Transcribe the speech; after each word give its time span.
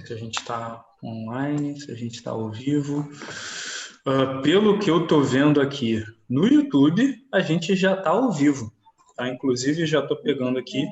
se 0.00 0.12
a 0.12 0.16
gente 0.16 0.38
está 0.38 0.84
online, 1.02 1.78
se 1.80 1.90
a 1.90 1.94
gente 1.94 2.14
está 2.14 2.30
ao 2.30 2.50
vivo. 2.50 3.08
Uh, 4.06 4.42
pelo 4.42 4.78
que 4.78 4.90
eu 4.90 5.02
estou 5.02 5.22
vendo 5.22 5.60
aqui 5.60 6.02
no 6.28 6.46
YouTube, 6.46 7.24
a 7.32 7.40
gente 7.40 7.76
já 7.76 7.94
está 7.94 8.10
ao 8.10 8.32
vivo. 8.32 8.72
Tá? 9.16 9.28
Inclusive, 9.28 9.86
já 9.86 10.00
estou 10.00 10.16
pegando 10.16 10.58
aqui. 10.58 10.84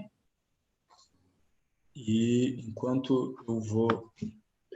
E 1.97 2.65
enquanto 2.69 3.37
eu 3.49 3.61
vou 3.61 4.13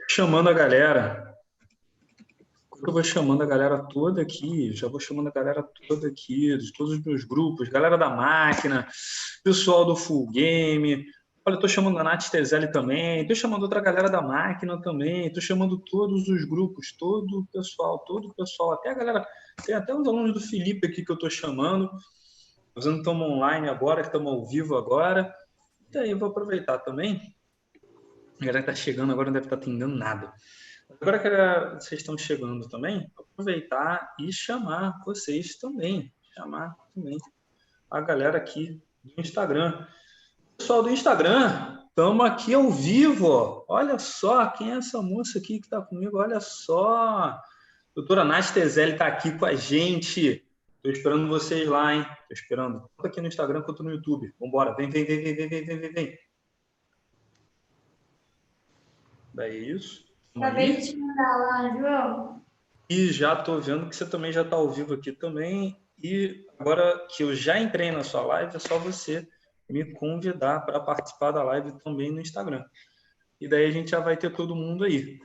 chamando 0.09 0.49
a 0.49 0.53
galera, 0.53 1.35
eu 2.85 2.93
vou 2.93 3.03
chamando 3.03 3.41
a 3.41 3.45
galera 3.45 3.77
toda 3.79 4.21
aqui, 4.21 4.73
já 4.73 4.87
vou 4.87 4.99
chamando 4.99 5.29
a 5.29 5.31
galera 5.31 5.63
toda 5.87 6.07
aqui, 6.07 6.57
de 6.57 6.71
todos 6.73 6.93
os 6.93 7.03
meus 7.03 7.23
grupos, 7.23 7.69
galera 7.69 7.97
da 7.97 8.09
máquina, 8.09 8.87
pessoal 9.43 9.85
do 9.85 9.95
Full 9.95 10.29
Game, 10.31 11.05
Olha, 11.47 11.55
estou 11.55 11.69
chamando 11.69 11.99
a 11.99 12.03
Nath 12.03 12.31
Tezelli 12.31 12.71
também, 12.71 13.21
estou 13.21 13.35
chamando 13.35 13.61
outra 13.61 13.79
galera 13.79 14.09
da 14.09 14.19
máquina 14.19 14.81
também, 14.81 15.27
estou 15.27 15.43
chamando 15.43 15.77
todos 15.77 16.27
os 16.27 16.43
grupos, 16.43 16.91
todo 16.97 17.41
o 17.41 17.45
pessoal, 17.45 17.99
todo 17.99 18.29
o 18.29 18.33
pessoal, 18.33 18.73
até 18.73 18.89
a 18.89 18.95
galera, 18.95 19.27
tem 19.63 19.75
até 19.75 19.93
os 19.93 20.07
alunos 20.07 20.33
do 20.33 20.39
Felipe 20.39 20.87
aqui 20.87 21.05
que 21.05 21.11
eu 21.11 21.13
estou 21.13 21.29
chamando, 21.29 21.91
nós 22.75 22.85
não 22.87 22.97
estamos 22.97 23.27
online 23.29 23.69
agora, 23.69 24.01
que 24.01 24.07
estamos 24.07 24.31
ao 24.31 24.43
vivo 24.47 24.75
agora, 24.75 25.31
e 25.93 25.97
aí 25.99 26.09
eu 26.09 26.17
vou 26.17 26.29
aproveitar 26.29 26.79
também, 26.79 27.21
a 28.41 28.45
galera 28.45 28.63
que 28.63 28.71
está 28.71 28.83
chegando 28.83 29.13
agora 29.13 29.27
não 29.27 29.33
deve 29.33 29.45
estar 29.45 29.57
tá 29.57 29.61
atendendo 29.61 29.95
nada. 29.95 30.33
Agora 30.99 31.19
que 31.19 31.29
vocês 31.79 32.01
estão 32.01 32.17
chegando 32.17 32.67
também, 32.69 33.07
aproveitar 33.15 34.15
e 34.19 34.33
chamar 34.33 34.99
vocês 35.05 35.57
também, 35.57 36.11
chamar 36.33 36.75
também 36.95 37.19
a 37.91 38.01
galera 38.01 38.39
aqui 38.39 38.81
do 39.03 39.21
Instagram. 39.21 39.85
Pessoal 40.57 40.81
do 40.81 40.89
Instagram, 40.89 41.79
estamos 41.89 42.25
aqui 42.25 42.53
ao 42.53 42.71
vivo. 42.71 43.65
Olha 43.67 43.99
só 43.99 44.47
quem 44.47 44.71
é 44.71 44.77
essa 44.77 45.01
moça 45.01 45.37
aqui 45.37 45.59
que 45.59 45.65
está 45.65 45.81
comigo. 45.81 46.17
Olha 46.17 46.39
só. 46.39 47.39
Doutora 47.93 48.23
Nath 48.23 48.53
Tezelli 48.53 48.93
está 48.93 49.07
aqui 49.07 49.37
com 49.37 49.45
a 49.45 49.53
gente. 49.53 50.45
Estou 50.77 50.91
esperando 50.91 51.27
vocês 51.27 51.67
lá, 51.67 51.93
hein? 51.93 52.01
Estou 52.01 52.33
esperando. 52.33 52.89
Tanto 52.95 53.07
aqui 53.07 53.21
no 53.21 53.27
Instagram 53.27 53.61
quanto 53.63 53.83
no 53.83 53.91
YouTube. 53.91 54.33
Vamos 54.39 54.49
embora. 54.49 54.73
Vem, 54.75 54.89
vem, 54.89 55.05
vem, 55.05 55.21
vem, 55.21 55.35
vem, 55.35 55.47
vem, 55.47 55.79
vem, 55.79 55.91
vem. 55.91 56.19
É 59.37 59.49
isso. 59.49 60.05
Acabei 60.35 60.77
de 60.77 60.91
te 60.91 60.97
mandar 60.97 61.37
lá, 61.37 61.77
João. 61.77 62.45
E 62.89 63.11
já 63.11 63.33
estou 63.33 63.61
vendo 63.61 63.89
que 63.89 63.95
você 63.95 64.05
também 64.05 64.31
já 64.31 64.41
está 64.41 64.55
ao 64.55 64.71
vivo 64.71 64.93
aqui 64.93 65.11
também. 65.11 65.75
E 66.01 66.45
agora 66.57 67.07
que 67.09 67.23
eu 67.23 67.35
já 67.35 67.59
entrei 67.59 67.91
na 67.91 68.03
sua 68.03 68.21
live, 68.21 68.55
é 68.55 68.59
só 68.59 68.77
você 68.77 69.27
me 69.69 69.93
convidar 69.93 70.61
para 70.61 70.79
participar 70.79 71.31
da 71.31 71.43
live 71.43 71.77
também 71.83 72.11
no 72.11 72.21
Instagram. 72.21 72.63
E 73.39 73.47
daí 73.47 73.65
a 73.65 73.71
gente 73.71 73.91
já 73.91 73.99
vai 73.99 74.15
ter 74.15 74.31
todo 74.31 74.55
mundo 74.55 74.83
aí. 74.83 75.19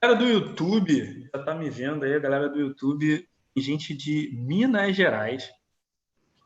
A 0.00 0.06
galera 0.06 0.24
do 0.24 0.28
YouTube, 0.28 1.28
já 1.34 1.42
tá 1.42 1.54
me 1.54 1.70
vendo 1.70 2.04
aí, 2.04 2.14
a 2.14 2.18
galera 2.18 2.48
do 2.48 2.60
YouTube, 2.60 3.28
gente 3.56 3.94
de 3.94 4.30
Minas 4.34 4.94
Gerais. 4.94 5.50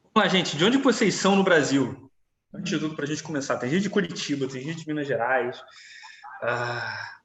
Vamos 0.03 0.15
lá, 0.17 0.29
gente, 0.29 0.57
de 0.57 0.65
onde 0.65 0.79
vocês 0.79 1.15
são 1.15 1.37
no 1.37 1.45
Brasil? 1.45 2.11
Antes 2.53 2.73
de 2.73 2.79
tudo, 2.79 2.97
para 2.97 3.05
a 3.05 3.09
gente 3.09 3.23
começar, 3.23 3.59
tem 3.59 3.71
gente 3.71 3.83
de 3.83 3.91
Curitiba, 3.91 4.49
tem 4.49 4.63
gente 4.63 4.81
de 4.81 4.87
Minas 4.87 5.07
Gerais. 5.07 5.63
Ah, 6.43 7.21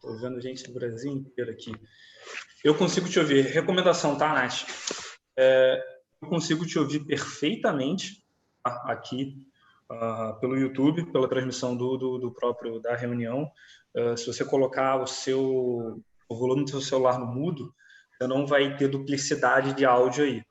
tô 0.00 0.16
vendo 0.18 0.40
gente 0.40 0.64
do 0.64 0.72
Brasil 0.72 1.12
inteiro 1.12 1.50
aqui. 1.50 1.72
Eu 2.62 2.74
consigo 2.74 3.08
te 3.08 3.18
ouvir. 3.18 3.46
Recomendação, 3.46 4.16
tá, 4.18 4.34
Nath? 4.34 4.64
É, 5.36 5.82
eu 6.20 6.28
consigo 6.28 6.66
te 6.66 6.78
ouvir 6.78 7.00
perfeitamente 7.00 8.22
tá? 8.62 8.84
aqui 8.86 9.49
uh, 9.90 10.38
pelo 10.40 10.56
YouTube, 10.56 11.10
pela 11.12 11.28
transmissão 11.28 11.76
do, 11.76 11.96
do, 11.96 12.18
do 12.18 12.32
próprio 12.32 12.80
da 12.80 12.94
reunião. 12.94 13.50
Uh, 13.96 14.16
se 14.16 14.26
você 14.26 14.44
colocar 14.44 15.00
o 15.00 15.06
seu 15.06 16.02
o 16.28 16.36
volume 16.36 16.62
do 16.62 16.70
seu 16.70 16.80
celular 16.80 17.18
no 17.18 17.26
mudo, 17.26 17.74
você 18.16 18.28
não 18.28 18.46
vai 18.46 18.76
ter 18.76 18.86
duplicidade 18.86 19.74
de 19.74 19.84
áudio 19.84 20.24
aí. 20.24 20.44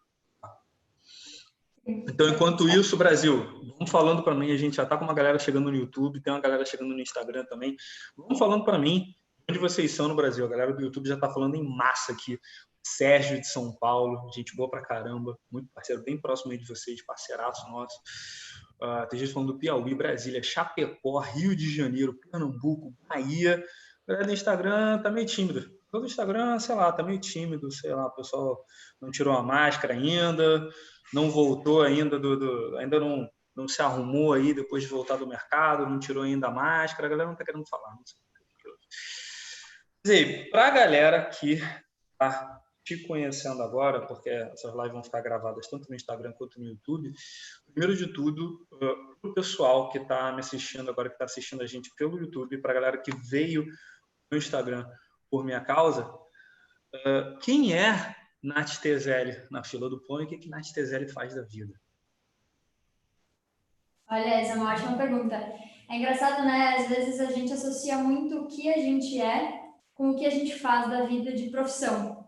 Então, 1.87 2.27
enquanto 2.27 2.67
isso, 2.67 2.97
Brasil, 2.97 3.45
vamos 3.77 3.89
falando 3.89 4.21
para 4.21 4.35
mim, 4.35 4.51
a 4.51 4.57
gente 4.57 4.75
já 4.75 4.83
está 4.83 4.97
com 4.97 5.05
uma 5.05 5.13
galera 5.13 5.39
chegando 5.39 5.71
no 5.71 5.77
YouTube, 5.77 6.21
tem 6.21 6.33
uma 6.33 6.41
galera 6.41 6.65
chegando 6.65 6.93
no 6.93 6.99
Instagram 6.99 7.45
também. 7.45 7.77
Vamos 8.15 8.37
falando 8.37 8.65
para 8.65 8.77
mim, 8.77 9.05
onde 9.49 9.57
vocês 9.57 9.91
são 9.91 10.09
no 10.09 10.15
Brasil. 10.15 10.45
A 10.45 10.49
galera 10.49 10.73
do 10.73 10.81
YouTube 10.81 11.07
já 11.07 11.15
está 11.15 11.29
falando 11.29 11.55
em 11.55 11.63
massa 11.63 12.11
aqui. 12.11 12.37
Sérgio 12.83 13.39
de 13.39 13.47
São 13.47 13.75
Paulo, 13.75 14.29
gente 14.33 14.55
boa 14.55 14.69
pra 14.69 14.81
caramba, 14.81 15.37
muito 15.51 15.69
parceiro, 15.73 16.03
bem 16.03 16.19
próximo 16.19 16.51
aí 16.51 16.57
de 16.57 16.67
vocês, 16.67 17.03
parceiraço 17.05 17.69
nosso. 17.69 17.99
Uh, 18.81 19.07
tem 19.09 19.19
gente 19.19 19.33
falando 19.33 19.53
do 19.53 19.59
Piauí, 19.59 19.93
Brasília, 19.93 20.41
Chapecó, 20.41 21.19
Rio 21.19 21.55
de 21.55 21.73
Janeiro, 21.75 22.13
Pernambuco, 22.13 22.93
Bahia. 23.07 23.63
Galera 24.07 24.25
do 24.25 24.33
Instagram 24.33 25.01
tá 25.01 25.11
meio 25.11 25.27
tímida. 25.27 25.65
O 25.91 26.05
Instagram, 26.05 26.59
sei 26.59 26.75
lá, 26.75 26.91
tá 26.91 27.03
meio 27.03 27.19
tímido, 27.19 27.71
sei 27.71 27.93
lá, 27.93 28.05
o 28.05 28.15
pessoal 28.15 28.63
não 29.01 29.09
tirou 29.09 29.35
a 29.35 29.43
máscara 29.43 29.93
ainda, 29.93 30.69
não 31.13 31.29
voltou 31.29 31.81
ainda 31.81 32.19
do, 32.19 32.37
do 32.37 32.77
ainda 32.77 32.99
não, 32.99 33.27
não 33.55 33.67
se 33.67 33.81
arrumou 33.81 34.33
aí 34.33 34.53
depois 34.53 34.83
de 34.83 34.89
voltar 34.89 35.17
do 35.17 35.27
mercado, 35.27 35.87
não 35.87 35.99
tirou 35.99 36.23
ainda 36.23 36.47
a 36.47 36.51
máscara, 36.51 37.07
a 37.07 37.09
galera 37.09 37.29
não 37.29 37.35
tá 37.35 37.43
querendo 37.43 37.67
falar. 37.67 37.89
Não 37.89 38.03
sei. 38.05 38.19
Dizer, 40.03 40.49
para 40.49 40.67
a 40.67 40.71
galera 40.71 41.25
que 41.25 41.59
tá 42.17 42.61
te 42.85 43.05
conhecendo 43.05 43.61
agora, 43.61 44.07
porque 44.07 44.29
essas 44.29 44.73
lives 44.73 44.91
vão 44.91 45.03
ficar 45.03 45.21
gravadas 45.21 45.67
tanto 45.67 45.89
no 45.89 45.95
Instagram 45.95 46.31
quanto 46.33 46.59
no 46.59 46.65
YouTube, 46.65 47.11
primeiro 47.79 47.95
de 47.95 48.11
tudo, 48.11 48.67
uh, 48.73 49.15
para 49.21 49.31
o 49.31 49.33
pessoal 49.33 49.89
que 49.89 49.99
está 49.99 50.33
me 50.33 50.41
assistindo 50.41 50.89
agora, 50.89 51.07
que 51.07 51.15
está 51.15 51.23
assistindo 51.23 51.63
a 51.63 51.65
gente 51.65 51.89
pelo 51.95 52.19
YouTube, 52.19 52.57
para 52.57 52.71
a 52.71 52.73
galera 52.73 52.97
que 52.97 53.15
veio 53.15 53.65
no 54.29 54.37
Instagram 54.37 54.85
por 55.31 55.45
minha 55.45 55.61
causa, 55.61 56.05
uh, 56.05 57.39
quem 57.41 57.73
é 57.73 58.17
Nath 58.43 58.81
Tezelli 58.81 59.47
na 59.49 59.63
fila 59.63 59.89
do 59.89 60.01
pão 60.01 60.19
e 60.19 60.25
o 60.25 60.27
que, 60.27 60.37
que 60.37 60.49
Nath 60.49 60.73
Tezelli 60.73 61.07
faz 61.07 61.35
da 61.35 61.41
vida? 61.43 61.73
Olha, 64.11 64.41
essa 64.41 64.53
é 64.53 64.55
uma 64.55 64.73
ótima 64.73 64.97
pergunta. 64.97 65.35
É 65.37 65.95
engraçado, 65.95 66.43
né? 66.43 66.75
Às 66.79 66.89
vezes 66.89 67.21
a 67.21 67.31
gente 67.31 67.53
associa 67.53 67.97
muito 67.99 68.41
o 68.41 68.47
que 68.47 68.67
a 68.73 68.77
gente 68.77 69.21
é 69.21 69.57
com 69.93 70.09
o 70.09 70.15
que 70.17 70.25
a 70.25 70.29
gente 70.29 70.59
faz 70.59 70.89
da 70.89 71.05
vida 71.05 71.31
de 71.31 71.49
profissão. 71.49 72.27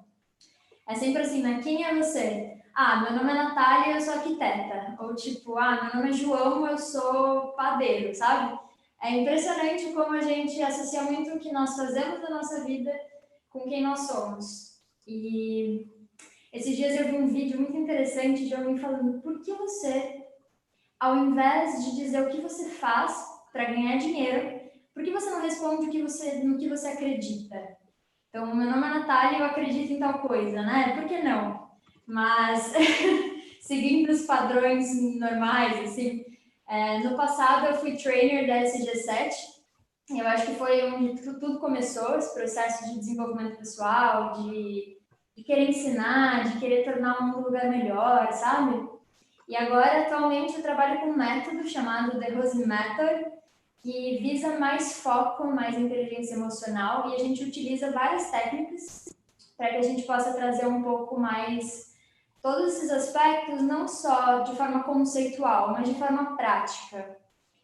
É 0.87 0.95
sempre 0.95 1.23
assim, 1.23 1.41
né? 1.41 1.59
Quem 1.61 1.83
é 1.83 1.93
você? 1.93 2.50
Ah, 2.73 3.01
meu 3.01 3.13
nome 3.13 3.31
é 3.31 3.35
Natália, 3.35 3.95
eu 3.95 4.01
sou 4.01 4.13
arquiteta. 4.13 4.95
Ou 4.99 5.15
tipo, 5.15 5.57
ah, 5.57 5.83
meu 5.83 5.95
nome 5.95 6.09
é 6.09 6.13
João, 6.13 6.65
eu 6.67 6.77
sou 6.77 7.53
padeiro, 7.53 8.15
sabe? 8.15 8.57
É 9.01 9.11
impressionante 9.11 9.91
como 9.93 10.13
a 10.13 10.21
gente 10.21 10.61
associa 10.61 11.03
muito 11.03 11.31
o 11.31 11.39
que 11.39 11.51
nós 11.51 11.75
fazemos 11.75 12.21
da 12.21 12.29
nossa 12.29 12.63
vida 12.63 12.91
com 13.49 13.67
quem 13.67 13.83
nós 13.83 14.01
somos. 14.01 14.79
E 15.05 15.85
esses 16.53 16.75
dias 16.75 16.99
eu 16.99 17.07
vi 17.07 17.17
um 17.17 17.27
vídeo 17.27 17.59
muito 17.59 17.75
interessante 17.75 18.47
de 18.47 18.55
alguém 18.55 18.77
falando 18.77 19.21
por 19.21 19.41
que 19.41 19.53
você, 19.53 20.23
ao 20.99 21.17
invés 21.17 21.83
de 21.83 21.95
dizer 21.95 22.21
o 22.21 22.29
que 22.29 22.41
você 22.41 22.69
faz 22.69 23.27
para 23.51 23.65
ganhar 23.65 23.97
dinheiro, 23.97 24.61
por 24.93 25.03
que 25.03 25.11
você 25.11 25.29
não 25.29 25.41
responde 25.41 25.87
o 25.87 25.89
que 25.89 26.01
você, 26.01 26.35
no 26.43 26.57
que 26.57 26.69
você 26.69 26.87
acredita? 26.89 27.77
Então, 28.29 28.55
meu 28.55 28.69
nome 28.69 28.87
é 28.87 28.99
Natália 28.99 29.37
e 29.37 29.41
eu 29.41 29.45
acredito 29.45 29.91
em 29.91 29.99
tal 29.99 30.19
coisa, 30.19 30.61
né? 30.61 30.95
Por 30.95 31.05
que 31.05 31.21
não? 31.21 31.60
Mas, 32.11 32.73
seguindo 33.61 34.09
os 34.09 34.23
padrões 34.23 34.85
normais, 35.17 35.79
assim, 35.79 36.25
é, 36.67 36.99
no 36.99 37.15
passado 37.15 37.67
eu 37.67 37.75
fui 37.75 37.95
trainer 37.95 38.45
da 38.45 38.63
SG7, 38.63 39.31
eu 40.09 40.27
acho 40.27 40.47
que 40.47 40.55
foi 40.55 40.91
onde 40.91 41.21
tudo 41.21 41.57
começou, 41.57 42.17
esse 42.17 42.33
processo 42.33 42.83
de 42.83 42.99
desenvolvimento 42.99 43.59
pessoal, 43.59 44.33
de, 44.33 44.97
de 45.37 45.43
querer 45.43 45.69
ensinar, 45.69 46.49
de 46.49 46.59
querer 46.59 46.83
tornar 46.83 47.23
um 47.23 47.39
lugar 47.39 47.69
melhor, 47.69 48.29
sabe? 48.33 48.89
E 49.47 49.55
agora, 49.55 50.01
atualmente, 50.01 50.55
eu 50.55 50.61
trabalho 50.61 50.99
com 50.99 51.11
um 51.11 51.17
método 51.17 51.65
chamado 51.65 52.19
The 52.19 52.29
Rose 52.31 52.67
Method, 52.67 53.31
que 53.81 54.17
visa 54.17 54.59
mais 54.59 55.01
foco, 55.01 55.47
mais 55.47 55.77
inteligência 55.77 56.35
emocional, 56.35 57.09
e 57.09 57.15
a 57.15 57.19
gente 57.19 57.41
utiliza 57.41 57.89
várias 57.91 58.29
técnicas 58.29 59.05
para 59.55 59.69
que 59.69 59.77
a 59.77 59.81
gente 59.81 60.03
possa 60.03 60.33
trazer 60.33 60.67
um 60.67 60.83
pouco 60.83 61.17
mais 61.17 61.90
todos 62.41 62.75
esses 62.75 62.89
aspectos, 62.89 63.61
não 63.61 63.87
só 63.87 64.39
de 64.39 64.55
forma 64.55 64.83
conceitual, 64.83 65.71
mas 65.71 65.87
de 65.87 65.95
forma 65.95 66.35
prática. 66.35 67.17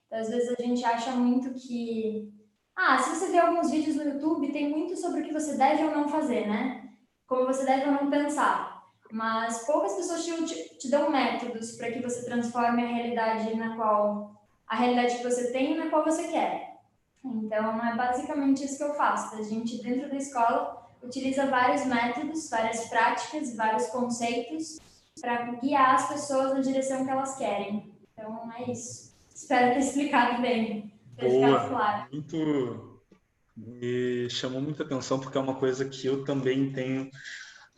Então, 0.06 0.20
às 0.20 0.30
vezes 0.30 0.56
a 0.58 0.62
gente 0.62 0.86
acha 0.86 1.12
muito 1.12 1.54
que, 1.54 2.32
ah, 2.76 2.98
se 3.00 3.16
você 3.16 3.32
vê 3.32 3.40
alguns 3.40 3.72
vídeos 3.72 3.96
no 3.96 4.04
YouTube, 4.04 4.52
tem 4.52 4.70
muito 4.70 4.96
sobre 4.96 5.22
o 5.22 5.24
que 5.26 5.34
você 5.34 5.58
deve 5.58 5.84
ou 5.84 5.92
não 5.92 6.08
fazer, 6.08 6.48
né? 6.48 6.90
Como 7.28 7.46
você 7.46 7.66
deve 7.66 7.86
ou 7.86 7.92
não 7.92 8.10
pensar. 8.10 8.78
Mas 9.12 9.66
poucas 9.66 9.96
pessoas 9.96 10.26
te, 10.26 10.78
te 10.78 10.90
dão 10.90 11.10
métodos 11.10 11.72
para 11.74 11.92
que 11.92 12.02
você 12.02 12.26
transforme 12.26 12.84
a 12.84 12.88
realidade 12.88 13.56
na 13.56 13.76
qual 13.76 14.38
a 14.68 14.76
realidade 14.76 15.18
que 15.18 15.24
você 15.24 15.52
tem 15.52 15.74
e 15.74 15.78
na 15.78 15.90
qual 15.90 16.04
você 16.04 16.28
quer. 16.28 16.78
Então, 17.24 17.86
é 17.86 17.96
basicamente 17.96 18.64
isso 18.64 18.78
que 18.78 18.84
eu 18.84 18.94
faço. 18.94 19.36
A 19.36 19.42
gente, 19.42 19.82
dentro 19.82 20.10
da 20.10 20.16
escola, 20.16 20.87
utiliza 21.02 21.46
vários 21.48 21.86
métodos, 21.86 22.50
várias 22.50 22.86
práticas, 22.86 23.56
vários 23.56 23.88
conceitos 23.88 24.80
para 25.20 25.52
guiar 25.56 25.96
as 25.96 26.10
pessoas 26.10 26.54
na 26.54 26.60
direção 26.60 27.04
que 27.04 27.12
elas 27.12 27.38
querem. 27.38 27.92
Então, 28.14 28.52
é 28.58 28.72
isso. 28.72 29.16
Espero 29.34 29.74
ter 29.74 29.80
explicado 29.80 30.42
bem. 30.42 30.94
Ter 31.18 31.30
Boa. 31.30 31.68
Claro. 31.68 32.08
Muito, 32.12 33.02
Me 33.56 34.30
chamou 34.30 34.62
muita 34.62 34.84
atenção 34.84 35.20
porque 35.20 35.38
é 35.38 35.42
uma 35.42 35.56
coisa 35.56 35.86
que 35.86 36.06
eu 36.06 36.24
também 36.24 36.72
tenho 36.72 37.10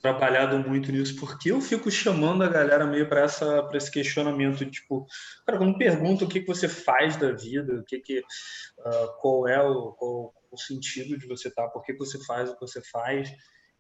trabalhado 0.02 0.58
muito 0.60 0.92
nisso, 0.92 1.20
porque 1.20 1.52
eu 1.52 1.60
fico 1.60 1.92
chamando 1.92 2.44
a 2.44 2.48
galera 2.48 2.86
meio 2.86 3.08
para 3.08 3.22
essa 3.22 3.64
para 3.64 3.78
esse 3.78 3.92
questionamento, 3.92 4.66
tipo, 4.66 5.06
cara, 5.46 5.58
quando 5.58 5.78
pergunta 5.78 6.24
o 6.24 6.28
que, 6.28 6.40
que 6.40 6.48
você 6.48 6.70
faz 6.70 7.18
da 7.18 7.32
vida, 7.32 7.76
o 7.76 7.84
que 7.84 8.00
que 8.00 8.20
uh, 8.20 9.20
qual 9.20 9.48
é 9.48 9.62
o, 9.62 9.92
qual, 9.92 10.34
o 10.52 10.58
sentido 10.58 11.18
de 11.18 11.28
você 11.28 11.48
estar, 11.48 11.64
tá, 11.64 11.70
por 11.70 11.84
que, 11.84 11.94
você 11.94 12.24
faz 12.26 12.50
o 12.50 12.54
que 12.54 12.62
você 12.62 12.82
faz, 12.82 13.32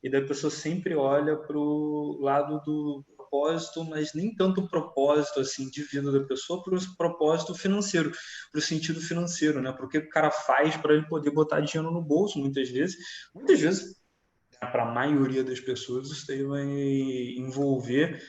e 0.02 0.10
daí 0.10 0.24
a 0.24 0.28
pessoa 0.28 0.50
sempre 0.50 0.96
olha 0.96 1.36
para 1.36 1.58
o 1.58 2.20
lado 2.22 2.62
do 2.62 3.04
propósito, 3.16 3.84
mas 3.84 4.14
nem 4.14 4.34
tanto 4.34 4.62
o 4.62 4.70
propósito 4.70 5.40
assim 5.40 5.70
de 5.70 5.84
vida 5.84 6.12
da 6.12 6.26
pessoa, 6.26 6.64
para 6.64 6.76
o 6.76 6.98
propósito 6.98 7.54
financeiro, 7.54 8.12
para 8.52 8.60
o 8.60 8.62
sentido 8.62 9.00
financeiro, 9.02 9.62
né? 9.62 9.72
Porque 9.72 9.98
o 9.98 10.10
cara 10.10 10.32
faz 10.32 10.76
para 10.78 10.94
ele 10.94 11.06
poder 11.08 11.32
botar 11.32 11.60
dinheiro 11.62 11.92
no 11.92 12.02
bolso, 12.02 12.40
muitas 12.40 12.70
vezes, 12.70 12.98
muitas 13.34 13.60
vezes 13.60 14.00
para 14.60 14.84
a 14.84 14.94
maioria 14.94 15.44
das 15.44 15.60
pessoas, 15.60 16.10
isso 16.10 16.28
daí 16.28 16.44
vai 16.44 16.66
envolver 17.38 18.22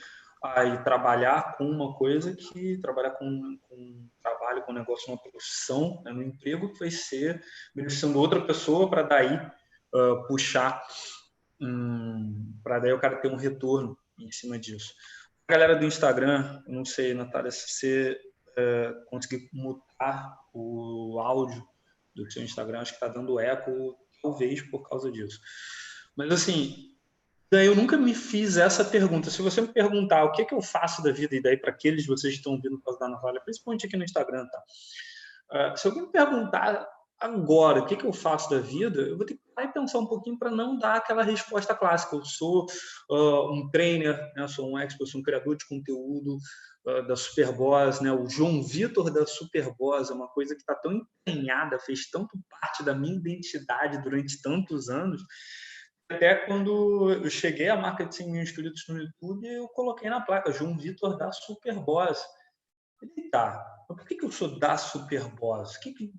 aí 0.42 0.82
trabalhar 0.82 1.56
com 1.56 1.64
uma 1.64 1.94
coisa 1.94 2.34
que 2.34 2.78
trabalhar 2.78 3.10
com, 3.12 3.58
com 3.68 3.74
um 3.74 4.08
trabalho, 4.22 4.62
com 4.62 4.72
um 4.72 4.74
negócio, 4.74 5.12
uma 5.12 5.20
profissão, 5.20 6.00
né, 6.04 6.12
no 6.12 6.22
emprego 6.22 6.72
que 6.72 6.78
vai 6.78 6.90
ser 6.90 7.42
beneficiando 7.74 8.18
outra 8.18 8.40
pessoa 8.40 8.88
para 8.88 9.02
daí 9.02 9.36
uh, 9.36 10.26
puxar 10.26 10.82
um, 11.60 12.54
para 12.62 12.78
daí 12.78 12.92
o 12.92 13.00
cara 13.00 13.20
ter 13.20 13.30
um 13.30 13.36
retorno 13.36 13.98
em 14.18 14.32
cima 14.32 14.58
disso. 14.58 14.94
A 15.46 15.52
galera 15.52 15.76
do 15.76 15.84
Instagram, 15.84 16.62
não 16.66 16.84
sei, 16.84 17.12
Natália, 17.12 17.50
se 17.50 17.68
você 17.68 18.20
uh, 18.50 19.04
conseguir 19.06 19.50
mutar 19.52 20.38
o 20.54 21.18
áudio 21.20 21.66
do 22.14 22.30
seu 22.30 22.42
Instagram, 22.42 22.80
acho 22.80 22.92
que 22.92 23.04
está 23.04 23.08
dando 23.08 23.38
eco, 23.38 23.96
talvez 24.22 24.62
por 24.62 24.88
causa 24.88 25.10
disso. 25.10 25.38
Mas 26.16 26.30
assim, 26.32 26.89
daí 27.50 27.66
eu 27.66 27.74
nunca 27.74 27.96
me 27.96 28.14
fiz 28.14 28.56
essa 28.56 28.84
pergunta. 28.84 29.30
Se 29.30 29.42
você 29.42 29.60
me 29.60 29.68
perguntar 29.68 30.24
o 30.24 30.32
que, 30.32 30.42
é 30.42 30.44
que 30.44 30.54
eu 30.54 30.62
faço 30.62 31.02
da 31.02 31.10
vida, 31.10 31.34
e 31.34 31.42
daí 31.42 31.56
para 31.56 31.70
aqueles 31.70 32.06
vocês 32.06 32.34
que 32.34 32.40
estão 32.40 32.60
vindo 32.60 32.78
por 32.78 32.96
causa 32.96 33.00
da 33.00 33.40
principalmente 33.40 33.86
aqui 33.86 33.96
no 33.96 34.04
Instagram, 34.04 34.46
tá? 34.46 34.62
Uh, 35.52 35.76
se 35.76 35.86
alguém 35.88 36.02
me 36.02 36.12
perguntar 36.12 36.86
agora 37.20 37.80
o 37.80 37.86
que, 37.86 37.94
é 37.94 37.96
que 37.96 38.06
eu 38.06 38.12
faço 38.12 38.48
da 38.48 38.58
vida, 38.58 39.00
eu 39.02 39.16
vou 39.16 39.26
ter 39.26 39.34
que 39.34 39.40
parar 39.54 39.68
e 39.68 39.72
pensar 39.72 39.98
um 39.98 40.06
pouquinho 40.06 40.38
para 40.38 40.50
não 40.50 40.78
dar 40.78 40.96
aquela 40.96 41.22
resposta 41.22 41.74
clássica. 41.74 42.16
Eu 42.16 42.24
sou 42.24 42.66
uh, 43.10 43.52
um 43.52 43.68
trainer, 43.70 44.32
né? 44.34 44.48
sou 44.48 44.70
um 44.70 44.78
expert, 44.78 45.10
sou 45.10 45.20
um 45.20 45.24
criador 45.24 45.56
de 45.56 45.66
conteúdo 45.66 46.38
uh, 46.86 47.06
da 47.06 47.14
Superboss, 47.14 48.00
né? 48.00 48.10
o 48.10 48.26
João 48.26 48.62
Vitor 48.62 49.12
da 49.12 49.26
Superboss, 49.26 50.10
é 50.10 50.14
uma 50.14 50.28
coisa 50.28 50.54
que 50.54 50.62
está 50.62 50.74
tão 50.74 50.92
empenhada, 50.92 51.78
fez 51.78 52.08
tanto 52.08 52.38
parte 52.48 52.82
da 52.82 52.94
minha 52.94 53.16
identidade 53.16 54.02
durante 54.02 54.40
tantos 54.40 54.88
anos, 54.88 55.22
até 56.10 56.34
quando 56.34 57.12
eu 57.12 57.30
cheguei 57.30 57.68
à 57.68 57.76
marca 57.76 58.04
de 58.04 58.16
100 58.16 58.30
mil 58.32 58.42
inscritos 58.42 58.84
no 58.88 58.98
YouTube, 58.98 59.46
eu 59.46 59.68
coloquei 59.68 60.10
na 60.10 60.20
placa 60.20 60.52
João 60.52 60.76
Vitor 60.76 61.16
da 61.16 61.30
Superboss. 61.30 62.20
Ele 63.00 63.30
tá, 63.30 63.64
por 63.86 64.04
que, 64.04 64.16
que 64.16 64.24
eu 64.24 64.32
sou 64.32 64.58
da 64.58 64.76
Superboss? 64.76 65.76
Que 65.76 65.94
que, 65.94 66.12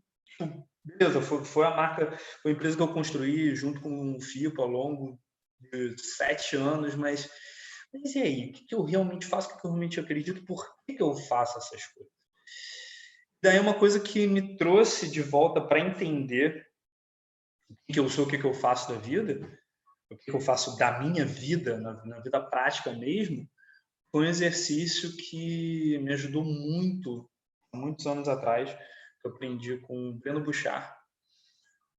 beleza, 0.84 1.22
foi, 1.22 1.44
foi 1.44 1.66
a 1.66 1.76
marca, 1.76 2.18
foi 2.42 2.52
a 2.52 2.56
empresa 2.56 2.78
que 2.78 2.82
eu 2.82 2.94
construí 2.94 3.54
junto 3.54 3.82
com 3.82 4.16
o 4.16 4.22
FIPO 4.22 4.62
ao 4.62 4.68
longo 4.70 5.20
de 5.60 6.02
sete 6.02 6.56
anos, 6.56 6.96
mas, 6.96 7.30
mas 7.94 8.16
e 8.16 8.20
aí? 8.20 8.50
O 8.50 8.54
que, 8.54 8.66
que 8.66 8.76
eu 8.76 8.84
realmente 8.84 9.26
faço? 9.26 9.50
O 9.50 9.54
que, 9.54 9.62
que 9.62 9.68
eu 9.68 9.72
realmente 9.72 10.00
acredito? 10.00 10.46
Por 10.46 10.66
que, 10.86 10.96
que 10.96 11.04
eu 11.04 11.14
faço 11.16 11.58
essas 11.58 11.86
coisas? 11.88 12.14
Daí 13.44 13.60
uma 13.60 13.78
coisa 13.78 14.00
que 14.00 14.26
me 14.26 14.56
trouxe 14.56 15.12
de 15.12 15.22
volta 15.22 15.60
para 15.60 15.80
entender 15.80 16.66
o 17.70 17.94
que 17.94 18.00
eu 18.00 18.10
sou, 18.10 18.26
o 18.26 18.28
que 18.28 18.42
eu 18.42 18.54
faço 18.54 18.94
da 18.94 19.00
vida, 19.00 19.61
o 20.12 20.18
que 20.18 20.32
eu 20.32 20.42
faço 20.42 20.78
da 20.78 21.00
minha 21.00 21.26
vida, 21.26 21.78
na, 21.78 22.06
na 22.06 22.20
vida 22.20 22.42
prática 22.42 22.92
mesmo, 22.92 23.50
foi 24.12 24.26
um 24.26 24.30
exercício 24.30 25.16
que 25.16 25.98
me 26.00 26.14
ajudou 26.14 26.44
muito, 26.44 27.30
muitos 27.74 28.06
anos 28.06 28.28
atrás, 28.28 28.70
que 28.74 29.28
eu 29.28 29.32
aprendi 29.32 29.78
com 29.78 30.10
o 30.10 30.14
Breno 30.14 30.44
Bouchard, 30.44 30.94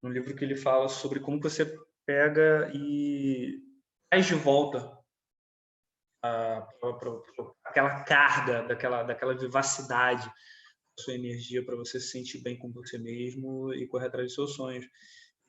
no 0.03 0.11
livro 0.11 0.35
que 0.35 0.45
ele 0.45 0.57
fala 0.57 0.89
sobre 0.89 1.21
como 1.21 1.41
você 1.41 1.75
pega 2.05 2.71
e 2.75 3.59
traz 4.11 4.27
de 4.27 4.35
volta 4.35 4.99
a, 6.23 6.69
aquela 7.65 8.05
carga, 8.05 8.63
daquela, 8.69 9.03
daquela 9.05 9.35
vivacidade, 9.35 10.31
sua 10.99 11.15
energia 11.15 11.65
para 11.65 11.77
você 11.77 11.99
se 11.99 12.11
sentir 12.11 12.43
bem 12.43 12.59
com 12.59 12.71
você 12.71 12.99
mesmo 12.99 13.73
e 13.73 13.87
correr 13.87 14.09
atrás 14.09 14.27
dos 14.27 14.35
seus 14.35 14.55
sonhos 14.55 14.87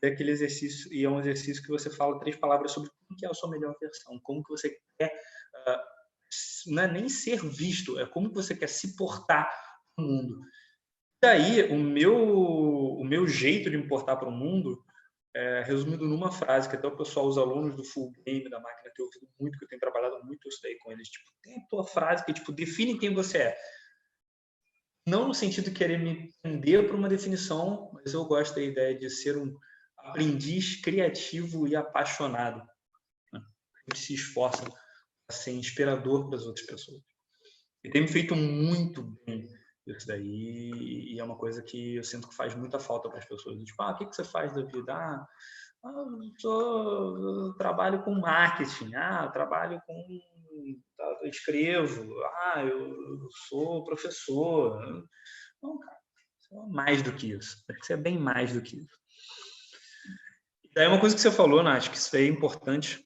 daquele 0.04 0.32
exercício 0.32 0.94
e 0.94 1.06
é 1.06 1.10
um 1.10 1.20
exercício 1.20 1.64
que 1.64 1.70
você 1.70 1.90
fala 1.90 2.20
três 2.20 2.36
palavras 2.36 2.72
sobre 2.72 2.90
como 2.90 3.18
que 3.18 3.26
é 3.26 3.30
a 3.30 3.34
sua 3.34 3.50
melhor 3.50 3.74
versão, 3.80 4.20
como 4.22 4.44
que 4.44 4.52
você 4.52 4.78
quer 5.00 5.08
uh, 5.08 6.74
não 6.74 6.84
é 6.84 6.92
nem 6.92 7.08
ser 7.08 7.42
visto, 7.42 7.98
é 7.98 8.06
como 8.06 8.28
que 8.28 8.36
você 8.36 8.54
quer 8.54 8.68
se 8.68 8.98
portar 8.98 9.50
no 9.98 10.06
mundo. 10.06 10.40
Daí 11.22 11.72
o 11.72 11.78
meu 11.78 12.16
o 12.16 13.04
meu 13.06 13.26
jeito 13.26 13.70
de 13.70 13.78
me 13.78 13.88
portar 13.88 14.20
para 14.20 14.28
o 14.28 14.32
mundo 14.32 14.84
é 15.34 15.64
resumido 15.64 16.06
numa 16.06 16.32
frase 16.32 16.70
que 16.70 16.76
até 16.76 16.86
o 16.86 16.98
pessoal, 16.98 17.26
os 17.26 17.38
alunos 17.38 17.74
do 17.76 17.84
full 17.84 18.12
game 18.26 18.50
da 18.50 18.60
máquina 18.60 18.92
tem 18.94 19.06
ouvido 19.06 19.28
muito, 19.40 19.58
que 19.58 19.64
eu 19.64 19.70
tenho 19.70 19.80
trabalhado 19.80 20.24
muito 20.26 20.48
isso 20.50 20.60
daí 20.62 20.78
com 20.80 20.92
eles, 20.92 21.08
tipo, 21.08 21.26
tem 21.42 21.56
a 21.58 21.68
tua 21.70 21.86
frase 21.86 22.26
que 22.26 22.34
tipo 22.34 22.52
define 22.52 23.00
quem 23.00 23.14
você 23.14 23.38
é. 23.38 23.58
Não 25.08 25.28
no 25.28 25.34
sentido 25.34 25.66
de 25.66 25.72
querer 25.72 25.98
me 25.98 26.30
prender 26.42 26.86
para 26.86 26.96
uma 26.96 27.10
definição, 27.10 27.90
mas 27.94 28.14
eu 28.14 28.26
gosto 28.26 28.56
da 28.56 28.62
ideia 28.62 28.98
de 28.98 29.10
ser 29.10 29.38
um 29.38 29.58
aprendiz 30.04 30.82
criativo 30.82 31.68
e 31.68 31.76
apaixonado. 31.76 32.68
Gente 33.90 34.00
se 34.00 34.14
esforça 34.14 34.64
para 34.64 35.36
ser 35.36 35.52
inspirador 35.52 36.28
para 36.28 36.38
as 36.38 36.46
outras 36.46 36.66
pessoas. 36.66 37.02
E 37.84 37.90
tem 37.90 38.02
me 38.02 38.08
feito 38.08 38.36
muito 38.36 39.04
bem 39.26 39.50
isso 39.86 40.08
daí, 40.08 41.14
e 41.14 41.20
é 41.20 41.24
uma 41.24 41.36
coisa 41.38 41.62
que 41.62 41.96
eu 41.96 42.04
sinto 42.04 42.30
que 42.30 42.36
faz 42.36 42.56
muita 42.56 42.80
falta 42.80 43.10
para 43.10 43.20
as 43.20 43.26
pessoas. 43.26 43.62
Tipo, 43.64 43.84
ah, 43.84 43.92
o 43.92 43.98
que, 43.98 44.06
que 44.06 44.16
você 44.16 44.24
faz 44.24 44.54
da 44.54 44.62
vida? 44.62 44.94
Ah, 44.94 45.28
eu, 45.84 46.22
sou, 46.38 47.48
eu 47.48 47.54
trabalho 47.56 48.02
com 48.04 48.16
marketing, 48.16 48.96
ah, 48.96 49.24
eu 49.26 49.32
trabalho 49.32 49.82
com. 49.86 50.20
Tá, 50.96 51.20
eu 51.22 51.30
escrevo, 51.30 52.24
ah, 52.24 52.64
eu 52.64 53.28
sou 53.50 53.84
professor. 53.84 54.80
Não, 55.62 55.78
cara, 55.80 55.98
isso 56.42 56.56
é 56.56 56.68
mais 56.68 57.02
do 57.02 57.14
que 57.14 57.32
isso. 57.32 57.62
Isso 57.82 57.92
é 57.92 57.98
bem 57.98 58.18
mais 58.18 58.54
do 58.54 58.62
que 58.62 58.78
isso. 58.78 59.03
Daí 60.76 60.88
uma 60.88 61.00
coisa 61.00 61.16
que 61.16 61.22
você 61.22 61.32
falou, 61.32 61.62
Nath, 61.62 61.90
que 61.90 61.98
isso 61.98 62.16
é 62.16 62.26
importante 62.26 63.06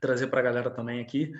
trazer 0.00 0.28
para 0.28 0.40
a 0.40 0.42
galera 0.42 0.70
também 0.70 1.00
aqui, 1.00 1.32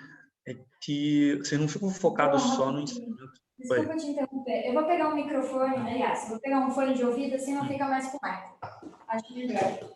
é 0.47 0.55
que 0.81 1.37
vocês 1.37 1.59
não 1.59 1.67
ficam 1.67 1.89
focados 1.89 2.41
só 2.41 2.71
no 2.71 2.81
ensinamento. 2.81 3.33
Desculpa 3.57 3.95
te 3.95 4.07
interromper. 4.07 4.67
Eu 4.67 4.73
vou 4.73 4.85
pegar 4.85 5.09
um 5.09 5.15
microfone, 5.15 5.75
aliás, 5.75 6.29
vou 6.29 6.39
pegar 6.39 6.59
um 6.59 6.71
fone 6.71 6.93
de 6.93 7.03
ouvido, 7.03 7.35
assim 7.35 7.55
não 7.55 7.67
fica 7.67 7.87
mais 7.87 8.07
com 8.09 8.25
eco. 8.25 8.59
Acho 9.07 9.33
melhor. 9.33 9.95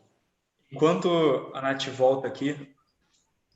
Enquanto 0.72 1.52
a 1.54 1.62
Nath 1.62 1.88
volta 1.88 2.28
aqui, 2.28 2.76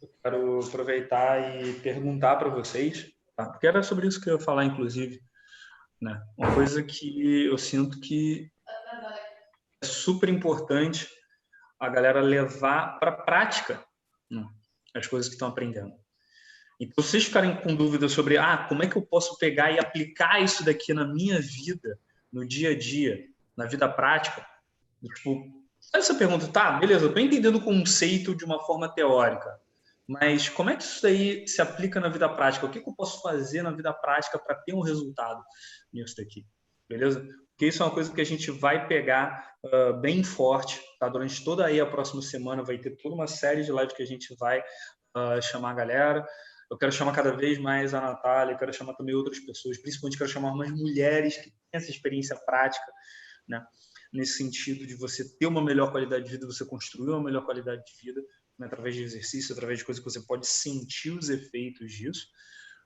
eu 0.02 0.10
quero 0.24 0.60
aproveitar 0.60 1.62
e 1.62 1.74
perguntar 1.80 2.36
para 2.38 2.50
vocês, 2.50 3.12
tá? 3.36 3.46
porque 3.46 3.68
era 3.68 3.84
sobre 3.84 4.08
isso 4.08 4.22
que 4.22 4.30
eu 4.30 4.38
ia 4.38 4.44
falar, 4.44 4.66
inclusive. 4.66 5.22
Né? 6.00 6.22
Uma 6.38 6.54
coisa 6.54 6.82
que 6.82 7.46
eu 7.46 7.58
sinto 7.58 8.00
que 8.00 8.52
é 9.84 9.86
super 9.86 10.30
importante 10.30 11.08
a 11.82 11.90
galera 11.90 12.22
levar 12.22 13.00
para 13.00 13.10
a 13.10 13.22
prática 13.24 13.84
né, 14.30 14.48
as 14.96 15.08
coisas 15.08 15.28
que 15.28 15.34
estão 15.34 15.48
aprendendo. 15.48 15.94
Então, 16.80 17.04
se 17.04 17.12
vocês 17.12 17.26
ficarem 17.26 17.56
com 17.58 17.76
dúvidas 17.76 18.12
sobre 18.12 18.38
ah, 18.38 18.66
como 18.70 18.84
é 18.84 18.88
que 18.88 18.96
eu 18.96 19.02
posso 19.02 19.38
pegar 19.38 19.72
e 19.72 19.80
aplicar 19.80 20.42
isso 20.42 20.64
daqui 20.64 20.94
na 20.94 21.06
minha 21.06 21.40
vida, 21.42 22.00
no 22.32 22.48
dia 22.48 22.72
a 22.72 22.78
dia, 22.78 23.28
na 23.58 23.66
vida 23.66 23.90
prática, 23.90 24.46
tipo, 25.16 25.44
essa 25.94 26.14
pergunta, 26.16 26.48
tá, 26.48 26.74
beleza, 26.74 27.06
eu 27.06 27.10
estou 27.10 27.22
entendendo 27.22 27.56
o 27.56 27.64
conceito 27.64 28.36
de 28.36 28.46
uma 28.46 28.60
forma 28.64 28.88
teórica, 28.94 29.60
mas 30.08 30.50
como 30.50 30.70
é 30.70 30.76
que 30.76 30.84
isso 30.84 31.02
daí 31.02 31.48
se 31.48 31.62
aplica 31.62 32.00
na 32.00 32.10
vida 32.10 32.28
prática? 32.30 32.66
O 32.66 32.70
que, 32.70 32.80
que 32.80 32.90
eu 32.90 32.96
posso 32.96 33.22
fazer 33.22 33.64
na 33.64 33.72
vida 33.72 33.92
prática 33.94 34.38
para 34.38 34.56
ter 34.56 34.74
um 34.74 34.82
resultado 34.82 35.44
nisso 35.92 36.16
daqui? 36.18 36.46
Beleza? 36.88 37.26
Porque 37.62 37.70
isso 37.70 37.84
é 37.84 37.86
uma 37.86 37.94
coisa 37.94 38.12
que 38.12 38.20
a 38.20 38.26
gente 38.26 38.50
vai 38.50 38.88
pegar 38.88 39.56
uh, 39.64 39.94
bem 40.02 40.24
forte, 40.24 40.82
tá? 41.00 41.08
Durante 41.08 41.44
toda 41.44 41.64
aí 41.64 41.80
a 41.80 41.86
próxima 41.86 42.20
semana 42.20 42.64
vai 42.64 42.80
ter 42.80 42.98
toda 42.98 43.14
uma 43.14 43.28
série 43.28 43.62
de 43.62 43.72
lives 43.72 43.94
que 43.94 44.02
a 44.02 44.06
gente 44.08 44.36
vai 44.40 44.62
uh, 45.16 45.40
chamar 45.44 45.70
a 45.70 45.76
galera. 45.76 46.28
Eu 46.72 46.76
quero 46.76 46.92
chamar 46.92 47.14
cada 47.14 47.32
vez 47.38 47.60
mais 47.60 47.94
a 47.94 48.02
Natália, 48.02 48.58
quero 48.58 48.74
chamar 48.74 48.96
também 48.96 49.14
outras 49.14 49.40
pessoas, 49.42 49.78
principalmente 49.78 50.18
quero 50.18 50.32
chamar 50.32 50.54
umas 50.54 50.72
mulheres 50.72 51.38
que 51.38 51.52
têm 51.52 51.54
essa 51.74 51.92
experiência 51.92 52.36
prática, 52.48 52.92
né? 53.48 53.64
Nesse 54.12 54.38
sentido 54.38 54.88
de 54.88 54.96
você 54.96 55.24
ter 55.38 55.46
uma 55.46 55.64
melhor 55.64 55.92
qualidade 55.92 56.24
de 56.24 56.32
vida, 56.32 56.48
você 56.48 56.66
construir 56.66 57.12
uma 57.12 57.24
melhor 57.24 57.46
qualidade 57.46 57.84
de 57.86 58.04
vida, 58.04 58.22
né? 58.58 58.66
através 58.66 58.96
de 58.96 59.04
exercício, 59.04 59.54
através 59.54 59.78
de 59.78 59.86
coisas 59.86 60.04
que 60.04 60.10
você 60.10 60.26
pode 60.26 60.48
sentir 60.48 61.12
os 61.12 61.30
efeitos 61.30 61.92
disso, 61.92 62.26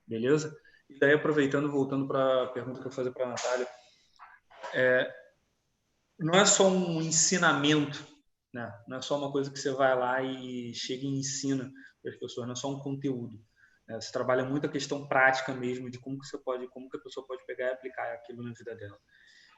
beleza? 0.05 0.53
E 0.89 0.99
daí, 0.99 1.13
aproveitando, 1.13 1.71
voltando 1.71 2.05
para 2.05 2.43
a 2.43 2.47
pergunta 2.47 2.81
que 2.81 2.87
eu 2.87 2.91
vou 2.91 2.91
fazer 2.91 3.11
para 3.11 3.25
a 3.25 3.29
Natália, 3.29 3.65
é, 4.75 5.15
não 6.19 6.33
é 6.33 6.45
só 6.45 6.67
um 6.67 7.01
ensinamento 7.01 8.05
Né? 8.53 8.71
Não 8.87 8.97
é 8.97 9.01
só 9.01 9.17
uma 9.17 9.31
coisa 9.31 9.51
que 9.51 9.59
você 9.59 9.71
vai 9.71 9.97
lá 9.97 10.21
e 10.23 10.73
chega 10.73 11.03
e 11.03 11.19
ensina 11.19 11.71
para 12.01 12.11
as 12.11 12.17
pessoas, 12.17 12.47
não 12.47 12.53
é 12.53 12.55
só 12.55 12.71
um 12.71 12.79
conteúdo. 12.79 13.37
Né? 13.87 13.99
Você 13.99 14.11
trabalha 14.11 14.45
muito 14.45 14.65
a 14.65 14.71
questão 14.71 15.07
prática 15.07 15.53
mesmo 15.53 15.89
de 15.89 15.99
como 15.99 16.19
que 16.19 16.25
você 16.25 16.37
pode, 16.37 16.67
como 16.69 16.89
que 16.89 16.97
a 16.97 17.01
pessoa 17.01 17.27
pode 17.27 17.45
pegar 17.45 17.67
e 17.67 17.73
aplicar 17.73 18.13
aquilo 18.13 18.43
na 18.43 18.53
vida 18.53 18.75
dela. 18.75 18.97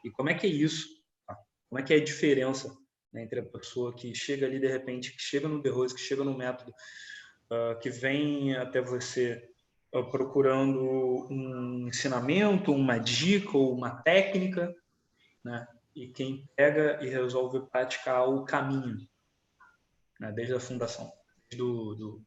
E 0.03 0.12
como 0.12 0.29
é 0.29 0.33
que 0.33 0.47
é 0.47 0.50
isso? 0.50 0.88
Tá? 1.27 1.38
Como 1.69 1.79
é 1.79 1.83
que 1.83 1.93
é 1.93 1.97
a 1.97 2.03
diferença 2.03 2.75
né, 3.13 3.24
entre 3.24 3.39
a 3.39 3.45
pessoa 3.45 3.95
que 3.95 4.13
chega 4.15 4.45
ali 4.45 4.59
de 4.59 4.67
repente, 4.67 5.12
que 5.12 5.21
chega 5.21 5.47
no 5.47 5.62
The 5.62 5.69
Rose, 5.69 5.93
que 5.95 6.01
chega 6.01 6.24
no 6.24 6.38
método, 6.38 6.71
uh, 7.51 7.79
que 7.79 7.89
vem 7.89 8.55
até 8.55 8.81
você 8.81 9.47
uh, 9.93 10.09
procurando 10.09 11.27
um 11.29 11.88
ensinamento, 11.88 12.71
uma 12.71 12.97
dica 12.97 13.57
ou 13.57 13.74
uma 13.74 14.01
técnica, 14.01 14.74
né? 15.48 15.68
e 15.96 16.08
quem 16.10 16.48
pega 16.56 17.04
e 17.04 17.10
resolve 17.10 17.62
praticar 17.68 18.30
o 18.30 18.46
caminho, 18.46 19.08
né? 20.20 20.32
desde 20.32 20.54
a 20.54 20.60
fundação, 20.60 21.12
desde 21.50 21.66
do, 21.66 21.96
do, 21.96 22.22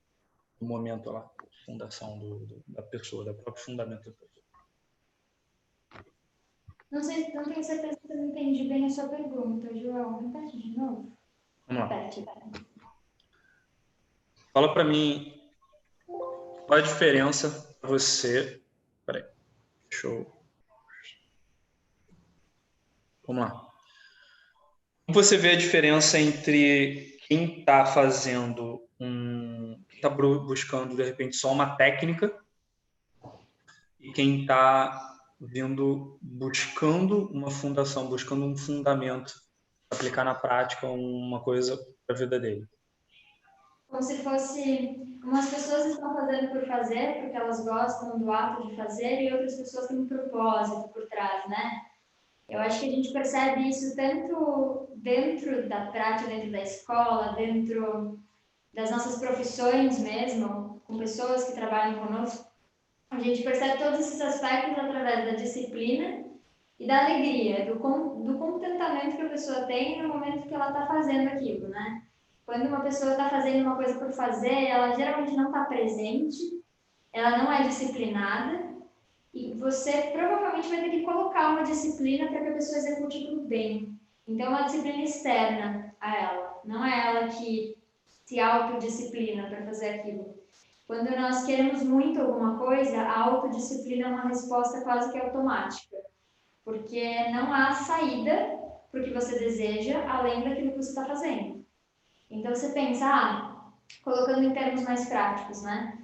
do 0.59 0.67
momento 0.67 1.11
lá, 1.11 1.31
fundação 1.65 2.19
do, 2.19 2.47
do, 2.47 2.65
da 2.67 2.83
pessoa, 2.83 3.25
da 3.25 3.35
própria 3.35 3.65
fundamento 3.65 4.11
da 4.11 4.17
pessoa. 4.17 4.31
Não 6.91 7.03
sei, 7.03 7.33
não 7.33 7.45
tenho 7.45 7.63
certeza 7.63 8.01
se 8.05 8.13
eu 8.13 8.25
entendi 8.25 8.65
bem 8.69 8.87
a 8.87 8.91
sua 8.91 9.09
pergunta, 9.09 9.73
João. 9.79 10.33
Repete 10.33 10.59
de 10.59 10.77
novo. 10.77 11.17
Vamos 11.69 11.83
lá. 11.83 11.87
Repete, 11.87 12.25
Fala 14.53 14.75
para 14.75 14.83
mim 14.83 15.41
qual 16.07 16.73
a 16.73 16.81
diferença 16.81 17.73
para 17.81 17.91
você. 17.91 18.61
Peraí, 19.07 19.25
deixa 19.89 20.09
eu 20.09 20.40
Vamos 23.31 23.45
lá. 23.45 23.51
Como 25.07 25.23
você 25.23 25.37
vê 25.37 25.51
a 25.51 25.57
diferença 25.57 26.19
entre 26.19 27.17
quem 27.29 27.61
está 27.61 27.87
fazendo 27.87 28.83
um. 28.99 29.81
está 29.89 30.09
buscando, 30.09 30.97
de 30.97 31.05
repente, 31.05 31.37
só 31.37 31.53
uma 31.53 31.77
técnica 31.77 32.37
e 34.01 34.11
quem 34.13 34.41
está 34.41 35.17
vindo 35.41 36.19
buscando 36.21 37.29
uma 37.29 37.53
fundação, 37.53 38.09
buscando 38.09 38.45
um 38.45 38.57
fundamento, 38.57 39.33
aplicar 39.93 40.25
na 40.25 40.35
prática 40.35 40.89
uma 40.89 41.41
coisa 41.41 41.77
para 42.05 42.17
a 42.17 42.19
vida 42.19 42.41
dele? 42.41 42.67
Como 43.87 44.03
se 44.03 44.25
fosse. 44.25 45.07
Umas 45.23 45.51
pessoas 45.51 45.85
estão 45.87 46.15
fazendo 46.15 46.51
por 46.51 46.67
fazer, 46.67 47.21
porque 47.21 47.37
elas 47.37 47.65
gostam 47.65 48.19
do 48.19 48.33
ato 48.33 48.67
de 48.67 48.75
fazer, 48.75 49.23
e 49.23 49.33
outras 49.33 49.55
pessoas 49.55 49.87
têm 49.87 49.99
um 49.99 50.09
propósito 50.09 50.89
por 50.89 51.07
trás, 51.09 51.49
né? 51.49 51.90
Eu 52.51 52.59
acho 52.59 52.81
que 52.81 52.87
a 52.87 52.91
gente 52.91 53.13
percebe 53.13 53.69
isso 53.69 53.95
tanto 53.95 54.89
dentro 54.97 55.69
da 55.69 55.87
prática, 55.87 56.29
dentro 56.29 56.51
da 56.51 56.63
escola, 56.63 57.35
dentro 57.35 58.19
das 58.75 58.91
nossas 58.91 59.19
profissões 59.19 60.01
mesmo, 60.01 60.83
com 60.85 60.99
pessoas 60.99 61.45
que 61.45 61.55
trabalham 61.55 62.05
conosco. 62.05 62.51
A 63.09 63.21
gente 63.21 63.43
percebe 63.43 63.79
todos 63.79 64.01
esses 64.01 64.21
aspectos 64.21 64.77
através 64.79 65.25
da 65.25 65.37
disciplina 65.37 66.25
e 66.79 66.87
da 66.87 67.05
alegria, 67.05 67.67
do, 67.67 67.75
do 67.75 68.39
contentamento 68.39 69.17
que 69.17 69.23
a 69.23 69.29
pessoa 69.29 69.67
tem 69.67 70.03
no 70.03 70.09
momento 70.09 70.49
que 70.49 70.55
ela 70.55 70.69
está 70.69 70.87
fazendo 70.87 71.29
aquilo, 71.29 71.69
né? 71.69 72.03
Quando 72.45 72.67
uma 72.67 72.81
pessoa 72.81 73.13
está 73.13 73.29
fazendo 73.29 73.63
uma 73.63 73.77
coisa 73.77 73.99
por 73.99 74.13
fazer, 74.13 74.67
ela 74.67 74.93
geralmente 74.97 75.37
não 75.37 75.47
está 75.47 75.65
presente, 75.67 76.61
ela 77.13 77.39
não 77.39 77.53
é 77.53 77.63
disciplinada, 77.63 78.70
e 79.33 79.53
você 79.55 79.93
provavelmente 80.13 80.69
vai 80.69 80.81
ter 80.83 80.91
que 80.91 81.03
colocar 81.03 81.51
uma 81.51 81.63
disciplina 81.63 82.29
para 82.29 82.41
que 82.41 82.49
a 82.49 82.55
pessoa 82.55 82.79
execute 82.79 83.19
aquilo 83.19 83.43
bem. 83.43 83.99
Então, 84.27 84.47
é 84.47 84.49
uma 84.49 84.63
disciplina 84.63 85.03
externa 85.03 85.95
a 86.01 86.17
ela, 86.17 86.61
não 86.65 86.85
é 86.85 87.09
ela 87.09 87.29
que 87.29 87.77
se 88.27 88.39
autodisciplina 88.39 89.49
para 89.49 89.65
fazer 89.65 89.89
aquilo. 89.91 90.35
Quando 90.87 91.11
nós 91.17 91.45
queremos 91.45 91.83
muito 91.83 92.21
alguma 92.21 92.59
coisa, 92.59 93.01
a 93.01 93.21
autodisciplina 93.21 94.07
é 94.07 94.11
uma 94.11 94.29
resposta 94.29 94.81
quase 94.83 95.13
que 95.13 95.19
automática, 95.19 95.97
porque 96.65 97.29
não 97.31 97.53
há 97.53 97.73
saída 97.73 98.59
para 98.91 99.01
o 99.01 99.05
que 99.05 99.13
você 99.13 99.39
deseja 99.39 100.05
além 100.09 100.43
daquilo 100.43 100.73
que 100.73 100.77
você 100.77 100.91
está 100.91 101.05
fazendo. 101.05 101.65
Então, 102.29 102.55
você 102.55 102.71
pensa, 102.71 103.07
ah, 103.07 103.73
colocando 104.03 104.45
em 104.45 104.53
termos 104.53 104.83
mais 104.83 105.09
práticos, 105.09 105.63
né? 105.63 105.99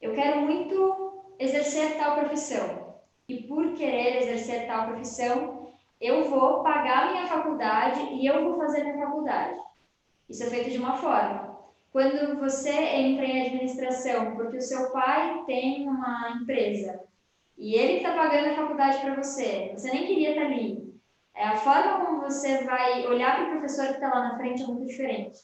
Eu 0.00 0.14
quero 0.14 0.42
muito 0.42 0.95
exercer 1.38 1.96
tal 1.96 2.16
profissão. 2.16 2.94
E 3.28 3.42
por 3.42 3.74
querer 3.74 4.22
exercer 4.22 4.66
tal 4.66 4.86
profissão, 4.86 5.72
eu 6.00 6.28
vou 6.30 6.62
pagar 6.62 7.12
minha 7.12 7.26
faculdade 7.26 8.00
e 8.12 8.26
eu 8.26 8.44
vou 8.44 8.58
fazer 8.58 8.84
minha 8.84 9.06
faculdade. 9.06 9.58
Isso 10.28 10.42
é 10.42 10.46
feito 10.46 10.70
de 10.70 10.78
uma 10.78 10.96
forma. 10.96 11.56
Quando 11.92 12.38
você 12.38 12.70
entra 12.70 13.24
em 13.24 13.46
administração 13.46 14.36
porque 14.36 14.58
o 14.58 14.62
seu 14.62 14.90
pai 14.90 15.42
tem 15.46 15.88
uma 15.88 16.38
empresa 16.40 17.00
e 17.56 17.74
ele 17.74 17.98
está 17.98 18.12
pagando 18.12 18.50
a 18.50 18.54
faculdade 18.54 19.00
para 19.00 19.14
você, 19.14 19.72
você 19.72 19.90
nem 19.90 20.06
queria 20.06 20.30
estar 20.30 20.42
tá 20.42 20.46
ali. 20.48 20.86
É, 21.34 21.44
a 21.44 21.56
forma 21.56 22.04
como 22.04 22.20
você 22.22 22.64
vai 22.64 23.06
olhar 23.06 23.36
para 23.36 23.46
o 23.46 23.50
professor 23.52 23.86
que 23.88 23.94
está 23.94 24.08
lá 24.08 24.28
na 24.28 24.36
frente 24.36 24.62
é 24.62 24.66
muito 24.66 24.86
diferente. 24.86 25.38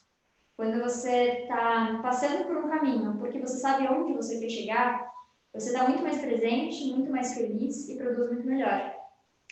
Quando 0.55 0.81
você 0.81 1.43
está 1.43 1.99
passando 2.03 2.45
por 2.45 2.57
um 2.57 2.69
caminho, 2.69 3.17
porque 3.17 3.39
você 3.39 3.57
sabe 3.57 3.87
onde 3.87 4.13
você 4.13 4.39
quer 4.39 4.49
chegar, 4.49 5.07
você 5.53 5.67
está 5.67 5.87
muito 5.87 6.01
mais 6.01 6.19
presente, 6.19 6.91
muito 6.91 7.11
mais 7.11 7.33
feliz 7.35 7.87
e 7.87 7.95
produz 7.95 8.31
muito 8.31 8.47
melhor. 8.47 8.95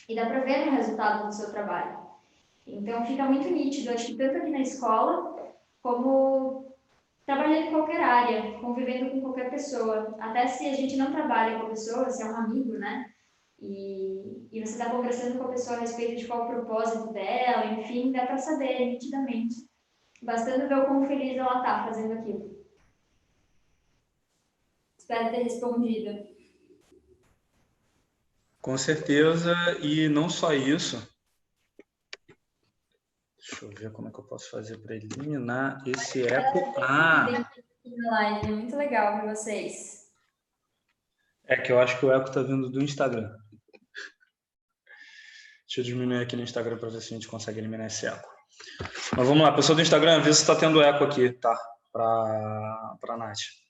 E 0.09 0.15
dá 0.15 0.25
para 0.25 0.39
ver 0.39 0.65
no 0.65 0.71
resultado 0.71 1.27
do 1.27 1.33
seu 1.33 1.51
trabalho. 1.51 1.99
Então 2.65 3.05
fica 3.05 3.25
muito 3.25 3.49
nítido, 3.49 3.91
acho 3.91 4.07
que 4.07 4.17
tanto 4.17 4.37
aqui 4.37 4.49
na 4.49 4.61
escola, 4.61 5.35
como 5.81 6.73
trabalhando 7.25 7.67
em 7.67 7.71
qualquer 7.71 8.01
área, 8.01 8.59
convivendo 8.59 9.11
com 9.11 9.21
qualquer 9.21 9.49
pessoa. 9.51 10.15
Até 10.19 10.47
se 10.47 10.67
a 10.67 10.73
gente 10.73 10.97
não 10.97 11.11
trabalha 11.11 11.59
com 11.59 11.67
a 11.67 11.69
pessoa, 11.69 12.09
se 12.09 12.23
é 12.23 12.25
um 12.25 12.35
amigo, 12.35 12.73
né? 12.73 13.11
E, 13.59 14.47
e 14.51 14.59
você 14.59 14.73
está 14.73 14.89
conversando 14.89 15.37
com 15.37 15.45
a 15.45 15.49
pessoa 15.49 15.77
a 15.77 15.81
respeito 15.81 16.19
de 16.19 16.27
qual 16.27 16.45
o 16.45 16.47
propósito 16.47 17.13
dela, 17.13 17.65
enfim, 17.67 18.11
dá 18.11 18.25
para 18.25 18.37
saber 18.37 18.85
nitidamente. 18.87 19.69
Bastando 20.23 20.67
ver 20.67 20.79
o 20.79 20.85
quão 20.85 21.05
feliz 21.05 21.37
ela 21.37 21.57
está 21.57 21.83
fazendo 21.85 22.13
aquilo. 22.13 22.60
Espero 25.11 25.29
ter 25.29 25.43
respondido. 25.43 26.25
Com 28.61 28.77
certeza, 28.77 29.53
e 29.81 30.07
não 30.07 30.29
só 30.29 30.53
isso. 30.53 31.05
Deixa 33.37 33.65
eu 33.65 33.69
ver 33.71 33.91
como 33.91 34.07
é 34.07 34.11
que 34.11 34.19
eu 34.19 34.23
posso 34.23 34.49
fazer 34.49 34.77
para 34.77 34.95
eliminar 34.95 35.83
esse 35.85 36.25
eco. 36.25 36.59
Ah! 36.77 37.27
Live, 37.83 38.51
muito 38.53 38.77
legal 38.77 39.19
para 39.19 39.35
vocês. 39.35 40.09
É 41.43 41.57
que 41.57 41.73
eu 41.73 41.81
acho 41.81 41.99
que 41.99 42.05
o 42.05 42.13
eco 42.13 42.29
está 42.29 42.41
vindo 42.41 42.69
do 42.69 42.81
Instagram. 42.81 43.35
Deixa 45.67 45.81
eu 45.81 45.83
diminuir 45.83 46.23
aqui 46.23 46.37
no 46.37 46.43
Instagram 46.43 46.77
para 46.77 46.87
ver 46.87 47.01
se 47.01 47.13
a 47.13 47.17
gente 47.17 47.27
consegue 47.27 47.59
eliminar 47.59 47.87
esse 47.87 48.07
eco. 48.07 48.29
Mas 49.17 49.27
vamos 49.27 49.43
lá, 49.43 49.51
pessoal 49.53 49.75
do 49.75 49.81
Instagram, 49.81 50.21
vê 50.21 50.33
se 50.33 50.39
está 50.39 50.55
tendo 50.55 50.81
eco 50.81 51.03
aqui, 51.03 51.33
tá? 51.33 51.59
Para 51.91 52.97
a 53.09 53.17
Nath 53.17 53.60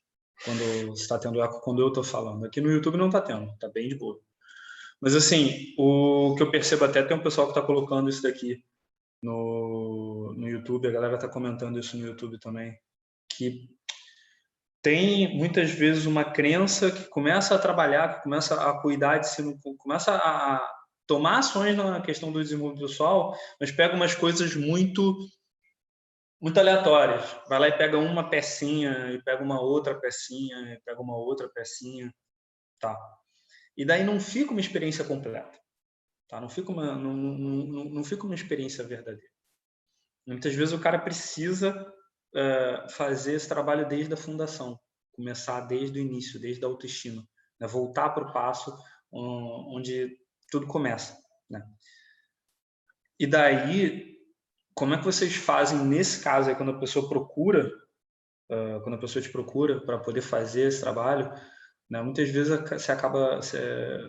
quando 0.43 0.93
está 0.93 1.17
tendo 1.17 1.41
eco 1.41 1.61
quando 1.61 1.81
eu 1.81 1.89
estou 1.89 2.03
falando. 2.03 2.45
Aqui 2.45 2.61
no 2.61 2.71
YouTube 2.71 2.97
não 2.97 3.07
está 3.07 3.21
tendo, 3.21 3.51
está 3.51 3.67
bem 3.69 3.87
de 3.87 3.95
boa. 3.95 4.19
Mas 4.99 5.15
assim, 5.15 5.73
o 5.77 6.35
que 6.35 6.43
eu 6.43 6.51
percebo 6.51 6.85
até 6.85 7.01
tem 7.03 7.17
um 7.17 7.23
pessoal 7.23 7.47
que 7.47 7.51
está 7.57 7.65
colocando 7.65 8.09
isso 8.09 8.21
daqui 8.21 8.63
no, 9.21 10.33
no 10.35 10.47
YouTube, 10.47 10.87
a 10.87 10.91
galera 10.91 11.15
está 11.15 11.27
comentando 11.27 11.79
isso 11.79 11.97
no 11.97 12.05
YouTube 12.05 12.39
também, 12.39 12.77
que 13.29 13.69
tem 14.81 15.37
muitas 15.37 15.69
vezes 15.71 16.05
uma 16.05 16.23
crença 16.23 16.91
que 16.91 17.03
começa 17.05 17.53
a 17.53 17.59
trabalhar, 17.59 18.15
que 18.15 18.23
começa 18.23 18.55
a 18.69 18.79
cuidar 18.81 19.19
de 19.19 19.29
si, 19.29 19.43
começa 19.77 20.15
a 20.15 20.67
tomar 21.05 21.39
ações 21.39 21.75
na 21.75 22.01
questão 22.01 22.31
do 22.31 22.41
desenvolvimento 22.41 22.87
pessoal, 22.87 23.35
mas 23.59 23.71
pega 23.71 23.95
umas 23.95 24.15
coisas 24.15 24.55
muito 24.55 25.15
muito 26.41 26.59
aleatórias. 26.59 27.23
Vai 27.47 27.59
lá 27.59 27.67
e 27.67 27.77
pega 27.77 27.97
uma 27.97 28.29
pecinha, 28.29 29.11
e 29.11 29.21
pega 29.21 29.43
uma 29.43 29.61
outra 29.61 29.99
pecinha, 29.99 30.73
e 30.73 30.81
pega 30.81 30.99
uma 30.99 31.15
outra 31.15 31.47
pecinha, 31.47 32.11
tá? 32.79 32.97
E 33.77 33.85
daí 33.85 34.03
não 34.03 34.19
fica 34.19 34.51
uma 34.51 34.59
experiência 34.59 35.05
completa, 35.05 35.57
tá? 36.27 36.41
Não 36.41 36.49
fica 36.49 36.71
uma, 36.71 36.95
não, 36.95 37.13
não, 37.13 37.85
não 37.85 38.03
fica 38.03 38.25
uma 38.25 38.35
experiência 38.35 38.83
verdadeira. 38.83 39.31
Muitas 40.27 40.53
vezes 40.55 40.73
o 40.73 40.81
cara 40.81 40.99
precisa 40.99 41.71
uh, 42.35 42.89
fazer 42.91 43.35
esse 43.35 43.47
trabalho 43.47 43.87
desde 43.87 44.13
a 44.13 44.17
fundação, 44.17 44.79
começar 45.13 45.61
desde 45.61 45.99
o 45.99 46.01
início, 46.01 46.39
desde 46.39 46.63
a 46.65 46.67
autoestima, 46.67 47.25
né? 47.59 47.67
voltar 47.67 48.09
para 48.09 48.27
o 48.27 48.33
passo 48.33 48.75
onde 49.13 50.17
tudo 50.49 50.67
começa, 50.67 51.17
né? 51.49 51.61
E 53.19 53.27
daí 53.27 54.11
como 54.73 54.93
é 54.93 54.97
que 54.97 55.05
vocês 55.05 55.35
fazem 55.35 55.79
nesse 55.79 56.23
caso 56.23 56.49
aí, 56.49 56.55
quando 56.55 56.71
a 56.71 56.79
pessoa 56.79 57.07
procura, 57.07 57.67
uh, 58.51 58.81
quando 58.83 58.95
a 58.95 58.99
pessoa 58.99 59.21
te 59.21 59.29
procura 59.29 59.81
para 59.85 59.99
poder 59.99 60.21
fazer 60.21 60.67
esse 60.67 60.81
trabalho, 60.81 61.31
né, 61.89 62.01
muitas 62.01 62.29
vezes 62.29 62.57
você 62.69 62.91
acaba, 62.91 63.37
você, 63.37 63.59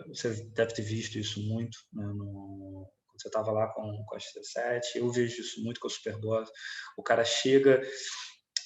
você 0.07 0.49
deve 0.51 0.73
ter 0.73 0.83
visto 0.83 1.17
isso 1.17 1.41
muito, 1.41 1.77
né, 1.91 2.05
no, 2.05 2.89
você 3.17 3.27
estava 3.27 3.51
lá 3.51 3.67
com, 3.73 4.03
com 4.05 4.15
a 4.15 4.17
X7, 4.17 4.81
eu 4.95 5.09
vejo 5.09 5.41
isso 5.41 5.63
muito 5.63 5.79
com 5.79 5.87
a 5.87 5.89
Superboss. 5.89 6.49
O 6.97 7.03
cara 7.03 7.23
chega 7.23 7.81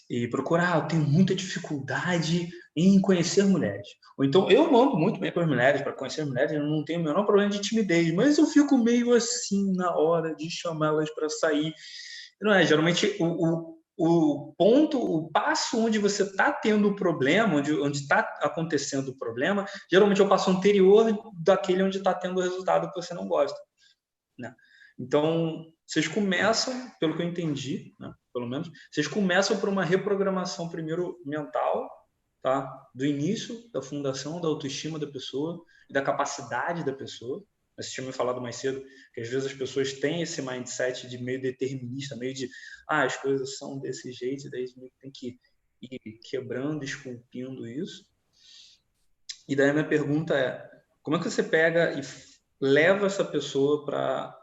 e 0.09 0.27
procura, 0.27 0.73
ah, 0.73 0.77
eu 0.77 0.87
tenho 0.87 1.03
muita 1.03 1.35
dificuldade 1.35 2.49
em 2.75 2.99
conhecer 3.01 3.43
mulheres. 3.43 3.87
Ou 4.17 4.23
então, 4.23 4.49
eu 4.49 4.71
mando 4.71 4.95
muito 4.95 5.19
bem 5.19 5.31
para 5.31 5.43
as 5.43 5.49
mulheres, 5.49 5.81
para 5.81 5.93
conhecer 5.93 6.25
mulheres, 6.25 6.53
eu 6.53 6.63
não 6.63 6.83
tenho 6.85 7.01
o 7.01 7.03
menor 7.03 7.25
problema 7.25 7.51
de 7.51 7.59
timidez, 7.59 8.13
mas 8.13 8.37
eu 8.37 8.45
fico 8.45 8.77
meio 8.77 9.13
assim 9.13 9.73
na 9.73 9.95
hora 9.95 10.33
de 10.35 10.49
chamá-las 10.49 11.09
para 11.13 11.27
sair. 11.29 11.73
Não 12.41 12.53
é? 12.53 12.65
Geralmente, 12.65 13.17
o, 13.19 13.25
o, 13.25 13.77
o 13.97 14.53
ponto, 14.57 14.97
o 14.97 15.29
passo 15.29 15.83
onde 15.83 15.99
você 15.99 16.23
está 16.23 16.53
tendo 16.53 16.89
o 16.89 16.95
problema, 16.95 17.55
onde 17.55 17.97
está 17.97 18.19
acontecendo 18.41 19.09
o 19.09 19.17
problema, 19.17 19.65
geralmente 19.91 20.21
é 20.21 20.23
o 20.23 20.29
passo 20.29 20.49
anterior 20.49 21.11
daquele 21.43 21.83
onde 21.83 21.97
está 21.97 22.13
tendo 22.13 22.37
o 22.37 22.43
resultado 22.43 22.89
que 22.89 23.01
você 23.01 23.13
não 23.13 23.27
gosta. 23.27 23.57
Né? 24.39 24.53
Então, 24.99 25.65
vocês 25.85 26.07
começam, 26.07 26.73
pelo 26.99 27.15
que 27.15 27.23
eu 27.23 27.27
entendi, 27.27 27.93
né, 27.99 28.13
pelo 28.37 28.47
menos, 28.47 28.69
vocês 28.91 29.07
começam 29.07 29.59
por 29.59 29.67
uma 29.67 29.83
reprogramação 29.83 30.69
primeiro 30.69 31.19
mental, 31.25 31.89
tá? 32.39 32.71
do 32.93 33.03
início 33.03 33.67
da 33.71 33.81
fundação 33.81 34.39
da 34.39 34.47
autoestima 34.47 34.99
da 34.99 35.07
pessoa 35.07 35.59
e 35.89 35.93
da 35.93 36.03
capacidade 36.03 36.85
da 36.85 36.93
pessoa. 36.93 37.43
Você 37.75 37.89
tinha 37.89 38.05
me 38.05 38.13
falado 38.13 38.39
mais 38.39 38.57
cedo 38.57 38.79
que 39.11 39.21
às 39.21 39.27
vezes 39.27 39.47
as 39.47 39.57
pessoas 39.57 39.93
têm 39.93 40.21
esse 40.21 40.39
mindset 40.43 41.07
de 41.07 41.17
meio 41.17 41.41
determinista, 41.41 42.15
meio 42.15 42.35
de 42.35 42.47
ah, 42.87 43.05
as 43.05 43.17
coisas 43.17 43.57
são 43.57 43.79
desse 43.79 44.11
jeito, 44.11 44.45
e 44.45 44.51
daí 44.51 44.65
tem 45.01 45.11
que 45.11 45.39
ir 45.81 46.19
quebrando, 46.29 46.83
esculpindo 46.83 47.67
isso. 47.67 48.05
E 49.47 49.55
daí 49.55 49.71
a 49.71 49.73
minha 49.73 49.89
pergunta 49.89 50.37
é: 50.37 50.63
como 51.01 51.17
é 51.17 51.19
que 51.19 51.27
você 51.27 51.41
pega 51.41 51.99
e 51.99 52.01
leva 52.61 53.07
essa 53.07 53.25
pessoa 53.25 53.83
para 53.83 54.36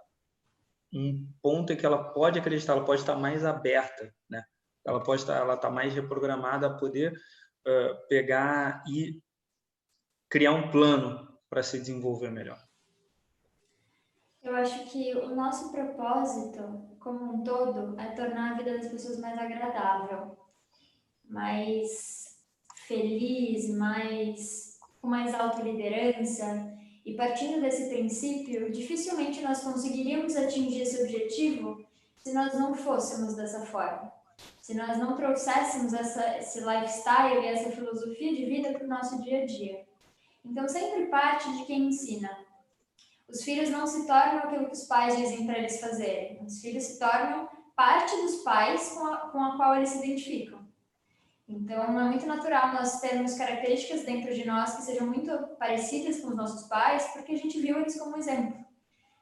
um 0.94 1.28
ponto 1.42 1.72
em 1.72 1.76
que 1.76 1.84
ela 1.84 2.12
pode 2.12 2.38
acreditar, 2.38 2.74
ela 2.74 2.84
pode 2.84 3.00
estar 3.00 3.16
mais 3.16 3.44
aberta, 3.44 4.14
né? 4.30 4.44
Ela 4.86 5.02
pode 5.02 5.22
estar, 5.22 5.36
ela 5.36 5.54
está 5.54 5.70
mais 5.70 5.92
reprogramada 5.94 6.66
a 6.66 6.74
poder 6.74 7.12
uh, 7.66 8.08
pegar 8.08 8.84
e 8.88 9.20
criar 10.28 10.52
um 10.52 10.70
plano 10.70 11.36
para 11.50 11.62
se 11.62 11.78
desenvolver 11.78 12.30
melhor. 12.30 12.58
Eu 14.42 14.54
acho 14.56 14.84
que 14.90 15.14
o 15.16 15.34
nosso 15.34 15.72
propósito, 15.72 16.96
como 17.00 17.34
um 17.34 17.42
todo, 17.42 17.98
é 17.98 18.10
tornar 18.10 18.52
a 18.52 18.56
vida 18.58 18.76
das 18.76 18.88
pessoas 18.88 19.18
mais 19.18 19.38
agradável, 19.38 20.36
mais 21.24 22.36
feliz, 22.86 23.70
mais 23.70 24.78
com 25.00 25.08
mais 25.08 25.34
autoliderança, 25.34 26.44
e 27.04 27.14
partindo 27.14 27.60
desse 27.60 27.88
princípio, 27.88 28.72
dificilmente 28.72 29.42
nós 29.42 29.62
conseguiríamos 29.62 30.34
atingir 30.36 30.80
esse 30.80 31.02
objetivo 31.02 31.84
se 32.16 32.32
nós 32.32 32.54
não 32.54 32.74
fôssemos 32.74 33.34
dessa 33.34 33.66
forma. 33.66 34.10
Se 34.62 34.74
nós 34.74 34.96
não 34.98 35.14
trouxéssemos 35.14 35.92
essa, 35.92 36.38
esse 36.38 36.60
lifestyle 36.60 37.42
e 37.42 37.46
essa 37.46 37.70
filosofia 37.70 38.34
de 38.34 38.46
vida 38.46 38.72
para 38.72 38.84
o 38.84 38.88
nosso 38.88 39.22
dia 39.22 39.42
a 39.42 39.46
dia. 39.46 39.84
Então, 40.44 40.66
sempre 40.66 41.06
parte 41.06 41.52
de 41.58 41.64
quem 41.66 41.88
ensina. 41.88 42.30
Os 43.28 43.42
filhos 43.42 43.68
não 43.68 43.86
se 43.86 44.06
tornam 44.06 44.38
aquilo 44.38 44.66
que 44.66 44.72
os 44.72 44.84
pais 44.84 45.16
dizem 45.16 45.46
para 45.46 45.58
eles 45.58 45.80
fazerem. 45.80 46.42
Os 46.42 46.60
filhos 46.60 46.84
se 46.84 46.98
tornam 46.98 47.48
parte 47.76 48.14
dos 48.22 48.36
pais 48.36 48.90
com 48.90 49.06
a, 49.06 49.16
com 49.28 49.42
a 49.42 49.56
qual 49.56 49.76
eles 49.76 49.90
se 49.90 49.98
identificam. 49.98 50.63
Então, 51.46 52.00
é 52.00 52.04
muito 52.04 52.26
natural 52.26 52.72
nós 52.72 53.00
termos 53.00 53.34
características 53.34 54.04
dentro 54.04 54.34
de 54.34 54.46
nós 54.46 54.76
que 54.76 54.82
sejam 54.82 55.06
muito 55.06 55.30
parecidas 55.58 56.20
com 56.20 56.28
os 56.28 56.36
nossos 56.36 56.66
pais, 56.68 57.04
porque 57.12 57.32
a 57.32 57.36
gente 57.36 57.60
viu 57.60 57.78
eles 57.78 57.98
como 57.98 58.16
exemplo. 58.16 58.64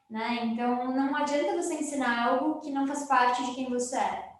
Né? 0.09 0.45
Então, 0.45 0.93
não 0.93 1.15
adianta 1.15 1.61
você 1.61 1.73
ensinar 1.73 2.27
algo 2.27 2.61
que 2.61 2.71
não 2.71 2.87
faz 2.87 3.05
parte 3.07 3.43
de 3.45 3.55
quem 3.55 3.69
você 3.69 3.97
é. 3.97 4.31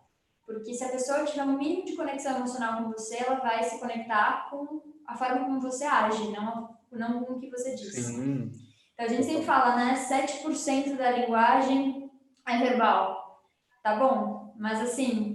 Porque 0.46 0.74
se 0.74 0.84
a 0.84 0.90
pessoa 0.90 1.26
tiver 1.26 1.44
um 1.44 1.58
mínimo 1.58 1.86
de 1.86 1.96
conexão 1.96 2.38
emocional 2.38 2.84
com 2.84 2.92
você, 2.92 3.18
ela 3.18 3.40
vai 3.40 3.64
se 3.64 3.80
conectar 3.80 4.50
com 4.50 4.82
a 5.08 5.16
forma 5.16 5.46
como 5.46 5.60
você 5.60 5.84
age, 5.84 6.32
não, 6.32 6.78
não 6.92 7.24
com 7.24 7.34
o 7.34 7.40
que 7.40 7.50
você 7.50 7.76
diz. 7.76 7.94
Sim. 7.94 8.52
Então, 8.94 9.06
a 9.06 9.10
gente 9.10 9.26
sempre 9.26 9.44
fala, 9.44 9.76
né? 9.76 9.96
7% 9.96 10.96
da 10.96 11.12
linguagem 11.12 12.10
é 12.48 12.58
verbal. 12.60 13.42
Tá 13.82 13.96
bom? 13.98 14.54
Mas, 14.58 14.80
assim, 14.80 15.33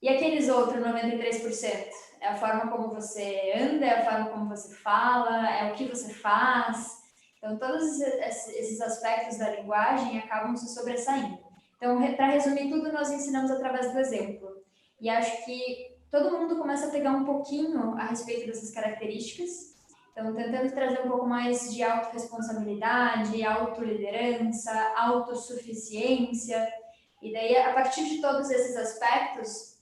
e 0.00 0.08
aqueles 0.08 0.48
outros 0.48 0.82
93%? 0.82 1.88
É 2.20 2.28
a 2.28 2.36
forma 2.36 2.70
como 2.70 2.94
você 2.94 3.52
anda, 3.56 3.86
é 3.86 4.00
a 4.00 4.04
forma 4.04 4.30
como 4.30 4.48
você 4.48 4.74
fala, 4.76 5.48
é 5.48 5.70
o 5.70 5.74
que 5.74 5.84
você 5.86 6.12
faz. 6.12 6.98
Então, 7.38 7.56
todos 7.56 8.00
esses 8.00 8.80
aspectos 8.80 9.38
da 9.38 9.50
linguagem 9.50 10.18
acabam 10.18 10.56
se 10.56 10.74
sobressaindo. 10.74 11.38
Então, 11.76 11.96
para 12.16 12.30
resumir 12.30 12.68
tudo, 12.68 12.92
nós 12.92 13.10
ensinamos 13.10 13.50
através 13.50 13.92
do 13.92 14.00
exemplo. 14.00 14.48
E 15.00 15.08
acho 15.08 15.44
que 15.44 15.96
todo 16.10 16.36
mundo 16.36 16.56
começa 16.56 16.88
a 16.88 16.90
pegar 16.90 17.12
um 17.12 17.24
pouquinho 17.24 17.94
a 17.96 18.06
respeito 18.06 18.46
dessas 18.46 18.72
características. 18.72 19.76
Então, 20.12 20.34
tentando 20.34 20.72
trazer 20.72 21.00
um 21.06 21.10
pouco 21.10 21.26
mais 21.26 21.72
de 21.72 21.80
autorresponsabilidade, 21.84 23.44
autoliderança, 23.44 24.72
autossuficiência. 24.96 26.68
E 27.22 27.32
daí, 27.32 27.56
a 27.56 27.72
partir 27.72 28.04
de 28.08 28.20
todos 28.20 28.50
esses 28.50 28.76
aspectos, 28.76 29.77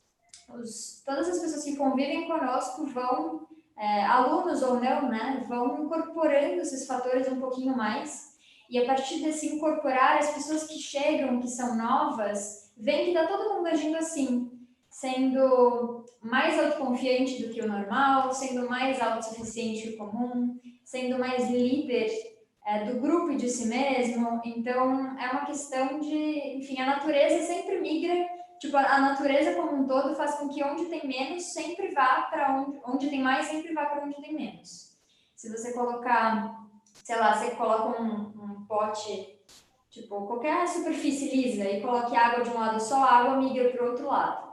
os, 0.48 1.02
todas 1.04 1.28
as 1.28 1.38
pessoas 1.38 1.64
que 1.64 1.76
convivem 1.76 2.26
conosco 2.26 2.86
vão, 2.86 3.46
é, 3.76 4.04
alunos 4.04 4.62
ou 4.62 4.80
não, 4.80 5.08
né, 5.08 5.44
vão 5.48 5.84
incorporando 5.84 6.60
esses 6.60 6.86
fatores 6.86 7.28
um 7.28 7.40
pouquinho 7.40 7.76
mais. 7.76 8.34
E 8.68 8.78
a 8.78 8.86
partir 8.86 9.22
desse 9.22 9.46
incorporar, 9.46 10.18
as 10.18 10.30
pessoas 10.34 10.64
que 10.64 10.78
chegam, 10.78 11.40
que 11.40 11.48
são 11.48 11.76
novas, 11.76 12.72
veem 12.76 13.12
que 13.12 13.18
está 13.18 13.26
todo 13.26 13.54
mundo 13.54 13.68
agindo 13.68 13.96
assim, 13.96 14.50
sendo 14.88 16.04
mais 16.20 16.58
autoconfiante 16.58 17.42
do 17.42 17.52
que 17.52 17.60
o 17.60 17.68
normal, 17.68 18.32
sendo 18.32 18.68
mais 18.68 19.00
autossuficiente 19.00 19.82
que 19.82 19.94
o 19.94 19.98
comum, 19.98 20.58
sendo 20.84 21.18
mais 21.18 21.48
líder 21.50 22.10
é, 22.66 22.84
do 22.84 23.00
grupo 23.00 23.30
e 23.30 23.36
de 23.36 23.48
si 23.48 23.66
mesmo. 23.66 24.40
Então, 24.44 25.16
é 25.18 25.30
uma 25.30 25.46
questão 25.46 26.00
de, 26.00 26.56
enfim, 26.56 26.80
a 26.80 26.86
natureza 26.86 27.46
sempre 27.46 27.80
migra 27.80 28.35
tipo, 28.58 28.76
a 28.76 29.00
natureza 29.00 29.54
como 29.54 29.74
um 29.74 29.86
todo 29.86 30.14
faz 30.14 30.36
com 30.36 30.48
que 30.48 30.62
onde 30.62 30.86
tem 30.86 31.06
menos 31.06 31.44
sempre 31.44 31.92
vá 31.92 32.22
para 32.22 32.56
onde, 32.56 32.80
onde 32.84 33.08
tem 33.08 33.22
mais, 33.22 33.46
sempre 33.46 33.72
vá 33.72 33.86
para 33.86 34.04
onde 34.04 34.20
tem 34.20 34.34
menos. 34.34 34.96
Se 35.34 35.50
você 35.50 35.72
colocar, 35.72 36.66
sei 37.04 37.16
lá, 37.16 37.34
você 37.34 37.50
coloca 37.52 38.00
um, 38.00 38.32
um 38.42 38.64
pote, 38.66 39.38
tipo, 39.90 40.26
qualquer 40.26 40.66
superfície 40.66 41.34
lisa 41.34 41.64
e 41.64 41.80
coloque 41.80 42.16
água 42.16 42.42
de 42.42 42.50
um 42.50 42.58
lado 42.58 42.80
só, 42.80 43.04
a 43.04 43.18
água 43.18 43.36
migra 43.36 43.70
para 43.70 43.84
o 43.84 43.90
outro 43.90 44.06
lado. 44.06 44.46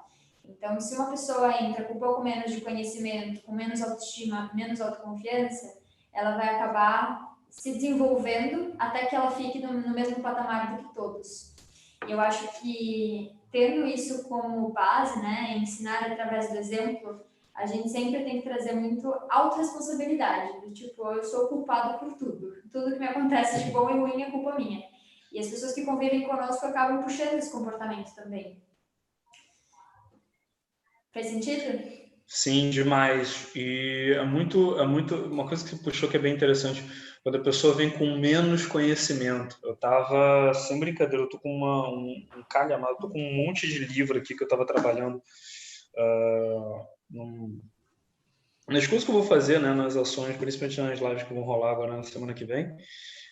Então, 0.46 0.80
se 0.80 0.96
uma 0.96 1.10
pessoa 1.10 1.62
entra 1.62 1.86
com 1.86 1.94
um 1.94 2.00
pouco 2.00 2.22
menos 2.22 2.52
de 2.52 2.62
conhecimento, 2.62 3.42
com 3.44 3.54
menos 3.54 3.82
autoestima, 3.82 4.52
menos 4.54 4.82
autoconfiança, 4.82 5.78
ela 6.14 6.36
vai 6.36 6.50
acabar 6.56 7.34
se 7.50 7.74
desenvolvendo 7.74 8.74
até 8.78 9.06
que 9.06 9.16
ela 9.16 9.32
fique 9.32 9.60
no, 9.60 9.74
no 9.74 9.94
mesmo 9.94 10.22
patamar 10.22 10.76
do 10.76 10.84
que 10.84 10.94
todos. 10.94 11.54
Eu 12.08 12.20
acho 12.20 12.60
que 12.60 13.32
tendo 13.54 13.86
isso 13.86 14.28
como 14.28 14.74
base, 14.74 15.22
né, 15.22 15.56
ensinar 15.60 16.12
através 16.12 16.50
do 16.50 16.58
exemplo, 16.58 17.24
a 17.54 17.68
gente 17.68 17.88
sempre 17.88 18.24
tem 18.24 18.42
que 18.42 18.50
trazer 18.50 18.74
muito 18.74 19.14
autorresponsabilidade, 19.30 20.62
do 20.62 20.74
tipo, 20.74 21.08
eu 21.12 21.24
sou 21.24 21.48
culpado 21.48 22.00
por 22.00 22.18
tudo. 22.18 22.52
Tudo 22.72 22.94
que 22.94 23.00
me 23.00 23.06
acontece 23.06 23.64
de 23.64 23.72
bom 23.72 23.88
e 23.92 23.94
ruim 23.94 24.24
é 24.24 24.32
culpa 24.32 24.56
minha. 24.56 24.84
E 25.32 25.40
as 25.40 25.48
pessoas 25.48 25.74
que 25.74 25.86
convivem 25.86 26.28
conosco 26.28 26.66
acabam 26.66 27.04
puxando 27.04 27.36
esse 27.36 27.52
comportamento 27.52 28.16
também. 28.16 28.60
Faz 31.14 31.28
sentido? 31.28 31.80
Sim, 32.26 32.72
demais. 32.72 33.52
E 33.56 34.16
é 34.16 34.26
muito, 34.26 34.80
é 34.80 34.88
muito 34.88 35.14
uma 35.16 35.48
coisa 35.48 35.64
que 35.64 35.70
você 35.70 35.84
puxou 35.84 36.10
que 36.10 36.18
é 36.18 36.20
bem 36.20 36.34
interessante 36.34 36.84
quando 37.24 37.38
a 37.38 37.44
pessoa 37.44 37.74
vem 37.74 37.90
com 37.90 38.18
menos 38.18 38.66
conhecimento. 38.66 39.58
Eu 39.64 39.76
tava, 39.76 40.54
sem 40.54 40.80
brincadeira, 40.80 41.24
eu 41.24 41.30
tô 41.30 41.40
com 41.40 41.50
uma, 41.50 41.90
um, 41.90 42.28
um 42.38 42.44
calhamado, 42.50 42.98
tô 43.00 43.10
com 43.10 43.20
um 43.20 43.46
monte 43.46 43.66
de 43.68 43.80
livro 43.80 44.18
aqui 44.18 44.36
que 44.36 44.44
eu 44.44 44.48
tava 44.48 44.66
trabalhando 44.66 45.16
uh, 45.18 46.86
num, 47.10 47.62
nas 48.68 48.86
coisas 48.86 49.06
que 49.06 49.12
eu 49.12 49.16
vou 49.16 49.24
fazer, 49.24 49.60
né, 49.60 49.74
nas 49.74 49.96
ações, 49.96 50.36
principalmente 50.36 50.82
nas 50.82 51.00
lives 51.00 51.24
que 51.24 51.34
vão 51.34 51.44
rolar 51.44 51.72
agora 51.72 51.96
na 51.96 52.04
semana 52.04 52.34
que 52.34 52.44
vem. 52.44 52.76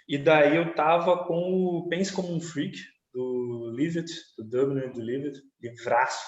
E 0.08 0.18
daí 0.18 0.56
eu 0.56 0.74
tava 0.74 1.26
com 1.26 1.36
o 1.36 1.88
Pense 1.90 2.14
Como 2.14 2.34
um 2.34 2.40
Freak, 2.40 2.78
do 3.14 3.72
Leavitt, 3.76 4.12
do 4.38 4.46
Dubner 4.46 4.92
do 4.92 5.02
Leavitt, 5.02 5.42
livraço, 5.62 6.26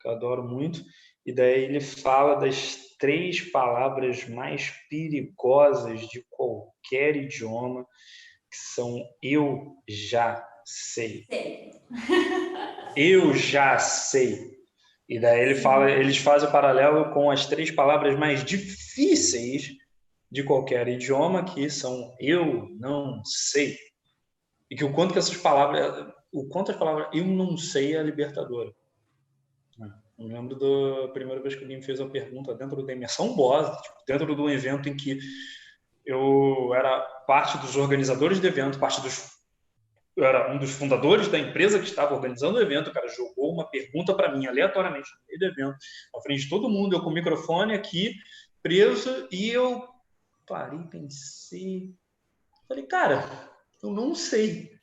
que 0.00 0.08
eu 0.08 0.12
adoro 0.12 0.44
muito. 0.44 0.80
E 1.26 1.32
daí 1.32 1.64
ele 1.64 1.80
fala 1.80 2.36
das 2.36 2.96
três 2.98 3.40
palavras 3.40 4.28
mais 4.28 4.72
perigosas 4.88 6.00
de 6.08 6.24
qualquer 6.28 6.59
idioma, 6.92 7.84
que 8.50 8.56
são 8.56 9.02
eu 9.22 9.76
já 9.88 10.46
sei. 10.64 11.26
eu 12.96 13.34
já 13.34 13.78
sei. 13.78 14.58
E 15.08 15.18
daí 15.18 15.40
ele 15.40 15.56
fala, 15.56 15.90
eles 15.90 16.18
fazem 16.18 16.48
o 16.48 16.52
paralelo 16.52 17.12
com 17.12 17.30
as 17.30 17.46
três 17.46 17.70
palavras 17.70 18.16
mais 18.18 18.44
difíceis 18.44 19.72
de 20.30 20.44
qualquer 20.44 20.86
idioma, 20.86 21.44
que 21.44 21.68
são 21.68 22.14
eu 22.20 22.68
não 22.78 23.24
sei. 23.24 23.76
E 24.70 24.76
que 24.76 24.84
o 24.84 24.92
quanto 24.92 25.12
que 25.12 25.18
essas 25.18 25.36
palavras, 25.36 26.12
o 26.32 26.48
quanto 26.48 26.70
as 26.70 26.76
palavras 26.76 27.08
eu 27.12 27.24
não 27.24 27.56
sei 27.56 27.96
é 27.96 28.02
libertadora. 28.02 28.72
Eu 30.16 30.26
lembro 30.26 30.54
da 30.54 31.08
primeira 31.12 31.40
vez 31.40 31.54
que 31.54 31.62
alguém 31.62 31.80
fez 31.80 31.98
a 31.98 32.06
pergunta 32.06 32.54
dentro 32.54 32.84
da 32.84 32.92
imersão 32.92 33.34
Boss, 33.34 33.66
tipo, 33.82 33.96
dentro 34.06 34.36
de 34.36 34.40
um 34.40 34.50
evento 34.50 34.88
em 34.88 34.94
que 34.94 35.18
eu 36.10 36.74
era 36.74 37.00
parte 37.26 37.58
dos 37.58 37.76
organizadores 37.76 38.40
do 38.40 38.46
evento, 38.46 38.78
parte 38.78 39.00
dos 39.00 39.38
eu 40.16 40.24
era 40.24 40.52
um 40.52 40.58
dos 40.58 40.72
fundadores 40.72 41.28
da 41.28 41.38
empresa 41.38 41.78
que 41.78 41.84
estava 41.84 42.14
organizando 42.14 42.58
o 42.58 42.60
evento, 42.60 42.90
o 42.90 42.92
cara 42.92 43.08
jogou 43.08 43.52
uma 43.52 43.70
pergunta 43.70 44.12
para 44.12 44.30
mim 44.36 44.46
aleatoriamente 44.46 45.08
no 45.08 45.26
meio 45.26 45.38
do 45.38 45.46
evento, 45.46 45.78
à 46.14 46.20
frente 46.20 46.42
de 46.42 46.48
todo 46.48 46.68
mundo, 46.68 46.94
eu 46.94 47.00
com 47.00 47.10
o 47.10 47.14
microfone 47.14 47.72
aqui 47.72 48.14
preso 48.62 49.28
e 49.30 49.48
eu 49.48 49.88
parei, 50.46 50.80
pensei, 50.90 51.94
falei, 52.68 52.84
cara, 52.86 53.48
eu 53.82 53.90
não 53.90 54.14
sei. 54.14 54.79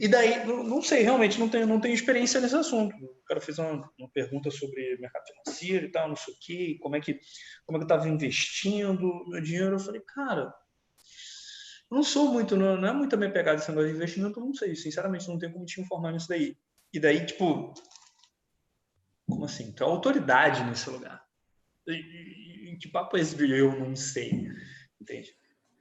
E 0.00 0.08
daí, 0.08 0.44
não 0.46 0.82
sei, 0.82 1.02
realmente 1.02 1.38
não 1.38 1.48
tenho, 1.48 1.66
não 1.66 1.80
tenho 1.80 1.94
experiência 1.94 2.40
nesse 2.40 2.56
assunto. 2.56 2.94
O 2.96 3.24
cara 3.24 3.40
fez 3.40 3.58
uma, 3.58 3.90
uma 3.98 4.10
pergunta 4.12 4.50
sobre 4.50 4.96
mercado 4.98 5.24
financeiro 5.26 5.86
e 5.86 5.90
tal, 5.90 6.08
não 6.08 6.16
sei 6.16 6.34
o 6.34 6.36
quê, 6.40 6.78
como 6.80 6.96
é 6.96 7.00
que, 7.00 7.18
como 7.64 7.76
é 7.76 7.80
que 7.80 7.84
eu 7.84 7.96
estava 7.96 8.08
investindo 8.08 9.26
meu 9.28 9.40
dinheiro. 9.40 9.76
Eu 9.76 9.80
falei, 9.80 10.00
cara, 10.02 10.52
não 11.90 12.02
sou 12.02 12.32
muito, 12.32 12.56
não, 12.56 12.76
não 12.76 12.88
é 12.88 12.92
muito 12.92 13.14
a 13.14 13.16
minha 13.16 13.32
pegada 13.32 13.58
esse 13.58 13.70
negócio 13.70 13.90
de 13.90 13.96
investimento, 13.96 14.38
eu 14.38 14.44
não 14.44 14.54
sei, 14.54 14.74
sinceramente, 14.74 15.28
não 15.28 15.38
tenho 15.38 15.52
como 15.52 15.64
te 15.64 15.80
informar 15.80 16.12
nisso 16.12 16.28
daí. 16.28 16.56
E 16.92 17.00
daí, 17.00 17.24
tipo, 17.24 17.72
como 19.28 19.44
assim? 19.44 19.72
Tu 19.72 19.82
é 19.82 19.86
autoridade 19.86 20.64
nesse 20.64 20.88
lugar. 20.90 21.22
E, 21.86 22.72
e, 22.72 22.76
que 22.78 22.88
papo 22.88 23.16
é 23.16 23.20
esse 23.20 23.36
de 23.36 23.50
eu 23.50 23.78
não 23.78 23.96
sei? 23.96 24.48
Entende? 25.00 25.37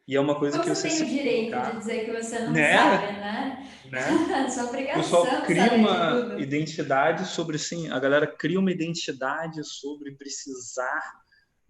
E 0.07 0.15
é 0.15 0.21
uma 0.21 0.39
coisa 0.39 0.57
você 0.57 0.63
que 0.63 0.75
você 0.75 0.87
tem 0.89 1.03
o 1.03 1.09
direito 1.09 1.59
de 1.59 1.77
dizer 1.79 2.05
que 2.05 2.11
você 2.11 2.39
não 2.39 2.53
né? 2.53 2.77
sabe, 2.77 3.13
né? 3.13 3.69
né? 3.91 4.47
Sua 4.49 4.63
obrigação. 4.63 5.01
O 5.01 5.03
pessoal 5.03 5.41
cria 5.43 5.73
uma 5.73 6.35
identidade 6.39 7.25
sobre, 7.25 7.59
sim, 7.59 7.89
a 7.89 7.99
galera 7.99 8.25
cria 8.25 8.59
uma 8.59 8.71
identidade 8.71 9.61
sobre 9.65 10.13
precisar 10.13 11.01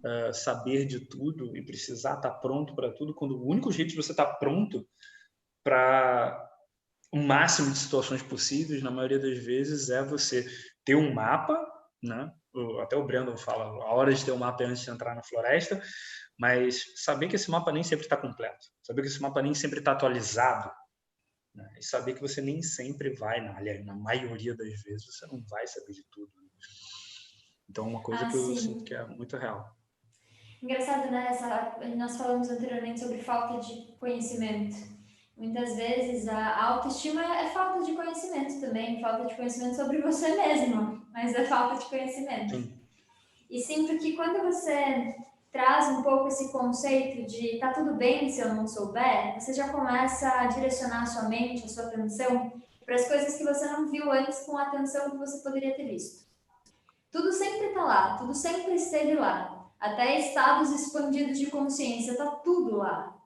uh, 0.06 0.32
saber 0.32 0.86
de 0.86 1.00
tudo 1.00 1.58
e 1.58 1.66
precisar 1.66 2.16
estar 2.16 2.30
tá 2.30 2.36
pronto 2.36 2.76
para 2.76 2.92
tudo, 2.92 3.16
quando 3.16 3.38
o 3.38 3.50
único 3.50 3.72
jeito 3.72 3.90
de 3.90 3.96
você 3.96 4.12
estar 4.12 4.26
tá 4.26 4.34
pronto 4.36 4.88
para 5.64 6.48
o 7.12 7.20
máximo 7.20 7.72
de 7.72 7.78
situações 7.78 8.22
possíveis, 8.22 8.84
na 8.84 8.92
maioria 8.92 9.20
das 9.20 9.38
vezes, 9.40 9.90
é 9.90 10.04
você 10.04 10.46
ter 10.86 10.96
um 10.96 11.14
mapa, 11.14 11.58
né? 12.04 12.32
Até 12.82 12.96
o 12.96 13.06
Brandon 13.06 13.38
fala, 13.38 13.66
a 13.66 13.94
hora 13.94 14.14
de 14.14 14.24
ter 14.24 14.32
um 14.32 14.38
mapa 14.38 14.64
é 14.64 14.68
antes 14.68 14.84
de 14.84 14.90
entrar 14.90 15.16
na 15.16 15.24
floresta, 15.24 15.82
mas 16.38 16.94
saber 17.04 17.28
que 17.28 17.36
esse 17.36 17.50
mapa 17.50 17.72
nem 17.72 17.84
sempre 17.84 18.06
está 18.06 18.16
completo, 18.16 18.68
saber 18.84 19.02
que 19.02 19.08
esse 19.08 19.22
mapa 19.22 19.42
nem 19.42 19.56
sempre 19.56 19.80
está 19.80 19.94
atualizado, 19.94 20.72
né? 21.56 21.68
e 21.80 21.84
saber 21.84 22.14
que 22.14 22.22
você 22.22 22.42
nem 22.42 22.62
sempre 22.62 23.16
vai, 23.16 23.42
na, 23.42 23.58
aliás, 23.58 23.84
na 23.84 23.96
maioria 23.96 24.56
das 24.56 24.82
vezes, 24.84 25.06
você 25.06 25.26
não 25.28 25.44
vai 25.50 25.66
saber 25.68 25.94
de 25.94 26.04
tudo. 26.12 26.32
Né? 26.36 26.48
Então, 27.70 27.86
é 27.86 27.90
uma 27.90 28.04
coisa 28.04 28.26
ah, 28.26 28.30
que 28.30 28.38
eu 28.38 28.56
sinto 28.56 28.84
que 28.84 28.94
é 28.94 29.06
muito 29.06 29.36
real. 29.36 29.76
Engraçado, 30.62 31.12
né? 31.12 31.28
Essa, 31.30 31.78
nós 31.96 32.18
falamos 32.18 32.50
anteriormente 32.50 33.00
sobre 33.00 33.22
falta 33.22 33.60
de 33.60 33.96
conhecimento. 34.00 34.76
Muitas 35.36 35.76
vezes 35.76 36.28
a 36.28 36.64
autoestima 36.64 37.22
é 37.38 37.50
falta 37.50 37.84
de 37.84 37.94
conhecimento 37.94 38.60
também, 38.60 39.00
falta 39.00 39.26
de 39.26 39.36
conhecimento 39.36 39.76
sobre 39.76 40.02
você 40.02 40.36
mesmo, 40.36 41.06
mas 41.12 41.36
é 41.36 41.46
falta 41.46 41.78
de 41.78 41.86
conhecimento. 41.86 42.56
Sim. 42.56 42.74
E 43.48 43.60
sinto 43.60 44.00
que 44.00 44.14
quando 44.16 44.42
você 44.44 45.16
traz 45.58 45.88
um 45.88 46.04
pouco 46.04 46.28
esse 46.28 46.52
conceito 46.52 47.26
de 47.26 47.58
tá 47.58 47.74
tudo 47.74 47.96
bem 47.96 48.30
se 48.30 48.40
eu 48.40 48.54
não 48.54 48.68
souber, 48.68 49.34
você 49.34 49.52
já 49.56 49.70
começa 49.70 50.30
a 50.30 50.46
direcionar 50.46 51.02
a 51.02 51.06
sua 51.08 51.24
mente, 51.24 51.66
a 51.66 51.68
sua 51.68 51.86
atenção 51.86 52.54
para 52.86 52.94
as 52.94 53.08
coisas 53.08 53.36
que 53.36 53.44
você 53.44 53.66
não 53.66 53.90
viu 53.90 54.12
antes 54.12 54.46
com 54.46 54.56
a 54.56 54.68
atenção 54.68 55.10
que 55.10 55.18
você 55.18 55.40
poderia 55.40 55.76
ter 55.76 55.86
visto. 55.86 56.28
Tudo 57.12 57.34
sempre 57.34 57.70
está 57.70 57.84
lá, 57.84 58.18
tudo 58.20 58.36
sempre 58.36 58.76
esteve 58.76 59.16
lá. 59.16 59.68
Até 59.80 60.20
estados 60.20 60.70
expandidos 60.70 61.40
de 61.40 61.48
consciência, 61.48 62.12
está 62.12 62.28
tudo 62.28 62.78
lá. 62.78 63.18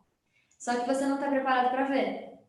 Só 0.57 0.73
que 0.75 0.87
você 0.87 1.05
não 1.05 1.15
está 1.15 1.27
preparado 1.27 1.69
para 1.71 1.83
ver. 1.83 2.39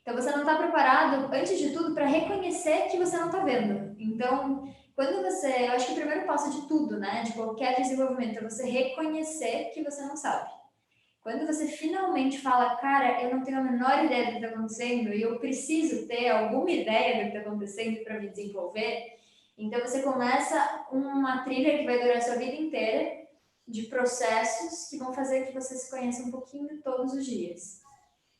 Então 0.00 0.14
você 0.14 0.30
não 0.30 0.40
está 0.40 0.56
preparado, 0.56 1.30
antes 1.30 1.58
de 1.58 1.74
tudo, 1.74 1.92
para 1.94 2.06
reconhecer 2.06 2.88
que 2.88 2.96
você 2.96 3.18
não 3.18 3.26
está 3.26 3.40
vendo. 3.40 3.94
Então, 3.98 4.66
quando 4.94 5.22
você, 5.22 5.66
eu 5.66 5.72
acho 5.72 5.86
que 5.86 5.92
o 5.92 5.96
primeiro 5.96 6.26
passo 6.26 6.50
de 6.50 6.68
tudo, 6.68 6.98
né, 6.98 7.22
de 7.22 7.32
qualquer 7.32 7.76
desenvolvimento, 7.76 8.38
é 8.38 8.48
você 8.48 8.64
reconhecer 8.68 9.70
que 9.74 9.82
você 9.82 10.02
não 10.02 10.16
sabe. 10.16 10.48
Quando 11.20 11.46
você 11.46 11.66
finalmente 11.66 12.38
fala, 12.38 12.76
cara, 12.76 13.22
eu 13.22 13.34
não 13.34 13.42
tenho 13.42 13.58
a 13.58 13.62
menor 13.62 14.04
ideia 14.04 14.26
do 14.26 14.30
que 14.32 14.36
está 14.36 14.48
acontecendo 14.48 15.12
e 15.12 15.22
eu 15.22 15.38
preciso 15.40 16.06
ter 16.06 16.28
alguma 16.28 16.70
ideia 16.70 17.16
do 17.16 17.30
que 17.30 17.36
está 17.36 17.48
acontecendo 17.48 18.04
para 18.04 18.20
me 18.20 18.28
desenvolver, 18.28 19.14
então 19.56 19.80
você 19.80 20.02
começa 20.02 20.86
uma 20.92 21.42
trilha 21.42 21.78
que 21.78 21.84
vai 21.84 21.98
durar 21.98 22.18
a 22.18 22.20
sua 22.20 22.36
vida 22.36 22.54
inteira 22.54 23.24
de 23.66 23.84
processos 23.84 24.90
que 24.90 24.98
vão 24.98 25.12
fazer 25.12 25.46
que 25.46 25.54
você 25.54 25.74
se 25.74 25.90
conheça 25.90 26.22
um 26.22 26.30
pouquinho 26.30 26.82
todos 26.82 27.14
os 27.14 27.24
dias. 27.24 27.80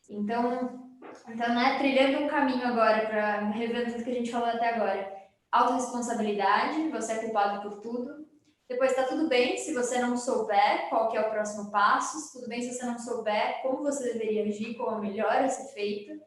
Então, 0.09 0.91
então 1.29 1.55
né, 1.55 1.79
trilhando 1.79 2.25
um 2.25 2.29
caminho 2.29 2.67
agora 2.67 3.07
para 3.07 3.49
rever 3.51 3.91
tudo 3.91 4.05
que 4.05 4.11
a 4.11 4.15
gente 4.15 4.31
falou 4.31 4.49
até 4.49 4.75
agora 4.75 5.14
autorresponsabilidade, 5.55 6.89
você 6.89 7.13
é 7.13 7.19
culpado 7.19 7.69
por 7.69 7.81
tudo. 7.81 8.27
Depois 8.69 8.91
está 8.91 9.05
tudo 9.05 9.29
bem 9.29 9.57
se 9.57 9.73
você 9.73 9.99
não 9.99 10.17
souber 10.17 10.89
qual 10.89 11.09
que 11.09 11.17
é 11.17 11.21
o 11.21 11.31
próximo 11.31 11.71
passo, 11.71 12.33
tudo 12.33 12.49
bem 12.49 12.61
se 12.61 12.75
você 12.75 12.85
não 12.85 12.99
souber 12.99 13.63
como 13.63 13.83
você 13.83 14.13
deveria 14.13 14.45
agir, 14.45 14.75
como 14.75 14.97
é 14.97 15.01
melhor 15.01 15.37
a 15.37 15.49
ser 15.49 15.73
feito. 15.73 16.21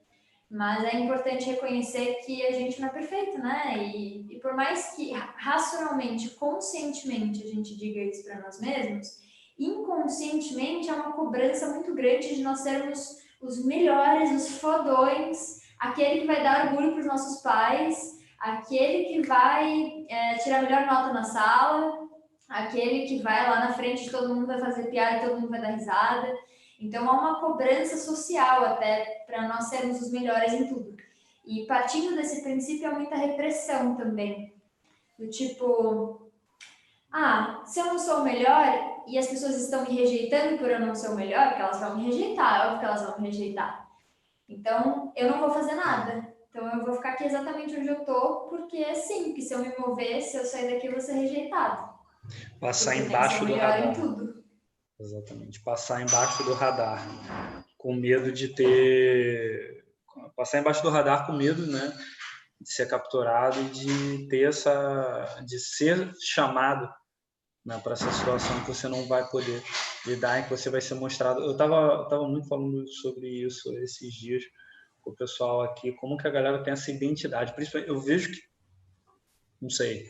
Mas 0.50 0.86
é 0.86 0.98
importante 0.98 1.50
reconhecer 1.50 2.22
que 2.26 2.46
a 2.46 2.54
gente 2.54 2.80
não 2.80 2.88
é 2.88 2.92
perfeito, 2.92 3.38
né? 3.38 3.78
E, 3.78 4.36
e 4.36 4.40
por 4.40 4.54
mais 4.54 4.96
que 4.96 5.12
racionalmente, 5.12 6.30
conscientemente 6.32 7.44
a 7.44 7.48
gente 7.48 7.76
diga 7.76 8.00
isso 8.02 8.24
para 8.24 8.40
nós 8.40 8.62
mesmos, 8.62 9.20
inconscientemente 9.60 10.90
é 10.90 10.94
uma 10.94 11.12
cobrança 11.12 11.74
muito 11.74 11.94
grande 11.94 12.34
de 12.34 12.44
nós 12.44 12.60
sermos 12.60 13.18
os 13.42 13.66
melhores, 13.66 14.32
os 14.32 14.58
fodões, 14.60 15.60
aquele 15.78 16.22
que 16.22 16.28
vai 16.28 16.42
dar 16.42 16.68
orgulho 16.68 16.92
para 16.92 17.02
os 17.02 17.08
nossos 17.08 17.42
pais, 17.42 18.17
aquele 18.40 19.06
que 19.06 19.28
vai 19.28 20.06
é, 20.10 20.36
tirar 20.36 20.60
a 20.60 20.62
melhor 20.64 20.86
nota 20.86 21.14
na 21.14 21.24
sala, 21.24 22.08
aquele 22.48 23.08
que 23.08 23.22
vai 23.22 23.50
lá 23.50 23.60
na 23.60 23.74
frente, 23.74 24.10
todo 24.10 24.34
mundo 24.34 24.48
vai 24.48 24.60
fazer 24.60 24.90
piada, 24.90 25.28
todo 25.28 25.40
mundo 25.40 25.50
vai 25.50 25.62
dar 25.62 25.72
risada. 25.72 26.34
Então, 26.80 27.10
há 27.10 27.14
uma 27.14 27.40
cobrança 27.40 27.98
social 27.98 28.64
até 28.64 29.24
para 29.26 29.48
nós 29.48 29.66
sermos 29.66 30.02
os 30.02 30.12
melhores 30.12 30.54
em 30.54 30.68
tudo. 30.68 30.96
E 31.46 31.66
partindo 31.66 32.16
desse 32.16 32.44
princípio, 32.44 32.88
há 32.88 32.92
muita 32.92 33.16
repressão 33.16 33.96
também. 33.96 34.54
Do 35.18 35.28
tipo, 35.30 36.30
ah, 37.12 37.64
se 37.66 37.80
eu 37.80 37.86
não 37.86 37.98
sou 37.98 38.20
o 38.20 38.24
melhor 38.24 39.04
e 39.08 39.18
as 39.18 39.28
pessoas 39.28 39.56
estão 39.56 39.84
me 39.84 39.96
rejeitando 39.96 40.58
por 40.58 40.70
eu 40.70 40.80
não 40.80 40.94
ser 40.94 41.10
o 41.10 41.16
melhor, 41.16 41.48
porque 41.48 41.62
elas 41.62 41.80
vão 41.80 41.98
me 41.98 42.06
rejeitar, 42.06 42.56
é 42.56 42.66
óbvio 42.66 42.80
que 42.80 42.86
elas 42.86 43.02
vão 43.02 43.20
me 43.20 43.28
rejeitar. 43.28 43.88
Então, 44.48 45.12
eu 45.16 45.32
não 45.32 45.40
vou 45.40 45.50
fazer 45.50 45.74
nada. 45.74 46.37
Então 46.50 46.68
eu 46.68 46.86
vou 46.86 46.96
ficar 46.96 47.14
aqui 47.14 47.26
exatamente 47.26 47.76
onde 47.76 47.88
eu 47.88 48.04
tô, 48.04 48.48
porque 48.50 48.78
é 48.78 48.94
sim, 48.94 49.34
que 49.34 49.42
se 49.42 49.54
eu 49.54 49.60
me 49.60 49.76
mover, 49.78 50.22
se 50.22 50.38
eu 50.38 50.46
sair 50.46 50.74
daqui, 50.74 50.88
eu 50.88 50.94
vou 50.94 51.02
ser 51.02 51.14
rejeitado. 51.14 51.98
Passar 52.60 52.96
embaixo 52.96 53.46
do 53.46 53.56
radar. 53.56 53.94
Exatamente, 55.00 55.62
passar 55.62 56.02
embaixo 56.02 56.44
do 56.44 56.54
radar, 56.54 57.66
com 57.78 57.94
medo 57.94 58.32
de 58.32 58.50
ter. 58.50 59.86
Passar 60.36 60.60
embaixo 60.60 60.82
do 60.82 60.90
radar 60.90 61.26
com 61.26 61.34
medo, 61.34 61.66
né? 61.68 61.94
De 62.60 62.72
ser 62.72 62.88
capturado 62.88 63.60
e 63.62 63.70
de 63.70 64.28
ter 64.28 64.50
essa. 64.50 65.44
de 65.46 65.60
ser 65.60 66.12
chamado 66.20 66.90
né, 67.68 67.80
para 67.84 67.94
essa 67.94 68.10
situação 68.12 68.60
que 68.62 68.74
você 68.74 68.88
não 68.88 69.06
vai 69.08 69.30
poder 69.30 69.62
lidar, 70.06 70.40
e 70.40 70.44
que 70.44 70.50
você 70.50 70.70
vai 70.70 70.80
ser 70.80 70.96
mostrado. 70.96 71.42
Eu 71.42 71.52
estava 71.52 72.08
tava 72.10 72.28
muito 72.28 72.48
falando 72.48 72.88
sobre 72.88 73.28
isso 73.28 73.72
esses 73.80 74.14
dias 74.14 74.44
o 75.08 75.16
pessoal 75.16 75.62
aqui, 75.62 75.92
como 75.94 76.18
que 76.18 76.28
a 76.28 76.32
galera 76.32 76.64
tem 76.64 76.74
essa 76.74 76.92
identidade. 76.92 77.54
Principalmente, 77.54 77.90
eu 77.90 78.00
vejo 78.00 78.32
que, 78.32 78.42
não 79.62 79.70
sei, 79.70 80.04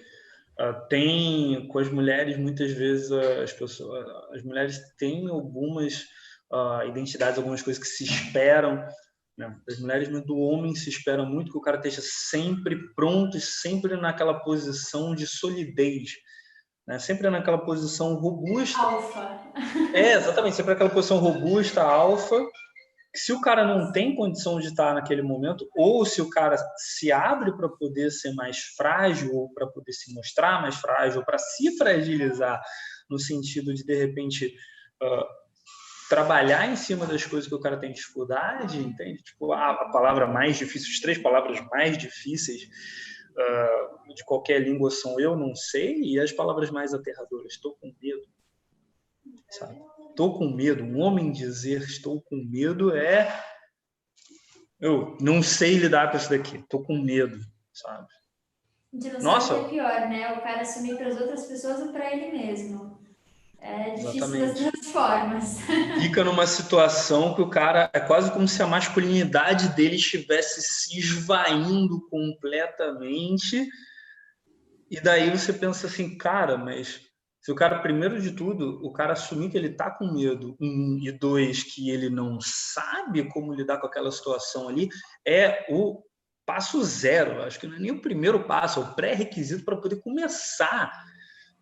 uh, 0.60 0.88
tem 0.90 1.68
com 1.68 1.80
as 1.80 1.90
mulheres 1.90 2.38
muitas 2.38 2.72
vezes 2.72 3.12
uh, 3.12 3.42
as 3.44 3.54
pessoas, 3.54 4.06
as 4.34 4.44
mulheres 4.44 4.80
têm 4.98 5.30
algumas 5.30 6.06
uh, 6.52 6.88
identidades, 6.88 7.38
algumas 7.38 7.62
coisas 7.62 7.82
que 7.82 7.90
se 7.90 8.04
esperam. 8.04 8.88
Né? 9.38 9.56
As 9.70 9.80
mulheres 9.80 10.10
do 10.26 10.38
homem 10.38 10.76
se 10.76 10.90
esperam 10.90 11.26
muito 11.26 11.52
que 11.52 11.58
o 11.58 11.62
cara 11.62 11.78
esteja 11.78 12.02
sempre 12.02 12.76
pronto 12.96 13.38
e 13.38 13.42
sempre 13.42 13.96
naquela 13.96 14.34
posição 14.34 15.14
de 15.14 15.28
solidez. 15.28 16.12
Né? 16.88 16.98
Sempre 16.98 17.30
naquela 17.30 17.60
posição 17.60 18.16
robusta. 18.16 18.80
Alfa. 18.80 19.42
É, 19.94 20.14
exatamente, 20.14 20.56
sempre 20.56 20.72
naquela 20.72 20.90
posição 20.90 21.18
robusta, 21.20 21.84
alfa, 21.84 22.36
se 23.16 23.34
o 23.34 23.42
cara 23.42 23.66
não 23.66 23.92
tem 23.92 24.16
condição 24.16 24.60
de 24.60 24.68
estar 24.68 24.94
naquele 24.94 25.22
momento, 25.22 25.68
ou 25.76 26.06
se 26.06 26.22
o 26.22 26.30
cara 26.30 26.58
se 26.78 27.12
abre 27.12 27.56
para 27.56 27.70
poder 27.70 28.12
ser 28.12 28.34
mais 28.34 28.60
frágil, 28.76 29.34
ou 29.34 29.52
para 29.54 29.68
poder 29.68 29.94
se 29.94 30.14
mostrar 30.14 30.62
mais 30.62 30.76
frágil, 30.76 31.24
para 31.26 31.38
se 31.38 31.78
fragilizar, 31.78 32.62
no 33.10 33.18
sentido 33.18 33.74
de, 33.74 33.84
de 33.84 33.96
repente, 33.96 34.54
uh, 35.02 35.26
trabalhar 36.10 36.70
em 36.70 36.76
cima 36.76 37.06
das 37.06 37.26
coisas 37.26 37.48
que 37.48 37.56
o 37.56 37.60
cara 37.60 37.78
tem 37.78 37.92
dificuldade, 37.92 38.80
entende? 38.80 39.24
Tipo, 39.24 39.52
a, 39.52 39.72
a 39.72 39.90
palavra 39.90 40.28
mais 40.28 40.58
difícil, 40.58 40.92
as 40.94 41.00
três 41.00 41.18
palavras 41.18 41.60
mais 41.72 41.98
difíceis 41.98 42.64
uh, 43.32 44.14
de 44.14 44.24
qualquer 44.26 44.62
língua 44.62 44.92
são 44.92 45.20
eu 45.20 45.36
não 45.36 45.56
sei 45.56 45.96
e 46.02 46.20
as 46.20 46.32
palavras 46.32 46.70
mais 46.70 46.94
aterradoras, 46.94 47.54
estou 47.54 47.76
com 47.76 47.94
medo, 48.02 48.28
sabe? 49.50 49.80
Estou 50.18 50.36
com 50.36 50.50
medo. 50.50 50.84
Um 50.84 50.98
homem 50.98 51.32
dizer 51.32 51.84
estou 51.84 52.20
com 52.24 52.38
medo 52.38 52.92
é 52.92 53.32
eu 54.80 55.16
não 55.22 55.44
sei 55.44 55.76
lidar 55.76 56.10
com 56.10 56.18
isso 56.18 56.28
daqui, 56.28 56.58
estou 56.58 56.84
com 56.84 56.98
medo, 56.98 57.40
sabe? 57.72 58.08
Nossa. 59.22 59.54
é 59.54 59.70
pior, 59.70 60.10
né? 60.10 60.34
O 60.34 60.42
cara 60.42 60.62
assumir 60.62 60.98
para 60.98 61.10
as 61.10 61.22
outras 61.22 61.46
pessoas 61.46 61.82
ou 61.82 61.94
para 61.94 62.16
ele 62.16 62.36
mesmo. 62.36 63.00
É 63.62 63.92
difícil 63.92 64.10
Exatamente. 64.10 64.64
das 64.64 64.72
duas 64.72 64.92
formas. 64.92 65.44
Fica 66.02 66.24
numa 66.24 66.48
situação 66.48 67.36
que 67.36 67.42
o 67.44 67.50
cara 67.52 67.88
é 67.94 68.00
quase 68.00 68.32
como 68.32 68.48
se 68.48 68.64
a 68.64 68.66
masculinidade 68.66 69.70
dele 69.76 69.98
estivesse 69.98 70.64
se 70.64 70.98
esvaindo 70.98 72.10
completamente. 72.10 73.70
E 74.90 75.00
daí 75.00 75.30
você 75.30 75.54
pensa 75.54 75.86
assim, 75.86 76.18
cara, 76.18 76.58
mas 76.58 77.07
se 77.48 77.52
o 77.52 77.56
cara, 77.56 77.80
primeiro 77.80 78.22
de 78.22 78.32
tudo, 78.32 78.86
o 78.86 78.92
cara 78.92 79.14
assumir 79.14 79.50
que 79.50 79.58
ele 79.58 79.70
tá 79.70 79.90
com 79.90 80.12
medo, 80.12 80.58
um, 80.60 81.00
e 81.02 81.10
dois, 81.14 81.64
que 81.64 81.90
ele 81.90 82.10
não 82.10 82.40
sabe 82.42 83.24
como 83.30 83.54
lidar 83.54 83.78
com 83.78 83.88
aquela 83.88 84.12
situação 84.12 84.68
ali, 84.68 84.90
é 85.26 85.66
o 85.70 86.04
passo 86.46 86.84
zero. 86.84 87.42
Acho 87.44 87.58
que 87.58 87.66
não 87.66 87.78
é 87.78 87.80
nem 87.80 87.92
o 87.92 88.02
primeiro 88.02 88.44
passo, 88.44 88.82
é 88.82 88.84
o 88.84 88.94
pré-requisito 88.94 89.64
para 89.64 89.78
poder 89.78 90.02
começar 90.02 90.92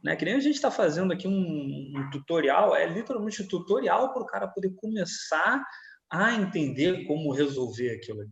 né? 0.04 0.16
Que 0.16 0.26
nem 0.26 0.34
a 0.34 0.40
gente 0.40 0.56
está 0.56 0.72
fazendo 0.72 1.14
aqui 1.14 1.28
um, 1.28 1.32
um, 1.32 2.10
tutorial, 2.12 2.76
é 2.76 2.88
literalmente 2.88 3.44
um 3.44 3.48
tutorial 3.48 4.12
para 4.12 4.24
o 4.24 4.26
cara 4.26 4.48
poder 4.48 4.74
começar 4.76 5.64
a 6.12 6.34
entender 6.34 7.06
como 7.06 7.32
resolver 7.32 7.92
aquilo. 7.92 8.26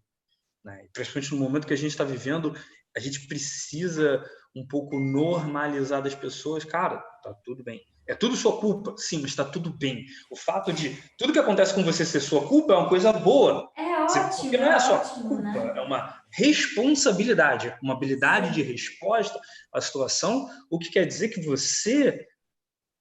Né? 0.65 0.87
Principalmente 0.91 1.31
no 1.31 1.39
momento 1.39 1.67
que 1.67 1.73
a 1.73 1.77
gente 1.77 1.91
está 1.91 2.03
vivendo, 2.03 2.55
a 2.97 2.99
gente 2.99 3.27
precisa 3.27 4.23
um 4.55 4.65
pouco 4.67 4.99
normalizar 4.99 6.01
das 6.01 6.15
pessoas. 6.15 6.63
Cara, 6.63 6.97
tá 7.23 7.33
tudo 7.43 7.63
bem. 7.63 7.81
É 8.05 8.13
tudo 8.13 8.35
sua 8.35 8.59
culpa, 8.59 8.95
sim, 8.97 9.21
mas 9.21 9.31
está 9.31 9.45
tudo 9.45 9.71
bem. 9.71 10.05
O 10.29 10.35
fato 10.35 10.73
de 10.73 11.01
tudo 11.17 11.31
que 11.31 11.39
acontece 11.39 11.73
com 11.73 11.83
você 11.83 12.03
ser 12.05 12.19
sua 12.19 12.45
culpa 12.45 12.73
é 12.73 12.75
uma 12.75 12.89
coisa 12.89 13.13
boa. 13.13 13.71
É 13.77 14.01
ótimo. 14.01 14.29
Porque 14.41 14.57
não 14.57 14.71
é, 14.71 14.75
é 14.75 14.79
sua 14.79 14.95
ótimo, 14.97 15.29
culpa, 15.29 15.41
né? 15.41 15.73
é 15.77 15.81
uma 15.81 16.21
responsabilidade, 16.31 17.73
uma 17.81 17.93
habilidade 17.93 18.51
de 18.51 18.61
resposta 18.61 19.39
à 19.73 19.79
situação, 19.79 20.49
o 20.69 20.77
que 20.77 20.89
quer 20.89 21.05
dizer 21.05 21.29
que 21.29 21.41
você 21.41 22.27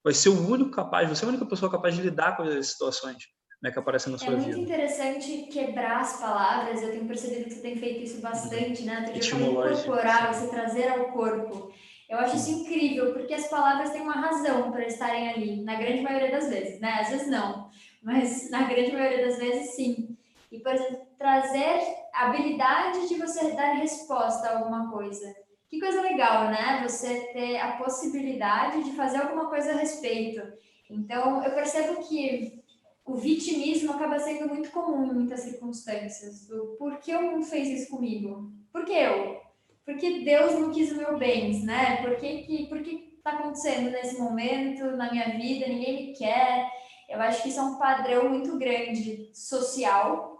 vai 0.04 0.14
ser 0.14 0.28
o 0.28 0.48
único 0.48 0.70
capaz, 0.70 1.08
você 1.08 1.24
é 1.24 1.26
a 1.26 1.30
única 1.30 1.46
pessoa 1.46 1.70
capaz 1.70 1.96
de 1.96 2.02
lidar 2.02 2.36
com 2.36 2.44
as 2.44 2.68
situações 2.68 3.24
né, 3.62 3.70
que 3.70 3.78
aparecem 3.78 4.10
na 4.12 4.18
sua 4.18 4.30
vida. 4.30 4.42
É 4.42 4.44
muito 4.46 4.58
vida. 4.58 4.72
interessante 4.72 5.42
quebrar 5.44 6.00
as 6.00 6.20
palavras, 6.20 6.82
eu 6.82 6.90
tenho 6.90 7.06
percebido 7.06 7.44
que 7.44 7.54
você 7.54 7.60
tem 7.60 7.76
feito 7.76 8.02
isso 8.02 8.20
bastante, 8.20 8.82
né? 8.82 9.04
Outro 9.06 9.20
dia 9.20 9.46
incorporar, 9.46 10.34
você 10.34 10.48
trazer 10.48 10.88
ao 10.88 11.12
corpo. 11.12 11.72
Eu 12.08 12.18
acho 12.18 12.36
isso 12.36 12.50
incrível, 12.50 13.12
porque 13.12 13.32
as 13.32 13.48
palavras 13.48 13.90
têm 13.90 14.02
uma 14.02 14.20
razão 14.20 14.70
para 14.72 14.84
estarem 14.84 15.30
ali, 15.30 15.62
na 15.62 15.76
grande 15.76 16.02
maioria 16.02 16.30
das 16.32 16.48
vezes, 16.48 16.80
né? 16.80 16.98
Às 17.00 17.08
vezes 17.08 17.28
não, 17.28 17.70
mas 18.02 18.50
na 18.50 18.64
grande 18.64 18.92
maioria 18.92 19.26
das 19.26 19.38
vezes 19.38 19.74
sim. 19.74 20.18
E, 20.50 20.58
por 20.58 20.74
exemplo, 20.74 21.06
trazer 21.16 21.80
a 22.12 22.26
habilidade 22.26 23.08
de 23.08 23.14
você 23.14 23.52
dar 23.52 23.74
resposta 23.74 24.48
a 24.48 24.58
alguma 24.58 24.90
coisa. 24.90 25.34
Que 25.70 25.80
coisa 25.80 26.02
legal, 26.02 26.48
né? 26.48 26.86
Você 26.86 27.32
ter 27.32 27.58
a 27.58 27.72
possibilidade 27.76 28.82
de 28.82 28.92
fazer 28.92 29.18
alguma 29.18 29.48
coisa 29.48 29.72
a 29.72 29.76
respeito. 29.76 30.42
Então, 30.90 31.42
eu 31.42 31.52
percebo 31.52 32.06
que 32.06 32.61
o 33.04 33.14
vitimismo 33.14 33.92
acaba 33.92 34.18
sendo 34.18 34.48
muito 34.48 34.70
comum 34.70 35.04
em 35.04 35.14
muitas 35.14 35.40
circunstâncias. 35.40 36.46
Do 36.46 36.76
por 36.78 36.98
que 36.98 37.14
o 37.14 37.22
mundo 37.22 37.44
fez 37.44 37.68
isso 37.68 37.90
comigo? 37.90 38.52
Por 38.72 38.84
que 38.84 38.92
eu? 38.92 39.40
Porque 39.84 40.20
Deus 40.20 40.54
não 40.54 40.70
quis 40.70 40.92
o 40.92 40.96
meu 40.96 41.18
bem, 41.18 41.64
né? 41.64 42.02
Por 42.02 42.16
que 42.16 42.42
que, 42.42 42.66
por 42.66 42.80
que 42.82 43.14
está 43.16 43.32
acontecendo 43.32 43.90
nesse 43.90 44.18
momento 44.18 44.96
na 44.96 45.10
minha 45.10 45.36
vida? 45.36 45.66
Ninguém 45.66 46.06
me 46.06 46.12
quer. 46.14 46.70
Eu 47.08 47.20
acho 47.20 47.42
que 47.42 47.48
isso 47.48 47.58
é 47.58 47.62
um 47.62 47.76
padrão 47.76 48.28
muito 48.28 48.56
grande 48.58 49.30
social 49.34 50.32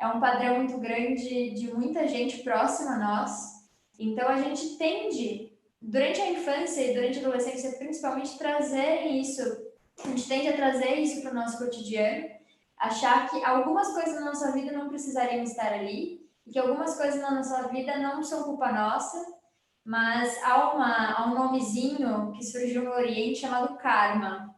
é 0.00 0.06
um 0.06 0.18
padrão 0.18 0.56
muito 0.56 0.78
grande 0.78 1.50
de 1.50 1.72
muita 1.74 2.08
gente 2.08 2.42
próxima 2.42 2.92
a 2.92 2.98
nós. 2.98 3.68
Então 3.98 4.26
a 4.26 4.40
gente 4.40 4.78
tende, 4.78 5.52
durante 5.80 6.18
a 6.22 6.30
infância 6.30 6.80
e 6.80 6.94
durante 6.94 7.18
a 7.18 7.20
adolescência, 7.20 7.72
principalmente, 7.72 8.38
trazer 8.38 9.06
isso. 9.08 9.42
A 10.04 10.08
gente 10.08 10.28
tende 10.28 10.48
a 10.48 10.56
trazer 10.56 10.94
isso 10.96 11.22
para 11.22 11.32
o 11.32 11.34
nosso 11.34 11.58
cotidiano, 11.58 12.28
achar 12.76 13.28
que 13.28 13.44
algumas 13.44 13.92
coisas 13.92 14.14
na 14.14 14.26
nossa 14.26 14.52
vida 14.52 14.72
não 14.72 14.88
precisariam 14.88 15.42
estar 15.42 15.72
ali, 15.72 16.26
e 16.46 16.50
que 16.50 16.58
algumas 16.58 16.96
coisas 16.96 17.20
na 17.20 17.30
nossa 17.30 17.68
vida 17.68 17.98
não 17.98 18.22
são 18.22 18.44
culpa 18.44 18.72
nossa, 18.72 19.22
mas 19.84 20.42
há, 20.42 20.74
uma, 20.74 21.12
há 21.12 21.26
um 21.26 21.34
nomezinho 21.34 22.32
que 22.32 22.44
surgiu 22.44 22.84
no 22.84 22.92
Oriente 22.92 23.40
chamado 23.40 23.76
karma. 23.76 24.54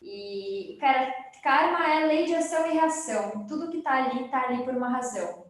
E, 0.00 0.76
cara, 0.80 1.12
Karma 1.42 1.92
é 1.92 2.06
lei 2.06 2.24
de 2.24 2.36
ação 2.36 2.64
e 2.68 2.74
reação. 2.74 3.44
Tudo 3.48 3.68
que 3.68 3.78
está 3.78 4.04
ali, 4.04 4.24
está 4.24 4.44
ali 4.44 4.62
por 4.62 4.76
uma 4.76 4.88
razão. 4.88 5.44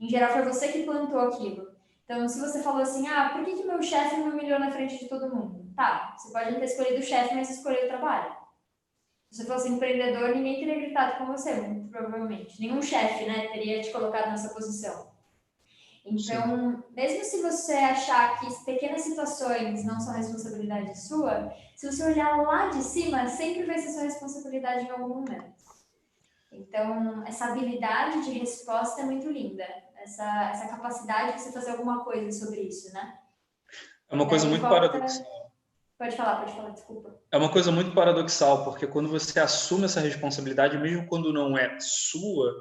Em 0.00 0.08
geral, 0.08 0.30
foi 0.32 0.42
você 0.42 0.68
que 0.68 0.84
plantou 0.84 1.20
aquilo. 1.20 1.68
Então, 2.04 2.26
se 2.26 2.40
você 2.40 2.62
falou 2.62 2.80
assim, 2.80 3.06
ah, 3.06 3.28
por 3.30 3.44
que, 3.44 3.54
que 3.54 3.64
meu 3.64 3.82
chefe 3.82 4.16
me 4.16 4.30
humilhou 4.30 4.58
na 4.58 4.70
frente 4.70 4.98
de 4.98 5.08
todo 5.08 5.34
mundo? 5.34 5.70
Tá, 5.76 6.14
você 6.16 6.32
pode 6.32 6.50
não 6.50 6.60
ter 6.60 6.66
escolhido 6.66 6.98
o 6.98 7.02
chefe, 7.02 7.34
mas 7.34 7.50
escolheu 7.50 7.84
o 7.84 7.88
trabalho. 7.88 8.34
Se 9.34 9.42
você 9.42 9.52
fosse 9.52 9.68
empreendedor, 9.68 10.28
ninguém 10.28 10.60
teria 10.60 10.76
gritado 10.76 11.18
com 11.18 11.26
você, 11.26 11.54
muito 11.54 11.88
provavelmente. 11.88 12.60
Nenhum 12.60 12.80
chefe, 12.80 13.24
né, 13.24 13.48
teria 13.48 13.82
te 13.82 13.90
colocado 13.90 14.30
nessa 14.30 14.54
posição. 14.54 15.08
Então, 16.04 16.76
Sim. 16.76 16.82
mesmo 16.94 17.24
se 17.24 17.42
você 17.42 17.72
achar 17.72 18.38
que 18.38 18.64
pequenas 18.64 19.02
situações 19.02 19.84
não 19.84 19.98
são 19.98 20.14
responsabilidade 20.14 20.96
sua, 20.96 21.52
se 21.74 21.90
você 21.90 22.04
olhar 22.04 22.42
lá 22.42 22.68
de 22.68 22.80
cima, 22.84 23.26
sempre 23.26 23.64
vai 23.64 23.76
ser 23.76 23.88
sua 23.88 24.04
responsabilidade 24.04 24.84
em 24.86 24.90
algum 24.90 25.08
momento. 25.08 25.52
Então, 26.52 27.24
essa 27.26 27.46
habilidade 27.46 28.24
de 28.26 28.38
resposta 28.38 29.00
é 29.00 29.04
muito 29.04 29.28
linda. 29.28 29.66
Essa, 29.96 30.50
essa 30.50 30.68
capacidade 30.68 31.32
de 31.32 31.40
você 31.40 31.50
fazer 31.50 31.72
alguma 31.72 32.04
coisa 32.04 32.30
sobre 32.30 32.60
isso, 32.60 32.94
né? 32.94 33.18
É 34.08 34.14
uma 34.14 34.28
coisa 34.28 34.46
muito 34.46 34.62
volta... 34.62 34.88
paradoxal. 34.88 35.26
Pode 35.98 36.16
falar, 36.16 36.40
pode 36.40 36.52
falar, 36.52 36.70
desculpa. 36.70 37.20
É 37.30 37.36
uma 37.36 37.50
coisa 37.50 37.70
muito 37.70 37.94
paradoxal, 37.94 38.64
porque 38.64 38.86
quando 38.86 39.08
você 39.08 39.38
assume 39.38 39.84
essa 39.84 40.00
responsabilidade, 40.00 40.76
mesmo 40.78 41.06
quando 41.06 41.32
não 41.32 41.56
é 41.56 41.78
sua, 41.80 42.60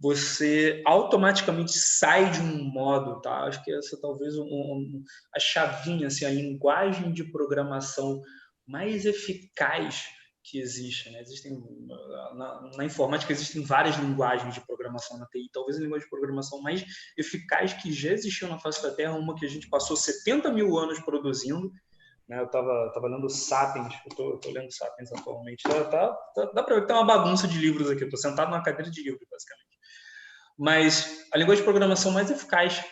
você 0.00 0.82
automaticamente 0.84 1.72
sai 1.72 2.30
de 2.30 2.40
um 2.40 2.64
modo, 2.64 3.20
tá? 3.20 3.44
Acho 3.44 3.62
que 3.62 3.72
essa 3.72 4.00
talvez 4.00 4.36
um, 4.36 4.44
um, 4.44 5.04
a 5.34 5.38
chavinha, 5.38 6.08
assim, 6.08 6.24
a 6.24 6.30
linguagem 6.30 7.12
de 7.12 7.24
programação 7.24 8.20
mais 8.66 9.04
eficaz 9.04 10.06
que 10.42 10.58
existe. 10.58 11.10
Né? 11.10 11.20
Existem 11.20 11.62
na, 12.34 12.70
na, 12.76 12.84
informática 12.84 13.32
existem 13.32 13.62
várias 13.62 13.96
linguagens 13.96 14.54
de 14.54 14.66
programação 14.66 15.18
na 15.18 15.26
TI. 15.26 15.48
Talvez 15.52 15.76
a 15.78 15.80
linguagem 15.80 16.04
de 16.04 16.10
programação 16.10 16.60
mais 16.60 16.84
eficaz 17.16 17.72
que 17.74 17.92
já 17.92 18.12
existiu 18.12 18.48
na 18.48 18.58
face 18.58 18.82
da 18.82 18.90
Terra, 18.92 19.14
uma 19.14 19.36
que 19.36 19.46
a 19.46 19.48
gente 19.48 19.68
passou 19.68 19.96
70 19.96 20.52
mil 20.52 20.76
anos 20.76 20.98
produzindo. 21.00 21.70
Né? 22.28 22.38
Eu 22.40 22.46
estava 22.46 22.90
tava 22.94 23.08
lendo 23.08 23.28
Sapiens, 23.28 23.94
eu 24.18 24.34
estou 24.34 24.52
lendo 24.52 24.72
Sapiens 24.72 25.12
atualmente. 25.12 25.62
Tá, 25.62 25.84
tá, 25.84 26.08
tá, 26.34 26.44
dá 26.54 26.62
para 26.62 26.74
ver 26.76 26.80
que 26.82 26.86
tem 26.86 26.96
uma 26.96 27.06
bagunça 27.06 27.46
de 27.46 27.58
livros 27.58 27.90
aqui. 27.90 28.04
Estou 28.04 28.18
sentado 28.18 28.50
numa 28.50 28.62
cadeira 28.62 28.90
de 28.90 29.02
livros, 29.02 29.26
basicamente. 29.30 29.78
Mas 30.58 31.26
a 31.32 31.38
linguagem 31.38 31.62
de 31.62 31.70
programação 31.70 32.12
mais 32.12 32.30
eficaz 32.30 32.84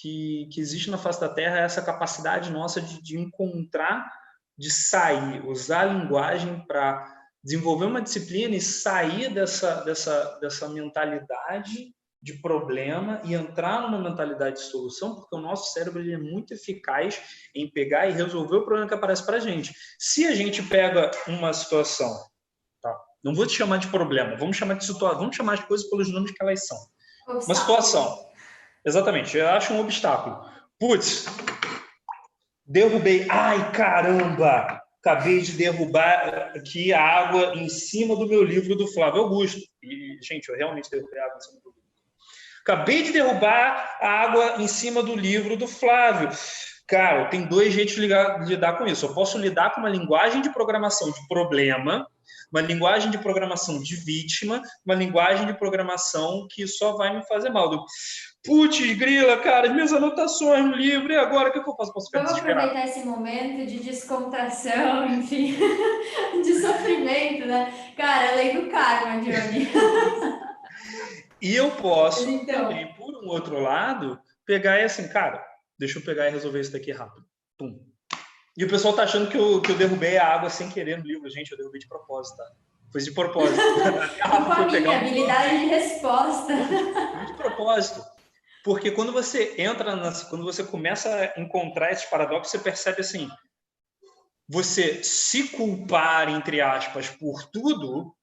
que, 0.00 0.48
que 0.52 0.60
existe 0.60 0.90
na 0.90 0.98
face 0.98 1.20
da 1.20 1.28
Terra 1.28 1.58
é 1.58 1.64
essa 1.64 1.82
capacidade 1.82 2.50
nossa 2.50 2.80
de, 2.80 3.02
de 3.02 3.18
encontrar, 3.18 4.08
de 4.56 4.72
sair, 4.72 5.44
usar 5.46 5.80
a 5.80 5.92
linguagem 5.92 6.64
para 6.66 7.16
desenvolver 7.42 7.86
uma 7.86 8.02
disciplina 8.02 8.54
e 8.54 8.60
sair 8.60 9.32
dessa, 9.32 9.82
dessa, 9.84 10.38
dessa 10.40 10.68
mentalidade 10.68 11.94
de 12.20 12.34
problema 12.40 13.20
e 13.24 13.34
entrar 13.34 13.82
numa 13.82 13.98
mentalidade 13.98 14.56
de 14.56 14.62
solução, 14.62 15.14
porque 15.14 15.36
o 15.36 15.40
nosso 15.40 15.72
cérebro 15.72 16.00
ele 16.00 16.14
é 16.14 16.18
muito 16.18 16.52
eficaz 16.52 17.20
em 17.54 17.70
pegar 17.70 18.08
e 18.08 18.12
resolver 18.12 18.56
o 18.56 18.64
problema 18.64 18.88
que 18.88 18.94
aparece 18.94 19.24
para 19.24 19.36
a 19.36 19.40
gente. 19.40 19.72
Se 19.98 20.26
a 20.26 20.34
gente 20.34 20.62
pega 20.62 21.10
uma 21.28 21.52
situação, 21.52 22.10
tá? 22.82 22.94
não 23.22 23.34
vou 23.34 23.46
te 23.46 23.56
chamar 23.56 23.78
de 23.78 23.88
problema, 23.88 24.36
vamos 24.36 24.56
chamar 24.56 24.74
de 24.74 24.84
situação, 24.84 25.20
vamos 25.20 25.36
chamar 25.36 25.54
as 25.54 25.64
coisas 25.64 25.88
pelos 25.88 26.12
nomes 26.12 26.32
que 26.32 26.42
elas 26.42 26.66
são. 26.66 26.78
Uma 27.28 27.54
situação. 27.54 28.26
Exatamente, 28.84 29.36
eu 29.36 29.48
acho 29.48 29.72
um 29.72 29.80
obstáculo. 29.80 30.44
Putz, 30.78 31.26
derrubei. 32.66 33.26
Ai, 33.30 33.72
caramba! 33.72 34.82
Acabei 35.00 35.40
de 35.40 35.52
derrubar 35.52 36.52
aqui 36.56 36.92
a 36.92 37.00
água 37.00 37.54
em 37.54 37.68
cima 37.68 38.16
do 38.16 38.26
meu 38.26 38.42
livro 38.42 38.74
do 38.76 38.86
Flávio 38.92 39.22
Augusto. 39.22 39.60
E, 39.82 40.18
gente, 40.22 40.48
eu 40.48 40.56
realmente 40.56 40.90
derrubei 40.90 41.18
a 41.18 41.24
água 41.24 41.36
em 41.36 41.40
cima 41.40 41.60
do 41.60 41.70
livro. 41.70 41.87
Acabei 42.68 43.02
de 43.02 43.12
derrubar 43.12 43.96
a 43.98 44.10
água 44.10 44.56
em 44.58 44.68
cima 44.68 45.02
do 45.02 45.16
livro 45.16 45.56
do 45.56 45.66
Flávio. 45.66 46.28
Cara, 46.86 47.24
tem 47.30 47.46
dois 47.46 47.72
jeitos 47.72 47.94
de 47.94 48.00
lidar 48.00 48.76
com 48.76 48.86
isso. 48.86 49.06
Eu 49.06 49.14
posso 49.14 49.38
lidar 49.38 49.74
com 49.74 49.80
uma 49.80 49.88
linguagem 49.88 50.42
de 50.42 50.52
programação 50.52 51.10
de 51.10 51.26
problema, 51.26 52.06
Uma 52.52 52.60
linguagem 52.60 53.10
de 53.10 53.16
programação 53.16 53.82
de 53.82 53.96
vítima, 53.96 54.60
uma 54.84 54.94
linguagem 54.94 55.46
de 55.46 55.54
programação 55.54 56.46
que 56.50 56.66
só 56.66 56.94
vai 56.94 57.16
me 57.16 57.26
fazer 57.26 57.48
mal. 57.48 57.70
Putz, 58.44 58.78
grila, 58.98 59.38
cara, 59.38 59.72
minhas 59.72 59.94
anotações 59.94 60.62
no 60.62 60.76
livro, 60.76 61.10
e 61.10 61.16
agora 61.16 61.48
o 61.48 61.52
que, 61.52 61.58
eu 61.58 61.74
faço? 61.74 61.92
Posso 61.94 62.10
ficar 62.10 62.24
Vamos 62.24 62.38
aproveitar 62.38 62.84
esse 62.84 63.00
momento 63.00 63.66
de 63.66 63.78
descontração, 63.78 65.06
enfim, 65.16 65.56
de 66.44 66.60
sofrimento, 66.60 67.46
né? 67.46 67.72
Cara, 67.96 68.36
lei 68.36 68.52
do 68.52 68.68
karma, 68.70 69.22
Johnny. 69.22 70.47
E 71.40 71.54
eu 71.54 71.70
posso, 71.72 72.28
então... 72.28 72.68
também, 72.68 72.92
por 72.94 73.14
um 73.14 73.28
outro 73.28 73.60
lado, 73.60 74.18
pegar 74.44 74.80
e 74.80 74.84
assim, 74.84 75.08
cara, 75.08 75.44
deixa 75.78 75.98
eu 75.98 76.04
pegar 76.04 76.28
e 76.28 76.32
resolver 76.32 76.60
isso 76.60 76.72
daqui 76.72 76.92
rápido. 76.92 77.26
Pum. 77.56 77.80
E 78.56 78.64
o 78.64 78.68
pessoal 78.68 78.94
tá 78.94 79.04
achando 79.04 79.30
que 79.30 79.36
eu, 79.36 79.60
que 79.60 79.70
eu 79.70 79.76
derrubei 79.76 80.16
a 80.16 80.26
água 80.26 80.50
sem 80.50 80.68
querer 80.68 80.98
no 80.98 81.06
livro. 81.06 81.30
Gente, 81.30 81.52
eu 81.52 81.58
derrubei 81.58 81.80
de 81.80 81.86
propósito, 81.86 82.36
tá? 82.36 82.44
Foi 82.90 83.00
de 83.00 83.12
propósito. 83.12 83.60
a 84.20 84.66
minha 84.66 84.98
habilidade 84.98 85.60
de 85.60 85.66
resposta. 85.66 86.54
De 87.26 87.34
propósito. 87.34 88.04
Porque 88.64 88.90
quando 88.90 89.12
você 89.12 89.54
entra, 89.58 89.94
nas, 89.94 90.24
quando 90.24 90.44
você 90.44 90.64
começa 90.64 91.08
a 91.08 91.40
encontrar 91.40 91.92
esses 91.92 92.06
paradoxos, 92.06 92.50
você 92.50 92.58
percebe 92.58 93.00
assim, 93.00 93.30
você 94.48 95.04
se 95.04 95.48
culpar, 95.50 96.28
entre 96.28 96.60
aspas, 96.60 97.08
por 97.08 97.44
tudo, 97.50 98.14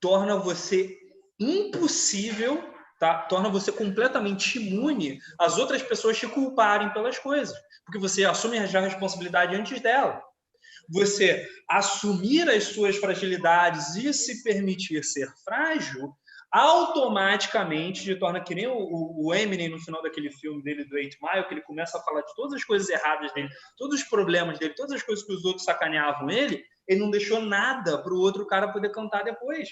torna 0.00 0.36
você 0.36 0.96
impossível, 1.38 2.62
tá? 2.98 3.18
torna 3.22 3.48
você 3.48 3.70
completamente 3.70 4.58
imune 4.58 5.18
às 5.38 5.58
outras 5.58 5.82
pessoas 5.82 6.18
te 6.18 6.26
culparem 6.26 6.92
pelas 6.92 7.18
coisas, 7.18 7.56
porque 7.84 7.98
você 7.98 8.24
assume 8.24 8.66
já 8.66 8.80
a 8.80 8.82
responsabilidade 8.82 9.54
antes 9.54 9.80
dela. 9.80 10.22
Você 10.88 11.48
assumir 11.68 12.48
as 12.48 12.64
suas 12.64 12.96
fragilidades 12.96 13.96
e 13.96 14.12
se 14.12 14.42
permitir 14.42 15.02
ser 15.02 15.28
frágil 15.44 16.14
automaticamente 16.50 18.04
te 18.04 18.14
torna 18.14 18.40
que 18.40 18.54
nem 18.54 18.66
o, 18.66 19.34
Eminem 19.34 19.68
no 19.68 19.78
final 19.78 20.02
daquele 20.02 20.30
filme 20.30 20.62
dele 20.62 20.84
do 20.84 20.96
Eight 20.96 21.18
Mile, 21.20 21.46
que 21.46 21.54
ele 21.54 21.62
começa 21.62 21.98
a 21.98 22.02
falar 22.02 22.22
de 22.22 22.34
todas 22.34 22.54
as 22.54 22.64
coisas 22.64 22.88
erradas 22.88 23.32
dele, 23.34 23.48
todos 23.76 24.00
os 24.00 24.08
problemas 24.08 24.58
dele, 24.58 24.74
todas 24.74 24.92
as 24.92 25.02
coisas 25.02 25.24
que 25.24 25.32
os 25.32 25.44
outros 25.44 25.64
sacaneavam 25.64 26.30
ele, 26.30 26.64
ele 26.86 27.00
não 27.00 27.10
deixou 27.10 27.40
nada 27.40 27.98
para 28.02 28.12
o 28.12 28.18
outro 28.18 28.46
cara 28.46 28.72
poder 28.72 28.90
cantar 28.90 29.24
depois. 29.24 29.68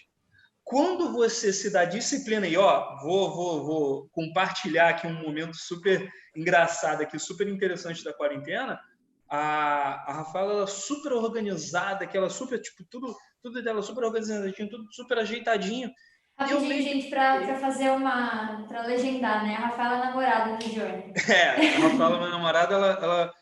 Quando 0.65 1.13
você 1.13 1.53
se 1.53 1.71
dá 1.71 1.85
disciplina 1.85 2.47
e 2.47 2.57
ó, 2.57 2.97
vou, 3.03 3.31
vou, 3.35 3.65
vou 3.65 4.09
compartilhar 4.11 4.89
aqui 4.89 5.07
um 5.07 5.23
momento 5.23 5.57
super 5.57 6.11
engraçado 6.35 7.03
aqui, 7.03 7.19
super 7.19 7.47
interessante 7.47 8.03
da 8.03 8.15
quarentena, 8.15 8.81
a, 9.29 10.11
a 10.11 10.13
Rafaela 10.15 10.53
ela 10.53 10.65
é 10.65 10.67
super 10.67 11.13
organizada, 11.13 12.07
que 12.07 12.17
ela 12.17 12.31
super, 12.31 12.61
tipo, 12.61 12.85
tudo, 12.91 13.15
tudo 13.43 13.63
dela 13.63 13.83
super 13.83 14.05
organizadinho, 14.05 14.71
tudo 14.71 14.93
super 14.93 15.19
ajeitadinho. 15.19 15.91
Rapidinho, 16.37 16.83
gente, 16.83 17.11
para 17.11 17.57
fazer 17.59 17.91
uma. 17.91 18.67
para 18.67 18.87
legendar, 18.87 19.45
né? 19.45 19.55
A 19.55 19.67
Rafaela 19.67 19.97
é 19.97 20.07
namorada 20.07 20.57
do 20.57 20.65
Johnny. 20.65 21.13
É, 21.31 21.77
a 21.77 21.89
Rafaela, 21.89 22.19
minha 22.19 22.31
namorada, 22.31 22.75
ela, 22.75 22.93
ela 23.01 23.35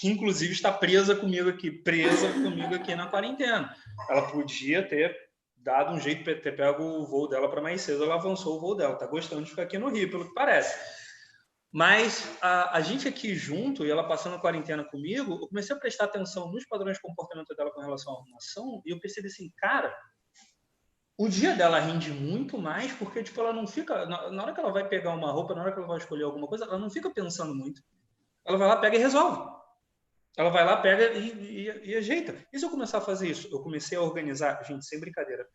que 0.00 0.08
inclusive 0.08 0.52
está 0.52 0.72
presa 0.72 1.16
comigo 1.16 1.48
aqui, 1.48 1.70
presa 1.70 2.32
comigo 2.32 2.74
aqui 2.74 2.94
na 2.94 3.06
quarentena. 3.06 3.74
Ela 4.08 4.30
podia 4.30 4.86
ter 4.86 5.16
dado 5.60 5.92
um 5.92 6.00
jeito 6.00 6.24
para 6.24 6.40
ter 6.40 6.56
pego 6.56 6.82
o 6.82 7.06
voo 7.06 7.28
dela 7.28 7.50
para 7.50 7.60
mais 7.60 7.80
cedo, 7.80 8.04
ela 8.04 8.14
avançou 8.14 8.56
o 8.56 8.60
voo 8.60 8.74
dela, 8.74 8.96
tá 8.96 9.06
gostando 9.06 9.42
de 9.42 9.50
ficar 9.50 9.62
aqui 9.62 9.78
no 9.78 9.88
Rio, 9.88 10.10
pelo 10.10 10.28
que 10.28 10.34
parece. 10.34 10.78
Mas 11.70 12.36
a, 12.40 12.76
a 12.78 12.80
gente 12.80 13.06
aqui 13.06 13.34
junto, 13.34 13.84
e 13.84 13.90
ela 13.90 14.06
passando 14.06 14.36
a 14.36 14.40
quarentena 14.40 14.84
comigo, 14.84 15.34
eu 15.34 15.48
comecei 15.48 15.76
a 15.76 15.78
prestar 15.78 16.04
atenção 16.04 16.50
nos 16.50 16.66
padrões 16.66 16.96
de 16.96 17.02
comportamento 17.02 17.54
dela 17.54 17.70
com 17.70 17.80
relação 17.80 18.14
à 18.14 18.16
arrumação, 18.16 18.82
e 18.86 18.90
eu 18.90 18.98
percebi 18.98 19.28
assim, 19.28 19.50
cara, 19.56 19.94
o 21.18 21.28
dia 21.28 21.54
dela 21.54 21.80
rende 21.80 22.10
muito 22.10 22.56
mais 22.56 22.92
porque 22.92 23.24
tipo 23.24 23.40
ela 23.40 23.52
não 23.52 23.66
fica 23.66 24.06
na, 24.06 24.30
na, 24.30 24.42
hora 24.44 24.54
que 24.54 24.60
ela 24.60 24.70
vai 24.70 24.88
pegar 24.88 25.10
uma 25.10 25.32
roupa 25.32 25.52
na 25.52 25.62
hora 25.62 25.72
que 25.72 25.78
ela 25.78 25.88
vai 25.88 25.98
escolher 25.98 26.22
alguma 26.22 26.46
coisa 26.46 26.64
ela 26.64 26.78
não 26.78 26.88
fica 26.88 27.10
pensando 27.10 27.54
muito. 27.54 27.82
Ela 28.46 28.56
vai 28.56 28.68
lá 28.68 28.76
pega 28.76 28.96
e 28.96 29.00
resolve 29.00 29.57
ela 30.36 30.50
vai 30.50 30.64
lá 30.64 30.76
pega 30.76 31.12
e, 31.14 31.28
e, 31.30 31.90
e 31.90 31.96
ajeita 31.96 32.36
e 32.52 32.58
se 32.58 32.64
eu 32.64 32.70
começar 32.70 32.98
a 32.98 33.02
fazer 33.02 33.28
isso 33.28 33.48
eu 33.50 33.60
comecei 33.60 33.96
a 33.96 34.02
organizar 34.02 34.62
gente 34.64 34.84
sem 34.84 35.00
brincadeira 35.00 35.46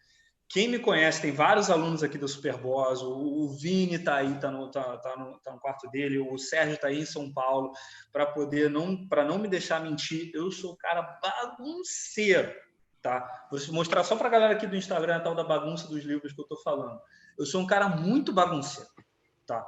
quem 0.50 0.68
me 0.68 0.80
conhece 0.80 1.22
tem 1.22 1.32
vários 1.32 1.70
alunos 1.70 2.04
aqui 2.04 2.18
do 2.18 2.28
Superboss 2.28 3.02
o, 3.02 3.12
o 3.12 3.58
Vini 3.58 4.00
tá 4.00 4.16
aí 4.16 4.40
tá 4.40 4.52
no, 4.52 4.70
tá, 4.70 4.98
tá, 4.98 5.16
no, 5.18 5.40
tá 5.40 5.52
no 5.52 5.60
quarto 5.60 5.90
dele 5.90 6.20
o 6.20 6.38
Sérgio 6.38 6.78
tá 6.78 6.88
aí 6.88 7.00
em 7.00 7.06
São 7.06 7.32
Paulo 7.32 7.72
para 8.12 8.26
poder 8.26 8.70
não 8.70 9.08
para 9.08 9.24
não 9.24 9.38
me 9.38 9.48
deixar 9.48 9.82
mentir 9.82 10.32
eu 10.34 10.52
sou 10.52 10.74
o 10.74 10.78
cara 10.78 11.02
bagunceiro 11.22 12.54
tá? 13.04 13.48
Vou 13.52 13.60
mostrar 13.74 14.04
só 14.04 14.16
para 14.16 14.30
a 14.30 14.32
galera 14.32 14.54
aqui 14.54 14.66
do 14.66 14.78
Instagram 14.78 15.18
a 15.18 15.20
tal 15.20 15.36
da 15.36 15.44
bagunça 15.44 15.88
dos 15.88 16.04
livros 16.06 16.32
que 16.32 16.40
eu 16.40 16.44
estou 16.44 16.58
falando. 16.64 17.00
Eu 17.38 17.46
sou 17.46 17.62
um 17.62 17.68
cara 17.68 17.90
muito 17.90 18.32
bagunceiro, 18.32 18.90
tá? 19.46 19.64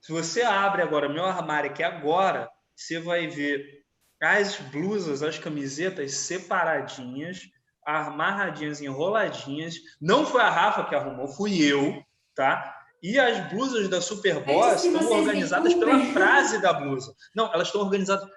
Se 0.00 0.10
você 0.10 0.42
abre 0.42 0.82
agora 0.82 1.08
meu 1.08 1.24
armário 1.24 1.70
aqui 1.70 1.82
agora, 1.82 2.50
você 2.74 2.98
vai 2.98 3.28
ver 3.28 3.81
as 4.22 4.56
blusas, 4.56 5.22
as 5.22 5.36
camisetas 5.36 6.14
separadinhas, 6.14 7.50
amarradinhas, 7.84 8.80
enroladinhas. 8.80 9.74
Não 10.00 10.24
foi 10.24 10.40
a 10.40 10.48
Rafa 10.48 10.84
que 10.84 10.94
arrumou, 10.94 11.26
fui 11.26 11.60
eu, 11.60 12.00
tá? 12.34 12.78
E 13.02 13.18
as 13.18 13.50
blusas 13.50 13.88
da 13.88 14.00
Superboss 14.00 14.84
estão 14.84 15.10
organizadas 15.10 15.74
pela 15.74 15.98
frase 16.14 16.62
da 16.62 16.72
blusa. 16.72 17.12
Não, 17.34 17.52
elas 17.52 17.66
estão 17.66 17.80
organizadas. 17.80 18.28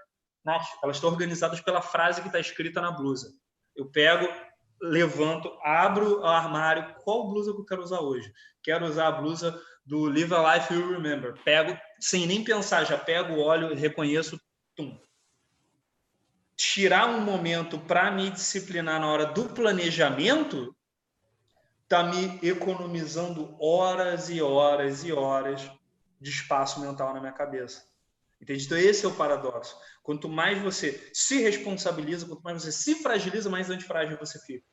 Nath, 0.44 0.66
elas 0.84 0.98
estão 0.98 1.10
organizadas 1.10 1.62
pela 1.62 1.82
frase 1.82 2.22
que 2.22 2.28
está 2.28 2.40
escrita 2.40 2.82
na 2.82 2.92
blusa. 2.92 3.32
Eu 3.76 3.86
pego, 3.86 4.28
levanto, 4.82 5.52
abro 5.64 6.22
o 6.22 6.26
armário, 6.26 6.96
qual 7.04 7.28
blusa 7.28 7.54
que 7.54 7.60
eu 7.60 7.66
quero 7.66 7.84
usar 7.84 8.00
hoje? 8.00 8.32
Quero 8.64 8.86
usar 8.86 9.08
a 9.08 9.12
blusa 9.12 9.60
do 9.86 10.06
Live 10.06 10.34
a 10.34 10.56
Life 10.56 10.74
You 10.74 10.92
Remember. 10.92 11.36
Pego, 11.44 11.78
sem 12.00 12.26
nem 12.26 12.44
pensar, 12.44 12.86
já 12.86 12.98
pego 12.98 13.34
o 13.34 13.40
óleo, 13.40 13.76
reconheço, 13.76 14.40
tum. 14.76 15.00
Tirar 16.56 17.08
um 17.08 17.22
momento 17.22 17.80
para 17.80 18.12
me 18.12 18.30
disciplinar 18.30 19.00
na 19.00 19.08
hora 19.08 19.26
do 19.26 19.50
planejamento 19.50 20.76
está 21.84 22.04
me 22.04 22.40
economizando 22.42 23.56
horas 23.60 24.30
e 24.30 24.42
horas 24.42 25.04
e 25.04 25.12
horas 25.12 25.70
de 26.20 26.30
espaço 26.30 26.80
mental 26.80 27.14
na 27.14 27.20
minha 27.20 27.34
cabeça. 27.34 27.84
Entende? 28.42 28.66
Então, 28.66 28.78
esse 28.78 29.06
é 29.06 29.08
o 29.08 29.16
paradoxo. 29.16 29.78
Quanto 30.04 30.28
mais 30.28 30.62
você 30.62 31.10
se 31.14 31.42
responsabiliza, 31.42 32.28
quanto 32.28 32.44
mais 32.44 32.64
você 32.64 32.72
se 32.72 32.96
fragiliza, 32.96 33.50
mais 33.50 33.70
antifrágil 33.70 34.18
você 34.18 34.40
fica. 34.40 34.66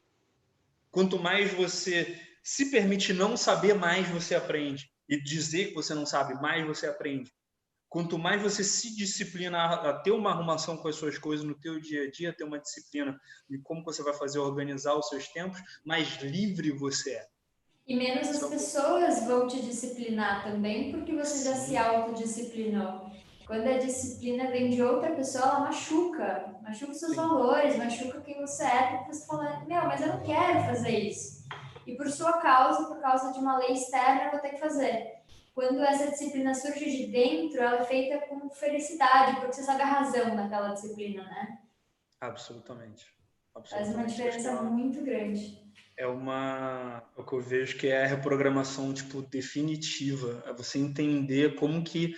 Quanto 0.90 1.18
mais 1.18 1.52
você 1.52 2.20
se 2.42 2.70
permite 2.70 3.12
não 3.12 3.36
saber, 3.36 3.74
mais 3.74 4.08
você 4.08 4.34
aprende. 4.34 4.90
E 5.08 5.20
dizer 5.22 5.68
que 5.68 5.74
você 5.74 5.94
não 5.94 6.06
sabe, 6.06 6.34
mais 6.34 6.66
você 6.66 6.86
aprende. 6.86 7.32
Quanto 7.92 8.18
mais 8.18 8.40
você 8.40 8.64
se 8.64 8.96
disciplina 8.96 9.66
a 9.66 9.92
ter 9.92 10.12
uma 10.12 10.30
arrumação 10.30 10.78
com 10.78 10.88
as 10.88 10.96
suas 10.96 11.18
coisas 11.18 11.44
no 11.44 11.54
teu 11.54 11.78
dia 11.78 12.04
a 12.04 12.10
dia, 12.10 12.34
ter 12.34 12.42
uma 12.42 12.58
disciplina 12.58 13.20
de 13.50 13.58
como 13.58 13.84
você 13.84 14.02
vai 14.02 14.14
fazer 14.14 14.38
organizar 14.38 14.94
os 14.94 15.10
seus 15.10 15.28
tempos, 15.28 15.62
mais 15.84 16.16
livre 16.22 16.70
você 16.70 17.10
é. 17.10 17.26
E 17.86 17.94
menos 17.94 18.30
as 18.30 18.48
pessoas 18.48 19.26
vão 19.26 19.46
te 19.46 19.60
disciplinar 19.60 20.42
também, 20.42 20.90
porque 20.90 21.14
você 21.14 21.44
já 21.44 21.54
se 21.54 21.76
autodisciplinou. 21.76 23.10
Quando 23.46 23.66
a 23.66 23.76
disciplina 23.76 24.50
vem 24.50 24.70
de 24.70 24.80
outra 24.80 25.14
pessoa, 25.14 25.44
ela 25.44 25.60
machuca. 25.60 26.56
Machuca 26.62 26.94
seus 26.94 27.10
Sim. 27.10 27.16
valores, 27.16 27.76
machuca 27.76 28.22
quem 28.22 28.40
você 28.40 28.64
é, 28.64 28.96
porque 28.96 29.12
você 29.12 29.26
fala, 29.26 29.66
meu, 29.66 29.82
mas 29.82 30.00
eu 30.00 30.08
não 30.08 30.22
quero 30.22 30.64
fazer 30.64 30.98
isso. 30.98 31.44
E 31.86 31.94
por 31.94 32.08
sua 32.08 32.40
causa, 32.40 32.86
por 32.86 33.02
causa 33.02 33.34
de 33.34 33.38
uma 33.38 33.58
lei 33.58 33.74
externa, 33.74 34.24
eu 34.24 34.30
vou 34.30 34.40
ter 34.40 34.50
que 34.50 34.60
fazer. 34.60 35.21
Quando 35.54 35.82
essa 35.82 36.10
disciplina 36.10 36.54
surge 36.54 36.84
de 36.96 37.06
dentro, 37.08 37.60
ela 37.60 37.80
é 37.80 37.84
feita 37.84 38.26
com 38.26 38.48
felicidade, 38.50 39.36
porque 39.36 39.52
você 39.52 39.62
sabe 39.62 39.82
a 39.82 39.86
razão 39.86 40.34
daquela 40.34 40.72
disciplina, 40.72 41.22
né? 41.24 41.58
Absolutamente. 42.20 43.06
Absolutamente. 43.54 44.18
Faz 44.18 44.22
uma 44.24 44.30
diferença 44.30 44.62
muito 44.62 45.04
grande. 45.04 45.62
É 45.96 46.06
uma. 46.06 47.02
O 47.16 47.22
que 47.22 47.34
eu 47.34 47.40
vejo 47.40 47.76
que 47.76 47.88
é 47.88 48.04
a 48.04 48.06
reprogramação, 48.06 48.94
tipo, 48.94 49.20
definitiva. 49.22 50.42
É 50.46 50.52
você 50.54 50.78
entender 50.78 51.54
como 51.56 51.84
que 51.84 52.14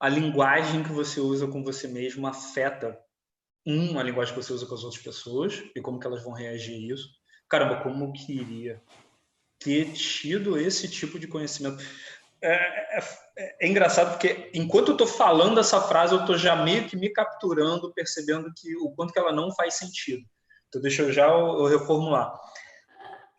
a 0.00 0.08
linguagem 0.08 0.82
que 0.82 0.92
você 0.92 1.20
usa 1.20 1.46
com 1.46 1.62
você 1.62 1.86
mesmo 1.86 2.26
afeta 2.26 2.98
um 3.66 3.98
a 3.98 4.02
linguagem 4.02 4.34
que 4.34 4.42
você 4.42 4.52
usa 4.52 4.64
com 4.64 4.74
as 4.74 4.82
outras 4.82 5.02
pessoas 5.02 5.62
e 5.76 5.80
como 5.82 6.00
que 6.00 6.06
elas 6.06 6.22
vão 6.22 6.32
reagir 6.32 6.74
a 6.74 6.94
isso. 6.94 7.08
Caramba, 7.48 7.82
como 7.82 8.04
eu 8.06 8.12
queria 8.12 8.82
ter 9.58 9.92
tido 9.92 10.56
esse 10.56 10.88
tipo 10.88 11.18
de 11.18 11.26
conhecimento. 11.26 11.82
É, 12.40 12.98
é, 12.98 13.04
é, 13.36 13.66
é 13.66 13.68
engraçado 13.68 14.12
porque 14.12 14.50
enquanto 14.54 14.88
eu 14.88 14.92
estou 14.92 15.06
falando 15.06 15.58
essa 15.58 15.80
frase, 15.80 16.14
eu 16.14 16.20
estou 16.20 16.38
já 16.38 16.54
meio 16.56 16.86
que 16.88 16.96
me 16.96 17.10
capturando, 17.10 17.92
percebendo 17.92 18.52
que 18.56 18.76
o 18.76 18.90
quanto 18.92 19.12
que 19.12 19.18
ela 19.18 19.32
não 19.32 19.52
faz 19.54 19.74
sentido. 19.74 20.22
Então 20.68 20.80
deixa 20.80 21.02
eu 21.02 21.12
já 21.12 21.26
eu 21.26 21.66
reformular. 21.66 22.32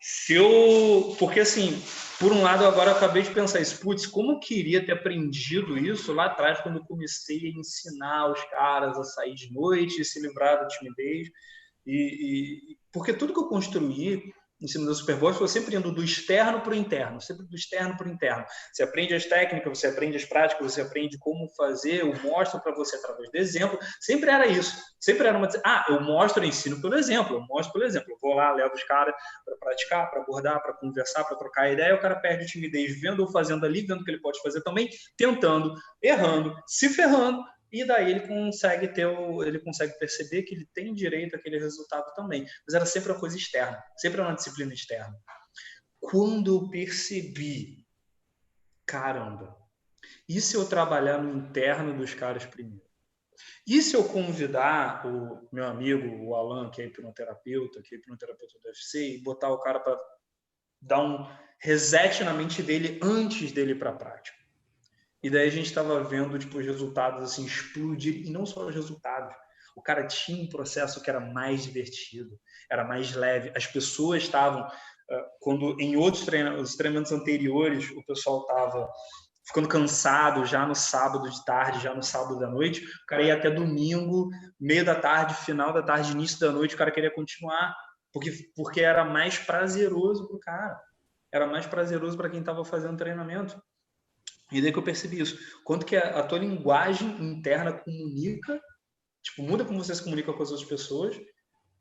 Se 0.00 0.34
eu, 0.34 1.14
porque 1.18 1.40
assim, 1.40 1.82
por 2.18 2.32
um 2.32 2.42
lado, 2.42 2.64
agora 2.66 2.90
eu 2.90 2.96
acabei 2.96 3.22
de 3.22 3.30
pensar 3.30 3.60
isso, 3.60 3.80
putz, 3.80 4.06
como 4.06 4.32
eu 4.32 4.40
queria 4.40 4.84
ter 4.84 4.92
aprendido 4.92 5.76
isso 5.76 6.12
lá 6.12 6.26
atrás, 6.26 6.60
quando 6.60 6.76
eu 6.76 6.84
comecei 6.84 7.46
a 7.46 7.58
ensinar 7.58 8.30
os 8.30 8.42
caras 8.44 8.98
a 8.98 9.04
sair 9.04 9.34
de 9.34 9.52
noite, 9.52 10.04
se 10.04 10.20
livrar 10.20 10.58
da 10.58 10.68
timidez. 10.68 11.28
E, 11.86 12.72
e, 12.72 12.78
porque 12.92 13.12
tudo 13.12 13.32
que 13.32 13.40
eu 13.40 13.48
construí 13.48 14.32
em 14.60 14.68
cima 14.68 14.86
da 14.86 14.94
Superboard 14.94 15.38
foi 15.38 15.48
sempre 15.48 15.74
indo 15.74 15.90
do 15.90 16.04
externo 16.04 16.60
para 16.60 16.72
o 16.72 16.74
interno, 16.74 17.20
sempre 17.20 17.46
do 17.46 17.56
externo 17.56 17.96
para 17.96 18.06
o 18.06 18.10
interno. 18.10 18.44
Você 18.72 18.82
aprende 18.82 19.14
as 19.14 19.24
técnicas, 19.24 19.78
você 19.78 19.86
aprende 19.86 20.16
as 20.16 20.24
práticas, 20.24 20.72
você 20.72 20.82
aprende 20.82 21.18
como 21.18 21.48
fazer, 21.56 22.00
eu 22.00 22.14
mostro 22.22 22.60
para 22.60 22.74
você 22.74 22.96
através 22.96 23.30
do 23.30 23.36
exemplo. 23.36 23.78
Sempre 24.00 24.30
era 24.30 24.46
isso. 24.46 24.76
Sempre 25.00 25.28
era 25.28 25.38
uma. 25.38 25.48
Ah, 25.64 25.86
eu 25.88 26.00
mostro, 26.02 26.44
eu 26.44 26.48
ensino 26.48 26.80
pelo 26.80 26.94
exemplo, 26.94 27.36
eu 27.36 27.40
mostro 27.48 27.72
pelo 27.72 27.86
exemplo. 27.86 28.10
Eu 28.10 28.18
vou 28.20 28.34
lá, 28.34 28.52
levo 28.52 28.74
os 28.74 28.84
caras 28.84 29.14
para 29.44 29.56
praticar, 29.56 30.10
para 30.10 30.20
abordar, 30.20 30.62
para 30.62 30.74
conversar, 30.74 31.24
para 31.24 31.38
trocar 31.38 31.72
ideia. 31.72 31.94
O 31.94 32.00
cara 32.00 32.16
perde 32.16 32.44
a 32.44 32.46
timidez 32.46 33.00
vendo 33.00 33.20
ou 33.20 33.32
fazendo 33.32 33.64
ali, 33.64 33.80
vendo 33.80 34.02
o 34.02 34.04
que 34.04 34.10
ele 34.10 34.20
pode 34.20 34.40
fazer 34.42 34.60
também, 34.62 34.90
tentando, 35.16 35.74
errando, 36.02 36.54
se 36.66 36.90
ferrando, 36.90 37.42
e 37.72 37.84
daí 37.84 38.10
ele 38.10 38.26
consegue 38.26 38.88
ter 38.88 39.06
o, 39.06 39.42
ele 39.44 39.60
consegue 39.60 39.98
perceber 39.98 40.42
que 40.42 40.54
ele 40.54 40.68
tem 40.74 40.92
direito 40.94 41.36
àquele 41.36 41.58
resultado 41.58 42.12
também. 42.14 42.44
Mas 42.66 42.74
era 42.74 42.86
sempre 42.86 43.12
uma 43.12 43.20
coisa 43.20 43.36
externa, 43.36 43.82
sempre 43.96 44.20
uma 44.20 44.34
disciplina 44.34 44.72
externa. 44.74 45.16
Quando 46.00 46.56
eu 46.56 46.70
percebi, 46.70 47.86
caramba, 48.86 49.56
e 50.28 50.40
se 50.40 50.56
eu 50.56 50.68
trabalhar 50.68 51.22
no 51.22 51.36
interno 51.36 51.96
dos 51.96 52.14
caras 52.14 52.44
primeiro? 52.46 52.90
E 53.66 53.80
se 53.82 53.94
eu 53.94 54.04
convidar 54.04 55.06
o 55.06 55.48
meu 55.52 55.64
amigo, 55.64 56.24
o 56.24 56.34
Alan, 56.34 56.70
que 56.70 56.82
é 56.82 56.86
hipnoterapeuta, 56.86 57.82
que 57.82 57.94
é 57.94 57.98
hipnoterapeuta 57.98 58.58
do 58.58 58.68
UFC, 58.68 59.16
e 59.16 59.22
botar 59.22 59.50
o 59.50 59.60
cara 59.60 59.80
para 59.80 59.98
dar 60.80 61.00
um 61.02 61.26
reset 61.58 62.24
na 62.24 62.32
mente 62.32 62.62
dele 62.62 62.98
antes 63.02 63.52
dele 63.52 63.72
ir 63.72 63.78
para 63.78 63.90
a 63.90 63.96
prática? 63.96 64.39
E 65.22 65.28
daí 65.28 65.48
a 65.48 65.50
gente 65.50 65.66
estava 65.66 66.02
vendo 66.02 66.38
tipo, 66.38 66.58
os 66.58 66.66
resultados 66.66 67.22
assim, 67.22 67.44
explodir, 67.44 68.26
e 68.26 68.30
não 68.30 68.46
só 68.46 68.66
os 68.66 68.74
resultados. 68.74 69.34
O 69.76 69.82
cara 69.82 70.06
tinha 70.06 70.42
um 70.42 70.48
processo 70.48 71.02
que 71.02 71.10
era 71.10 71.20
mais 71.20 71.64
divertido, 71.64 72.38
era 72.70 72.84
mais 72.84 73.14
leve. 73.14 73.52
As 73.54 73.66
pessoas 73.66 74.22
estavam, 74.22 74.62
ah, 74.62 75.26
quando 75.40 75.78
em 75.80 75.96
outros 75.96 76.24
treinamentos, 76.24 76.74
treinamentos 76.74 77.12
anteriores, 77.12 77.90
o 77.90 78.04
pessoal 78.04 78.40
estava 78.42 78.88
ficando 79.46 79.68
cansado 79.68 80.46
já 80.46 80.64
no 80.64 80.74
sábado 80.74 81.28
de 81.28 81.44
tarde, 81.44 81.82
já 81.82 81.94
no 81.94 82.02
sábado 82.02 82.38
da 82.38 82.46
noite, 82.46 82.84
o 82.84 83.06
cara 83.06 83.22
ia 83.22 83.34
até 83.34 83.50
domingo, 83.50 84.30
meio 84.58 84.84
da 84.84 84.94
tarde, 84.94 85.34
final 85.34 85.72
da 85.72 85.82
tarde, 85.82 86.12
início 86.12 86.38
da 86.38 86.52
noite, 86.52 86.74
o 86.74 86.78
cara 86.78 86.90
queria 86.90 87.12
continuar, 87.12 87.74
porque, 88.12 88.32
porque 88.54 88.80
era 88.80 89.04
mais 89.04 89.38
prazeroso 89.38 90.26
para 90.28 90.36
o 90.36 90.40
cara. 90.40 90.80
Era 91.32 91.46
mais 91.46 91.66
prazeroso 91.66 92.16
para 92.16 92.30
quem 92.30 92.40
estava 92.40 92.64
fazendo 92.64 92.96
treinamento. 92.96 93.60
E 94.52 94.60
daí 94.60 94.72
que 94.72 94.78
eu 94.78 94.82
percebi 94.82 95.20
isso. 95.20 95.38
Quanto 95.64 95.86
que 95.86 95.96
a, 95.96 96.18
a 96.18 96.22
tua 96.22 96.38
linguagem 96.38 97.08
interna 97.20 97.72
comunica, 97.72 98.60
tipo, 99.22 99.42
muda 99.42 99.64
como 99.64 99.82
você 99.82 99.94
se 99.94 100.02
comunica 100.02 100.32
com 100.32 100.42
as 100.42 100.50
outras 100.50 100.68
pessoas 100.68 101.20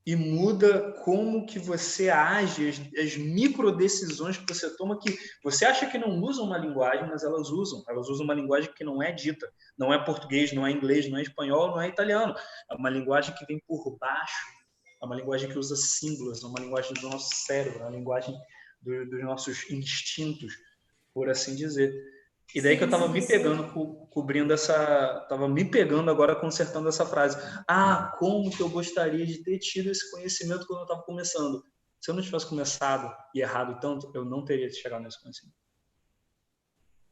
e 0.05 0.15
muda 0.15 0.93
como 1.03 1.45
que 1.45 1.59
você 1.59 2.09
age, 2.09 2.69
as, 2.69 2.79
as 2.97 3.17
micro 3.17 3.71
decisões 3.71 4.37
que 4.37 4.53
você 4.53 4.75
toma 4.75 4.99
que 4.99 5.17
você 5.43 5.65
acha 5.65 5.89
que 5.89 5.97
não 5.97 6.19
usam 6.21 6.45
uma 6.45 6.57
linguagem, 6.57 7.07
mas 7.07 7.23
elas 7.23 7.49
usam. 7.49 7.83
Elas 7.87 8.07
usam 8.07 8.25
uma 8.25 8.33
linguagem 8.33 8.73
que 8.73 8.83
não 8.83 9.03
é 9.03 9.11
dita. 9.11 9.51
Não 9.77 9.93
é 9.93 10.03
português, 10.03 10.53
não 10.53 10.65
é 10.65 10.71
inglês, 10.71 11.09
não 11.09 11.17
é 11.17 11.21
espanhol, 11.21 11.71
não 11.71 11.81
é 11.81 11.87
italiano. 11.87 12.33
É 12.71 12.75
uma 12.75 12.89
linguagem 12.89 13.35
que 13.35 13.45
vem 13.45 13.61
por 13.67 13.97
baixo. 13.97 14.59
É 15.01 15.05
uma 15.05 15.15
linguagem 15.15 15.49
que 15.49 15.57
usa 15.57 15.75
símbolos, 15.75 16.43
é 16.43 16.47
uma 16.47 16.59
linguagem 16.59 16.93
do 16.93 17.09
nosso 17.09 17.33
cérebro, 17.45 17.79
é 17.79 17.83
uma 17.83 17.95
linguagem 17.95 18.35
do, 18.81 19.09
dos 19.09 19.23
nossos 19.23 19.69
instintos, 19.69 20.53
por 21.13 21.29
assim 21.29 21.55
dizer. 21.55 21.93
E 22.53 22.61
daí 22.61 22.77
que 22.77 22.83
eu 22.83 22.87
estava 22.87 23.07
me 23.07 23.25
pegando, 23.25 23.71
co 23.71 24.07
cobrindo 24.07 24.51
essa. 24.51 25.19
Estava 25.23 25.47
me 25.47 25.63
pegando 25.63 26.09
agora 26.09 26.35
consertando 26.35 26.89
essa 26.89 27.05
frase. 27.05 27.37
Ah, 27.67 28.15
como 28.17 28.49
que 28.49 28.61
eu 28.61 28.69
gostaria 28.69 29.25
de 29.25 29.43
ter 29.43 29.59
tido 29.59 29.89
esse 29.89 30.09
conhecimento 30.11 30.65
quando 30.65 30.79
eu 30.79 30.83
estava 30.83 31.03
começando. 31.03 31.63
Se 31.99 32.09
eu 32.09 32.15
não 32.15 32.23
tivesse 32.23 32.47
começado 32.47 33.13
e 33.35 33.41
errado 33.41 33.79
tanto, 33.79 34.11
eu 34.15 34.25
não 34.25 34.43
teria 34.43 34.69
chegado 34.71 35.03
nesse 35.03 35.21
conhecimento. 35.21 35.59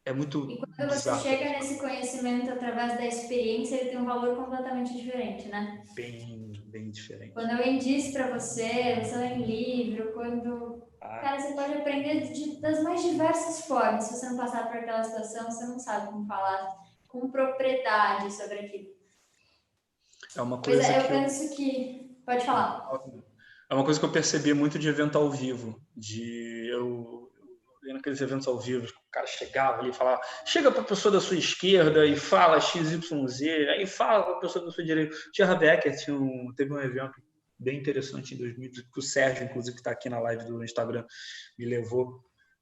É 0.07 0.13
muito. 0.13 0.49
E 0.49 0.57
quando 0.57 0.89
bizarro. 0.89 1.21
você 1.21 1.29
chega 1.29 1.49
nesse 1.49 1.77
conhecimento 1.79 2.49
através 2.49 2.97
da 2.97 3.05
experiência, 3.05 3.75
ele 3.75 3.89
tem 3.89 3.99
um 3.99 4.05
valor 4.05 4.37
completamente 4.37 4.93
diferente, 4.93 5.49
né? 5.49 5.83
Bem, 5.93 6.53
bem 6.67 6.89
diferente. 6.89 7.33
Quando 7.33 7.51
alguém 7.51 7.77
diz 7.77 8.13
para 8.13 8.39
você, 8.39 9.03
você 9.03 9.17
lê 9.17 9.33
um 9.33 9.45
livro, 9.45 10.13
quando. 10.13 10.81
Cara, 11.07 11.39
você 11.39 11.53
pode 11.53 11.73
aprender 11.73 12.31
de, 12.31 12.61
das 12.61 12.83
mais 12.83 13.01
diversas 13.01 13.65
formas. 13.65 14.05
Se 14.05 14.13
você 14.13 14.29
não 14.29 14.37
passar 14.37 14.67
por 14.67 14.77
aquela 14.77 15.03
situação, 15.03 15.49
você 15.49 15.65
não 15.65 15.79
sabe 15.79 16.07
como 16.07 16.27
falar 16.27 16.75
com 17.07 17.31
propriedade 17.31 18.31
sobre 18.33 18.59
aquilo. 18.59 18.87
É 20.35 20.41
uma 20.41 20.61
coisa. 20.61 20.81
Pois 20.81 20.89
é, 20.89 20.97
eu 20.97 21.01
que 21.03 21.07
penso 21.07 21.55
que. 21.55 22.07
Pode 22.25 22.45
falar. 22.45 22.89
É 23.69 23.73
uma 23.73 23.85
coisa 23.85 23.99
que 23.99 24.05
eu 24.05 24.11
percebi 24.11 24.53
muito 24.53 24.77
de 24.77 24.87
evento 24.87 25.17
ao 25.17 25.29
vivo. 25.29 25.81
De 25.95 26.69
eu, 26.69 27.31
eu 27.83 27.93
naqueles 27.93 28.19
eventos 28.19 28.47
ao 28.47 28.59
vivo, 28.59 28.85
o 28.85 29.11
cara 29.11 29.25
chegava 29.25 29.79
ali 29.79 29.89
e 29.89 29.93
falava, 29.93 30.21
chega 30.45 30.71
para 30.71 30.81
a 30.81 30.85
pessoa 30.85 31.11
da 31.11 31.21
sua 31.21 31.37
esquerda 31.37 32.05
e 32.05 32.15
fala 32.17 32.59
XYZ, 32.59 33.41
aí 33.69 33.85
fala 33.85 34.23
para 34.23 34.33
a 34.33 34.39
pessoa 34.39 34.65
da 34.65 34.71
sua 34.71 34.83
direita. 34.83 35.15
Tia 35.31 35.55
Becker 35.55 35.97
tinha 35.97 36.17
um, 36.17 36.53
teve 36.55 36.73
um 36.73 36.79
evento 36.79 37.21
bem 37.59 37.79
interessante 37.79 38.33
em 38.33 38.37
2018, 38.37 38.91
que 38.91 38.99
o 38.99 39.03
Sérgio, 39.03 39.43
inclusive, 39.43 39.75
que 39.75 39.81
está 39.81 39.91
aqui 39.91 40.09
na 40.09 40.19
live 40.19 40.45
do 40.45 40.63
Instagram, 40.63 41.05
me 41.57 41.65
levou. 41.65 42.21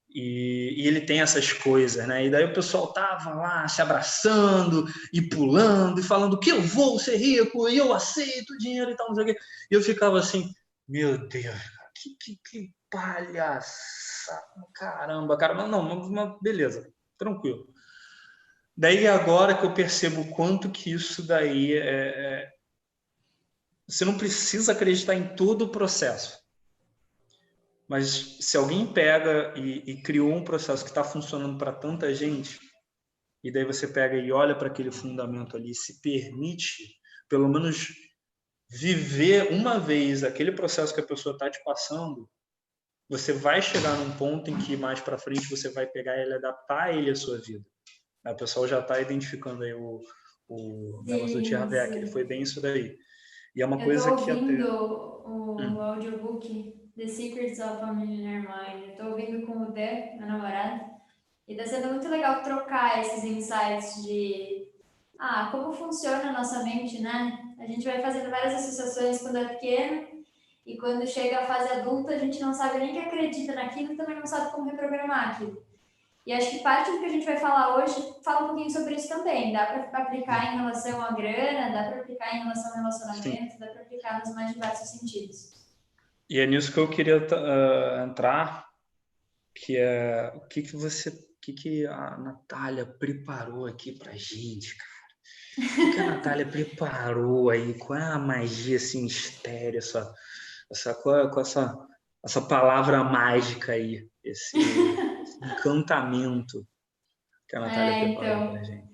E, 0.10 0.76
e, 0.78 0.88
ele 0.88 1.02
tem 1.02 1.20
essas 1.20 1.52
coisas, 1.52 2.08
né? 2.08 2.26
E 2.26 2.30
daí 2.30 2.46
o 2.46 2.54
pessoal 2.54 2.94
tava 2.94 3.34
lá 3.34 3.68
se 3.68 3.82
abraçando 3.82 4.86
e 5.12 5.22
pulando 5.22 6.00
e 6.00 6.04
falando 6.04 6.40
que 6.40 6.52
eu 6.52 6.62
vou 6.62 7.00
ser 7.00 7.18
rico 7.18 7.68
e 7.68 7.78
eu 7.78 7.92
aceito 7.92 8.52
o 8.52 8.58
dinheiro 8.58 8.92
e 8.92 8.96
tal, 8.96 9.08
não 9.08 9.16
sei 9.16 9.24
o 9.24 9.28
quê. 9.28 9.38
E 9.72 9.76
eu 9.76 9.82
ficava 9.82 10.18
assim, 10.20 10.54
meu 10.88 11.28
Deus, 11.28 11.60
que, 11.96 12.16
que, 12.22 12.40
que 12.50 12.74
palhaça, 12.90 14.42
caramba, 14.74 15.38
cara. 15.38 15.54
Mas 15.54 15.70
não, 15.70 16.10
mas 16.10 16.38
beleza, 16.42 16.88
tranquilo. 17.18 17.68
Daí 18.78 19.08
agora 19.08 19.56
que 19.56 19.66
eu 19.66 19.74
percebo 19.74 20.22
o 20.22 20.30
quanto 20.32 20.70
que 20.70 20.92
isso 20.92 21.26
daí 21.26 21.74
é, 21.74 21.84
é 21.84 22.55
você 23.88 24.04
não 24.04 24.18
precisa 24.18 24.72
acreditar 24.72 25.16
em 25.16 25.36
todo 25.36 25.64
o 25.64 25.70
processo. 25.70 26.40
Mas 27.88 28.38
se 28.40 28.58
alguém 28.58 28.92
pega 28.92 29.54
e, 29.56 29.92
e 29.92 30.02
criou 30.02 30.34
um 30.34 30.44
processo 30.44 30.84
que 30.84 30.90
está 30.90 31.04
funcionando 31.04 31.58
para 31.58 31.72
tanta 31.72 32.14
gente, 32.14 32.60
e 33.44 33.52
daí 33.52 33.64
você 33.64 33.88
pega 33.88 34.18
e 34.18 34.32
olha 34.32 34.56
para 34.56 34.68
aquele 34.68 34.92
fundamento 34.92 35.56
ali, 35.56 35.76
se 35.76 36.02
permite, 36.02 37.00
pelo 37.30 37.48
menos 37.48 37.90
viver 38.68 39.52
uma 39.52 39.80
vez 39.80 40.24
aquele 40.24 40.52
processo 40.52 40.94
que 40.94 41.00
a 41.00 41.06
pessoa 41.06 41.34
está 41.34 41.48
te 41.50 41.64
passando, 41.64 42.28
você 43.08 43.32
vai 43.32 43.62
chegar 43.62 43.96
num 44.00 44.18
ponto 44.18 44.50
em 44.50 44.58
que 44.58 44.76
mais 44.76 45.00
para 45.00 45.20
frente 45.20 45.48
você 45.48 45.70
vai 45.70 45.86
pegar 45.86 46.18
e 46.18 46.34
adaptar 46.34 46.96
ele 46.98 47.12
à 47.12 47.16
sua 47.16 47.40
vida. 47.40 47.64
A 48.24 48.34
pessoa 48.34 48.68
já 48.68 48.80
está 48.80 49.00
identificando 49.00 49.64
aí 49.64 49.74
o, 49.76 50.02
o 50.48 51.04
negócio 51.06 51.40
do 51.40 51.44
que 51.88 51.98
ele 51.98 52.08
foi 52.08 52.24
bem 52.24 52.42
isso 52.42 52.60
daí. 52.60 52.98
E 53.56 53.62
é 53.62 53.66
uma 53.66 53.78
eu 53.78 53.86
coisa 53.86 54.16
que 54.18 54.32
até... 54.32 54.42
o, 54.42 55.24
hum. 55.26 55.76
o 55.76 55.82
audiobook 55.82 56.76
The 56.98 57.08
Secrets 57.08 57.60
of 57.60 57.84
a 57.84 57.94
Millionaire 57.94 58.48
Mind. 58.48 58.90
Estou 58.90 59.12
ouvindo 59.12 59.46
com 59.46 59.54
o 59.54 59.72
Dan, 59.72 60.18
meu 60.18 60.28
namorado. 60.28 60.82
E 61.48 61.54
está 61.54 61.66
sendo 61.66 61.94
muito 61.94 62.08
legal 62.10 62.42
trocar 62.42 63.00
esses 63.02 63.24
insights 63.24 64.04
de 64.04 64.68
ah, 65.20 65.50
como 65.52 65.72
funciona 65.72 66.30
a 66.30 66.34
nossa 66.34 66.64
mente, 66.64 67.02
né? 67.02 67.56
A 67.60 67.66
gente 67.66 67.86
vai 67.86 68.02
fazendo 68.02 68.30
várias 68.30 68.56
associações 68.56 69.22
quando 69.22 69.38
é 69.38 69.46
pequeno 69.46 70.08
e 70.66 70.78
quando 70.78 71.08
chega 71.08 71.40
a 71.40 71.46
fase 71.46 71.72
adulta 71.72 72.14
a 72.14 72.18
gente 72.18 72.42
não 72.42 72.54
sabe 72.54 72.80
nem 72.80 72.92
que 72.92 73.00
acredita 73.00 73.54
naquilo 73.54 73.94
e 73.94 73.98
também 73.98 74.16
não 74.16 74.26
sabe 74.26 74.52
como 74.52 74.70
reprogramar 74.70 75.32
aquilo. 75.32 75.65
E 76.26 76.34
acho 76.34 76.50
que 76.50 76.60
parte 76.60 76.90
do 76.90 77.00
que 77.00 77.06
a 77.06 77.10
gente 77.10 77.26
vai 77.26 77.38
falar 77.38 77.78
hoje 77.78 78.16
fala 78.24 78.46
um 78.46 78.48
pouquinho 78.48 78.72
sobre 78.72 78.96
isso 78.96 79.08
também. 79.08 79.54
Dá 79.54 79.68
para 79.68 80.02
aplicar 80.02 80.54
em 80.54 80.58
relação 80.58 81.00
à 81.00 81.12
grana, 81.12 81.72
dá 81.72 81.88
para 81.88 82.02
aplicar 82.02 82.36
em 82.36 82.40
relação 82.40 82.72
ao 82.72 82.78
relacionamento, 82.78 83.54
Sim. 83.54 83.60
dá 83.60 83.68
para 83.68 83.82
aplicar 83.82 84.20
nos 84.20 84.34
mais 84.34 84.52
diversos 84.52 84.90
sentidos. 84.90 85.54
E 86.28 86.40
é 86.40 86.48
nisso 86.48 86.74
que 86.74 86.80
eu 86.80 86.90
queria 86.90 87.18
uh, 87.18 88.10
entrar, 88.10 88.68
que 89.54 89.78
é 89.78 90.34
o 90.36 90.42
que, 90.48 90.64
que 90.64 90.76
você, 90.76 91.10
o 91.10 91.40
que, 91.40 91.54
que 91.54 91.86
a 91.86 92.18
Natália 92.18 92.88
preparou 92.88 93.68
aqui 93.68 93.92
para 93.92 94.14
gente, 94.14 94.76
cara. 94.76 94.96
O 95.58 95.94
que 95.94 96.00
a 96.00 96.06
Natália 96.18 96.48
preparou 96.48 97.52
aí? 97.52 97.76
Qual 97.76 98.00
é 98.00 98.04
a 98.04 98.18
magia, 98.18 98.78
esse 98.78 99.00
mistério, 99.00 99.78
essa, 99.78 100.12
essa, 100.72 100.96
qual, 100.96 101.30
qual 101.30 101.46
essa, 101.46 101.78
essa 102.24 102.42
palavra 102.42 103.04
mágica 103.04 103.74
aí? 103.74 104.10
Esse, 104.24 104.58
encantamento 105.42 106.66
que 107.48 107.56
a 107.56 107.60
Natália 107.60 107.94
é, 107.94 108.06
preparou 108.06 108.36
então, 108.36 108.52
pra 108.52 108.64
gente. 108.64 108.86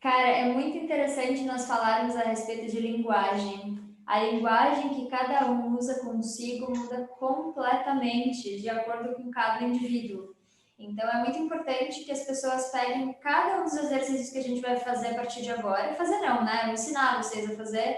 Cara, 0.00 0.28
é 0.28 0.52
muito 0.52 0.76
interessante 0.78 1.42
nós 1.42 1.66
falarmos 1.66 2.14
a 2.16 2.20
respeito 2.20 2.70
de 2.70 2.80
linguagem. 2.80 3.76
A 4.06 4.20
linguagem 4.20 4.90
que 4.90 5.08
cada 5.08 5.46
um 5.50 5.76
usa 5.76 6.00
consigo 6.00 6.70
muda 6.70 7.08
completamente 7.18 8.60
de 8.60 8.68
acordo 8.68 9.14
com 9.14 9.30
cada 9.30 9.64
indivíduo. 9.64 10.34
Então, 10.78 11.08
é 11.08 11.18
muito 11.20 11.38
importante 11.38 12.04
que 12.04 12.12
as 12.12 12.24
pessoas 12.24 12.70
peguem 12.70 13.14
cada 13.14 13.60
um 13.60 13.64
dos 13.64 13.76
exercícios 13.76 14.30
que 14.30 14.38
a 14.38 14.42
gente 14.42 14.60
vai 14.60 14.76
fazer 14.76 15.08
a 15.08 15.14
partir 15.14 15.42
de 15.42 15.50
agora. 15.50 15.94
Fazer 15.94 16.20
não, 16.20 16.44
né? 16.44 16.64
Vou 16.64 16.74
ensinar 16.74 17.20
vocês 17.20 17.50
a 17.50 17.56
fazer 17.56 17.96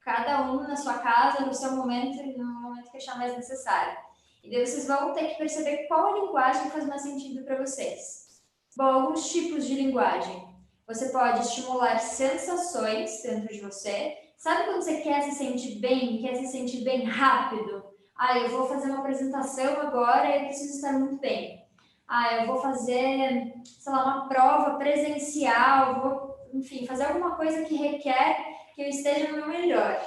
cada 0.00 0.42
um 0.50 0.64
na 0.64 0.76
sua 0.76 0.98
casa, 0.98 1.46
no 1.46 1.54
seu 1.54 1.72
momento, 1.72 2.22
no 2.36 2.62
momento 2.62 2.90
que 2.90 2.96
achar 2.98 3.16
mais 3.16 3.34
necessário 3.34 4.05
E 4.46 4.50
daí 4.50 4.64
vocês 4.64 4.86
vão 4.86 5.12
ter 5.12 5.26
que 5.26 5.38
perceber 5.38 5.88
qual 5.88 6.06
a 6.06 6.20
linguagem 6.20 6.70
faz 6.70 6.86
mais 6.86 7.02
sentido 7.02 7.44
para 7.44 7.58
vocês. 7.58 8.40
Bom, 8.76 8.84
alguns 8.84 9.28
tipos 9.28 9.66
de 9.66 9.74
linguagem. 9.74 10.46
Você 10.86 11.08
pode 11.08 11.40
estimular 11.40 11.98
sensações 11.98 13.22
dentro 13.24 13.48
de 13.48 13.60
você. 13.60 14.16
Sabe 14.36 14.66
quando 14.66 14.82
você 14.82 15.00
quer 15.00 15.22
se 15.22 15.32
sentir 15.32 15.80
bem, 15.80 16.22
quer 16.22 16.36
se 16.36 16.46
sentir 16.46 16.84
bem 16.84 17.02
rápido? 17.04 17.82
Ah, 18.16 18.38
eu 18.38 18.50
vou 18.50 18.68
fazer 18.68 18.90
uma 18.90 19.00
apresentação 19.00 19.80
agora 19.80 20.36
e 20.36 20.44
preciso 20.44 20.76
estar 20.76 20.92
muito 20.92 21.16
bem. 21.16 21.66
Ah, 22.06 22.36
eu 22.36 22.46
vou 22.46 22.58
fazer, 22.58 23.52
sei 23.64 23.92
lá, 23.92 24.04
uma 24.04 24.28
prova 24.28 24.78
presencial, 24.78 26.00
vou, 26.00 26.36
enfim, 26.54 26.86
fazer 26.86 27.06
alguma 27.06 27.34
coisa 27.34 27.64
que 27.64 27.74
requer 27.74 28.36
que 28.76 28.82
eu 28.82 28.88
esteja 28.88 29.28
no 29.28 29.38
meu 29.38 29.48
melhor. 29.48 30.00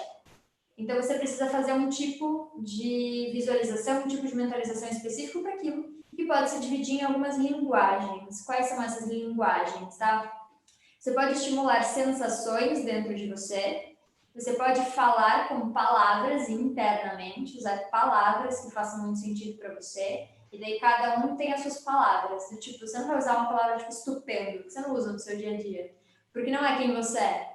Então, 0.80 0.95
você 0.95 1.15
precisa 1.15 1.47
fazer 1.47 1.73
um 1.73 1.89
tipo 1.89 2.57
de 2.63 3.32
visualização, 3.34 4.03
um 4.03 4.07
tipo 4.07 4.25
de 4.25 4.34
mentalização 4.34 4.88
específico 4.88 5.41
para 5.43 5.55
aquilo, 5.55 5.84
que 6.15 6.25
pode 6.25 6.49
se 6.49 6.59
dividir 6.61 7.01
em 7.01 7.03
algumas 7.03 7.38
linguagens. 7.38 8.41
Quais 8.45 8.67
são 8.67 8.82
essas 8.82 9.05
linguagens, 9.07 9.97
tá? 9.97 10.34
Você 10.97 11.11
pode 11.11 11.34
estimular 11.34 11.84
sensações 11.84 12.84
dentro 12.86 13.13
de 13.13 13.30
você. 13.30 13.95
Você 14.34 14.53
pode 14.53 14.80
falar 14.91 15.49
com 15.49 15.71
palavras 15.71 16.47
internamente, 16.47 17.57
usar 17.57 17.89
palavras 17.89 18.61
que 18.61 18.71
façam 18.71 19.03
muito 19.03 19.19
sentido 19.19 19.57
para 19.59 19.75
você. 19.75 20.30
E 20.51 20.59
daí 20.59 20.80
cada 20.80 21.25
um 21.25 21.36
tem 21.36 21.51
as 21.51 21.61
suas 21.61 21.80
palavras. 21.80 22.43
Tipo, 22.61 22.88
você 22.88 22.99
não 22.99 23.07
vai 23.07 23.17
usar 23.17 23.36
uma 23.36 23.49
palavra 23.49 23.77
tipo 23.77 23.91
estupendo, 23.91 24.63
que 24.63 24.69
você 24.69 24.80
não 24.80 24.93
usa 24.93 25.11
no 25.11 25.19
seu 25.19 25.38
dia 25.38 25.55
a 25.55 25.57
dia. 25.57 25.93
Porque 26.32 26.51
não 26.51 26.65
é 26.65 26.77
quem 26.77 26.93
você 26.93 27.19
é. 27.19 27.53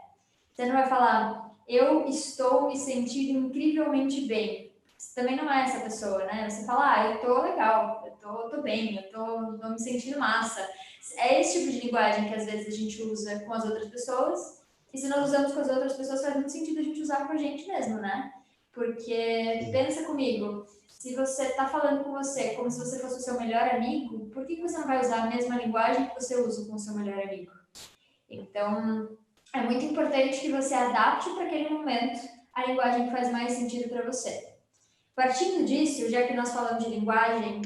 Você 0.52 0.66
não 0.66 0.74
vai 0.74 0.86
falar, 0.86 1.43
eu 1.68 2.06
estou 2.06 2.68
me 2.68 2.76
sentindo 2.76 3.46
incrivelmente 3.46 4.22
bem. 4.22 4.72
Você 4.96 5.20
também 5.20 5.36
não 5.36 5.50
é 5.50 5.64
essa 5.64 5.80
pessoa, 5.80 6.24
né? 6.24 6.48
Você 6.48 6.64
fala, 6.64 6.94
ah, 6.94 7.10
eu 7.10 7.20
tô 7.20 7.42
legal, 7.42 8.04
eu 8.06 8.12
tô, 8.12 8.48
tô 8.48 8.62
bem, 8.62 8.96
eu 8.96 9.10
tô, 9.10 9.58
tô 9.58 9.68
me 9.68 9.78
sentindo 9.78 10.18
massa. 10.18 10.66
É 11.18 11.40
esse 11.40 11.58
tipo 11.58 11.72
de 11.72 11.80
linguagem 11.80 12.28
que 12.28 12.34
às 12.34 12.46
vezes 12.46 12.74
a 12.74 12.76
gente 12.76 13.02
usa 13.02 13.40
com 13.40 13.52
as 13.52 13.64
outras 13.64 13.88
pessoas. 13.88 14.62
E 14.92 14.98
se 14.98 15.08
nós 15.08 15.28
usamos 15.28 15.52
com 15.52 15.60
as 15.60 15.68
outras 15.68 15.92
pessoas, 15.94 16.22
faz 16.22 16.34
muito 16.34 16.52
sentido 16.52 16.80
a 16.80 16.82
gente 16.82 17.00
usar 17.00 17.26
com 17.26 17.32
a 17.32 17.36
gente 17.36 17.66
mesmo, 17.66 17.96
né? 17.96 18.32
Porque 18.72 19.68
pensa 19.70 20.04
comigo, 20.04 20.66
se 20.88 21.14
você 21.14 21.44
está 21.48 21.66
falando 21.68 22.02
com 22.02 22.12
você 22.12 22.54
como 22.54 22.70
se 22.70 22.78
você 22.78 22.98
fosse 22.98 23.18
o 23.18 23.22
seu 23.22 23.38
melhor 23.38 23.68
amigo, 23.68 24.30
por 24.30 24.46
que 24.46 24.60
você 24.60 24.78
não 24.78 24.86
vai 24.86 25.00
usar 25.00 25.24
a 25.24 25.26
mesma 25.26 25.56
linguagem 25.56 26.08
que 26.08 26.14
você 26.14 26.40
usa 26.40 26.66
com 26.66 26.74
o 26.74 26.78
seu 26.78 26.94
melhor 26.94 27.22
amigo? 27.22 27.52
Então, 28.28 29.18
é 29.54 29.62
muito 29.62 29.84
importante 29.84 30.40
que 30.40 30.50
você 30.50 30.74
adapte 30.74 31.30
para 31.30 31.44
aquele 31.44 31.70
momento 31.70 32.28
a 32.52 32.66
linguagem 32.66 33.06
que 33.06 33.12
faz 33.12 33.30
mais 33.30 33.52
sentido 33.52 33.88
para 33.88 34.02
você. 34.04 34.52
Partindo 35.14 35.64
disso, 35.64 36.10
já 36.10 36.26
que 36.26 36.34
nós 36.34 36.52
falamos 36.52 36.84
de 36.84 36.90
linguagem, 36.90 37.62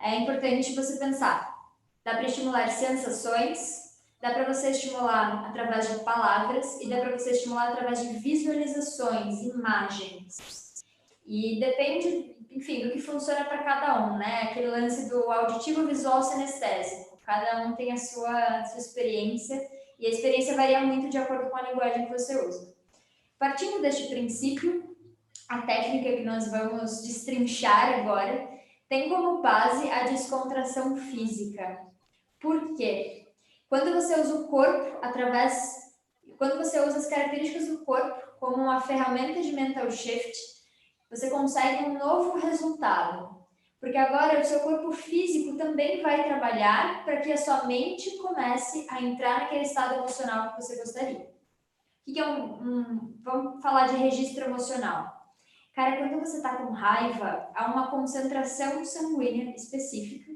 é 0.00 0.16
importante 0.16 0.74
você 0.74 0.98
pensar: 0.98 1.54
dá 2.02 2.12
para 2.14 2.24
estimular 2.24 2.66
sensações, 2.68 3.98
dá 4.22 4.30
para 4.30 4.52
você 4.52 4.70
estimular 4.70 5.46
através 5.50 5.90
de 5.90 6.02
palavras 6.02 6.80
e 6.80 6.88
dá 6.88 6.98
para 7.00 7.18
você 7.18 7.32
estimular 7.32 7.72
através 7.72 8.00
de 8.00 8.14
visualizações, 8.14 9.42
imagens. 9.42 10.82
E 11.26 11.60
depende, 11.60 12.36
enfim, 12.50 12.86
do 12.86 12.92
que 12.92 13.02
funciona 13.02 13.44
para 13.44 13.62
cada 13.62 14.06
um, 14.06 14.16
né? 14.16 14.44
Aquele 14.44 14.68
lance 14.68 15.10
do 15.10 15.30
auditivo, 15.30 15.86
visual, 15.86 16.22
sinestésico. 16.22 17.18
Cada 17.22 17.66
um 17.66 17.76
tem 17.76 17.92
a 17.92 17.98
sua, 17.98 18.60
a 18.60 18.64
sua 18.64 18.78
experiência 18.78 19.60
e 19.98 20.06
a 20.06 20.10
experiência 20.10 20.54
varia 20.54 20.80
muito 20.80 21.08
de 21.08 21.18
acordo 21.18 21.50
com 21.50 21.56
a 21.56 21.62
linguagem 21.62 22.06
que 22.06 22.12
você 22.12 22.40
usa. 22.46 22.74
Partindo 23.38 23.80
deste 23.80 24.08
princípio, 24.08 24.96
a 25.48 25.62
técnica 25.62 26.16
que 26.16 26.24
nós 26.24 26.50
vamos 26.50 27.02
destrinchar 27.02 28.00
agora 28.00 28.48
tem 28.88 29.08
como 29.08 29.42
base 29.42 29.90
a 29.90 30.04
descontração 30.04 30.96
física. 30.96 31.78
Por 32.40 32.74
quê? 32.76 33.28
Quando 33.68 33.92
você 33.92 34.18
usa 34.18 34.34
o 34.34 34.48
corpo 34.48 34.98
através. 35.02 35.88
Quando 36.38 36.56
você 36.56 36.78
usa 36.80 36.98
as 36.98 37.08
características 37.08 37.66
do 37.66 37.84
corpo 37.84 38.38
como 38.38 38.62
uma 38.62 38.80
ferramenta 38.80 39.42
de 39.42 39.52
mental 39.52 39.90
shift, 39.90 40.32
você 41.10 41.28
consegue 41.30 41.84
um 41.84 41.98
novo 41.98 42.38
resultado. 42.38 43.37
Porque 43.80 43.96
agora 43.96 44.40
o 44.40 44.44
seu 44.44 44.60
corpo 44.60 44.90
físico 44.92 45.56
também 45.56 46.02
vai 46.02 46.24
trabalhar 46.24 47.04
para 47.04 47.20
que 47.20 47.32
a 47.32 47.36
sua 47.36 47.64
mente 47.64 48.16
comece 48.18 48.86
a 48.90 49.00
entrar 49.00 49.40
naquele 49.40 49.62
estado 49.62 49.94
emocional 49.94 50.50
que 50.50 50.62
você 50.62 50.76
gostaria. 50.76 51.30
O 52.06 52.12
que 52.12 52.18
é 52.18 52.26
um, 52.26 52.54
um 52.54 53.18
vamos 53.22 53.62
falar 53.62 53.86
de 53.86 53.96
registro 53.96 54.46
emocional. 54.46 55.18
Cara, 55.74 55.96
quando 55.96 56.18
você 56.18 56.38
está 56.38 56.56
com 56.56 56.72
raiva, 56.72 57.48
há 57.54 57.70
uma 57.70 57.88
concentração 57.88 58.84
sanguínea 58.84 59.54
específica, 59.54 60.32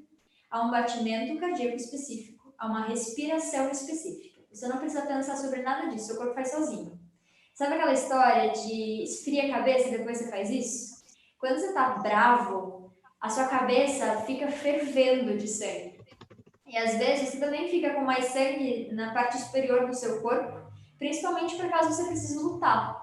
há 0.49 0.65
um 0.65 0.71
batimento 0.71 1.41
cardíaco 1.41 1.75
específico, 1.75 2.55
há 2.57 2.67
uma 2.67 2.87
respiração 2.87 3.69
específica. 3.69 4.41
Você 4.53 4.69
não 4.69 4.77
precisa 4.77 5.03
pensar 5.07 5.37
sobre 5.37 5.63
nada 5.63 5.89
disso, 5.89 6.07
seu 6.07 6.17
corpo 6.17 6.35
faz 6.35 6.53
sozinho. 6.53 7.01
Sabe 7.55 7.75
aquela 7.75 7.93
história 7.93 8.53
de 8.53 9.03
esfria 9.03 9.47
a 9.47 9.59
cabeça 9.59 9.89
e 9.89 9.99
depois 9.99 10.19
você 10.19 10.31
faz 10.31 10.49
isso? 10.49 11.03
Quando 11.39 11.59
você 11.59 11.67
está 11.67 11.91
bravo, 11.99 12.95
a 13.23 13.31
sua 13.31 13.47
cabeça 13.47 14.17
fica 14.23 14.49
fervendo 14.51 15.39
de 15.39 15.47
sangue. 15.47 15.97
E 16.67 16.77
às 16.77 16.97
vezes 16.97 17.29
você 17.29 17.39
também 17.39 17.69
fica 17.69 17.95
com 17.95 18.01
mais 18.01 18.25
sangue 18.27 18.89
na 18.93 19.15
parte 19.15 19.39
superior 19.39 19.87
do 19.87 19.95
seu 19.95 20.21
corpo, 20.21 20.61
principalmente 20.99 21.55
por 21.55 21.71
caso 21.71 21.91
você 21.91 22.05
precise 22.09 22.37
lutar. 22.37 23.01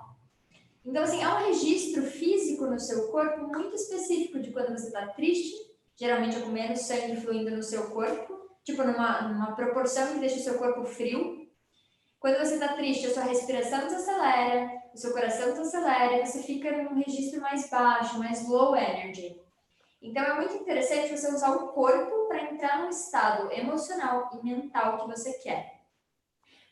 Então, 0.85 1.03
assim, 1.03 1.23
há 1.23 1.35
um 1.35 1.45
registro 1.45 2.03
físico 2.03 2.65
no 2.65 2.77
seu 2.77 3.07
corpo 3.09 3.47
muito 3.47 3.75
específico 3.75 4.39
de 4.39 4.51
quando 4.51 4.77
você 4.77 4.87
está 4.87 5.07
triste, 5.07 5.55
geralmente 5.95 6.35
é 6.35 6.41
com 6.41 6.49
menos 6.49 6.81
sangue 6.81 7.15
fluindo 7.21 7.51
no 7.51 7.63
seu 7.63 7.89
corpo, 7.91 8.33
tipo 8.65 8.83
numa, 8.83 9.21
numa 9.21 9.55
proporção 9.55 10.13
que 10.13 10.19
deixa 10.19 10.37
o 10.37 10.43
seu 10.43 10.57
corpo 10.57 10.83
frio. 10.83 11.47
Quando 12.19 12.39
você 12.39 12.55
está 12.55 12.73
triste, 12.73 13.07
a 13.07 13.13
sua 13.13 13.23
respiração 13.23 13.87
desacelera, 13.87 14.69
o 14.93 14.97
seu 14.97 15.13
coração 15.13 15.51
desacelera, 15.51 16.25
você 16.25 16.43
fica 16.43 16.83
num 16.83 16.95
registro 16.95 17.39
mais 17.39 17.69
baixo, 17.69 18.19
mais 18.19 18.45
low 18.49 18.75
energy. 18.75 19.48
Então 20.01 20.23
é 20.23 20.35
muito 20.35 20.55
interessante 20.55 21.15
você 21.15 21.27
usar 21.27 21.51
o 21.55 21.69
corpo 21.69 22.27
para 22.27 22.43
entrar 22.43 22.83
no 22.83 22.89
estado 22.89 23.51
emocional 23.51 24.29
e 24.33 24.45
mental 24.45 24.97
que 24.99 25.07
você 25.07 25.33
quer. 25.39 25.81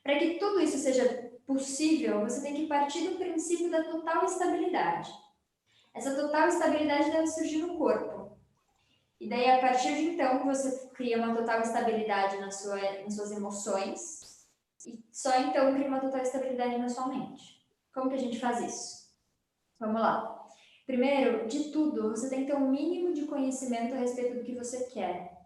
Para 0.02 0.18
que 0.18 0.40
tudo 0.40 0.62
isso 0.62 0.78
seja 0.78 1.32
possível, 1.46 2.22
você 2.22 2.42
tem 2.42 2.54
que 2.54 2.68
partir 2.68 3.08
do 3.10 3.18
princípio 3.18 3.70
da 3.70 3.84
total 3.84 4.24
estabilidade. 4.26 5.12
Essa 5.94 6.16
total 6.16 6.48
estabilidade 6.48 7.12
deve 7.12 7.28
surgir 7.28 7.58
no 7.58 7.78
corpo. 7.78 8.38
E 9.20 9.28
daí, 9.28 9.50
a 9.50 9.60
partir 9.60 9.96
de 9.96 10.10
então, 10.10 10.46
você 10.46 10.90
cria 10.90 11.18
uma 11.18 11.36
total 11.36 11.62
estabilidade 11.62 12.38
na 12.38 12.52
sua, 12.52 12.80
nas 13.02 13.16
suas 13.16 13.32
emoções. 13.32 14.48
E 14.86 15.04
só 15.12 15.36
então 15.40 15.74
cria 15.74 15.88
uma 15.88 16.00
total 16.00 16.22
estabilidade 16.22 16.78
na 16.78 16.88
sua 16.88 17.08
mente. 17.08 17.66
Como 17.94 18.10
que 18.10 18.16
a 18.16 18.20
gente 18.20 18.40
faz 18.40 18.62
isso? 18.62 19.12
Vamos 19.80 20.00
lá. 20.00 20.37
Primeiro, 20.88 21.46
de 21.48 21.66
tudo, 21.66 22.12
você 22.12 22.30
tem 22.30 22.46
que 22.46 22.52
ter 22.52 22.56
um 22.56 22.72
mínimo 22.72 23.14
de 23.14 23.26
conhecimento 23.26 23.94
a 23.94 23.98
respeito 23.98 24.36
do 24.36 24.44
que 24.44 24.56
você 24.56 24.86
quer. 24.86 25.38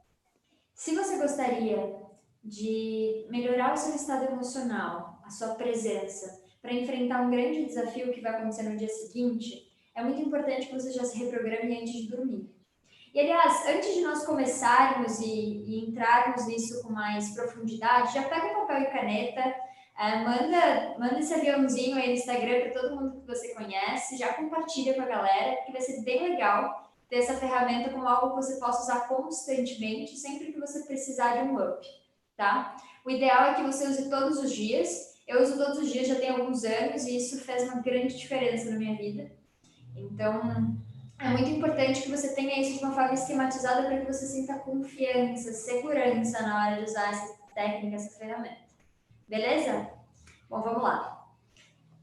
Se 0.76 0.96
você 0.96 1.18
gostaria 1.18 1.96
de 2.44 3.26
melhorar 3.28 3.74
o 3.74 3.78
seu 3.78 3.96
estado 3.96 4.26
emocional, 4.26 5.20
a 5.26 5.32
sua 5.32 5.56
presença, 5.56 6.40
para 6.62 6.74
enfrentar 6.74 7.24
um 7.24 7.32
grande 7.32 7.66
desafio 7.66 8.14
que 8.14 8.22
vai 8.22 8.36
acontecer 8.36 8.62
no 8.64 8.78
dia 8.78 8.88
seguinte, 8.88 9.68
é 9.96 10.04
muito 10.04 10.22
importante 10.22 10.68
que 10.68 10.74
você 10.74 10.92
já 10.92 11.04
se 11.04 11.18
reprograme 11.18 11.76
antes 11.76 11.94
de 11.94 12.08
dormir. 12.08 12.48
E, 13.12 13.20
aliás, 13.20 13.66
antes 13.68 13.96
de 13.96 14.02
nós 14.02 14.24
começarmos 14.24 15.20
e, 15.22 15.26
e 15.26 15.90
entrarmos 15.90 16.46
nisso 16.46 16.84
com 16.84 16.94
mais 16.94 17.34
profundidade, 17.34 18.14
já 18.14 18.24
pega 18.30 18.54
papel 18.54 18.84
e 18.84 18.92
caneta, 18.92 19.56
é, 20.02 20.24
manda, 20.24 20.96
manda 20.98 21.20
esse 21.20 21.32
aviãozinho 21.32 21.96
aí 21.96 22.08
no 22.08 22.14
Instagram 22.14 22.62
para 22.62 22.82
todo 22.82 22.96
mundo 22.96 23.22
que 23.22 23.28
você 23.28 23.54
conhece, 23.54 24.18
já 24.18 24.34
compartilha 24.34 24.96
com 24.96 25.02
a 25.02 25.06
galera, 25.06 25.62
que 25.64 25.72
vai 25.72 25.80
ser 25.80 26.02
bem 26.02 26.28
legal 26.28 26.92
ter 27.08 27.18
essa 27.18 27.36
ferramenta 27.36 27.92
como 27.92 28.08
algo 28.08 28.30
que 28.30 28.44
você 28.44 28.60
possa 28.60 28.82
usar 28.82 29.08
constantemente, 29.08 30.18
sempre 30.18 30.52
que 30.52 30.60
você 30.60 30.84
precisar 30.88 31.36
de 31.36 31.50
um 31.50 31.56
up, 31.56 31.86
tá? 32.36 32.76
O 33.06 33.12
ideal 33.12 33.52
é 33.52 33.54
que 33.54 33.62
você 33.62 33.88
use 33.88 34.10
todos 34.10 34.40
os 34.40 34.52
dias. 34.52 35.12
Eu 35.28 35.44
uso 35.44 35.56
todos 35.56 35.78
os 35.78 35.92
dias, 35.92 36.08
já 36.08 36.16
tem 36.16 36.30
alguns 36.30 36.64
anos, 36.64 37.06
e 37.06 37.18
isso 37.18 37.40
fez 37.40 37.64
uma 37.64 37.82
grande 37.82 38.18
diferença 38.18 38.72
na 38.72 38.78
minha 38.78 38.96
vida. 38.98 39.32
Então, 39.96 40.42
é 41.20 41.30
muito 41.30 41.50
importante 41.50 42.02
que 42.02 42.10
você 42.10 42.34
tenha 42.34 42.60
isso 42.60 42.80
de 42.80 42.84
uma 42.84 42.94
forma 42.94 43.14
esquematizada 43.14 43.84
para 43.84 44.00
que 44.00 44.12
você 44.12 44.26
sinta 44.26 44.58
confiança, 44.58 45.54
segurança 45.54 46.42
na 46.42 46.66
hora 46.66 46.78
de 46.78 46.90
usar 46.90 47.12
essa 47.12 47.38
técnica, 47.54 47.98
essa 47.98 48.18
ferramenta. 48.18 48.61
Beleza? 49.32 49.90
Bom, 50.50 50.62
vamos 50.62 50.84
lá. 50.84 51.26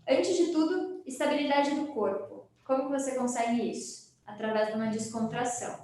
Antes 0.08 0.34
de 0.34 0.46
tudo, 0.50 1.02
estabilidade 1.04 1.74
do 1.74 1.88
corpo. 1.88 2.48
Como 2.64 2.86
que 2.86 2.98
você 2.98 3.16
consegue 3.16 3.70
isso? 3.70 4.16
Através 4.26 4.68
de 4.68 4.76
uma 4.76 4.86
descontração. 4.86 5.78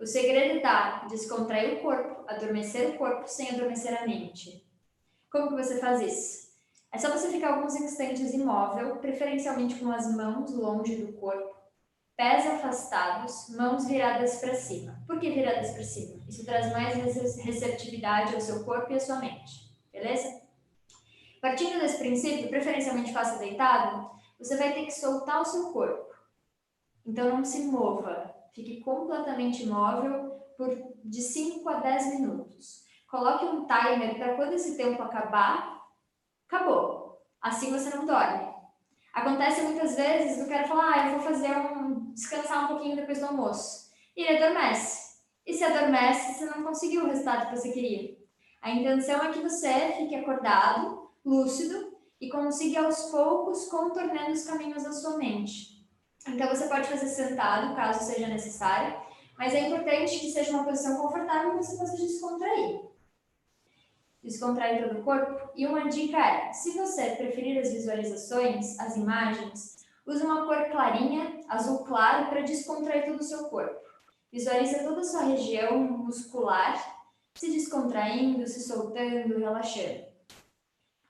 O 0.00 0.04
segredo 0.04 0.56
está 0.56 1.06
descontrair 1.06 1.74
o 1.74 1.80
corpo, 1.80 2.24
adormecer 2.26 2.90
o 2.90 2.98
corpo 2.98 3.28
sem 3.28 3.50
adormecer 3.50 4.02
a 4.02 4.04
mente. 4.04 4.68
Como 5.30 5.50
que 5.50 5.62
você 5.62 5.78
faz 5.78 6.00
isso? 6.00 6.50
É 6.90 6.98
só 6.98 7.16
você 7.16 7.28
ficar 7.28 7.54
alguns 7.54 7.76
instantes 7.76 8.34
imóvel, 8.34 8.96
preferencialmente 8.96 9.76
com 9.76 9.92
as 9.92 10.12
mãos 10.12 10.52
longe 10.52 10.96
do 10.96 11.12
corpo, 11.12 11.54
pés 12.16 12.44
afastados, 12.48 13.48
mãos 13.50 13.86
viradas 13.86 14.40
para 14.40 14.56
cima. 14.56 15.00
Por 15.06 15.20
que 15.20 15.30
viradas 15.30 15.70
para 15.70 15.84
cima? 15.84 16.20
Isso 16.28 16.44
traz 16.44 16.72
mais 16.72 16.96
receptividade 17.36 18.34
ao 18.34 18.40
seu 18.40 18.64
corpo 18.64 18.92
e 18.92 18.96
à 18.96 19.00
sua 19.00 19.20
mente, 19.20 19.70
beleza? 19.92 20.39
Partindo 21.40 21.80
desse 21.80 21.98
princípio, 21.98 22.48
preferencialmente 22.48 23.12
faça 23.12 23.38
deitado, 23.38 24.10
você 24.38 24.56
vai 24.56 24.72
ter 24.74 24.84
que 24.84 24.92
soltar 24.92 25.40
o 25.40 25.44
seu 25.44 25.72
corpo. 25.72 26.14
Então 27.06 27.30
não 27.30 27.44
se 27.44 27.62
mova, 27.64 28.34
fique 28.54 28.80
completamente 28.80 29.62
imóvel 29.62 30.38
por 30.56 30.68
de 31.04 31.22
5 31.22 31.68
a 31.68 31.80
10 31.80 32.20
minutos. 32.20 32.84
Coloque 33.10 33.44
um 33.44 33.66
timer 33.66 34.16
para 34.16 34.34
quando 34.34 34.52
esse 34.52 34.76
tempo 34.76 35.02
acabar, 35.02 35.82
acabou. 36.46 37.22
Assim 37.40 37.70
você 37.72 37.94
não 37.96 38.04
dorme. 38.04 38.50
Acontece 39.12 39.62
muitas 39.62 39.96
vezes 39.96 40.38
do 40.38 40.48
cara 40.48 40.68
falar, 40.68 40.92
ah, 40.92 41.06
eu 41.06 41.18
vou 41.18 41.20
fazer 41.20 41.56
um 41.56 42.12
descansar 42.12 42.64
um 42.64 42.68
pouquinho 42.68 42.96
depois 42.96 43.18
do 43.18 43.26
almoço. 43.26 43.90
E 44.16 44.22
ele 44.22 44.44
adormece. 44.44 45.18
E 45.46 45.54
se 45.54 45.64
adormece, 45.64 46.34
você 46.34 46.44
não 46.44 46.62
conseguiu 46.62 47.04
o 47.04 47.06
resultado 47.08 47.48
que 47.48 47.56
você 47.56 47.72
queria. 47.72 48.16
A 48.62 48.70
intenção 48.70 49.24
é 49.24 49.32
que 49.32 49.40
você 49.40 49.94
fique 49.96 50.14
acordado, 50.14 50.99
lúcido 51.24 51.98
e 52.20 52.28
consiga 52.28 52.82
aos 52.82 53.10
poucos 53.10 53.66
contornando 53.66 54.32
os 54.32 54.44
caminhos 54.44 54.82
da 54.82 54.92
sua 54.92 55.16
mente. 55.16 55.86
Então 56.26 56.48
você 56.48 56.66
pode 56.68 56.88
fazer 56.88 57.06
sentado, 57.06 57.74
caso 57.74 58.04
seja 58.04 58.28
necessário, 58.28 59.00
mas 59.38 59.54
é 59.54 59.68
importante 59.68 60.18
que 60.18 60.30
seja 60.30 60.50
uma 60.50 60.64
posição 60.64 60.96
confortável 60.96 61.50
para 61.52 61.62
você 61.62 61.76
possa 61.76 61.96
descontrair 61.96 62.90
descontrair 64.22 64.86
todo 64.86 65.00
o 65.00 65.02
corpo. 65.02 65.50
E 65.56 65.66
uma 65.66 65.88
dica 65.88 66.18
é: 66.18 66.52
se 66.52 66.72
você 66.72 67.10
preferir 67.16 67.58
as 67.58 67.72
visualizações, 67.72 68.78
as 68.78 68.96
imagens, 68.96 69.86
use 70.06 70.24
uma 70.24 70.46
cor 70.46 70.70
clarinha, 70.70 71.40
azul 71.48 71.84
claro, 71.84 72.28
para 72.28 72.42
descontrair 72.42 73.06
todo 73.06 73.20
o 73.20 73.24
seu 73.24 73.44
corpo. 73.44 73.80
Visualize 74.32 74.84
toda 74.84 75.00
a 75.00 75.04
sua 75.04 75.24
região 75.24 75.78
muscular 75.78 76.98
se 77.34 77.50
descontraindo, 77.50 78.46
se 78.46 78.62
soltando, 78.62 79.38
relaxando. 79.38 80.09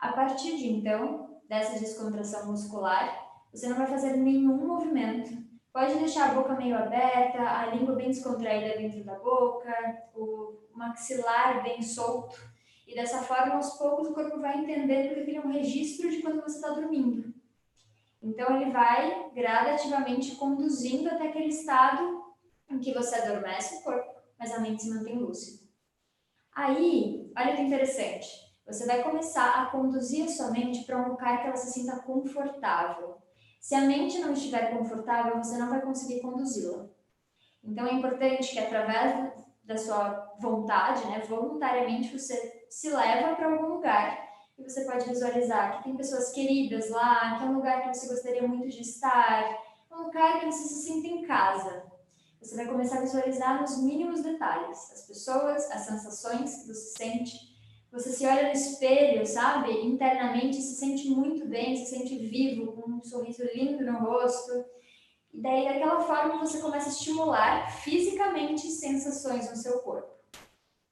A 0.01 0.13
partir 0.13 0.57
de 0.57 0.69
então, 0.69 1.41
dessa 1.49 1.79
descontração 1.79 2.51
muscular, 2.51 3.29
você 3.53 3.69
não 3.69 3.77
vai 3.77 3.87
fazer 3.87 4.17
nenhum 4.17 4.67
movimento. 4.67 5.31
Pode 5.73 5.99
deixar 5.99 6.31
a 6.31 6.35
boca 6.35 6.55
meio 6.55 6.77
aberta, 6.77 7.43
a 7.43 7.67
língua 7.67 7.95
bem 7.95 8.09
descontraída 8.09 8.79
dentro 8.79 9.05
da 9.05 9.15
boca, 9.17 9.73
o 10.15 10.59
maxilar 10.75 11.63
bem 11.63 11.83
solto 11.83 12.37
e 12.91 12.95
dessa 12.97 13.23
forma, 13.23 13.55
aos 13.55 13.79
poucos, 13.79 14.09
o 14.09 14.13
corpo 14.13 14.41
vai 14.41 14.59
entendendo 14.59 15.25
que 15.25 15.37
é 15.37 15.41
um 15.41 15.53
registro 15.53 16.11
de 16.11 16.21
quando 16.21 16.43
você 16.43 16.57
está 16.57 16.71
dormindo. 16.71 17.33
Então, 18.21 18.61
ele 18.61 18.73
vai 18.73 19.31
gradativamente 19.31 20.35
conduzindo 20.35 21.09
até 21.09 21.29
aquele 21.29 21.51
estado 21.51 22.35
em 22.69 22.81
que 22.81 22.93
você 22.93 23.15
adormece 23.15 23.77
o 23.77 23.83
corpo, 23.83 24.21
mas 24.37 24.53
a 24.53 24.59
mente 24.59 24.83
se 24.83 24.91
mantém 24.91 25.19
lúcida. 25.21 25.65
Aí, 26.53 27.33
olha 27.37 27.55
que 27.55 27.63
interessante. 27.63 28.29
Você 28.71 28.87
vai 28.87 29.03
começar 29.03 29.51
a 29.51 29.67
conduzir 29.67 30.27
a 30.27 30.29
sua 30.29 30.51
mente 30.51 30.85
para 30.85 30.97
um 30.97 31.09
lugar 31.09 31.41
que 31.41 31.49
ela 31.49 31.57
se 31.57 31.73
sinta 31.73 31.97
confortável. 31.97 33.19
Se 33.61 33.75
a 33.75 33.81
mente 33.81 34.21
não 34.21 34.33
estiver 34.33 34.71
confortável, 34.71 35.37
você 35.37 35.59
não 35.59 35.69
vai 35.69 35.81
conseguir 35.81 36.21
conduzi-la. 36.21 36.87
Então 37.65 37.87
é 37.87 37.95
importante 37.95 38.53
que 38.53 38.59
através 38.59 39.33
da 39.65 39.77
sua 39.77 40.35
vontade, 40.39 41.05
né, 41.07 41.21
voluntariamente 41.29 42.17
você 42.17 42.65
se 42.71 42.91
leva 42.91 43.35
para 43.35 43.51
algum 43.51 43.75
lugar 43.75 44.31
e 44.57 44.63
você 44.63 44.85
pode 44.85 45.09
visualizar 45.09 45.77
que 45.79 45.85
tem 45.85 45.97
pessoas 45.97 46.31
queridas 46.31 46.91
lá, 46.91 47.39
que 47.39 47.45
é 47.45 47.47
um 47.47 47.55
lugar 47.55 47.83
que 47.83 47.95
você 47.95 48.07
gostaria 48.07 48.47
muito 48.47 48.69
de 48.69 48.81
estar, 48.83 49.59
um 49.91 50.05
lugar 50.05 50.39
que 50.39 50.47
você 50.47 50.69
se 50.69 50.87
sinta 50.87 51.09
em 51.09 51.23
casa. 51.23 51.91
Você 52.41 52.57
vai 52.57 52.67
começar 52.67 52.99
a 52.99 53.03
visualizar 53.03 53.61
nos 53.61 53.83
mínimos 53.83 54.23
detalhes, 54.23 54.91
as 54.93 55.07
pessoas, 55.07 55.71
as 55.71 55.83
sensações 55.83 56.63
que 56.63 56.69
você 56.69 56.97
sente. 56.97 57.50
Você 57.93 58.11
se 58.11 58.25
olha 58.25 58.45
no 58.45 58.53
espelho, 58.53 59.27
sabe? 59.27 59.73
Internamente 59.85 60.57
se 60.57 60.77
sente 60.77 61.09
muito 61.11 61.45
bem, 61.47 61.77
se 61.77 61.87
sente 61.87 62.17
vivo, 62.17 62.73
com 62.73 62.89
um 62.89 63.03
sorriso 63.03 63.43
lindo 63.53 63.85
no 63.85 63.99
rosto. 63.99 64.65
E 65.33 65.41
daí, 65.41 65.65
daquela 65.65 66.01
forma, 66.01 66.39
você 66.39 66.61
começa 66.61 66.89
a 66.89 66.93
estimular 66.93 67.71
fisicamente 67.71 68.69
sensações 68.69 69.51
no 69.51 69.57
seu 69.57 69.81
corpo. 69.81 70.09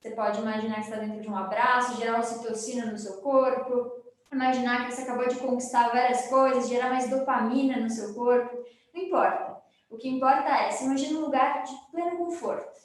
Você 0.01 0.11
pode 0.11 0.41
imaginar 0.41 0.77
que 0.77 0.81
está 0.83 0.97
dentro 0.97 1.21
de 1.21 1.29
um 1.29 1.37
abraço, 1.37 1.97
gerar 1.97 2.21
ocitocina 2.21 2.87
no 2.87 2.99
seu 2.99 3.21
corpo, 3.21 3.93
imaginar 4.33 4.87
que 4.87 4.95
você 4.95 5.03
acabou 5.03 5.29
de 5.29 5.37
conquistar 5.37 5.89
várias 5.89 6.29
coisas, 6.29 6.69
gerar 6.69 6.91
mais 6.91 7.09
dopamina 7.09 7.79
no 7.79 7.91
seu 7.91 8.15
corpo. 8.15 8.65
Não 8.95 9.03
importa. 9.03 9.57
O 9.91 9.97
que 9.97 10.09
importa 10.09 10.49
é, 10.49 10.71
se 10.71 10.85
imagina 10.85 11.19
um 11.19 11.23
lugar 11.23 11.63
de 11.63 11.73
pleno 11.91 12.17
conforto. 12.17 12.79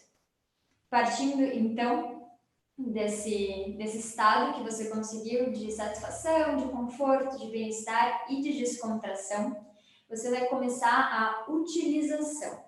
Partindo, 0.89 1.43
então, 1.43 2.12
desse, 2.77 3.75
desse 3.77 3.99
estado 3.99 4.55
que 4.55 4.63
você 4.63 4.89
conseguiu 4.89 5.51
de 5.51 5.71
satisfação, 5.71 6.57
de 6.57 6.65
conforto, 6.65 7.37
de 7.37 7.51
bem-estar 7.51 8.25
e 8.29 8.41
de 8.41 8.53
descontração, 8.53 9.55
você 10.09 10.29
vai 10.29 10.47
começar 10.47 10.89
a 10.89 11.51
utilização, 11.51 12.63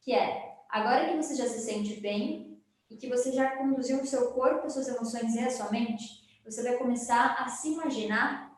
que 0.00 0.12
é 0.12 0.54
agora 0.68 1.08
que 1.08 1.16
você 1.16 1.34
já 1.34 1.46
se 1.46 1.60
sente 1.60 2.00
bem 2.00 2.62
e 2.90 2.96
que 2.96 3.08
você 3.08 3.32
já 3.32 3.56
conduziu 3.56 4.00
o 4.00 4.06
seu 4.06 4.32
corpo, 4.32 4.66
as 4.66 4.72
suas 4.72 4.88
emoções 4.88 5.34
e 5.34 5.40
a 5.40 5.50
sua 5.50 5.70
mente, 5.70 6.04
você 6.44 6.62
vai 6.62 6.76
começar 6.76 7.36
a 7.38 7.48
se 7.48 7.72
imaginar 7.72 8.52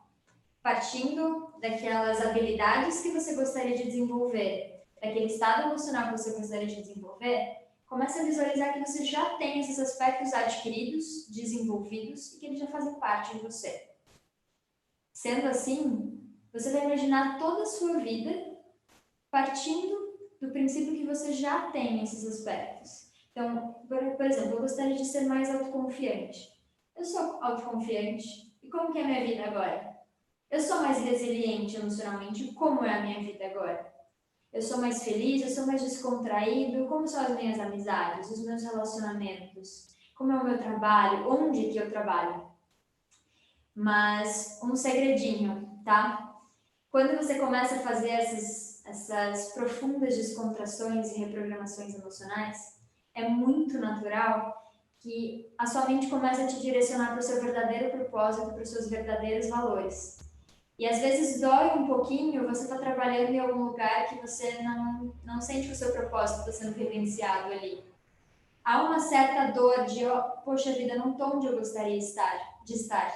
partindo 0.61 1.53
daquelas 1.61 2.19
habilidades 2.19 3.01
que 3.01 3.11
você 3.11 3.35
gostaria 3.35 3.77
de 3.77 3.85
desenvolver, 3.85 4.83
daquele 5.01 5.27
estado 5.27 5.69
emocional 5.69 6.05
que 6.11 6.17
você 6.17 6.31
gostaria 6.31 6.67
de 6.67 6.81
desenvolver, 6.81 7.66
comece 7.87 8.19
a 8.19 8.23
visualizar 8.23 8.73
que 8.73 8.85
você 8.85 9.05
já 9.05 9.37
tem 9.37 9.59
esses 9.59 9.79
aspectos 9.79 10.33
adquiridos, 10.33 11.27
desenvolvidos 11.29 12.33
e 12.33 12.39
que 12.39 12.45
eles 12.45 12.59
já 12.59 12.67
fazem 12.67 12.93
parte 12.95 13.35
de 13.35 13.43
você. 13.43 13.89
Sendo 15.13 15.47
assim, 15.47 16.21
você 16.53 16.71
vai 16.71 16.85
imaginar 16.85 17.39
toda 17.39 17.63
a 17.63 17.65
sua 17.65 17.99
vida 17.99 18.57
partindo 19.31 20.07
do 20.39 20.51
princípio 20.51 20.93
que 20.93 21.05
você 21.05 21.33
já 21.33 21.71
tem 21.71 22.03
esses 22.03 22.25
aspectos. 22.25 23.07
Então, 23.31 23.73
por, 23.87 23.99
por 24.15 24.25
exemplo, 24.25 24.53
eu 24.53 24.61
gostaria 24.61 24.95
de 24.95 25.05
ser 25.05 25.21
mais 25.21 25.49
autoconfiante. 25.53 26.53
Eu 26.95 27.05
sou 27.05 27.41
autoconfiante. 27.41 28.53
E 28.61 28.69
como 28.69 28.91
que 28.91 28.99
é 28.99 29.03
a 29.03 29.07
minha 29.07 29.25
vida 29.25 29.45
agora? 29.45 29.97
Eu 30.49 30.59
sou 30.59 30.81
mais 30.81 30.99
resiliente 31.03 31.77
emocionalmente. 31.77 32.53
Como 32.53 32.83
é 32.83 32.97
a 32.97 33.01
minha 33.01 33.19
vida 33.21 33.45
agora? 33.45 33.96
Eu 34.51 34.61
sou 34.61 34.79
mais 34.79 35.03
feliz, 35.03 35.41
eu 35.41 35.49
sou 35.49 35.65
mais 35.67 35.81
descontraído. 35.81 36.87
Como 36.87 37.07
são 37.07 37.21
as 37.21 37.35
minhas 37.35 37.59
amizades, 37.59 38.31
os 38.31 38.45
meus 38.45 38.63
relacionamentos? 38.63 39.95
Como 40.15 40.31
é 40.31 40.35
o 40.35 40.43
meu 40.43 40.57
trabalho? 40.57 41.29
Onde 41.29 41.69
que 41.69 41.77
eu 41.77 41.89
trabalho? 41.89 42.47
Mas 43.75 44.59
um 44.63 44.75
segredinho, 44.75 45.79
tá? 45.85 46.35
Quando 46.89 47.15
você 47.17 47.37
começa 47.37 47.75
a 47.75 47.79
fazer 47.79 48.09
essas, 48.09 48.83
essas 48.85 49.53
profundas 49.53 50.15
descontrações 50.15 51.11
e 51.11 51.19
reprogramações 51.19 51.93
emocionais, 51.93 52.57
é 53.13 53.29
muito 53.29 53.77
natural 53.77 54.55
que 54.99 55.53
a 55.57 55.67
sua 55.67 55.85
mente 55.85 56.07
começa 56.07 56.43
a 56.43 56.47
te 56.47 56.59
direcionar 56.59 57.11
para 57.11 57.19
o 57.19 57.23
seu 57.23 57.41
verdadeiro 57.41 57.91
propósito, 57.91 58.51
para 58.51 58.63
os 58.63 58.69
seus 58.69 58.89
verdadeiros 58.89 59.47
valores. 59.49 60.17
E 60.77 60.85
às 60.85 60.99
vezes 60.99 61.41
dói 61.41 61.77
um 61.77 61.87
pouquinho, 61.87 62.47
você 62.47 62.63
está 62.63 62.77
trabalhando 62.77 63.31
em 63.31 63.39
algum 63.39 63.63
lugar 63.63 64.07
que 64.07 64.21
você 64.21 64.61
não, 64.61 65.11
não 65.23 65.41
sente 65.41 65.71
o 65.71 65.75
seu 65.75 65.91
propósito 65.91 66.41
está 66.41 66.51
sendo 66.51 66.75
vivenciado 66.75 67.51
ali. 67.51 67.83
Há 68.63 68.83
uma 68.83 68.99
certa 68.99 69.51
dor 69.51 69.85
de, 69.85 70.05
oh, 70.05 70.21
poxa 70.43 70.73
vida, 70.73 70.95
não 70.95 71.11
estou 71.11 71.37
onde 71.37 71.47
eu 71.47 71.57
gostaria 71.57 71.97
de 71.97 72.03
estar, 72.03 72.61
de 72.63 72.73
estar. 72.73 73.11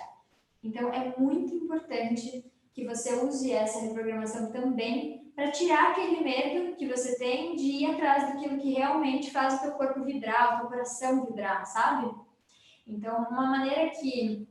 Então 0.64 0.92
é 0.92 1.14
muito 1.18 1.54
importante 1.54 2.52
que 2.74 2.86
você 2.86 3.14
use 3.16 3.52
essa 3.52 3.80
reprogramação 3.82 4.52
também 4.52 5.32
para 5.36 5.52
tirar 5.52 5.92
aquele 5.92 6.22
medo 6.22 6.76
que 6.76 6.88
você 6.88 7.18
tem 7.18 7.56
de 7.56 7.64
ir 7.64 7.92
atrás 7.92 8.28
daquilo 8.28 8.60
que 8.60 8.74
realmente 8.74 9.32
faz 9.32 9.56
o 9.56 9.62
teu 9.62 9.72
corpo 9.74 10.04
vibrar, 10.04 10.56
o 10.56 10.60
teu 10.62 10.70
coração 10.70 11.26
vibrar, 11.26 11.66
sabe? 11.66 12.14
Então, 12.88 13.28
uma 13.30 13.48
maneira 13.48 13.90
que 13.92 14.48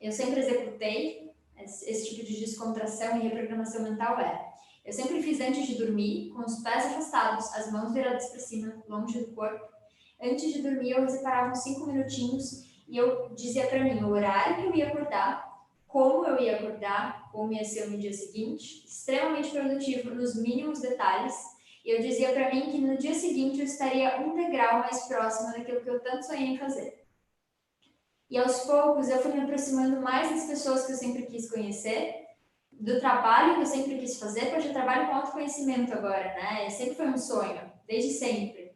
eu 0.00 0.12
sempre 0.12 0.40
executei 0.40 1.27
esse 1.86 2.10
tipo 2.10 2.26
de 2.26 2.40
descontração 2.40 3.16
e 3.16 3.22
reprogramação 3.22 3.82
mental 3.82 4.18
é: 4.18 4.52
eu 4.84 4.92
sempre 4.92 5.22
fiz 5.22 5.40
antes 5.40 5.66
de 5.66 5.76
dormir, 5.76 6.30
com 6.30 6.42
os 6.42 6.62
pés 6.62 6.86
afastados, 6.86 7.52
as 7.54 7.70
mãos 7.70 7.92
viradas 7.92 8.28
para 8.28 8.40
cima, 8.40 8.82
longe 8.88 9.20
do 9.20 9.34
corpo. 9.34 9.66
Antes 10.20 10.52
de 10.52 10.62
dormir, 10.62 10.90
eu 10.90 11.08
separava 11.08 11.50
uns 11.50 11.62
cinco 11.62 11.86
minutinhos 11.86 12.64
e 12.88 12.96
eu 12.96 13.34
dizia 13.34 13.66
para 13.66 13.84
mim 13.84 14.02
o 14.02 14.10
horário 14.10 14.56
que 14.56 14.66
eu 14.66 14.74
ia 14.74 14.88
acordar 14.88 15.48
como 15.88 16.26
eu 16.26 16.38
ia 16.38 16.56
acordar, 16.56 17.30
como 17.32 17.52
ia 17.52 17.64
ser 17.64 17.88
no 17.88 17.98
dia 17.98 18.12
seguinte, 18.12 18.84
extremamente 18.84 19.50
produtivo 19.50 20.14
nos 20.14 20.40
mínimos 20.40 20.80
detalhes. 20.80 21.34
E 21.84 21.90
eu 21.90 22.02
dizia 22.02 22.32
para 22.32 22.54
mim 22.54 22.70
que 22.70 22.78
no 22.78 22.98
dia 22.98 23.14
seguinte 23.14 23.58
eu 23.58 23.64
estaria 23.64 24.20
um 24.20 24.34
degrau 24.34 24.80
mais 24.80 25.08
próximo 25.08 25.52
daquilo 25.52 25.80
que 25.80 25.88
eu 25.88 26.00
tanto 26.00 26.26
sonhei 26.26 26.48
em 26.48 26.58
fazer. 26.58 26.97
E 28.30 28.36
aos 28.36 28.60
poucos 28.60 29.08
eu 29.08 29.20
fui 29.20 29.32
me 29.32 29.40
aproximando 29.40 30.00
mais 30.00 30.30
das 30.30 30.44
pessoas 30.44 30.84
que 30.84 30.92
eu 30.92 30.96
sempre 30.96 31.22
quis 31.26 31.50
conhecer, 31.50 32.26
do 32.72 33.00
trabalho 33.00 33.54
que 33.54 33.62
eu 33.62 33.66
sempre 33.66 33.98
quis 33.98 34.18
fazer, 34.18 34.50
porque 34.50 34.68
eu 34.68 34.72
trabalho 34.72 35.08
com 35.08 35.14
autoconhecimento 35.14 35.92
agora, 35.92 36.34
né? 36.34 36.68
Sempre 36.70 36.94
foi 36.94 37.08
um 37.08 37.16
sonho, 37.16 37.60
desde 37.86 38.10
sempre. 38.10 38.72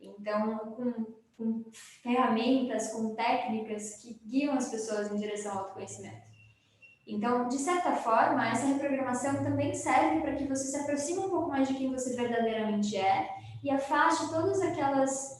Então, 0.00 0.58
com, 0.58 1.06
com 1.38 1.64
ferramentas, 2.02 2.92
com 2.92 3.14
técnicas 3.14 3.96
que 3.96 4.20
guiam 4.26 4.54
as 4.54 4.68
pessoas 4.68 5.10
em 5.10 5.16
direção 5.16 5.52
ao 5.52 5.58
autoconhecimento. 5.60 6.30
Então, 7.06 7.48
de 7.48 7.58
certa 7.58 7.92
forma, 7.92 8.48
essa 8.48 8.66
reprogramação 8.66 9.42
também 9.42 9.74
serve 9.74 10.20
para 10.20 10.34
que 10.34 10.44
você 10.44 10.64
se 10.64 10.76
aproxime 10.76 11.20
um 11.20 11.30
pouco 11.30 11.48
mais 11.48 11.66
de 11.66 11.74
quem 11.74 11.90
você 11.90 12.14
verdadeiramente 12.14 12.96
é 12.96 13.28
e 13.64 13.70
afaste 13.70 14.28
todas 14.30 14.60
aquelas 14.60 15.39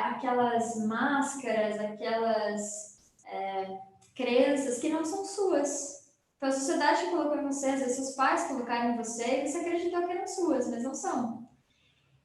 aquelas 0.00 0.76
máscaras, 0.86 1.78
aquelas 1.78 2.98
é, 3.26 3.78
crenças 4.14 4.78
que 4.78 4.88
não 4.88 5.04
são 5.04 5.24
suas. 5.24 6.10
Então, 6.36 6.48
a 6.48 6.52
sociedade 6.52 7.10
colocou 7.10 7.38
em 7.38 7.46
você, 7.46 7.66
às 7.66 7.80
vezes 7.80 7.96
seus 7.96 8.10
pais 8.12 8.44
colocaram 8.44 8.92
em 8.92 8.96
você 8.96 9.42
e 9.42 9.48
você 9.48 9.58
acreditou 9.58 10.06
que 10.06 10.12
eram 10.12 10.26
suas, 10.26 10.68
mas 10.68 10.82
não 10.82 10.94
são. 10.94 11.48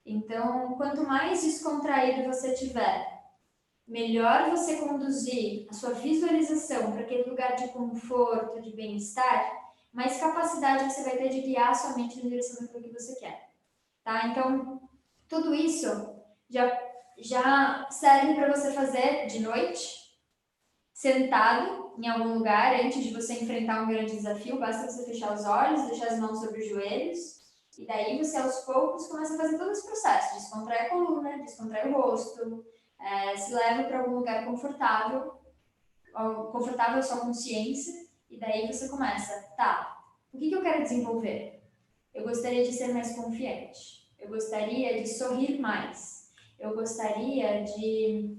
Então, 0.05 0.75
quanto 0.77 1.03
mais 1.03 1.43
descontraído 1.43 2.27
você 2.27 2.53
tiver, 2.53 3.23
melhor 3.87 4.49
você 4.51 4.77
conduzir 4.77 5.67
a 5.69 5.73
sua 5.73 5.91
visualização 5.91 6.91
para 6.91 7.01
aquele 7.01 7.29
lugar 7.29 7.55
de 7.55 7.67
conforto, 7.69 8.61
de 8.61 8.75
bem-estar, 8.75 9.51
mais 9.91 10.19
capacidade 10.19 10.91
você 10.91 11.03
vai 11.03 11.17
ter 11.17 11.29
de 11.29 11.41
guiar 11.41 11.69
a 11.69 11.73
sua 11.73 11.95
mente 11.95 12.17
na 12.17 12.29
direção 12.29 12.65
daquilo 12.65 12.83
que 12.83 12.93
você 12.93 13.15
quer. 13.15 13.49
Tá? 14.03 14.27
Então, 14.27 14.81
tudo 15.27 15.53
isso 15.53 15.87
já, 16.49 16.67
já 17.17 17.87
serve 17.89 18.35
para 18.35 18.53
você 18.53 18.71
fazer 18.71 19.27
de 19.27 19.39
noite, 19.39 20.05
sentado 20.93 21.93
em 21.97 22.07
algum 22.07 22.35
lugar, 22.35 22.75
antes 22.75 23.03
de 23.03 23.13
você 23.13 23.33
enfrentar 23.33 23.83
um 23.83 23.87
grande 23.87 24.15
desafio, 24.15 24.59
basta 24.59 24.89
você 24.89 25.05
fechar 25.05 25.33
os 25.33 25.45
olhos, 25.45 25.87
deixar 25.87 26.07
as 26.07 26.19
mãos 26.19 26.39
sobre 26.39 26.61
os 26.61 26.69
joelhos, 26.69 27.19
e 27.77 27.85
daí 27.85 28.17
você 28.17 28.37
aos 28.37 28.59
poucos 28.61 29.07
começa 29.07 29.35
a 29.35 29.37
fazer 29.37 29.57
todo 29.57 29.71
esse 29.71 29.85
processo, 29.85 30.35
descontrai 30.35 30.87
a 30.87 30.89
coluna, 30.89 31.37
descontrai 31.39 31.89
o 31.89 31.93
rosto, 31.93 32.65
é, 32.99 33.35
se 33.37 33.53
leva 33.53 33.83
para 33.83 33.99
algum 33.99 34.15
lugar 34.15 34.45
confortável, 34.45 35.33
confortável 36.51 36.99
a 36.99 37.01
sua 37.01 37.19
consciência, 37.19 37.93
e 38.29 38.39
daí 38.39 38.67
você 38.67 38.89
começa, 38.89 39.33
tá, 39.57 39.97
o 40.33 40.37
que, 40.37 40.49
que 40.49 40.55
eu 40.55 40.61
quero 40.61 40.83
desenvolver? 40.83 41.61
Eu 42.13 42.23
gostaria 42.23 42.63
de 42.63 42.71
ser 42.71 42.93
mais 42.93 43.15
confiante, 43.15 44.09
eu 44.17 44.29
gostaria 44.29 45.01
de 45.01 45.07
sorrir 45.07 45.59
mais, 45.59 46.14
eu 46.59 46.73
gostaria 46.75 47.63
de 47.63 48.37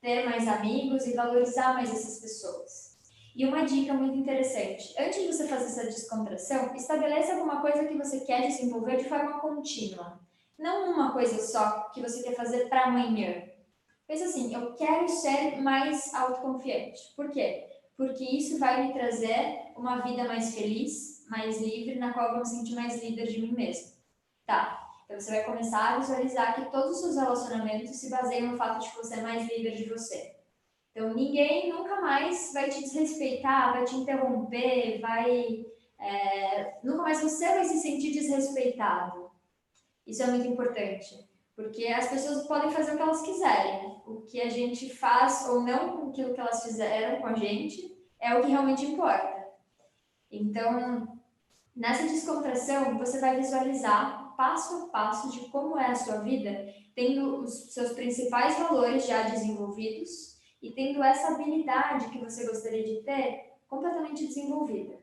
ter 0.00 0.24
mais 0.24 0.46
amigos 0.46 1.06
e 1.06 1.14
valorizar 1.14 1.74
mais 1.74 1.90
essas 1.90 2.20
pessoas. 2.20 2.94
E 3.34 3.44
uma 3.44 3.64
dica 3.64 3.92
muito 3.92 4.16
interessante: 4.16 4.94
antes 4.98 5.20
de 5.20 5.26
você 5.26 5.48
fazer 5.48 5.64
essa 5.64 5.84
descontração, 5.84 6.74
estabeleça 6.74 7.34
alguma 7.34 7.60
coisa 7.60 7.84
que 7.84 7.96
você 7.96 8.20
quer 8.20 8.46
desenvolver 8.46 8.98
de 8.98 9.08
forma 9.08 9.40
contínua. 9.40 10.20
Não 10.58 10.92
uma 10.92 11.12
coisa 11.12 11.42
só 11.42 11.90
que 11.92 12.00
você 12.00 12.22
quer 12.22 12.34
fazer 12.34 12.68
para 12.68 12.84
amanhã. 12.84 13.42
Pensa 14.06 14.26
assim, 14.26 14.54
eu 14.54 14.74
quero 14.74 15.08
ser 15.08 15.60
mais 15.60 16.12
autoconfiante. 16.14 17.00
Por 17.16 17.30
quê? 17.30 17.66
Porque 17.96 18.24
isso 18.24 18.58
vai 18.58 18.86
me 18.86 18.92
trazer 18.92 19.72
uma 19.76 20.00
vida 20.00 20.24
mais 20.24 20.54
feliz, 20.54 21.24
mais 21.28 21.60
livre, 21.60 21.98
na 21.98 22.12
qual 22.12 22.26
eu 22.26 22.32
vou 22.32 22.40
me 22.40 22.46
sentir 22.46 22.74
mais 22.74 23.02
líder 23.02 23.26
de 23.26 23.40
mim 23.40 23.52
mesmo. 23.52 23.92
Tá. 24.46 24.83
Então 25.04 25.20
você 25.20 25.30
vai 25.30 25.44
começar 25.44 25.94
a 25.94 25.98
visualizar 25.98 26.54
que 26.54 26.70
todos 26.70 26.96
os 26.96 27.00
seus 27.00 27.16
relacionamentos 27.16 27.96
se 27.96 28.08
baseiam 28.08 28.52
no 28.52 28.56
fato 28.56 28.80
de 28.80 28.90
que 28.90 28.96
você 28.96 29.14
é 29.14 29.22
mais 29.22 29.48
líder 29.48 29.76
de 29.76 29.88
você. 29.88 30.34
Então 30.90 31.12
ninguém 31.12 31.72
nunca 31.72 32.00
mais 32.00 32.52
vai 32.52 32.70
te 32.70 32.80
desrespeitar, 32.80 33.72
vai 33.72 33.84
te 33.84 33.96
interromper, 33.96 35.00
vai. 35.00 35.66
É, 35.98 36.78
nunca 36.82 37.02
mais 37.02 37.20
você 37.22 37.46
vai 37.46 37.64
se 37.64 37.78
sentir 37.78 38.12
desrespeitado. 38.12 39.30
Isso 40.06 40.22
é 40.22 40.26
muito 40.26 40.46
importante. 40.46 41.14
Porque 41.56 41.86
as 41.86 42.08
pessoas 42.08 42.46
podem 42.46 42.70
fazer 42.70 42.92
o 42.92 42.96
que 42.96 43.02
elas 43.02 43.22
quiserem. 43.22 44.02
O 44.06 44.22
que 44.22 44.40
a 44.40 44.48
gente 44.48 44.92
faz 44.92 45.48
ou 45.48 45.60
não 45.60 45.96
com 45.96 46.10
aquilo 46.10 46.34
que 46.34 46.40
elas 46.40 46.62
fizeram 46.64 47.20
com 47.20 47.28
a 47.28 47.34
gente 47.34 47.96
é 48.20 48.34
o 48.34 48.42
que 48.42 48.50
realmente 48.50 48.84
importa. 48.84 49.44
Então, 50.30 51.20
nessa 51.74 52.02
descontração, 52.02 52.98
você 52.98 53.20
vai 53.20 53.36
visualizar 53.36 54.23
passo 54.36 54.84
a 54.84 54.88
passo 54.88 55.30
de 55.30 55.48
como 55.48 55.78
é 55.78 55.86
a 55.86 55.94
sua 55.94 56.18
vida, 56.18 56.72
tendo 56.94 57.40
os 57.40 57.72
seus 57.72 57.92
principais 57.92 58.58
valores 58.58 59.06
já 59.06 59.22
desenvolvidos 59.22 60.38
e 60.62 60.70
tendo 60.72 61.02
essa 61.02 61.34
habilidade 61.34 62.10
que 62.10 62.18
você 62.18 62.46
gostaria 62.46 62.84
de 62.84 63.02
ter 63.02 63.54
completamente 63.68 64.26
desenvolvida. 64.26 64.98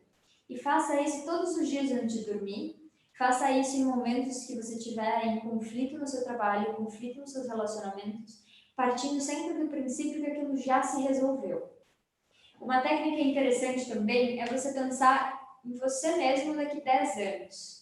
E 0.49 0.57
faça 0.57 1.01
isso 1.01 1.25
todos 1.25 1.55
os 1.55 1.67
dias 1.67 1.91
antes 1.91 2.19
de 2.19 2.25
dormir, 2.25 2.81
Faça 3.21 3.51
isso 3.51 3.77
em 3.77 3.85
momentos 3.85 4.45
que 4.45 4.55
você 4.55 4.79
tiver 4.79 5.27
em 5.27 5.41
conflito 5.41 5.95
no 5.95 6.07
seu 6.07 6.23
trabalho, 6.23 6.73
conflito 6.73 7.19
nos 7.19 7.31
seus 7.31 7.47
relacionamentos, 7.47 8.43
partindo 8.75 9.21
sempre 9.21 9.59
do 9.59 9.69
princípio 9.69 10.23
que 10.23 10.31
aquilo 10.31 10.57
já 10.57 10.81
se 10.81 11.03
resolveu. 11.03 11.69
Uma 12.59 12.81
técnica 12.81 13.21
interessante 13.21 13.87
também 13.87 14.41
é 14.41 14.47
você 14.47 14.73
pensar 14.73 15.39
em 15.63 15.77
você 15.77 16.15
mesmo 16.15 16.55
daqui 16.55 16.81
10 16.81 17.17
anos. 17.17 17.80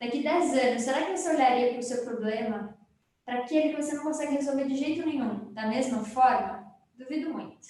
Daqui 0.00 0.22
10 0.22 0.52
anos, 0.58 0.82
será 0.82 1.02
que 1.02 1.16
você 1.16 1.30
olharia 1.30 1.70
para 1.70 1.78
o 1.78 1.82
seu 1.82 2.04
problema, 2.04 2.76
para 3.24 3.40
aquele 3.40 3.70
que 3.70 3.82
você 3.82 3.94
não 3.94 4.04
consegue 4.04 4.34
resolver 4.34 4.66
de 4.66 4.76
jeito 4.76 5.06
nenhum, 5.06 5.52
da 5.52 5.66
mesma 5.66 6.04
forma? 6.04 6.66
Duvido 6.94 7.32
muito. 7.32 7.66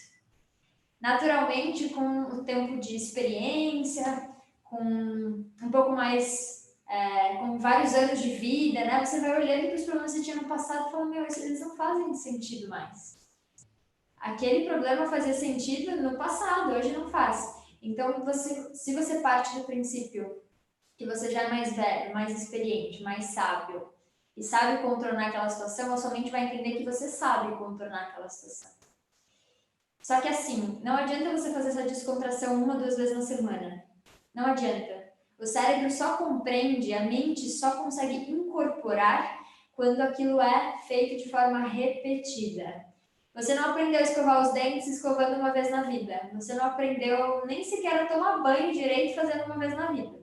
Naturalmente, 1.00 1.90
com 1.90 2.22
o 2.22 2.44
tempo 2.44 2.80
de 2.80 2.96
experiência, 2.96 4.30
com 4.64 4.82
um 4.82 5.70
pouco 5.70 5.92
mais 5.92 6.66
é, 6.88 7.36
com 7.36 7.58
vários 7.58 7.94
anos 7.94 8.20
de 8.20 8.30
vida, 8.30 8.84
né? 8.84 9.04
Você 9.04 9.20
vai 9.20 9.40
olhando 9.40 9.66
para 9.68 9.74
os 9.74 9.84
problemas 9.84 10.12
que 10.12 10.18
você 10.18 10.24
tinha 10.24 10.36
no 10.36 10.48
passado 10.48 10.88
e 10.88 10.90
fala, 10.90 11.04
meu, 11.06 11.22
eles 11.24 11.60
não 11.60 11.76
fazem 11.76 12.14
sentido 12.14 12.68
mais. 12.68 13.18
Aquele 14.18 14.66
problema 14.66 15.06
fazia 15.06 15.34
sentido 15.34 16.02
no 16.02 16.16
passado, 16.16 16.72
hoje 16.72 16.92
não 16.92 17.08
faz. 17.08 17.54
Então, 17.82 18.24
você, 18.24 18.74
se 18.74 18.94
você 18.94 19.20
parte 19.20 19.56
do 19.56 19.64
princípio 19.64 20.42
que 20.96 21.06
você 21.06 21.30
já 21.30 21.42
é 21.42 21.50
mais 21.50 21.76
velho, 21.76 22.14
mais 22.14 22.42
experiente, 22.42 23.02
mais 23.02 23.26
sábio, 23.26 23.88
e 24.36 24.42
sabe 24.42 24.82
contornar 24.82 25.28
aquela 25.28 25.48
situação, 25.48 25.92
a 25.92 25.96
sua 25.96 26.10
mente 26.10 26.30
vai 26.30 26.44
entender 26.44 26.78
que 26.78 26.84
você 26.84 27.08
sabe 27.08 27.56
contornar 27.56 28.08
aquela 28.08 28.28
situação. 28.28 28.70
Só 30.02 30.20
que 30.20 30.28
assim, 30.28 30.80
não 30.84 30.96
adianta 30.96 31.36
você 31.36 31.52
fazer 31.52 31.70
essa 31.70 31.82
descontração 31.82 32.62
uma, 32.62 32.76
duas 32.76 32.96
vezes 32.96 33.16
na 33.16 33.22
semana. 33.22 33.84
Não 34.34 34.46
adianta. 34.46 35.06
O 35.38 35.46
cérebro 35.46 35.90
só 35.90 36.16
compreende, 36.16 36.94
a 36.94 37.04
mente 37.04 37.48
só 37.48 37.82
consegue 37.82 38.30
incorporar 38.30 39.44
quando 39.72 40.00
aquilo 40.00 40.40
é 40.40 40.78
feito 40.86 41.24
de 41.24 41.30
forma 41.30 41.66
repetida. 41.66 42.86
Você 43.34 43.54
não 43.54 43.70
aprendeu 43.70 44.00
a 44.00 44.02
escovar 44.02 44.40
os 44.40 44.52
dentes 44.54 44.86
escovando 44.86 45.38
uma 45.38 45.52
vez 45.52 45.70
na 45.70 45.82
vida. 45.82 46.30
Você 46.32 46.54
não 46.54 46.64
aprendeu 46.64 47.44
nem 47.44 47.62
sequer 47.62 48.02
a 48.02 48.06
tomar 48.06 48.42
banho 48.42 48.72
direito 48.72 49.14
fazendo 49.14 49.44
uma 49.44 49.58
vez 49.58 49.74
na 49.74 49.92
vida. 49.92 50.15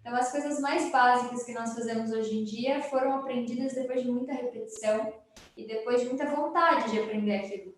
Então, 0.00 0.14
as 0.14 0.30
coisas 0.30 0.60
mais 0.60 0.90
básicas 0.90 1.44
que 1.44 1.52
nós 1.52 1.74
fazemos 1.74 2.10
hoje 2.10 2.38
em 2.38 2.44
dia 2.44 2.82
foram 2.82 3.16
aprendidas 3.16 3.74
depois 3.74 4.02
de 4.02 4.10
muita 4.10 4.32
repetição 4.32 5.12
e 5.56 5.66
depois 5.66 6.00
de 6.00 6.08
muita 6.08 6.26
vontade 6.26 6.90
de 6.90 7.00
aprender 7.00 7.36
aquilo. 7.36 7.74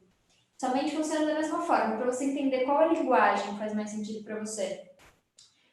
Somente 0.61 0.95
funciona 0.95 1.27
da 1.27 1.35
mesma 1.35 1.63
forma, 1.63 1.97
para 1.97 2.07
você 2.07 2.25
entender 2.25 2.65
qual 2.65 2.79
a 2.79 2.87
linguagem 2.87 3.57
faz 3.57 3.75
mais 3.75 3.91
sentido 3.91 4.23
para 4.23 4.39
você 4.39 4.91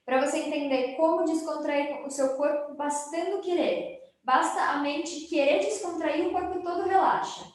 para 0.08 0.26
você 0.26 0.38
entender 0.38 0.95
como 0.95 1.26
descontrair 1.26 2.02
o 2.06 2.10
seu 2.10 2.38
corpo 2.38 2.76
bastando 2.76 3.41
querer. 3.41 4.00
Basta 4.24 4.62
a 4.62 4.78
mente 4.78 5.28
querer 5.28 5.60
descontrair, 5.60 6.30
o 6.30 6.32
corpo 6.32 6.62
todo 6.62 6.88
relaxa. 6.88 7.45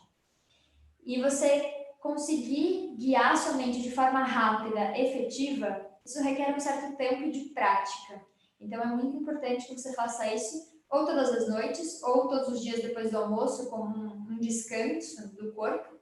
E 1.03 1.19
você 1.23 1.63
conseguir 1.99 2.95
guiar 2.99 3.39
sua 3.39 3.55
mente 3.55 3.81
de 3.81 3.91
forma 3.91 4.23
rápida, 4.23 4.93
efetiva, 4.99 5.81
isso 6.05 6.23
requer 6.23 6.55
um 6.55 6.61
certo 6.61 6.95
tempo 6.95 7.31
de 7.31 7.41
prática. 7.55 8.23
Então 8.63 8.81
é 8.81 8.87
muito 8.87 9.17
importante 9.17 9.67
que 9.67 9.79
você 9.79 9.93
faça 9.93 10.33
isso 10.33 10.73
ou 10.93 11.07
todas 11.07 11.31
as 11.31 11.49
noites, 11.49 12.03
ou 12.03 12.29
todos 12.29 12.49
os 12.49 12.61
dias 12.61 12.83
depois 12.83 13.11
do 13.11 13.17
almoço, 13.17 13.71
como 13.71 13.97
um 14.31 14.39
descanso 14.39 15.35
do 15.35 15.51
corpo, 15.53 15.97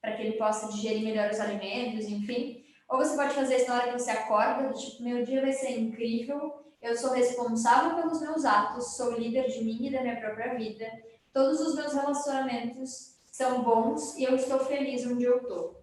para 0.00 0.16
que 0.16 0.22
ele 0.22 0.38
possa 0.38 0.68
digerir 0.68 1.04
melhor 1.04 1.30
os 1.30 1.38
alimentos, 1.38 2.06
enfim. 2.06 2.64
Ou 2.88 2.96
você 2.96 3.14
pode 3.14 3.34
fazer 3.34 3.56
isso 3.56 3.68
na 3.68 3.74
hora 3.74 3.92
que 3.92 3.98
você 3.98 4.10
acorda, 4.10 4.72
tipo, 4.72 5.02
meu 5.02 5.22
dia 5.24 5.42
vai 5.42 5.52
ser 5.52 5.78
incrível, 5.78 6.64
eu 6.80 6.96
sou 6.96 7.12
responsável 7.12 7.96
pelos 7.96 8.20
meus 8.22 8.46
atos, 8.46 8.96
sou 8.96 9.12
líder 9.12 9.46
de 9.48 9.62
mim 9.62 9.86
e 9.86 9.92
da 9.92 10.00
minha 10.00 10.18
própria 10.18 10.54
vida, 10.54 10.90
todos 11.34 11.60
os 11.60 11.74
meus 11.74 11.92
relacionamentos 11.92 13.20
são 13.30 13.62
bons 13.62 14.16
e 14.16 14.24
eu 14.24 14.34
estou 14.34 14.58
feliz 14.60 15.06
onde 15.06 15.24
eu 15.24 15.36
estou. 15.36 15.79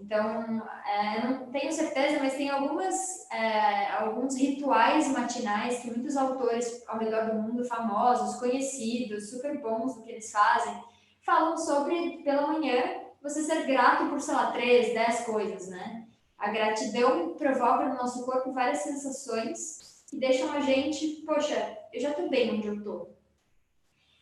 Então, 0.00 0.62
é, 0.86 1.26
não 1.26 1.50
tenho 1.50 1.72
certeza, 1.72 2.18
mas 2.20 2.34
tem 2.34 2.48
algumas, 2.48 3.30
é, 3.30 3.90
alguns 3.92 4.36
rituais 4.36 5.08
matinais 5.08 5.80
que 5.80 5.90
muitos 5.90 6.16
autores 6.16 6.82
ao 6.86 6.98
redor 6.98 7.26
do 7.26 7.34
mundo, 7.34 7.64
famosos, 7.64 8.40
conhecidos, 8.40 9.30
super 9.30 9.60
bons 9.60 9.94
do 9.94 10.02
que 10.02 10.10
eles 10.10 10.30
fazem, 10.30 10.72
falam 11.24 11.56
sobre, 11.56 12.22
pela 12.22 12.46
manhã, 12.46 13.02
você 13.22 13.42
ser 13.42 13.66
grato 13.66 14.08
por, 14.08 14.20
sei 14.20 14.34
lá, 14.34 14.52
três, 14.52 14.94
dez 14.94 15.20
coisas, 15.26 15.68
né? 15.68 16.06
A 16.38 16.50
gratidão 16.50 17.34
provoca 17.34 17.88
no 17.88 17.96
nosso 17.96 18.24
corpo 18.24 18.52
várias 18.52 18.78
sensações 18.78 20.04
que 20.08 20.16
deixam 20.16 20.50
a 20.52 20.60
gente, 20.60 21.22
poxa, 21.26 21.76
eu 21.92 22.00
já 22.00 22.10
estou 22.10 22.30
bem 22.30 22.56
onde 22.56 22.68
eu 22.68 22.76
estou. 22.76 23.17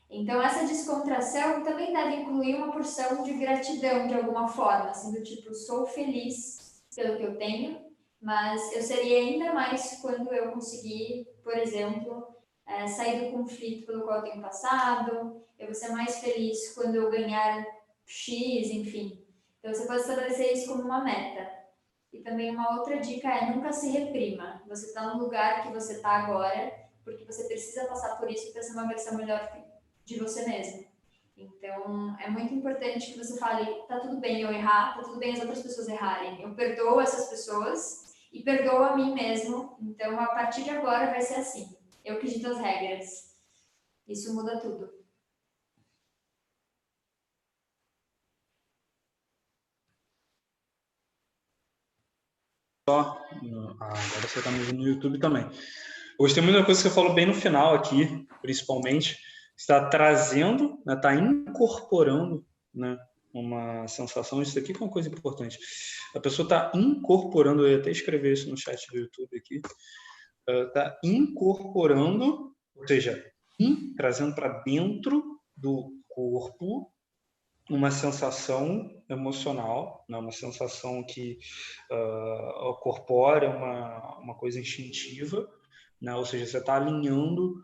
Então, 0.09 0.41
essa 0.41 0.65
descontração 0.67 1.65
também 1.65 1.93
deve 1.93 2.17
incluir 2.17 2.55
uma 2.55 2.73
porção 2.73 3.23
de 3.25 3.33
gratidão 3.35 4.07
de 4.07 4.15
alguma 4.15 4.47
forma, 4.49 4.91
assim, 4.91 5.13
do 5.13 5.23
tipo, 5.23 5.53
sou 5.53 5.87
feliz 5.87 6.83
pelo 6.95 7.17
que 7.17 7.25
eu 7.25 7.37
tenho, 7.37 7.85
mas 8.21 8.73
eu 8.73 8.83
seria 8.83 9.19
ainda 9.19 9.53
mais 9.53 9.99
quando 10.01 10.33
eu 10.33 10.53
conseguir, 10.53 11.27
por 11.43 11.57
exemplo, 11.57 12.27
é, 12.67 12.87
sair 12.87 13.27
do 13.27 13.37
conflito 13.37 13.87
pelo 13.87 14.03
qual 14.03 14.19
eu 14.19 14.23
tenho 14.23 14.43
passado, 14.43 15.43
eu 15.59 15.67
vou 15.67 15.75
ser 15.75 15.89
mais 15.89 16.19
feliz 16.19 16.73
quando 16.75 16.95
eu 16.95 17.11
ganhar 17.11 17.67
X, 18.07 18.71
enfim. 18.71 19.27
Então, 19.59 19.75
você 19.75 19.87
pode 19.87 20.03
estabelecer 20.03 20.53
isso 20.53 20.69
como 20.69 20.85
uma 20.85 21.03
meta. 21.03 21.51
E 22.13 22.21
também 22.21 22.51
uma 22.51 22.79
outra 22.79 22.99
dica 22.99 23.29
é 23.29 23.51
nunca 23.51 23.73
se 23.73 23.91
reprima. 23.91 24.63
Você 24.69 24.87
está 24.87 25.13
no 25.13 25.23
lugar 25.23 25.63
que 25.63 25.73
você 25.73 25.95
está 25.95 26.11
agora, 26.11 26.73
porque 27.05 27.25
você 27.25 27.45
precisa 27.45 27.85
passar 27.87 28.17
por 28.17 28.31
isso 28.31 28.53
para 28.53 28.63
ser 28.63 28.73
uma 28.73 28.89
versão 28.89 29.17
melhor 29.17 29.66
de 30.07 30.19
você 30.19 30.47
mesmo. 30.47 30.87
Então, 31.37 32.17
é 32.19 32.31
muito 32.31 32.55
importante 32.55 33.13
que 33.13 33.19
você 33.19 33.39
fale, 33.39 33.67
tá 33.87 34.01
tudo 34.01 34.19
bem 34.19 34.41
eu 34.41 34.51
errar, 34.51 34.95
tá 34.95 35.03
tudo 35.03 35.19
bem 35.19 35.33
as 35.33 35.41
outras 35.41 35.63
pessoas 35.63 35.89
errarem. 35.89 36.41
Eu 36.41 36.55
perdoo 36.55 37.01
essas 37.01 37.29
pessoas 37.29 38.15
e 38.33 38.43
perdoo 38.43 38.83
a 38.83 38.97
mim 38.97 39.13
mesmo. 39.13 39.77
Então, 39.83 40.19
a 40.19 40.29
partir 40.29 40.65
de 40.65 40.71
agora 40.71 41.11
vai 41.11 41.21
ser 41.21 41.35
assim. 41.35 41.77
Eu 42.05 42.15
acredito 42.15 42.47
as 42.47 42.59
regras. 42.59 43.37
Isso 44.09 44.33
muda 44.35 44.61
tudo. 44.61 44.89
Só, 52.89 53.01
ah, 53.01 53.85
agora 53.85 54.29
você 54.29 54.39
está 54.39 54.51
me 54.53 54.61
vendo 54.61 54.79
no 54.79 54.87
YouTube 54.87 55.19
também. 55.19 55.45
Gostei 56.19 56.43
muito 56.43 56.57
da 56.57 56.65
coisa 56.65 56.81
que 56.81 56.89
você 56.89 56.95
falou 56.95 57.13
bem 57.13 57.27
no 57.27 57.35
final 57.35 57.75
aqui, 57.75 58.27
principalmente. 58.41 59.19
Está 59.57 59.89
trazendo, 59.89 60.79
está 60.87 61.15
né, 61.15 61.21
incorporando 61.21 62.45
né, 62.75 62.99
uma 63.33 63.89
sensação. 63.89 64.43
Isso 64.43 64.59
aqui 64.59 64.73
é 64.73 64.77
uma 64.77 64.91
coisa 64.91 65.09
importante. 65.09 65.59
A 66.15 66.21
pessoa 66.21 66.45
está 66.45 66.73
incorporando, 66.75 67.67
eu 67.67 67.73
ia 67.73 67.79
até 67.79 67.91
escrever 67.91 68.33
isso 68.33 68.51
no 68.51 68.57
chat 68.57 68.87
do 68.91 68.99
YouTube 68.99 69.37
aqui, 69.37 69.61
está 70.49 70.99
incorporando, 71.03 72.55
ou 72.75 72.87
seja, 72.87 73.25
in, 73.59 73.95
trazendo 73.95 74.35
para 74.35 74.63
dentro 74.63 75.41
do 75.57 75.93
corpo 76.09 76.93
uma 77.69 77.91
sensação 77.91 78.91
emocional, 79.09 80.05
né? 80.09 80.17
uma 80.19 80.33
sensação 80.33 81.05
que 81.05 81.39
uh, 81.91 82.75
corpora 82.81 83.51
uma, 83.51 84.19
uma 84.21 84.35
coisa 84.37 84.61
instintiva, 84.61 85.49
né? 86.01 86.15
ou 86.15 86.25
seja, 86.25 86.47
você 86.47 86.59
está 86.59 86.77
alinhando 86.77 87.55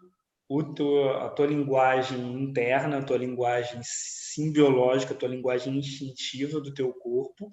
o 0.59 1.09
a 1.11 1.29
tua 1.31 1.47
linguagem 1.47 2.21
interna, 2.43 2.99
a 2.99 3.05
tua 3.05 3.17
linguagem 3.17 3.81
simbiológica, 3.83 5.15
a 5.15 5.17
tua 5.17 5.29
linguagem 5.29 5.77
instintiva 5.79 6.61
do 6.61 6.73
teu 6.75 6.93
corpo 6.93 7.49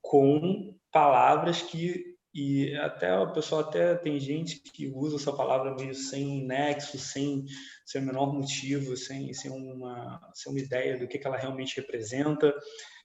com 0.00 0.74
palavras 0.92 1.62
que 1.62 2.10
e 2.32 2.76
até 2.76 3.18
o 3.18 3.32
pessoal 3.32 3.62
até 3.62 3.94
tem 3.96 4.20
gente 4.20 4.60
que 4.60 4.86
usa 4.86 5.16
essa 5.16 5.32
palavra 5.32 5.74
meio 5.74 5.94
sem 5.94 6.46
nexo, 6.46 6.96
sem, 6.96 7.44
sem 7.84 8.00
o 8.00 8.06
menor 8.06 8.32
motivo, 8.32 8.96
sem, 8.96 9.32
sem, 9.32 9.50
uma, 9.50 10.20
sem 10.32 10.52
uma 10.52 10.60
ideia 10.60 10.96
do 10.96 11.08
que, 11.08 11.18
que 11.18 11.26
ela 11.26 11.36
realmente 11.36 11.76
representa. 11.80 12.54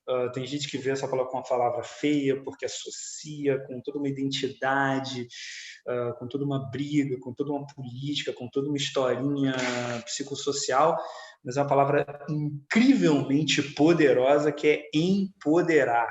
Uh, 0.07 0.31
tem 0.31 0.45
gente 0.45 0.69
que 0.69 0.77
vê 0.77 0.91
essa 0.91 1.07
palavra 1.07 1.31
com 1.31 1.37
uma 1.37 1.43
palavra 1.43 1.83
feia 1.83 2.41
porque 2.43 2.65
associa 2.65 3.59
com 3.65 3.81
toda 3.81 3.97
uma 3.97 4.07
identidade, 4.07 5.27
uh, 5.87 6.17
com 6.19 6.27
toda 6.27 6.45
uma 6.45 6.69
briga, 6.69 7.19
com 7.19 7.33
toda 7.33 7.51
uma 7.51 7.65
política, 7.65 8.31
com 8.31 8.47
toda 8.47 8.67
uma 8.67 8.77
historinha 8.77 9.55
psicossocial, 10.05 10.97
mas 11.43 11.57
é 11.57 11.61
uma 11.61 11.67
palavra 11.67 12.05
incrivelmente 12.29 13.61
poderosa 13.73 14.51
que 14.51 14.67
é 14.67 14.89
empoderar 14.93 16.09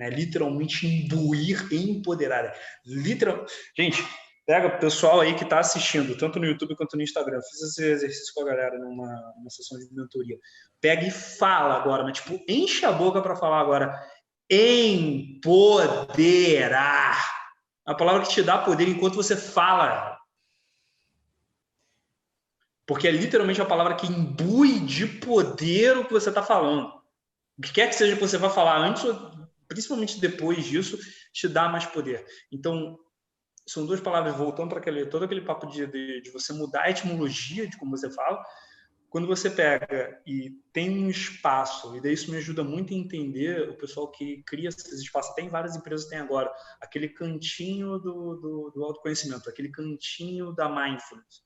né? 0.00 0.08
Literalmente 0.08 0.86
imbuir, 0.86 1.68
empoderar. 1.70 2.54
Literal... 2.86 3.44
Gente, 3.76 4.02
pega 4.46 4.68
o 4.68 4.78
pessoal 4.78 5.20
aí 5.20 5.34
que 5.34 5.44
está 5.44 5.58
assistindo, 5.58 6.16
tanto 6.16 6.38
no 6.38 6.46
YouTube 6.46 6.76
quanto 6.76 6.96
no 6.96 7.02
Instagram. 7.02 7.40
Fiz 7.42 7.60
esse 7.62 7.84
exercício 7.84 8.32
com 8.34 8.42
a 8.42 8.46
galera 8.46 8.78
numa, 8.78 9.34
numa 9.36 9.50
sessão 9.50 9.78
de 9.78 9.92
mentoria. 9.92 10.38
Pega 10.80 11.06
e 11.06 11.10
fala 11.10 11.74
agora, 11.74 12.02
mas 12.02 12.18
tipo, 12.18 12.38
enche 12.48 12.84
a 12.84 12.92
boca 12.92 13.20
para 13.22 13.36
falar 13.36 13.60
agora. 13.60 13.94
Empoderar. 14.50 15.40
A 17.86 17.94
palavra 17.94 18.22
que 18.22 18.30
te 18.30 18.42
dá 18.42 18.58
poder 18.58 18.88
enquanto 18.88 19.16
você 19.16 19.36
fala. 19.36 20.18
Porque 22.86 23.06
é 23.06 23.10
literalmente 23.10 23.60
a 23.62 23.66
palavra 23.66 23.94
que 23.94 24.06
imbui 24.06 24.80
de 24.80 25.06
poder 25.06 25.96
o 25.96 26.04
que 26.04 26.12
você 26.12 26.28
está 26.28 26.42
falando. 26.42 26.92
O 27.56 27.62
que 27.62 27.72
quer 27.72 27.88
que 27.88 27.94
seja 27.94 28.14
que 28.16 28.20
você 28.20 28.36
vá 28.36 28.50
falar 28.50 28.78
antes 28.78 29.04
principalmente 29.70 30.20
depois 30.20 30.64
disso, 30.64 30.98
te 31.32 31.46
dá 31.46 31.68
mais 31.68 31.86
poder. 31.86 32.26
Então, 32.50 32.98
são 33.72 33.86
duas 33.86 34.00
palavras 34.00 34.36
voltando 34.36 34.70
para 34.70 34.80
aquele 34.80 35.06
todo 35.06 35.24
aquele 35.24 35.42
papo 35.42 35.66
de, 35.68 35.86
de, 35.86 36.20
de, 36.22 36.30
você 36.30 36.52
mudar 36.52 36.82
a 36.82 36.90
etimologia 36.90 37.68
de 37.68 37.76
como 37.76 37.96
você 37.96 38.10
fala. 38.10 38.42
Quando 39.08 39.28
você 39.28 39.48
pega 39.48 40.20
e 40.26 40.50
tem 40.72 41.04
um 41.04 41.08
espaço, 41.08 41.96
e 41.96 42.00
daí 42.00 42.12
isso 42.12 42.30
me 42.30 42.36
ajuda 42.36 42.64
muito 42.64 42.92
a 42.92 42.96
entender 42.96 43.68
o 43.68 43.76
pessoal 43.76 44.10
que 44.10 44.42
cria 44.44 44.68
esses 44.68 45.00
espaços. 45.00 45.34
Tem 45.34 45.48
várias 45.48 45.76
empresas 45.76 46.08
tem 46.08 46.18
agora 46.18 46.52
aquele 46.80 47.08
cantinho 47.08 47.98
do, 47.98 48.36
do, 48.36 48.72
do 48.74 48.84
autoconhecimento, 48.84 49.48
aquele 49.48 49.70
cantinho 49.70 50.52
da 50.52 50.68
mindfulness. 50.68 51.42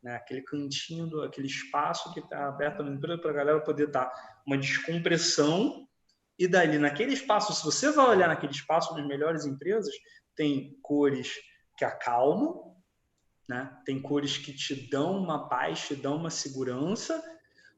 Né, 0.00 0.14
aquele 0.14 0.42
cantinho, 0.42 1.08
do, 1.08 1.22
aquele 1.22 1.48
espaço 1.48 2.12
que 2.12 2.20
está 2.20 2.48
aberto 2.48 2.84
na 2.84 2.92
empresa 2.92 3.20
para 3.20 3.30
a 3.32 3.34
galera 3.34 3.60
poder 3.60 3.88
dar 3.88 4.12
uma 4.46 4.56
descompressão 4.56 5.88
e 6.38 6.46
dali, 6.46 6.78
naquele 6.78 7.14
espaço, 7.14 7.52
se 7.52 7.64
você 7.64 7.90
vai 7.90 8.06
olhar 8.06 8.28
naquele 8.28 8.52
espaço, 8.52 8.94
nas 8.94 9.04
melhores 9.06 9.44
empresas, 9.44 9.92
tem 10.36 10.78
cores 10.82 11.34
que 11.78 11.84
acalmam, 11.84 12.74
né? 13.48 13.80
tem 13.86 14.02
cores 14.02 14.36
que 14.36 14.52
te 14.52 14.90
dão 14.90 15.16
uma 15.16 15.48
paz, 15.48 15.86
te 15.86 15.94
dão 15.94 16.16
uma 16.16 16.28
segurança, 16.28 17.22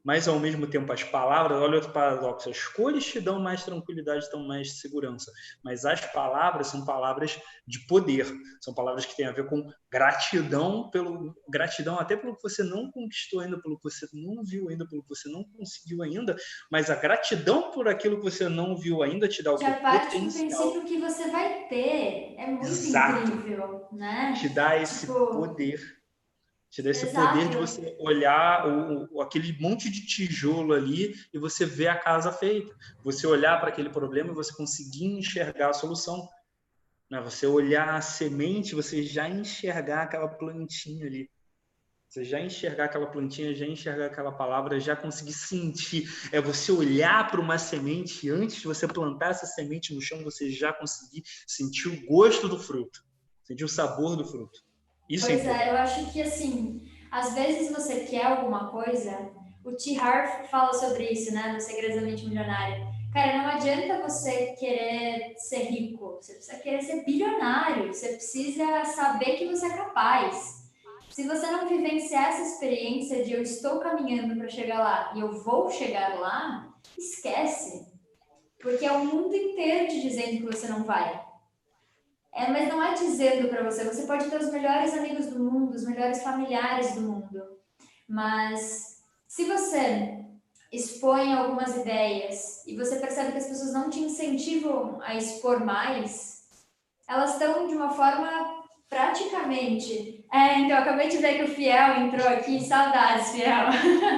mas 0.03 0.27
ao 0.27 0.39
mesmo 0.39 0.67
tempo 0.67 0.91
as 0.91 1.03
palavras, 1.03 1.59
olha 1.59 1.75
outro 1.75 1.91
paradoxo, 1.91 2.49
as 2.49 2.67
cores 2.67 3.05
te 3.05 3.19
dão 3.19 3.39
mais 3.39 3.63
tranquilidade, 3.63 4.29
dão 4.31 4.45
mais 4.47 4.79
segurança, 4.79 5.31
mas 5.63 5.85
as 5.85 6.01
palavras 6.07 6.67
são 6.67 6.85
palavras 6.85 7.39
de 7.67 7.85
poder, 7.87 8.25
são 8.59 8.73
palavras 8.73 9.05
que 9.05 9.15
têm 9.15 9.25
a 9.25 9.31
ver 9.31 9.47
com 9.47 9.65
gratidão 9.91 10.89
pelo 10.89 11.35
gratidão 11.49 11.99
até 11.99 12.15
pelo 12.15 12.35
que 12.35 12.43
você 12.43 12.63
não 12.63 12.91
conquistou 12.91 13.39
ainda, 13.39 13.61
pelo 13.61 13.77
que 13.77 13.83
você 13.83 14.07
não 14.13 14.43
viu 14.43 14.69
ainda, 14.69 14.87
pelo 14.87 15.03
que 15.03 15.09
você 15.09 15.29
não 15.29 15.43
conseguiu 15.43 16.01
ainda, 16.01 16.35
mas 16.71 16.89
a 16.89 16.95
gratidão 16.95 17.71
por 17.71 17.87
aquilo 17.87 18.17
que 18.17 18.23
você 18.23 18.49
não 18.49 18.75
viu 18.75 19.03
ainda 19.03 19.27
te 19.27 19.43
dá 19.43 19.53
o 19.53 19.57
Já 19.57 19.73
parte 19.75 20.17
do 20.17 20.19
princípio 20.19 20.85
que 20.85 20.97
você 20.97 21.29
vai 21.29 21.67
ter, 21.67 22.35
é 22.37 22.47
muito 22.47 22.65
Exato. 22.65 23.31
incrível, 23.31 23.87
né? 23.91 24.33
Te 24.39 24.49
dá 24.49 24.77
esse 24.77 25.01
tipo... 25.01 25.27
poder 25.27 26.00
te 26.71 26.81
dá 26.81 26.89
esse 26.89 27.05
Exato. 27.05 27.33
poder 27.33 27.49
de 27.49 27.57
você 27.57 27.95
olhar 27.99 28.65
o, 28.65 29.17
o, 29.17 29.21
aquele 29.21 29.51
monte 29.59 29.91
de 29.91 30.05
tijolo 30.05 30.73
ali 30.73 31.13
e 31.33 31.37
você 31.37 31.65
ver 31.65 31.89
a 31.89 31.99
casa 31.99 32.31
feita. 32.31 32.73
Você 33.03 33.27
olhar 33.27 33.59
para 33.59 33.67
aquele 33.67 33.89
problema 33.89 34.31
e 34.31 34.35
você 34.35 34.55
conseguir 34.55 35.05
enxergar 35.05 35.71
a 35.71 35.73
solução. 35.73 36.29
Né? 37.09 37.19
Você 37.21 37.45
olhar 37.45 37.93
a 37.95 37.99
semente, 37.99 38.73
você 38.73 39.03
já 39.03 39.27
enxergar 39.27 40.03
aquela 40.03 40.29
plantinha 40.29 41.05
ali. 41.05 41.29
Você 42.07 42.23
já 42.23 42.39
enxergar 42.39 42.85
aquela 42.85 43.07
plantinha, 43.07 43.53
já 43.53 43.65
enxergar 43.65 44.05
aquela 44.05 44.31
palavra, 44.31 44.79
já 44.79 44.95
conseguir 44.95 45.33
sentir. 45.33 46.09
É 46.31 46.39
você 46.39 46.71
olhar 46.71 47.29
para 47.29 47.41
uma 47.41 47.57
semente 47.57 48.29
antes 48.29 48.57
de 48.57 48.67
você 48.67 48.87
plantar 48.87 49.31
essa 49.31 49.45
semente 49.45 49.93
no 49.93 50.01
chão, 50.01 50.23
você 50.23 50.49
já 50.49 50.71
conseguir 50.71 51.23
sentir 51.45 51.89
o 51.89 52.05
gosto 52.05 52.47
do 52.47 52.57
fruto, 52.57 53.01
sentir 53.43 53.65
o 53.65 53.69
sabor 53.69 54.15
do 54.15 54.25
fruto. 54.25 54.70
Isso 55.11 55.27
pois 55.27 55.45
é, 55.45 55.67
é, 55.67 55.69
eu 55.69 55.77
acho 55.77 56.09
que 56.11 56.21
assim, 56.21 56.81
às 57.11 57.33
vezes 57.33 57.69
você 57.69 58.05
quer 58.05 58.25
alguma 58.25 58.71
coisa, 58.71 59.29
o 59.63 59.73
T. 59.73 59.99
Harv 59.99 60.45
fala 60.47 60.73
sobre 60.73 61.09
isso, 61.09 61.33
né, 61.33 61.51
no 61.51 61.59
Segredosamente 61.59 62.25
Milionário. 62.25 62.87
Cara, 63.13 63.39
não 63.39 63.49
adianta 63.49 64.01
você 64.01 64.55
querer 64.57 65.33
ser 65.35 65.63
rico, 65.65 66.17
você 66.21 66.35
precisa 66.35 66.57
querer 66.59 66.81
ser 66.81 67.03
bilionário, 67.03 67.93
você 67.93 68.13
precisa 68.13 68.85
saber 68.85 69.35
que 69.35 69.49
você 69.49 69.65
é 69.65 69.75
capaz. 69.75 70.61
Se 71.09 71.27
você 71.27 71.45
não 71.47 71.67
vivenciar 71.67 72.29
essa 72.29 72.41
experiência 72.43 73.21
de 73.21 73.33
eu 73.33 73.41
estou 73.41 73.81
caminhando 73.81 74.33
para 74.37 74.47
chegar 74.47 74.79
lá 74.79 75.11
e 75.13 75.19
eu 75.19 75.43
vou 75.43 75.69
chegar 75.69 76.17
lá, 76.21 76.73
esquece. 76.97 77.85
Porque 78.61 78.85
é 78.85 78.91
o 78.93 79.03
mundo 79.03 79.35
inteiro 79.35 79.89
te 79.89 80.01
dizendo 80.01 80.37
que 80.37 80.43
você 80.43 80.69
não 80.69 80.85
vai. 80.85 81.21
É, 82.33 82.49
mas 82.49 82.69
não 82.69 82.81
é 82.81 82.93
dizendo 82.93 83.49
para 83.49 83.63
você, 83.63 83.83
você 83.83 84.07
pode 84.07 84.29
ter 84.29 84.39
os 84.39 84.51
melhores 84.51 84.93
amigos 84.93 85.27
do 85.27 85.39
mundo, 85.39 85.75
os 85.75 85.85
melhores 85.85 86.23
familiares 86.23 86.95
do 86.95 87.01
mundo, 87.01 87.41
mas 88.07 89.01
se 89.27 89.45
você 89.45 90.21
expõe 90.71 91.33
algumas 91.33 91.75
ideias 91.75 92.65
e 92.65 92.75
você 92.77 92.97
percebe 92.97 93.33
que 93.33 93.37
as 93.37 93.47
pessoas 93.47 93.73
não 93.73 93.89
te 93.89 93.99
incentivam 93.99 95.01
a 95.01 95.15
expor 95.15 95.63
mais, 95.65 96.43
elas 97.07 97.33
estão 97.33 97.67
de 97.67 97.75
uma 97.75 97.89
forma 97.89 98.61
praticamente. 98.89 100.25
É, 100.31 100.59
então, 100.59 100.77
acabei 100.77 101.09
de 101.09 101.17
ver 101.17 101.37
que 101.37 101.43
o 101.43 101.55
Fiel 101.55 102.01
entrou 102.01 102.27
aqui. 102.27 102.61
Saudades, 102.61 103.31
Fiel. 103.31 103.67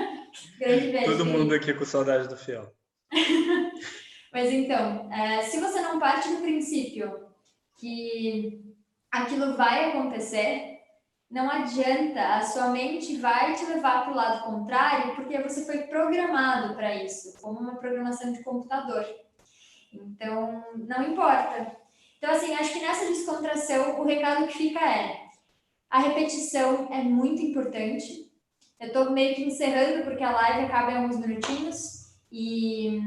Grande 0.60 0.92
beijo. 0.92 1.12
Todo 1.12 1.26
mundo 1.26 1.54
aqui 1.54 1.74
com 1.74 1.86
saudade 1.86 2.28
do 2.28 2.38
Fiel. 2.38 2.72
Mas 4.34 4.52
então, 4.52 5.12
é, 5.12 5.44
se 5.44 5.60
você 5.60 5.80
não 5.82 6.00
parte 6.00 6.28
do 6.30 6.42
princípio 6.42 7.33
que 7.84 8.64
aquilo 9.12 9.58
vai 9.58 9.90
acontecer, 9.90 10.80
não 11.30 11.50
adianta, 11.50 12.36
a 12.36 12.42
sua 12.42 12.70
mente 12.70 13.18
vai 13.18 13.56
te 13.56 13.66
levar 13.66 14.04
para 14.04 14.14
o 14.14 14.16
lado 14.16 14.46
contrário, 14.46 15.16
porque 15.16 15.42
você 15.42 15.66
foi 15.66 15.80
programado 15.80 16.76
para 16.76 16.96
isso, 17.04 17.38
como 17.42 17.60
uma 17.60 17.76
programação 17.76 18.32
de 18.32 18.42
computador. 18.42 19.06
Então, 19.92 20.64
não 20.88 21.12
importa. 21.12 21.76
Então, 22.18 22.32
assim, 22.32 22.54
acho 22.54 22.72
que 22.72 22.80
nessa 22.80 23.06
descontração, 23.08 24.00
o 24.00 24.06
recado 24.06 24.48
que 24.48 24.58
fica 24.58 24.80
é: 24.80 25.26
a 25.90 26.00
repetição 26.00 26.88
é 26.90 27.04
muito 27.04 27.42
importante. 27.42 28.32
Eu 28.80 28.88
estou 28.88 29.12
meio 29.12 29.36
que 29.36 29.44
encerrando, 29.44 30.06
porque 30.06 30.24
a 30.24 30.32
live 30.32 30.66
acaba 30.66 30.92
em 30.94 30.98
alguns 30.98 31.18
minutinhos, 31.18 32.16
e 32.32 33.02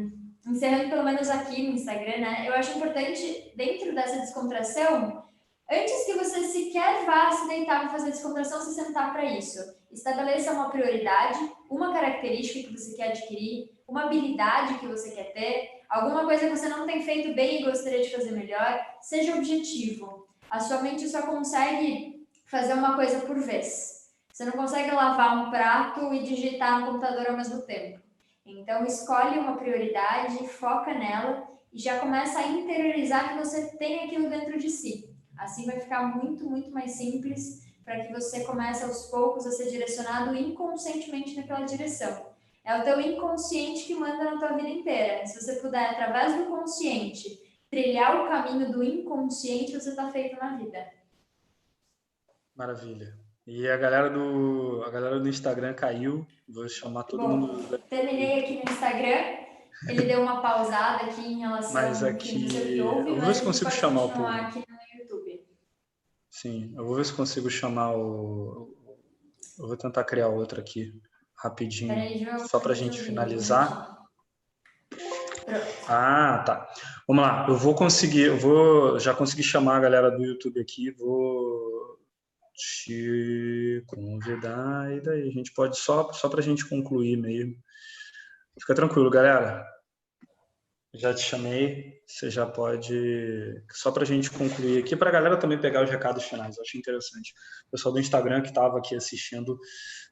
encerrando 0.47 0.91
pelo 0.91 1.05
menos 1.05 1.29
aqui 1.29 1.63
no 1.63 1.75
Instagram, 1.75 2.19
né? 2.19 2.45
Eu 2.47 2.55
acho 2.55 2.77
importante, 2.77 3.53
dentro 3.57 3.95
dessa 3.95 4.21
descontração, 4.21 5.25
antes 5.71 6.05
que 6.05 6.13
você 6.13 6.45
sequer 6.45 7.05
vá 7.05 7.31
se 7.33 7.49
deitar 7.49 7.81
para 7.81 7.91
fazer 7.91 8.11
descontração, 8.11 8.61
se 8.61 8.75
sentar 8.75 9.13
para 9.13 9.25
isso. 9.25 9.59
Estabeleça 9.91 10.53
uma 10.53 10.71
prioridade, 10.71 11.39
uma 11.69 11.93
característica 11.93 12.69
que 12.69 12.79
você 12.79 12.97
quer 12.97 13.09
adquirir, 13.09 13.71
uma 13.89 14.05
habilidade 14.05 14.79
que 14.79 14.87
você 14.87 15.11
quer 15.11 15.33
ter, 15.33 15.83
alguma 15.89 16.25
coisa 16.25 16.49
que 16.49 16.57
você 16.57 16.69
não 16.69 16.87
tem 16.87 17.03
feito 17.03 17.35
bem 17.35 17.61
e 17.61 17.65
gostaria 17.65 18.03
de 18.03 18.15
fazer 18.15 18.31
melhor. 18.33 18.81
Seja 19.01 19.37
objetivo. 19.37 20.27
A 20.51 20.61
sua 20.61 20.81
mente 20.83 21.09
só 21.09 21.23
consegue 21.23 22.27
fazer 22.47 22.75
uma 22.75 22.95
coisa 22.95 23.21
por 23.21 23.39
vez. 23.39 24.11
Você 24.33 24.45
não 24.45 24.53
consegue 24.53 24.91
lavar 24.91 25.39
um 25.39 25.51
prato 25.51 26.13
e 26.13 26.23
digitar 26.23 26.81
no 26.81 26.87
computador 26.87 27.27
ao 27.29 27.37
mesmo 27.37 27.63
tempo. 27.63 28.06
Então, 28.47 28.85
escolhe 28.87 29.39
uma 29.39 29.57
prioridade, 29.57 30.47
foca 30.47 30.95
nela 30.95 31.49
e 31.73 31.81
já 31.81 31.99
começa 31.99 32.39
a 32.39 32.47
interiorizar 32.47 33.31
que 33.31 33.45
você 33.45 33.77
tem 33.77 34.05
aquilo 34.05 34.31
dentro 34.31 34.57
de 34.57 34.71
si. 34.71 35.13
Assim 35.37 35.67
vai 35.67 35.81
ficar 35.81 36.17
muito, 36.17 36.49
muito 36.49 36.71
mais 36.71 36.93
simples 36.93 37.67
para 37.85 38.05
que 38.05 38.13
você 38.13 38.45
comece 38.45 38.85
aos 38.85 39.07
poucos 39.07 39.47
a 39.47 39.51
ser 39.51 39.71
direcionado 39.71 40.35
inconscientemente 40.35 41.37
naquela 41.37 41.65
direção. 41.65 42.27
É 42.65 42.81
o 42.81 42.83
teu 42.83 43.01
inconsciente 43.01 43.85
que 43.85 43.95
manda 43.95 44.25
na 44.25 44.39
tua 44.39 44.57
vida 44.57 44.69
inteira. 44.69 45.27
Se 45.27 45.41
você 45.41 45.57
puder, 45.57 45.91
através 45.91 46.37
do 46.37 46.47
consciente, 46.47 47.39
trilhar 47.69 48.25
o 48.25 48.29
caminho 48.29 48.73
do 48.73 48.83
inconsciente, 48.83 49.73
você 49.73 49.91
está 49.91 50.11
feito 50.11 50.37
na 50.37 50.57
vida. 50.57 50.93
Maravilha. 52.55 53.26
E 53.47 53.69
a 53.69 53.77
galera 53.77 54.11
do, 54.11 54.83
a 54.85 54.91
galera 54.91 55.21
do 55.21 55.29
Instagram 55.29 55.73
caiu. 55.73 56.27
Vou 56.49 56.69
chamar 56.69 57.05
todo 57.05 57.23
Bom, 57.23 57.37
mundo. 57.37 57.79
Terminei 57.89 58.41
aqui 58.41 58.65
no 58.65 58.73
Instagram. 58.73 59.47
Ele 59.89 60.03
deu 60.03 60.23
uma 60.23 60.41
pausada 60.41 61.05
aqui 61.05 61.21
em 61.21 61.39
relação 61.39 61.75
mas 61.75 62.03
aqui, 62.03 62.81
ao 62.81 62.89
ouve, 62.89 63.11
eu 63.11 63.17
vou 63.17 63.27
ver 63.27 63.35
se 63.35 63.43
consigo 63.43 63.71
chamar 63.71 64.05
o 64.05 64.09
povo. 64.09 64.27
aqui 64.27 64.59
no 64.59 65.01
YouTube. 65.01 65.45
Sim, 66.31 66.73
eu 66.75 66.85
vou 66.85 66.97
ver 66.97 67.05
se 67.05 67.13
consigo 67.13 67.51
chamar 67.51 67.95
o. 67.95 68.75
Eu 69.59 69.69
vou 69.69 69.77
tentar 69.77 70.03
criar 70.05 70.29
outro 70.29 70.61
aqui 70.61 70.93
rapidinho, 71.37 71.93
aí, 71.93 72.27
só 72.49 72.59
para 72.59 72.73
a 72.73 72.75
gente 72.75 72.99
finalizar. 72.99 73.97
Ah, 75.87 76.43
tá. 76.45 76.69
Vamos 77.07 77.23
lá. 77.23 77.47
Eu 77.49 77.57
vou 77.57 77.75
conseguir, 77.75 78.23
eu 78.23 78.37
vou 78.39 78.99
já 78.99 79.15
consegui 79.15 79.43
chamar 79.43 79.77
a 79.77 79.81
galera 79.81 80.11
do 80.11 80.25
YouTube 80.25 80.59
aqui. 80.59 80.91
Vou 80.93 81.76
te 82.57 83.85
convidar 83.87 84.93
e 84.93 85.01
daí 85.01 85.29
a 85.29 85.33
gente 85.33 85.53
pode 85.53 85.77
só 85.79 86.13
só 86.13 86.29
para 86.29 86.41
a 86.41 86.43
gente 86.43 86.69
concluir 86.69 87.17
mesmo. 87.17 87.55
Fica 88.59 88.75
tranquilo, 88.75 89.11
galera. 89.11 89.65
Já 90.95 91.13
te 91.13 91.21
chamei, 91.21 92.01
você 92.07 92.31
já 92.31 92.47
pode 92.47 93.63
só 93.71 93.93
para 93.93 94.03
a 94.03 94.07
gente 94.07 94.31
concluir 94.31 94.83
aqui 94.83 94.97
para 94.97 95.11
a 95.11 95.13
galera 95.13 95.37
também 95.37 95.61
pegar 95.61 95.85
os 95.85 95.91
recados 95.91 96.25
finais. 96.25 96.57
Eu 96.57 96.63
achei 96.63 96.81
interessante. 96.81 97.35
O 97.69 97.73
pessoal 97.73 97.93
do 97.93 98.01
Instagram 98.01 98.41
que 98.41 98.49
estava 98.49 98.79
aqui 98.79 98.97
assistindo 98.97 99.59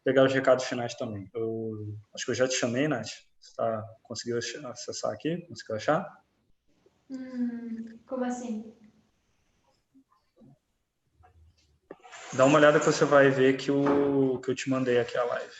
pegar 0.04 0.24
os 0.24 0.32
recados 0.32 0.66
finais 0.66 0.94
também. 0.94 1.26
Eu 1.34 1.96
acho 2.14 2.26
que 2.26 2.32
eu 2.32 2.34
já 2.34 2.46
te 2.46 2.54
chamei, 2.54 2.86
Nath. 2.86 3.08
Você 3.40 3.54
tá, 3.56 3.82
conseguiu 4.02 4.38
acessar 4.38 5.12
aqui? 5.12 5.38
Conseguiu 5.48 5.76
achar? 5.76 6.06
Hum, 7.10 7.98
como 8.06 8.24
assim? 8.24 8.74
Dá 12.36 12.44
uma 12.44 12.58
olhada 12.58 12.80
que 12.80 12.86
você 12.86 13.04
vai 13.04 13.30
ver 13.30 13.56
que, 13.56 13.70
o, 13.70 14.40
que 14.40 14.50
eu 14.50 14.54
te 14.56 14.68
mandei 14.68 14.98
aqui 14.98 15.16
a 15.16 15.22
live. 15.24 15.54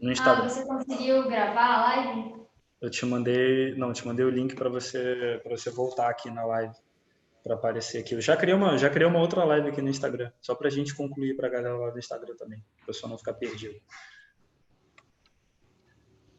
No 0.00 0.10
Instagram. 0.10 0.44
Ah, 0.44 0.48
você 0.48 0.64
conseguiu 0.64 1.28
gravar 1.28 1.66
a 1.66 1.80
live? 1.82 2.34
Eu 2.80 2.90
te 2.90 3.04
mandei, 3.04 3.74
não, 3.74 3.92
te 3.92 4.06
mandei 4.06 4.24
o 4.24 4.30
link 4.30 4.54
para 4.54 4.70
você 4.70 5.38
para 5.42 5.56
você 5.56 5.70
voltar 5.70 6.08
aqui 6.08 6.30
na 6.30 6.46
live 6.46 6.74
para 7.44 7.56
aparecer 7.56 7.98
aqui. 7.98 8.14
Eu 8.14 8.20
já 8.22 8.36
criei 8.36 8.56
uma, 8.56 8.78
já 8.78 8.88
criei 8.88 9.06
uma 9.06 9.20
outra 9.20 9.44
live 9.44 9.68
aqui 9.68 9.82
no 9.82 9.90
Instagram, 9.90 10.32
só 10.40 10.54
para 10.54 10.68
a 10.68 10.70
gente 10.70 10.94
concluir 10.94 11.36
para 11.36 11.48
a 11.48 11.50
galera 11.50 11.76
lá 11.76 11.90
do 11.90 11.98
Instagram 11.98 12.34
também, 12.36 12.64
para 12.76 12.84
o 12.84 12.86
pessoal 12.86 13.10
não 13.10 13.18
ficar 13.18 13.34
perdido. 13.34 13.78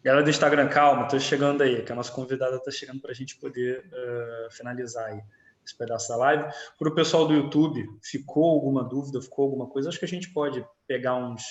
Galera 0.04 0.24
do 0.24 0.30
Instagram, 0.30 0.68
calma, 0.68 1.04
estou 1.04 1.20
chegando 1.20 1.62
aí, 1.62 1.84
que 1.84 1.92
a 1.92 1.96
nossa 1.96 2.12
convidada 2.12 2.56
está 2.58 2.72
chegando 2.72 3.02
para 3.02 3.12
a 3.12 3.16
gente 3.16 3.38
poder 3.38 3.86
uh, 3.86 4.52
finalizar 4.52 5.06
aí 5.06 5.22
esse 5.68 5.78
pedaço 5.78 6.08
da 6.10 6.16
live. 6.16 6.52
Para 6.80 6.90
o 6.90 6.96
pessoal 6.96 7.28
do 7.28 7.34
YouTube, 7.34 7.86
ficou 8.02 8.46
alguma 8.46 8.84
dúvida, 8.84 9.22
ficou 9.22 9.46
alguma 9.46 9.68
coisa? 9.68 9.90
Acho 9.90 10.00
que 10.00 10.06
a 10.06 10.10
gente 10.10 10.32
pode 10.32 10.66
pegar 10.88 11.16
uns 11.16 11.44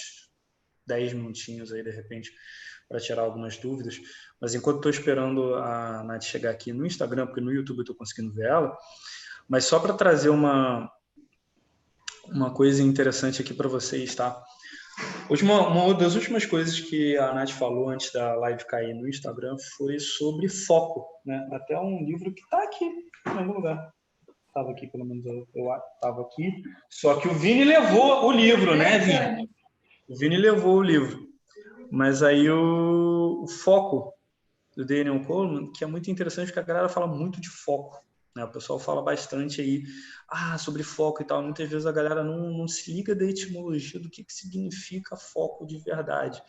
10 0.86 1.12
minutinhos 1.12 1.72
aí, 1.72 1.82
de 1.82 1.90
repente, 1.90 2.32
para 2.88 3.00
tirar 3.00 3.22
algumas 3.22 3.56
dúvidas. 3.58 4.00
Mas 4.40 4.54
enquanto 4.54 4.76
estou 4.76 4.90
esperando 4.90 5.54
a 5.56 6.02
Nath 6.04 6.22
chegar 6.22 6.50
aqui 6.50 6.72
no 6.72 6.86
Instagram, 6.86 7.26
porque 7.26 7.40
no 7.40 7.52
YouTube 7.52 7.78
eu 7.78 7.82
estou 7.82 7.96
conseguindo 7.96 8.32
ver 8.32 8.46
ela, 8.46 8.76
mas 9.48 9.64
só 9.64 9.78
para 9.78 9.94
trazer 9.94 10.28
uma, 10.28 10.90
uma 12.26 12.52
coisa 12.52 12.82
interessante 12.82 13.42
aqui 13.42 13.52
para 13.52 13.68
vocês, 13.68 14.14
tá? 14.14 14.42
Última, 15.28 15.68
uma 15.68 15.92
das 15.92 16.14
últimas 16.14 16.46
coisas 16.46 16.80
que 16.80 17.18
a 17.18 17.34
Nath 17.34 17.50
falou 17.50 17.90
antes 17.90 18.10
da 18.12 18.34
live 18.36 18.64
cair 18.66 18.94
no 18.94 19.06
Instagram 19.06 19.56
foi 19.76 19.98
sobre 19.98 20.48
foco, 20.48 21.06
né? 21.24 21.46
Até 21.52 21.78
um 21.78 22.02
livro 22.02 22.32
que 22.32 22.40
está 22.40 22.62
aqui 22.62 22.84
em 22.84 23.38
algum 23.38 23.52
lugar 23.52 23.92
estava 24.56 24.70
aqui, 24.70 24.86
pelo 24.86 25.04
menos 25.04 25.24
eu 25.26 25.46
estava 25.94 26.22
aqui. 26.22 26.62
Só 26.88 27.20
que 27.20 27.28
o 27.28 27.34
Vini 27.34 27.64
levou 27.64 28.26
o 28.26 28.32
livro, 28.32 28.74
né, 28.74 28.98
Vini? 28.98 29.50
O 30.08 30.16
Vini 30.16 30.38
levou 30.38 30.78
o 30.78 30.82
livro. 30.82 31.28
Mas 31.90 32.22
aí 32.22 32.48
o, 32.50 33.42
o 33.44 33.46
foco 33.46 34.14
do 34.74 34.84
Daniel 34.84 35.22
Coleman, 35.24 35.70
que 35.72 35.84
é 35.84 35.86
muito 35.86 36.10
interessante, 36.10 36.46
porque 36.46 36.60
a 36.60 36.62
galera 36.62 36.88
fala 36.88 37.06
muito 37.06 37.40
de 37.40 37.50
foco. 37.50 38.02
Né? 38.34 38.44
O 38.44 38.50
pessoal 38.50 38.78
fala 38.78 39.02
bastante 39.02 39.60
aí 39.60 39.84
ah, 40.28 40.56
sobre 40.58 40.82
foco 40.82 41.22
e 41.22 41.24
tal. 41.24 41.42
Muitas 41.42 41.68
vezes 41.68 41.86
a 41.86 41.92
galera 41.92 42.24
não, 42.24 42.50
não 42.50 42.66
se 42.66 42.92
liga 42.92 43.14
da 43.14 43.24
etimologia 43.24 44.00
do 44.00 44.10
que, 44.10 44.24
que 44.24 44.32
significa 44.32 45.16
foco 45.16 45.66
de 45.66 45.78
verdade. 45.78 46.42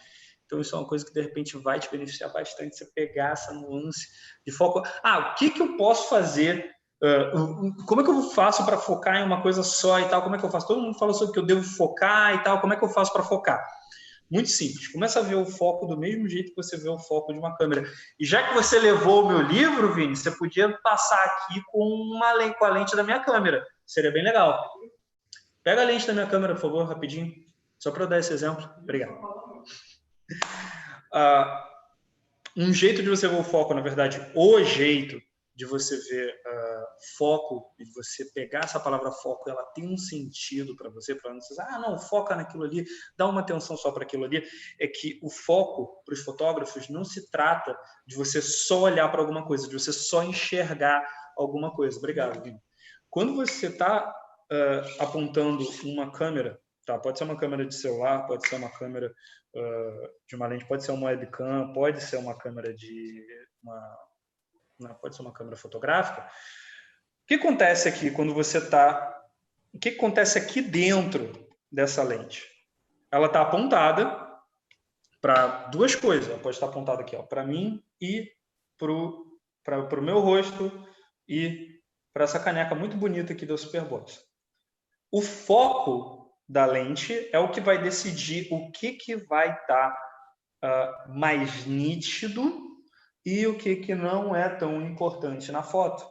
Então, 0.45 0.61
isso 0.61 0.75
é 0.75 0.79
uma 0.79 0.87
coisa 0.87 1.05
que 1.05 1.13
de 1.13 1.21
repente 1.21 1.57
vai 1.57 1.77
te 1.77 1.91
beneficiar 1.91 2.31
bastante 2.31 2.77
você 2.77 2.85
pegar 2.85 3.31
essa 3.31 3.53
nuance 3.53 4.07
de 4.45 4.51
foco. 4.51 4.81
Ah, 5.03 5.31
o 5.31 5.35
que, 5.35 5.49
que 5.49 5.61
eu 5.61 5.75
posso 5.75 6.09
fazer 6.09 6.76
Uh, 7.03 7.85
como 7.85 8.01
é 8.01 8.03
que 8.03 8.09
eu 8.09 8.21
faço 8.31 8.65
para 8.65 8.77
focar 8.77 9.17
em 9.17 9.23
uma 9.23 9.41
coisa 9.41 9.61
só 9.61 9.99
e 9.99 10.05
tal? 10.09 10.23
Como 10.23 10.35
é 10.35 10.39
que 10.39 10.45
eu 10.45 10.49
faço? 10.49 10.67
Todo 10.67 10.81
mundo 10.81 10.97
fala 10.97 11.13
sobre 11.13 11.33
que 11.33 11.39
eu 11.39 11.45
devo 11.45 11.63
focar 11.63 12.35
e 12.35 12.43
tal. 12.43 12.59
Como 12.59 12.73
é 12.73 12.75
que 12.75 12.83
eu 12.83 12.89
faço 12.89 13.13
para 13.13 13.23
focar? 13.23 13.63
Muito 14.29 14.49
simples. 14.49 14.87
Começa 14.89 15.19
a 15.19 15.23
ver 15.23 15.35
o 15.35 15.45
foco 15.45 15.85
do 15.85 15.97
mesmo 15.97 16.27
jeito 16.27 16.49
que 16.49 16.55
você 16.55 16.75
vê 16.75 16.89
o 16.89 16.99
foco 16.99 17.31
de 17.31 17.39
uma 17.39 17.55
câmera. 17.55 17.85
E 18.19 18.25
já 18.25 18.47
que 18.47 18.53
você 18.53 18.77
levou 18.79 19.23
o 19.23 19.27
meu 19.27 19.41
livro, 19.41 19.93
Vini, 19.93 20.15
você 20.15 20.31
podia 20.31 20.77
passar 20.83 21.23
aqui 21.23 21.61
com 21.67 21.79
uma 21.79 22.53
com 22.53 22.65
a 22.65 22.69
lente 22.69 22.95
da 22.95 23.03
minha 23.03 23.19
câmera. 23.19 23.65
Seria 23.85 24.11
bem 24.11 24.23
legal. 24.23 24.69
Pega 25.63 25.81
a 25.81 25.85
lente 25.85 26.05
da 26.07 26.13
minha 26.13 26.27
câmera, 26.27 26.55
por 26.55 26.61
favor, 26.61 26.87
rapidinho. 26.87 27.33
Só 27.79 27.91
para 27.91 28.05
dar 28.05 28.19
esse 28.19 28.33
exemplo. 28.33 28.69
Obrigado. 28.79 29.13
Uh, 31.13 31.67
um 32.57 32.73
jeito 32.73 33.01
de 33.01 33.09
você 33.09 33.27
ver 33.27 33.39
o 33.39 33.43
foco, 33.43 33.73
na 33.73 33.81
verdade, 33.81 34.19
o 34.35 34.61
jeito 34.63 35.21
de 35.57 35.65
você 35.65 35.97
ver 35.97 36.29
uh, 36.29 36.85
foco 37.17 37.73
e 37.79 37.85
você 37.91 38.23
pegar 38.31 38.65
essa 38.65 38.79
palavra 38.79 39.11
foco, 39.11 39.49
ela 39.49 39.63
tem 39.73 39.91
um 39.91 39.97
sentido 39.97 40.75
para 40.75 40.87
você, 40.91 41.15
para 41.15 41.31
não 41.31 41.39
dizer, 41.39 41.59
ah, 41.61 41.79
não, 41.79 41.97
foca 41.97 42.35
naquilo 42.35 42.63
ali, 42.63 42.85
dá 43.17 43.27
uma 43.27 43.41
atenção 43.41 43.75
só 43.75 43.91
para 43.91 44.03
aquilo 44.03 44.23
ali, 44.23 44.43
é 44.79 44.87
que 44.87 45.19
o 45.23 45.31
foco 45.31 46.03
para 46.05 46.13
os 46.13 46.21
fotógrafos 46.21 46.87
não 46.89 47.03
se 47.03 47.31
trata 47.31 47.75
de 48.05 48.15
você 48.15 48.39
só 48.39 48.83
olhar 48.83 49.09
para 49.09 49.19
alguma 49.19 49.47
coisa, 49.47 49.67
de 49.67 49.73
você 49.73 49.91
só 49.91 50.21
enxergar 50.23 51.03
alguma 51.35 51.73
coisa. 51.73 51.97
Obrigado, 51.97 52.39
Vini. 52.43 52.61
Quando 53.09 53.35
você 53.35 53.65
está 53.65 54.07
uh, 54.07 54.99
ah, 54.99 55.05
apontando 55.05 55.67
uma 55.85 56.11
câmera, 56.11 56.59
tá? 56.85 56.99
Pode 56.99 57.17
ser 57.17 57.23
uma 57.23 57.37
câmera 57.37 57.65
de 57.65 57.73
celular, 57.73 58.27
pode 58.27 58.47
ser 58.47 58.57
uma 58.57 58.69
câmera 58.69 59.11
uh, 59.55 60.09
de 60.27 60.35
uma 60.35 60.45
lente, 60.45 60.67
pode 60.67 60.83
ser 60.83 60.91
uma 60.91 61.07
webcam, 61.07 61.73
pode 61.73 61.99
ser 62.03 62.17
uma 62.17 62.37
câmera 62.37 62.71
de 62.75 63.25
uma 63.63 64.06
pode 65.01 65.15
ser 65.15 65.21
uma 65.21 65.33
câmera 65.33 65.57
fotográfica, 65.57 66.29
que 67.27 67.35
acontece 67.35 67.89
aqui 67.89 68.09
quando 68.09 68.33
você 68.33 68.57
está. 68.57 69.13
O 69.73 69.79
que 69.79 69.89
acontece 69.89 70.37
aqui 70.37 70.61
dentro 70.61 71.47
dessa 71.69 72.01
lente? 72.01 72.47
Ela 73.11 73.27
está 73.27 73.41
apontada 73.41 74.25
para 75.21 75.67
duas 75.67 75.93
coisas. 75.93 76.29
Ela 76.29 76.39
pode 76.39 76.55
estar 76.55 76.67
apontada 76.67 77.01
aqui, 77.01 77.15
para 77.23 77.43
mim 77.43 77.83
e 78.01 78.31
para 78.77 78.91
o 78.91 80.01
meu 80.01 80.19
rosto 80.19 80.71
e 81.27 81.81
para 82.13 82.23
essa 82.23 82.39
caneca 82.39 82.73
muito 82.73 82.95
bonita 82.95 83.33
aqui 83.33 83.45
da 83.45 83.57
Superbox. 83.57 84.25
O 85.11 85.21
foco 85.21 86.33
da 86.47 86.65
lente 86.65 87.29
é 87.33 87.39
o 87.39 87.51
que 87.51 87.59
vai 87.59 87.81
decidir 87.81 88.47
o 88.51 88.71
que, 88.71 88.93
que 88.93 89.15
vai 89.15 89.51
estar 89.51 89.91
tá, 90.61 91.07
uh, 91.07 91.13
mais 91.13 91.65
nítido 91.65 92.66
e 93.27 93.45
o 93.45 93.57
que, 93.57 93.75
que 93.75 93.93
não 93.93 94.33
é 94.33 94.47
tão 94.47 94.81
importante 94.81 95.51
na 95.51 95.61
foto. 95.61 96.09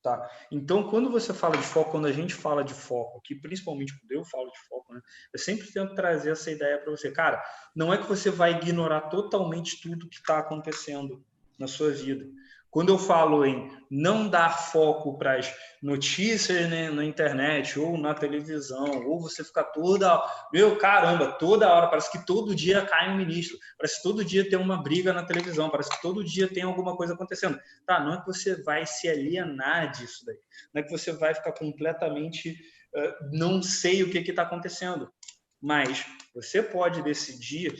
Tá? 0.00 0.30
Então, 0.52 0.88
quando 0.88 1.10
você 1.10 1.34
fala 1.34 1.56
de 1.56 1.64
foco, 1.64 1.90
quando 1.90 2.06
a 2.06 2.12
gente 2.12 2.32
fala 2.32 2.62
de 2.62 2.72
foco, 2.72 3.20
que 3.24 3.34
principalmente 3.34 3.98
quando 3.98 4.12
eu 4.12 4.24
falo 4.24 4.48
de 4.48 4.58
foco, 4.68 4.94
né, 4.94 5.00
eu 5.32 5.38
sempre 5.40 5.66
tento 5.72 5.96
trazer 5.96 6.30
essa 6.30 6.48
ideia 6.48 6.78
para 6.78 6.92
você. 6.92 7.10
Cara, 7.10 7.42
não 7.74 7.92
é 7.92 7.98
que 7.98 8.06
você 8.06 8.30
vai 8.30 8.52
ignorar 8.52 9.08
totalmente 9.08 9.80
tudo 9.82 10.08
que 10.08 10.14
está 10.14 10.38
acontecendo 10.38 11.24
na 11.58 11.66
sua 11.66 11.90
vida. 11.90 12.24
Quando 12.72 12.88
eu 12.88 12.98
falo 12.98 13.44
em 13.44 13.70
não 13.90 14.26
dar 14.26 14.48
foco 14.48 15.18
para 15.18 15.38
as 15.38 15.54
notícias 15.82 16.70
né, 16.70 16.90
na 16.90 17.04
internet 17.04 17.78
ou 17.78 17.98
na 17.98 18.14
televisão, 18.14 19.06
ou 19.06 19.20
você 19.20 19.44
ficar 19.44 19.64
toda. 19.64 20.18
Meu 20.50 20.78
caramba, 20.78 21.32
toda 21.32 21.70
hora, 21.70 21.88
parece 21.88 22.10
que 22.10 22.24
todo 22.24 22.54
dia 22.54 22.86
cai 22.86 23.10
um 23.10 23.18
ministro, 23.18 23.58
parece 23.76 23.96
que 23.96 24.02
todo 24.02 24.24
dia 24.24 24.48
tem 24.48 24.58
uma 24.58 24.82
briga 24.82 25.12
na 25.12 25.22
televisão, 25.22 25.68
parece 25.68 25.90
que 25.90 26.00
todo 26.00 26.24
dia 26.24 26.48
tem 26.48 26.62
alguma 26.62 26.96
coisa 26.96 27.12
acontecendo. 27.12 27.60
Tá, 27.86 28.00
não 28.02 28.14
é 28.14 28.20
que 28.20 28.26
você 28.26 28.62
vai 28.62 28.86
se 28.86 29.06
alienar 29.06 29.90
disso 29.90 30.24
daí, 30.24 30.38
não 30.72 30.80
é 30.80 30.82
que 30.82 30.90
você 30.90 31.12
vai 31.12 31.34
ficar 31.34 31.52
completamente. 31.52 32.56
Uh, 32.94 33.36
não 33.36 33.62
sei 33.62 34.02
o 34.02 34.10
que 34.10 34.18
está 34.18 34.44
acontecendo, 34.44 35.12
mas 35.60 36.06
você 36.34 36.62
pode 36.62 37.02
decidir 37.02 37.74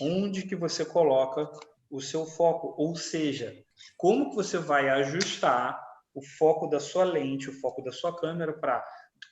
onde 0.00 0.42
que 0.42 0.56
você 0.56 0.84
coloca 0.84 1.48
o 1.88 2.00
seu 2.00 2.26
foco, 2.26 2.74
ou 2.76 2.96
seja, 2.96 3.54
como 3.96 4.30
que 4.30 4.36
você 4.36 4.58
vai 4.58 4.88
ajustar 4.88 5.80
o 6.14 6.22
foco 6.22 6.66
da 6.66 6.78
sua 6.78 7.04
lente, 7.04 7.48
o 7.48 7.60
foco 7.60 7.82
da 7.82 7.92
sua 7.92 8.18
câmera 8.18 8.52
para 8.52 8.84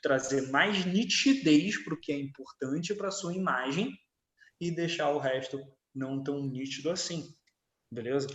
trazer 0.03 0.51
mais 0.51 0.85
nitidez 0.85 1.83
para 1.85 1.95
o 1.95 2.01
que 2.01 2.13
é 2.13 2.19
importante 2.19 2.95
para 2.95 3.09
a 3.09 3.13
sua 3.13 3.35
imagem 3.35 3.93
e 4.61 4.71
deixar 4.71 5.11
o 5.11 5.19
resto 5.19 5.61
não 5.95 6.23
tão 6.23 6.41
nítido 6.43 6.91
assim, 6.91 7.35
beleza? 7.91 8.29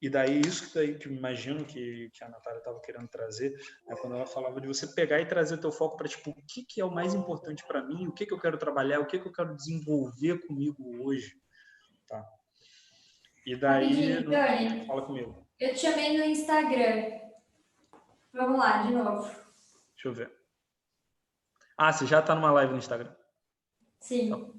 E 0.00 0.08
daí 0.08 0.40
isso 0.40 0.68
que, 0.68 0.74
daí, 0.74 0.96
que 0.96 1.08
eu 1.08 1.12
imagino 1.12 1.64
que, 1.64 2.08
que 2.14 2.22
a 2.22 2.28
Natália 2.28 2.58
estava 2.58 2.80
querendo 2.80 3.08
trazer, 3.08 3.52
é 3.88 3.96
quando 3.96 4.14
ela 4.14 4.26
falava 4.26 4.60
de 4.60 4.68
você 4.68 4.86
pegar 4.86 5.20
e 5.20 5.26
trazer 5.26 5.58
teu 5.58 5.72
foco 5.72 5.96
para 5.96 6.06
tipo, 6.06 6.30
o 6.30 6.34
que, 6.46 6.64
que 6.64 6.80
é 6.80 6.84
o 6.84 6.90
mais 6.90 7.14
importante 7.14 7.64
para 7.66 7.82
mim, 7.82 8.06
o 8.06 8.12
que, 8.12 8.24
que 8.24 8.32
eu 8.32 8.40
quero 8.40 8.58
trabalhar, 8.58 9.00
o 9.00 9.06
que, 9.06 9.18
que 9.18 9.26
eu 9.26 9.32
quero 9.32 9.56
desenvolver 9.56 10.46
comigo 10.46 11.04
hoje, 11.04 11.34
tá? 12.06 12.24
E 13.44 13.56
daí. 13.56 14.22
Dani, 14.22 14.86
fala 14.86 15.02
comigo. 15.02 15.47
Eu 15.58 15.74
te 15.74 15.80
chamei 15.80 16.16
no 16.16 16.24
Instagram. 16.24 17.18
Vamos 18.32 18.58
lá, 18.60 18.82
de 18.82 18.92
novo. 18.92 19.24
Deixa 19.24 20.06
eu 20.06 20.12
ver. 20.12 20.32
Ah, 21.76 21.92
você 21.92 22.06
já 22.06 22.20
está 22.20 22.34
numa 22.34 22.52
live 22.52 22.72
no 22.72 22.78
Instagram? 22.78 23.12
Sim. 23.98 24.26
Então, 24.26 24.54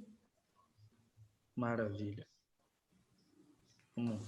maravilha. 1.56 2.28
Hum. 3.95 4.20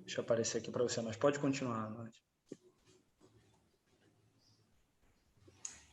Deixa 0.00 0.20
eu 0.20 0.24
aparecer 0.24 0.58
aqui 0.58 0.70
para 0.70 0.82
você, 0.82 1.02
mas 1.02 1.16
pode 1.16 1.38
continuar, 1.38 1.90
Nath. 1.90 2.14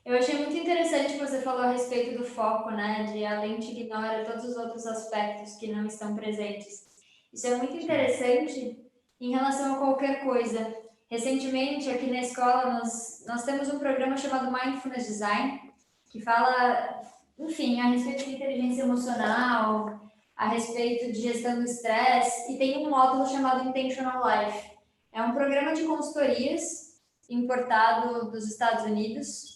Eu 0.05 0.18
achei 0.18 0.36
muito 0.36 0.55
interessante 0.55 1.18
você 1.18 1.41
falou 1.41 1.62
a 1.62 1.72
respeito 1.72 2.18
do 2.18 2.26
foco, 2.26 2.72
né? 2.72 3.03
De 3.12 3.26
a 3.26 3.41
lente 3.41 3.72
ignora 3.72 4.26
todos 4.26 4.45
os 4.45 4.57
outros 4.57 4.86
aspectos 4.88 5.55
que 5.55 5.72
não 5.72 5.86
estão 5.86 6.16
presentes. 6.16 6.89
Isso 7.32 7.47
é 7.47 7.57
muito 7.57 7.76
interessante 7.76 8.80
em 9.22 9.32
relação 9.32 9.76
a 9.76 9.78
qualquer 9.78 10.24
coisa. 10.24 10.76
Recentemente, 11.07 11.89
aqui 11.89 12.09
na 12.09 12.22
escola, 12.22 12.80
nós, 12.80 13.24
nós 13.28 13.43
temos 13.43 13.69
um 13.69 13.78
programa 13.78 14.17
chamado 14.17 14.51
Mindfulness 14.51 15.05
Design, 15.05 15.61
que 16.09 16.19
fala, 16.19 17.01
enfim, 17.38 17.80
a 17.80 17.86
respeito 17.86 18.26
de 18.26 18.36
inteligência 18.36 18.82
emocional, 18.82 20.01
a 20.36 20.47
respeito 20.47 21.11
de 21.11 21.22
gestão 21.22 21.55
do 21.55 21.65
estresse, 21.65 22.51
e 22.51 22.57
tem 22.57 22.86
um 22.86 22.89
módulo 22.89 23.28
chamado 23.28 23.69
Intentional 23.69 24.24
Life. 24.28 24.72
É 25.11 25.22
um 25.22 25.34
programa 25.34 25.74
de 25.74 25.84
consultorias 25.84 26.99
importado 27.30 28.32
dos 28.32 28.45
Estados 28.45 28.86
Unidos. 28.86 29.55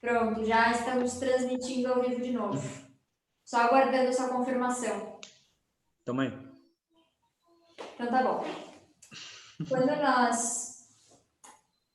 Pronto, 0.00 0.44
já 0.44 0.70
estamos 0.72 1.14
transmitindo 1.14 1.92
ao 1.92 2.02
vivo 2.02 2.20
de 2.20 2.32
novo. 2.32 2.60
Só 3.44 3.58
aguardando 3.62 4.12
sua 4.12 4.28
confirmação. 4.28 5.18
Também. 6.04 6.47
Então 7.98 8.12
tá 8.12 8.22
bom. 8.22 8.44
Quando 9.68 9.86
nós 9.96 10.86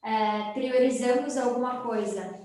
é, 0.03 0.51
priorizamos 0.51 1.37
alguma 1.37 1.81
coisa, 1.81 2.41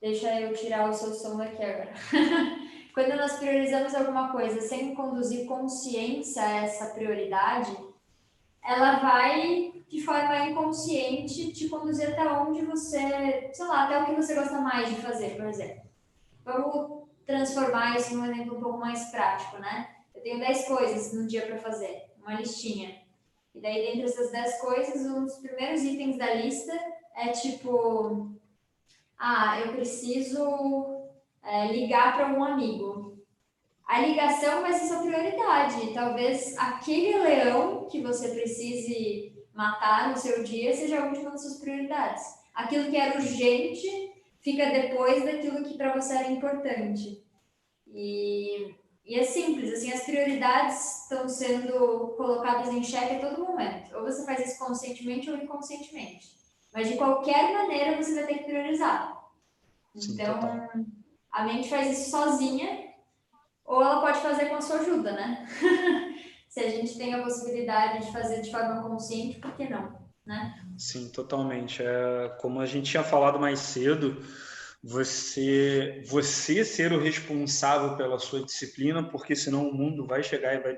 deixa 0.00 0.40
eu 0.40 0.54
tirar 0.54 0.88
o 0.88 0.94
seu 0.94 1.12
som 1.12 1.36
daqui 1.36 1.62
agora. 1.62 1.92
Quando 2.94 3.14
nós 3.16 3.34
priorizamos 3.34 3.94
alguma 3.94 4.32
coisa 4.32 4.58
sem 4.62 4.94
conduzir 4.94 5.46
consciência 5.46 6.42
a 6.42 6.64
essa 6.64 6.94
prioridade, 6.94 7.76
ela 8.64 9.00
vai 9.00 9.84
de 9.86 10.02
forma 10.02 10.46
inconsciente 10.46 11.52
te 11.52 11.68
conduzir 11.68 12.08
até 12.08 12.26
onde 12.32 12.64
você, 12.64 13.50
sei 13.52 13.66
lá, 13.66 13.84
até 13.84 14.00
o 14.00 14.06
que 14.06 14.14
você 14.14 14.34
gosta 14.34 14.62
mais 14.62 14.88
de 14.88 15.02
fazer, 15.02 15.36
por 15.36 15.44
exemplo. 15.44 15.84
Vamos 16.42 17.06
transformar 17.26 17.98
isso 17.98 18.16
num 18.16 18.24
exemplo 18.24 18.56
um 18.56 18.62
pouco 18.62 18.78
mais 18.78 19.10
prático, 19.10 19.58
né? 19.58 19.94
tenho 20.24 20.40
10 20.40 20.66
coisas 20.66 21.12
no 21.12 21.26
dia 21.26 21.46
para 21.46 21.58
fazer, 21.58 22.03
uma 22.24 22.40
listinha. 22.40 23.02
E 23.54 23.60
daí, 23.60 23.86
dentre 23.86 24.04
essas 24.04 24.32
10 24.32 24.60
coisas, 24.60 25.06
um 25.06 25.24
dos 25.24 25.36
primeiros 25.36 25.82
itens 25.82 26.18
da 26.18 26.34
lista 26.34 26.72
é 27.14 27.28
tipo: 27.28 28.34
ah, 29.16 29.60
eu 29.60 29.72
preciso 29.72 31.06
é, 31.42 31.68
ligar 31.72 32.16
para 32.16 32.32
um 32.32 32.42
amigo. 32.42 33.22
A 33.86 34.00
ligação 34.00 34.62
vai 34.62 34.72
ser 34.72 34.86
sua 34.86 35.02
prioridade. 35.02 35.92
Talvez 35.92 36.56
aquele 36.56 37.18
leão 37.18 37.86
que 37.86 38.00
você 38.00 38.30
precise 38.30 39.32
matar 39.52 40.10
no 40.10 40.16
seu 40.16 40.42
dia 40.42 40.74
seja 40.74 41.00
a 41.00 41.06
última 41.06 41.30
das 41.30 41.42
suas 41.42 41.60
prioridades. 41.60 42.22
Aquilo 42.54 42.90
que 42.90 42.96
era 42.96 43.18
urgente 43.18 43.86
fica 44.40 44.70
depois 44.70 45.24
daquilo 45.24 45.64
que 45.64 45.76
para 45.76 45.94
você 45.94 46.14
era 46.14 46.30
importante. 46.30 47.22
E 47.86 48.74
e 49.04 49.18
é 49.18 49.22
simples, 49.22 49.72
assim, 49.72 49.92
as 49.92 50.04
prioridades 50.04 51.02
estão 51.02 51.28
sendo 51.28 52.14
colocadas 52.16 52.68
em 52.68 52.82
xeque 52.82 53.16
a 53.16 53.28
todo 53.28 53.44
momento. 53.44 53.94
Ou 53.94 54.02
você 54.02 54.24
faz 54.24 54.46
isso 54.46 54.58
conscientemente 54.58 55.30
ou 55.30 55.36
inconscientemente. 55.36 56.34
Mas 56.72 56.88
de 56.88 56.96
qualquer 56.96 57.52
maneira 57.52 58.02
você 58.02 58.14
vai 58.14 58.26
ter 58.26 58.38
que 58.38 58.44
priorizar. 58.44 59.22
Sim, 59.94 60.14
então, 60.14 60.34
total. 60.40 60.70
a 61.30 61.44
mente 61.44 61.68
faz 61.68 61.98
isso 61.98 62.10
sozinha, 62.10 62.94
ou 63.64 63.82
ela 63.82 64.00
pode 64.00 64.20
fazer 64.20 64.46
com 64.46 64.56
a 64.56 64.60
sua 64.60 64.80
ajuda, 64.80 65.12
né? 65.12 65.46
Se 66.48 66.60
a 66.60 66.70
gente 66.70 66.96
tem 66.96 67.12
a 67.12 67.22
possibilidade 67.22 68.06
de 68.06 68.12
fazer 68.12 68.40
de 68.40 68.50
forma 68.50 68.82
consciente, 68.82 69.38
por 69.38 69.54
que 69.56 69.68
não? 69.68 69.98
Né? 70.24 70.54
Sim, 70.78 71.10
totalmente. 71.10 71.82
É, 71.82 72.36
como 72.40 72.60
a 72.60 72.66
gente 72.66 72.90
tinha 72.90 73.02
falado 73.02 73.38
mais 73.38 73.58
cedo, 73.58 74.24
você 74.86 76.02
você 76.06 76.62
ser 76.62 76.92
o 76.92 77.00
responsável 77.00 77.96
pela 77.96 78.18
sua 78.18 78.44
disciplina, 78.44 79.02
porque 79.08 79.34
senão 79.34 79.66
o 79.66 79.74
mundo 79.74 80.06
vai 80.06 80.22
chegar 80.22 80.54
e 80.54 80.60
vai, 80.60 80.76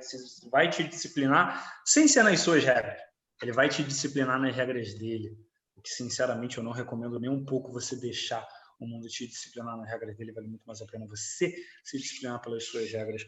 vai 0.48 0.70
te 0.70 0.84
disciplinar 0.84 1.82
sem 1.84 2.06
ser 2.06 2.22
nas 2.22 2.38
suas 2.38 2.62
regras. 2.62 3.00
Ele 3.42 3.52
vai 3.52 3.68
te 3.68 3.82
disciplinar 3.82 4.40
nas 4.40 4.54
regras 4.54 4.94
dele. 4.94 5.36
O 5.74 5.82
que, 5.82 5.90
sinceramente, 5.90 6.56
eu 6.56 6.64
não 6.64 6.70
recomendo 6.70 7.18
nem 7.18 7.28
um 7.28 7.44
pouco 7.44 7.72
você 7.72 7.96
deixar 7.96 8.46
o 8.78 8.86
mundo 8.86 9.08
te 9.08 9.26
disciplinar 9.26 9.76
nas 9.76 9.88
regras 9.90 10.16
dele. 10.16 10.32
Vale 10.32 10.46
muito 10.46 10.64
mais 10.64 10.80
a 10.80 10.86
pena 10.86 11.06
você 11.06 11.52
se 11.84 11.98
disciplinar 11.98 12.40
pelas 12.40 12.64
suas 12.64 12.90
regras. 12.90 13.24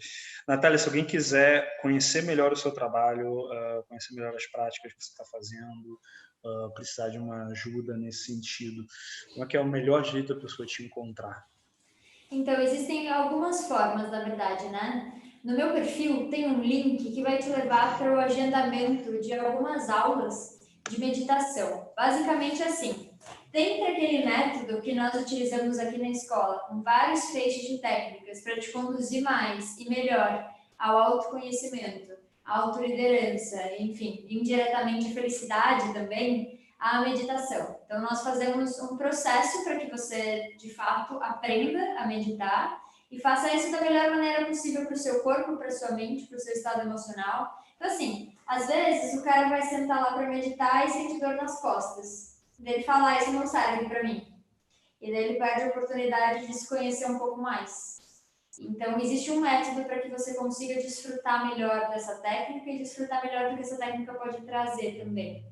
Natália, 0.47 0.79
se 0.79 0.87
alguém 0.87 1.05
quiser 1.05 1.81
conhecer 1.83 2.23
melhor 2.23 2.53
o 2.53 2.57
seu 2.57 2.71
trabalho, 2.71 3.29
uh, 3.29 3.83
conhecer 3.89 4.15
melhor 4.15 4.35
as 4.35 4.47
práticas 4.47 4.93
que 4.93 5.03
você 5.03 5.11
está 5.11 5.25
fazendo, 5.25 5.99
uh, 6.49 6.73
precisar 6.75 7.09
de 7.09 7.19
uma 7.19 7.47
ajuda 7.47 7.97
nesse 7.97 8.25
sentido? 8.25 8.85
Como 9.33 9.45
é 9.45 9.49
que 9.49 9.57
é 9.57 9.61
o 9.61 9.67
melhor 9.67 10.05
jeito 10.05 10.35
da 10.35 10.41
pessoa 10.41 10.67
te 10.67 10.85
encontrar? 10.85 11.47
Então, 12.31 12.61
existem 12.61 13.11
algumas 13.11 13.67
formas, 13.67 14.11
na 14.11 14.23
verdade, 14.23 14.69
né? 14.69 15.21
No 15.43 15.57
meu 15.57 15.73
perfil 15.73 16.29
tem 16.29 16.47
um 16.47 16.61
link 16.61 17.13
que 17.13 17.23
vai 17.23 17.39
te 17.39 17.49
levar 17.49 17.97
para 17.97 18.15
o 18.15 18.19
agendamento 18.19 19.21
de 19.21 19.33
algumas 19.33 19.89
aulas 19.89 20.59
de 20.91 21.01
meditação. 21.01 21.91
Basicamente 21.97 22.63
assim, 22.63 23.11
tem 23.53 23.87
aquele 23.87 24.27
método 24.27 24.81
que 24.83 24.95
nós 24.95 25.15
utilizamos 25.15 25.79
aqui 25.79 25.97
na 25.99 26.11
escola, 26.11 26.59
com 26.69 26.83
vários 26.83 27.31
feixes 27.31 27.69
de 27.69 27.79
técnicas 27.79 28.43
para 28.43 28.59
te 28.59 28.71
conduzir 28.73 29.23
mais 29.23 29.79
e 29.79 29.89
melhor 29.89 30.51
ao 30.79 30.99
autoconhecimento 30.99 32.08
autoliderança, 32.49 33.61
enfim, 33.79 34.25
indiretamente 34.29 35.13
felicidade 35.13 35.93
também, 35.93 36.59
a 36.79 37.03
meditação. 37.03 37.79
Então, 37.85 38.01
nós 38.01 38.23
fazemos 38.23 38.79
um 38.81 38.97
processo 38.97 39.65
para 39.65 39.77
que 39.77 39.91
você, 39.91 40.55
de 40.59 40.73
fato, 40.73 41.19
aprenda 41.23 41.99
a 41.99 42.07
meditar 42.07 42.81
e 43.11 43.21
faça 43.21 43.53
isso 43.53 43.71
da 43.73 43.81
melhor 43.81 44.11
maneira 44.11 44.47
possível 44.47 44.87
para 44.87 44.95
o 44.95 44.99
seu 44.99 45.23
corpo, 45.23 45.57
para 45.57 45.71
sua 45.71 45.93
mente, 45.93 46.27
para 46.27 46.37
o 46.37 46.41
seu 46.41 46.53
estado 46.53 46.83
emocional. 46.83 47.63
Então, 47.77 47.89
assim, 47.89 48.33
às 48.47 48.67
vezes 48.67 49.21
o 49.21 49.25
cara 49.25 49.49
vai 49.49 49.63
sentar 49.63 50.01
lá 50.01 50.13
para 50.13 50.29
meditar 50.29 50.87
e 50.87 50.91
sente 50.91 51.21
dor 51.21 51.35
nas 51.35 51.61
costas. 51.61 52.39
Ele 52.65 52.83
fala, 52.83 53.11
ah, 53.11 53.19
isso 53.19 53.33
não 53.33 53.47
serve 53.47 53.87
para 53.87 54.03
mim. 54.03 54.27
E 55.01 55.13
daí 55.13 55.25
ele 55.25 55.39
perde 55.39 55.63
a 55.63 55.69
oportunidade 55.69 56.47
de 56.47 56.55
se 56.55 56.69
conhecer 56.69 57.07
um 57.07 57.19
pouco 57.19 57.41
mais. 57.41 57.99
Então, 58.61 58.99
existe 58.99 59.31
um 59.31 59.41
método 59.41 59.85
para 59.85 60.01
que 60.01 60.09
você 60.09 60.35
consiga 60.35 60.75
desfrutar 60.75 61.49
melhor 61.49 61.89
dessa 61.91 62.17
técnica 62.17 62.71
e 62.71 62.79
desfrutar 62.79 63.25
melhor 63.25 63.51
do 63.51 63.57
que 63.57 63.63
essa 63.63 63.77
técnica 63.77 64.15
pode 64.15 64.41
trazer 64.43 64.99
também. 64.99 65.45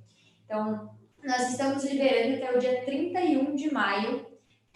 Então, 0.45 0.91
nós 1.23 1.51
estamos 1.51 1.85
liberando 1.85 2.37
até 2.37 2.57
o 2.57 2.61
dia 2.61 2.85
31 2.85 3.55
de 3.55 3.73
maio 3.73 4.27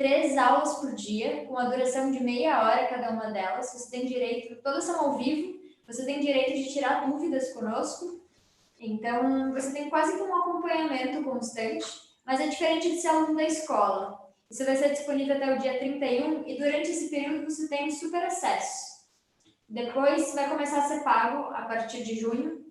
três 0.01 0.39
aulas 0.39 0.79
por 0.79 0.95
dia, 0.95 1.45
com 1.45 1.59
a 1.59 1.69
duração 1.69 2.11
de 2.11 2.25
meia 2.25 2.65
hora 2.65 2.89
cada 2.89 3.11
uma 3.11 3.31
delas. 3.31 3.71
Você 3.71 3.91
tem 3.91 4.07
direito, 4.07 4.63
todas 4.63 4.85
são 4.85 4.99
ao 4.99 5.19
vivo, 5.19 5.61
você 5.87 6.07
tem 6.07 6.21
direito 6.21 6.55
de 6.55 6.73
tirar 6.73 7.07
dúvidas 7.07 7.53
conosco. 7.53 8.19
Então, 8.79 9.53
você 9.53 9.75
tem 9.75 9.91
quase 9.91 10.17
que 10.17 10.23
um 10.23 10.35
acompanhamento 10.35 11.23
constante, 11.23 11.85
mas 12.25 12.41
é 12.41 12.47
diferente 12.47 12.91
de 12.91 12.97
ser 12.97 13.09
aluno 13.09 13.37
da 13.37 13.45
escola. 13.45 14.19
Isso 14.51 14.65
vai 14.65 14.77
ser 14.77 14.91
disponível 14.91 15.37
até 15.37 15.55
o 15.55 15.59
dia 15.59 15.79
31 15.79 16.49
e 16.49 16.59
durante 16.59 16.91
esse 16.91 17.09
período 17.09 17.49
você 17.49 17.69
tem 17.69 17.89
super 17.91 18.25
acesso. 18.25 18.91
Depois 19.69 20.35
vai 20.35 20.51
começar 20.51 20.79
a 20.79 20.89
ser 20.89 21.05
pago 21.05 21.55
a 21.55 21.63
partir 21.63 22.03
de 22.03 22.19
junho. 22.19 22.67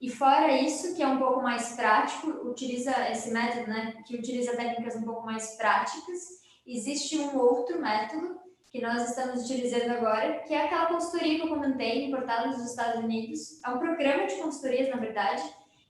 E 0.00 0.08
fora 0.08 0.56
isso, 0.58 0.94
que 0.94 1.02
é 1.02 1.06
um 1.06 1.18
pouco 1.18 1.42
mais 1.42 1.74
prático, 1.74 2.28
utiliza 2.48 2.92
esse 3.10 3.30
método, 3.30 3.68
né, 3.68 4.02
que 4.06 4.16
utiliza 4.16 4.56
técnicas 4.56 4.96
um 4.96 5.02
pouco 5.02 5.26
mais 5.26 5.56
práticas. 5.56 6.38
Existe 6.66 7.18
um 7.18 7.36
outro 7.36 7.78
método 7.80 8.38
que 8.70 8.80
nós 8.80 9.10
estamos 9.10 9.44
utilizando 9.44 9.90
agora, 9.90 10.38
que 10.40 10.54
é 10.54 10.64
aquela 10.64 10.86
consultoria 10.86 11.36
que 11.36 11.42
eu 11.42 11.48
comentei, 11.48 12.06
importada 12.06 12.48
dos 12.48 12.64
Estados 12.64 13.02
Unidos. 13.02 13.60
É 13.62 13.68
um 13.68 13.78
programa 13.78 14.26
de 14.26 14.36
consultorias, 14.36 14.88
na 14.88 14.96
verdade, 14.96 15.42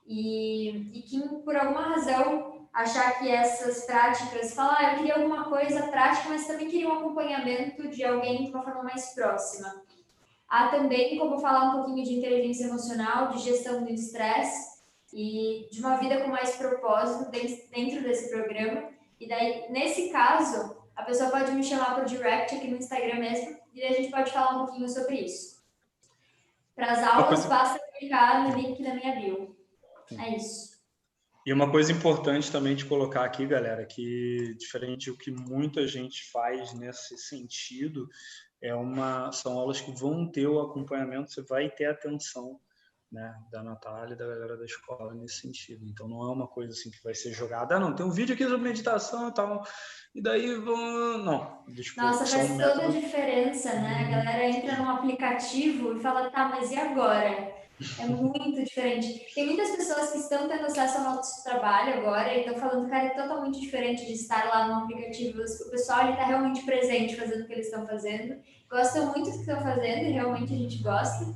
e, 0.07 0.99
e 0.99 1.03
que 1.03 1.21
por 1.45 1.55
alguma 1.55 1.83
razão 1.83 2.48
achar 2.79 3.19
que 3.19 3.29
essas 3.29 3.85
práticas, 3.85 4.55
falar, 4.55 4.77
ah, 4.79 4.93
eu 4.93 4.99
queria 4.99 5.15
alguma 5.17 5.45
coisa 5.47 5.89
prática, 5.89 6.29
mas 6.29 6.47
também 6.47 6.69
queria 6.69 6.89
um 6.89 6.99
acompanhamento 6.99 7.89
de 7.89 8.05
alguém 8.05 8.45
de 8.45 8.51
uma 8.51 8.63
forma 8.63 8.85
mais 8.85 9.15
próxima. 9.15 9.83
Há 10.49 10.69
também 10.69 11.19
como 11.19 11.41
falar 11.41 11.71
um 11.71 11.73
pouquinho 11.73 12.05
de 12.05 12.15
inteligência 12.15 12.67
emocional, 12.67 13.31
de 13.31 13.41
gestão 13.41 13.83
do 13.83 13.91
estresse 13.91 14.79
e 15.13 15.69
de 15.73 15.81
uma 15.81 15.97
vida 15.97 16.21
com 16.21 16.29
mais 16.29 16.55
propósito 16.55 17.29
dentro 17.33 18.01
desse 18.03 18.31
programa. 18.31 18.91
E 19.19 19.27
daí, 19.27 19.67
nesse 19.71 20.11
caso, 20.11 20.77
a 20.95 21.03
pessoa 21.03 21.31
pode 21.31 21.51
me 21.51 21.65
chamar 21.65 21.97
por 21.97 22.05
direct 22.05 22.55
aqui 22.55 22.69
no 22.69 22.77
Instagram 22.77 23.19
mesmo 23.19 23.59
e 23.75 23.83
a 23.83 23.93
gente 23.93 24.11
pode 24.13 24.31
falar 24.31 24.55
um 24.55 24.67
pouquinho 24.67 24.89
sobre 24.89 25.17
isso. 25.17 25.59
Para 26.77 26.93
as 26.93 27.03
aulas, 27.03 27.45
basta 27.45 27.81
clicar 27.99 28.49
no 28.49 28.57
link 28.57 28.81
da 28.85 28.95
minha 28.95 29.17
bio. 29.17 29.57
É 30.17 30.37
isso. 30.37 30.78
E 31.49 31.53
uma 31.55 31.71
coisa 31.71 31.91
importante 31.91 32.53
também 32.53 32.77
de 32.77 32.85
colocar 32.85 33.25
aqui, 33.25 33.47
galera, 33.47 33.87
que 33.87 34.55
diferente 34.59 35.11
do 35.11 35.17
que 35.17 35.31
muita 35.31 35.89
gente 35.89 36.31
faz 36.31 36.75
nesse 36.75 37.17
sentido, 37.17 38.07
é 38.61 38.75
uma 38.75 39.33
são 39.33 39.59
aulas 39.59 39.81
que 39.81 39.91
vão 39.91 40.31
ter 40.31 40.47
o 40.47 40.61
acompanhamento, 40.61 41.33
você 41.33 41.41
vai 41.41 41.71
ter 41.71 41.87
atenção 41.87 42.61
né, 43.11 43.35
da 43.51 43.63
Natália 43.63 44.13
e 44.13 44.19
da 44.19 44.27
galera 44.27 44.59
da 44.59 44.67
escola 44.67 45.15
nesse 45.15 45.41
sentido. 45.41 45.87
Então 45.87 46.07
não 46.07 46.21
é 46.21 46.31
uma 46.31 46.47
coisa 46.47 46.75
assim 46.75 46.91
que 46.91 47.03
vai 47.03 47.15
ser 47.15 47.33
jogada, 47.33 47.77
ah, 47.77 47.81
não, 47.81 47.95
tem 47.95 48.05
um 48.05 48.13
vídeo 48.13 48.35
aqui 48.35 48.45
sobre 48.45 48.69
meditação 48.69 49.31
e 49.31 49.33
tal, 49.33 49.65
e 50.15 50.21
daí 50.21 50.55
vão. 50.55 51.17
Não. 51.17 51.65
Nossa, 51.97 52.27
faz 52.27 52.49
toda 52.59 52.89
a 52.89 52.91
diferença, 52.91 53.73
né? 53.73 54.05
A 54.05 54.11
galera 54.11 54.51
entra 54.51 54.77
num 54.77 54.91
aplicativo 54.91 55.97
e 55.97 56.01
fala, 56.03 56.29
tá, 56.29 56.47
mas 56.51 56.71
e 56.71 56.77
agora? 56.77 57.58
É 57.99 58.07
muito 58.07 58.65
diferente. 58.65 59.27
Tem 59.35 59.47
muitas 59.47 59.71
pessoas 59.71 60.11
que 60.11 60.19
estão 60.19 60.49
tendo 60.49 60.67
acesso 60.67 60.99
ao 60.99 61.05
nosso 61.05 61.45
trabalho 61.45 61.95
agora 61.95 62.35
e 62.35 62.41
estão 62.41 62.57
falando, 62.57 62.89
cara, 62.89 63.07
é 63.07 63.11
totalmente 63.11 63.61
diferente 63.61 64.05
de 64.05 64.13
estar 64.13 64.49
lá 64.49 64.67
no 64.67 64.85
aplicativo. 64.85 65.41
O 65.41 65.71
pessoal 65.71 66.11
está 66.11 66.25
realmente 66.25 66.65
presente 66.65 67.17
fazendo 67.17 67.43
o 67.43 67.47
que 67.47 67.53
eles 67.53 67.67
estão 67.67 67.87
fazendo. 67.87 68.37
Gostam 68.69 69.07
muito 69.07 69.31
do 69.31 69.33
que 69.33 69.41
estão 69.41 69.61
fazendo 69.61 70.07
e 70.07 70.11
realmente 70.11 70.53
a 70.53 70.57
gente 70.57 70.83
gosta. 70.83 71.27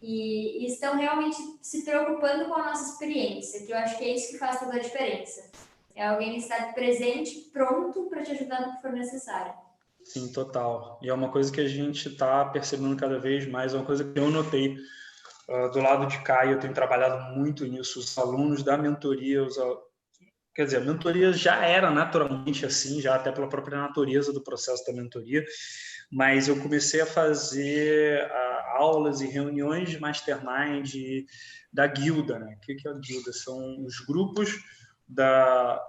E, 0.00 0.64
e, 0.64 0.66
estão 0.66 0.96
realmente 0.96 1.36
se 1.60 1.84
preocupando 1.84 2.46
com 2.46 2.54
a 2.54 2.70
nossa 2.70 2.92
experiência, 2.92 3.66
que 3.66 3.70
eu 3.70 3.76
acho 3.76 3.98
que 3.98 4.04
é 4.04 4.14
isso 4.14 4.32
que 4.32 4.38
faz 4.38 4.58
toda 4.58 4.76
a 4.76 4.80
diferença. 4.80 5.50
É 5.94 6.06
alguém 6.06 6.38
estar 6.38 6.72
presente, 6.72 7.50
pronto 7.52 8.08
para 8.08 8.22
te 8.22 8.32
ajudar 8.32 8.66
no 8.66 8.76
que 8.76 8.80
for 8.80 8.92
necessário. 8.92 9.52
Sim, 10.02 10.32
total. 10.32 10.98
E 11.02 11.10
é 11.10 11.12
uma 11.12 11.28
coisa 11.28 11.52
que 11.52 11.60
a 11.60 11.68
gente 11.68 12.08
está 12.08 12.42
percebendo 12.46 12.96
cada 12.96 13.18
vez 13.18 13.46
mais, 13.46 13.74
é 13.74 13.76
uma 13.76 13.84
coisa 13.84 14.02
que 14.02 14.18
eu 14.18 14.30
notei 14.30 14.78
ah, 15.50 15.66
do 15.68 15.80
lado 15.80 16.06
de 16.06 16.18
cá, 16.20 16.46
eu 16.46 16.60
tenho 16.60 16.72
trabalhado 16.72 17.34
muito 17.36 17.66
nisso, 17.66 17.98
os 17.98 18.16
alunos 18.16 18.62
da 18.62 18.78
mentoria, 18.78 19.42
os, 19.42 19.56
quer 20.54 20.64
dizer, 20.64 20.76
a 20.76 20.84
mentoria 20.84 21.32
já 21.32 21.64
era 21.64 21.90
naturalmente 21.90 22.64
assim, 22.64 23.00
já 23.00 23.16
até 23.16 23.32
pela 23.32 23.48
própria 23.48 23.78
natureza 23.78 24.32
do 24.32 24.42
processo 24.42 24.84
da 24.86 24.92
mentoria, 24.92 25.44
mas 26.10 26.46
eu 26.46 26.60
comecei 26.60 27.00
a 27.00 27.06
fazer 27.06 28.24
uh, 28.26 28.76
aulas 28.76 29.20
e 29.20 29.26
reuniões 29.26 29.90
de 29.90 29.98
mastermind 30.00 30.94
da 31.72 31.86
guilda, 31.86 32.38
né? 32.38 32.56
O 32.56 32.60
que 32.60 32.86
é 32.86 32.90
a 32.90 32.94
guilda? 32.94 33.32
São 33.32 33.84
os 33.84 34.00
grupos 34.00 34.56
da, 35.08 35.80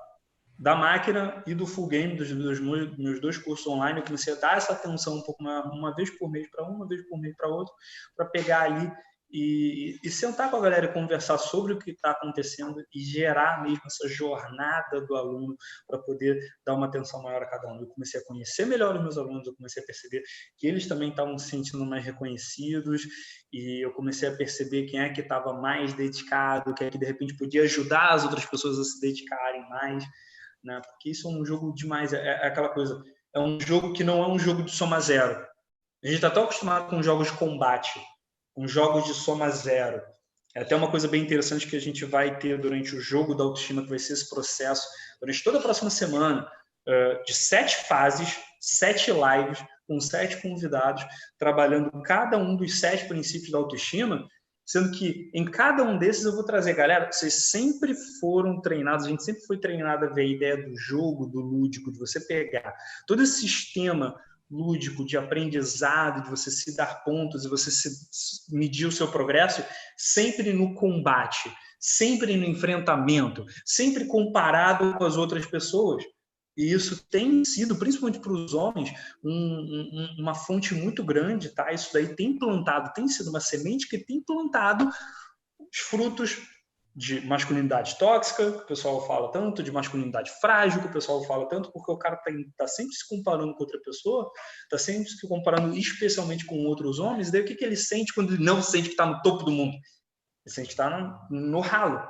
da 0.57 0.75
máquina 0.75 1.43
e 1.47 1.55
do 1.55 1.65
full 1.65 1.87
game 1.87 2.15
dos, 2.15 2.29
dos 2.31 2.59
meus 2.59 3.19
dois 3.19 3.37
cursos 3.37 3.65
online. 3.65 3.99
Eu 3.99 4.05
comecei 4.05 4.33
a 4.33 4.37
dar 4.37 4.57
essa 4.57 4.73
atenção 4.73 5.17
um 5.17 5.21
pouco 5.21 5.41
uma, 5.41 5.63
uma 5.71 5.95
vez 5.95 6.09
por 6.11 6.29
mês 6.29 6.49
para 6.51 6.63
uma 6.63 6.87
vez 6.87 7.01
por 7.07 7.19
mês 7.19 7.35
para 7.35 7.47
outro, 7.47 7.73
para 8.15 8.27
pegar 8.27 8.61
ali 8.63 8.91
e, 9.31 9.97
e, 10.03 10.09
sentar 10.09 10.51
com 10.51 10.57
a 10.57 10.61
galera 10.61 10.85
e 10.85 10.93
conversar 10.93 11.37
sobre 11.37 11.73
o 11.73 11.79
que 11.79 11.91
está 11.91 12.11
acontecendo 12.11 12.83
e 12.93 13.01
gerar 13.01 13.63
mesmo 13.63 13.81
essa 13.85 14.07
jornada 14.09 15.01
do 15.01 15.15
aluno 15.15 15.55
para 15.87 15.99
poder 15.99 16.39
dar 16.65 16.75
uma 16.75 16.87
atenção 16.87 17.21
maior 17.23 17.41
a 17.41 17.45
cada 17.45 17.71
um. 17.71 17.79
Eu 17.79 17.87
comecei 17.87 18.19
a 18.19 18.25
conhecer 18.25 18.65
melhor 18.65 18.95
os 18.95 19.01
meus 19.01 19.17
alunos, 19.17 19.47
eu 19.47 19.55
comecei 19.55 19.81
a 19.81 19.85
perceber 19.85 20.21
que 20.57 20.67
eles 20.67 20.87
também 20.87 21.09
estavam 21.09 21.37
se 21.37 21.49
sentindo 21.49 21.85
mais 21.85 22.03
reconhecidos 22.03 23.03
e 23.53 23.85
eu 23.85 23.93
comecei 23.93 24.27
a 24.27 24.35
perceber 24.35 24.85
quem 24.85 24.99
é 24.99 25.09
que 25.09 25.21
estava 25.21 25.53
mais 25.53 25.93
dedicado, 25.93 26.73
quem 26.73 26.87
é 26.87 26.89
que 26.89 26.97
de 26.97 27.05
repente 27.05 27.37
podia 27.37 27.63
ajudar 27.63 28.09
as 28.09 28.23
outras 28.23 28.45
pessoas 28.45 28.77
a 28.77 28.83
se 28.83 28.99
dedicarem 28.99 29.67
mais, 29.69 30.03
né? 30.63 30.81
Porque 30.85 31.11
isso 31.11 31.29
é 31.29 31.31
um 31.31 31.45
jogo 31.45 31.73
demais, 31.73 32.11
é, 32.11 32.17
é 32.17 32.47
aquela 32.47 32.69
coisa, 32.69 33.01
é 33.33 33.39
um 33.39 33.59
jogo 33.59 33.93
que 33.93 34.03
não 34.03 34.21
é 34.23 34.27
um 34.27 34.37
jogo 34.37 34.63
de 34.63 34.71
soma 34.71 34.99
zero. 34.99 35.45
A 36.03 36.07
gente 36.07 36.15
está 36.15 36.29
tão 36.29 36.43
acostumado 36.43 36.89
com 36.89 37.03
jogos 37.03 37.27
de 37.27 37.37
combate, 37.37 38.01
com 38.53 38.67
jogos 38.67 39.05
de 39.05 39.13
soma 39.13 39.49
zero. 39.49 40.01
É 40.55 40.61
até 40.61 40.75
uma 40.75 40.91
coisa 40.91 41.07
bem 41.07 41.23
interessante 41.23 41.67
que 41.67 41.77
a 41.77 41.81
gente 41.81 42.03
vai 42.03 42.37
ter 42.37 42.59
durante 42.59 42.95
o 42.95 43.01
jogo 43.01 43.33
da 43.33 43.43
autoestima, 43.43 43.83
que 43.83 43.89
vai 43.89 43.99
ser 43.99 44.13
esse 44.13 44.29
processo, 44.29 44.85
durante 45.21 45.43
toda 45.43 45.59
a 45.59 45.61
próxima 45.61 45.89
semana, 45.89 46.49
de 47.25 47.33
sete 47.33 47.87
fases, 47.87 48.37
sete 48.59 49.11
lives, 49.11 49.63
com 49.87 49.99
sete 49.99 50.41
convidados, 50.41 51.03
trabalhando 51.37 51.91
cada 52.03 52.37
um 52.37 52.55
dos 52.55 52.79
sete 52.79 53.07
princípios 53.07 53.51
da 53.51 53.57
autoestima, 53.57 54.27
sendo 54.65 54.91
que 54.91 55.29
em 55.33 55.45
cada 55.45 55.83
um 55.83 55.97
desses 55.97 56.25
eu 56.25 56.33
vou 56.33 56.45
trazer, 56.45 56.73
galera, 56.73 57.11
vocês 57.11 57.49
sempre 57.49 57.93
foram 58.19 58.61
treinados, 58.61 59.05
a 59.05 59.09
gente 59.09 59.23
sempre 59.23 59.41
foi 59.43 59.59
treinado 59.59 60.05
a 60.05 60.09
ver 60.09 60.21
a 60.21 60.25
ideia 60.25 60.57
do 60.57 60.77
jogo, 60.77 61.27
do 61.27 61.39
lúdico, 61.39 61.91
de 61.91 61.99
você 61.99 62.19
pegar 62.19 62.73
todo 63.05 63.21
esse 63.21 63.41
sistema 63.41 64.15
lúdico, 64.51 65.05
de 65.05 65.17
aprendizado, 65.17 66.23
de 66.23 66.29
você 66.29 66.51
se 66.51 66.75
dar 66.75 67.03
pontos 67.03 67.45
e 67.45 67.49
você 67.49 67.71
se, 67.71 67.89
medir 68.49 68.85
o 68.85 68.91
seu 68.91 69.07
progresso, 69.07 69.63
sempre 69.97 70.51
no 70.51 70.75
combate, 70.75 71.49
sempre 71.79 72.35
no 72.35 72.45
enfrentamento, 72.45 73.45
sempre 73.65 74.05
comparado 74.05 74.93
com 74.95 75.05
as 75.05 75.15
outras 75.15 75.45
pessoas. 75.45 76.03
E 76.57 76.73
isso 76.73 77.07
tem 77.09 77.45
sido, 77.45 77.77
principalmente 77.77 78.19
para 78.19 78.33
os 78.33 78.53
homens, 78.53 78.91
um, 79.23 79.31
um, 79.31 80.15
uma 80.19 80.35
fonte 80.35 80.73
muito 80.73 81.01
grande, 81.01 81.49
tá? 81.49 81.71
Isso 81.71 81.93
daí 81.93 82.13
tem 82.13 82.37
plantado, 82.37 82.91
tem 82.93 83.07
sido 83.07 83.29
uma 83.29 83.39
semente 83.39 83.87
que 83.87 83.97
tem 83.97 84.21
plantado 84.21 84.89
os 85.59 85.77
frutos 85.77 86.37
de 86.95 87.21
masculinidade 87.21 87.97
tóxica, 87.97 88.51
que 88.51 88.57
o 88.57 88.65
pessoal 88.65 89.05
fala 89.07 89.31
tanto, 89.31 89.63
de 89.63 89.71
masculinidade 89.71 90.31
frágil, 90.41 90.81
que 90.81 90.87
o 90.87 90.91
pessoal 90.91 91.23
fala 91.23 91.47
tanto, 91.47 91.71
porque 91.71 91.91
o 91.91 91.97
cara 91.97 92.15
está 92.15 92.31
tá 92.57 92.67
sempre 92.67 92.93
se 92.93 93.07
comparando 93.07 93.53
com 93.53 93.63
outra 93.63 93.79
pessoa, 93.79 94.29
está 94.63 94.77
sempre 94.77 95.09
se 95.09 95.27
comparando 95.27 95.75
especialmente 95.75 96.45
com 96.45 96.65
outros 96.65 96.99
homens, 96.99 97.29
e 97.29 97.31
daí 97.31 97.41
o 97.41 97.45
que, 97.45 97.55
que 97.55 97.63
ele 97.63 97.77
sente 97.77 98.13
quando 98.13 98.33
ele 98.33 98.43
não 98.43 98.61
sente 98.61 98.89
que 98.89 98.93
está 98.93 99.05
no 99.05 99.21
topo 99.21 99.45
do 99.45 99.51
mundo? 99.51 99.73
Ele 99.73 100.53
sente 100.53 100.67
que 100.67 100.73
está 100.73 100.89
no, 101.29 101.39
no 101.39 101.59
ralo, 101.61 102.01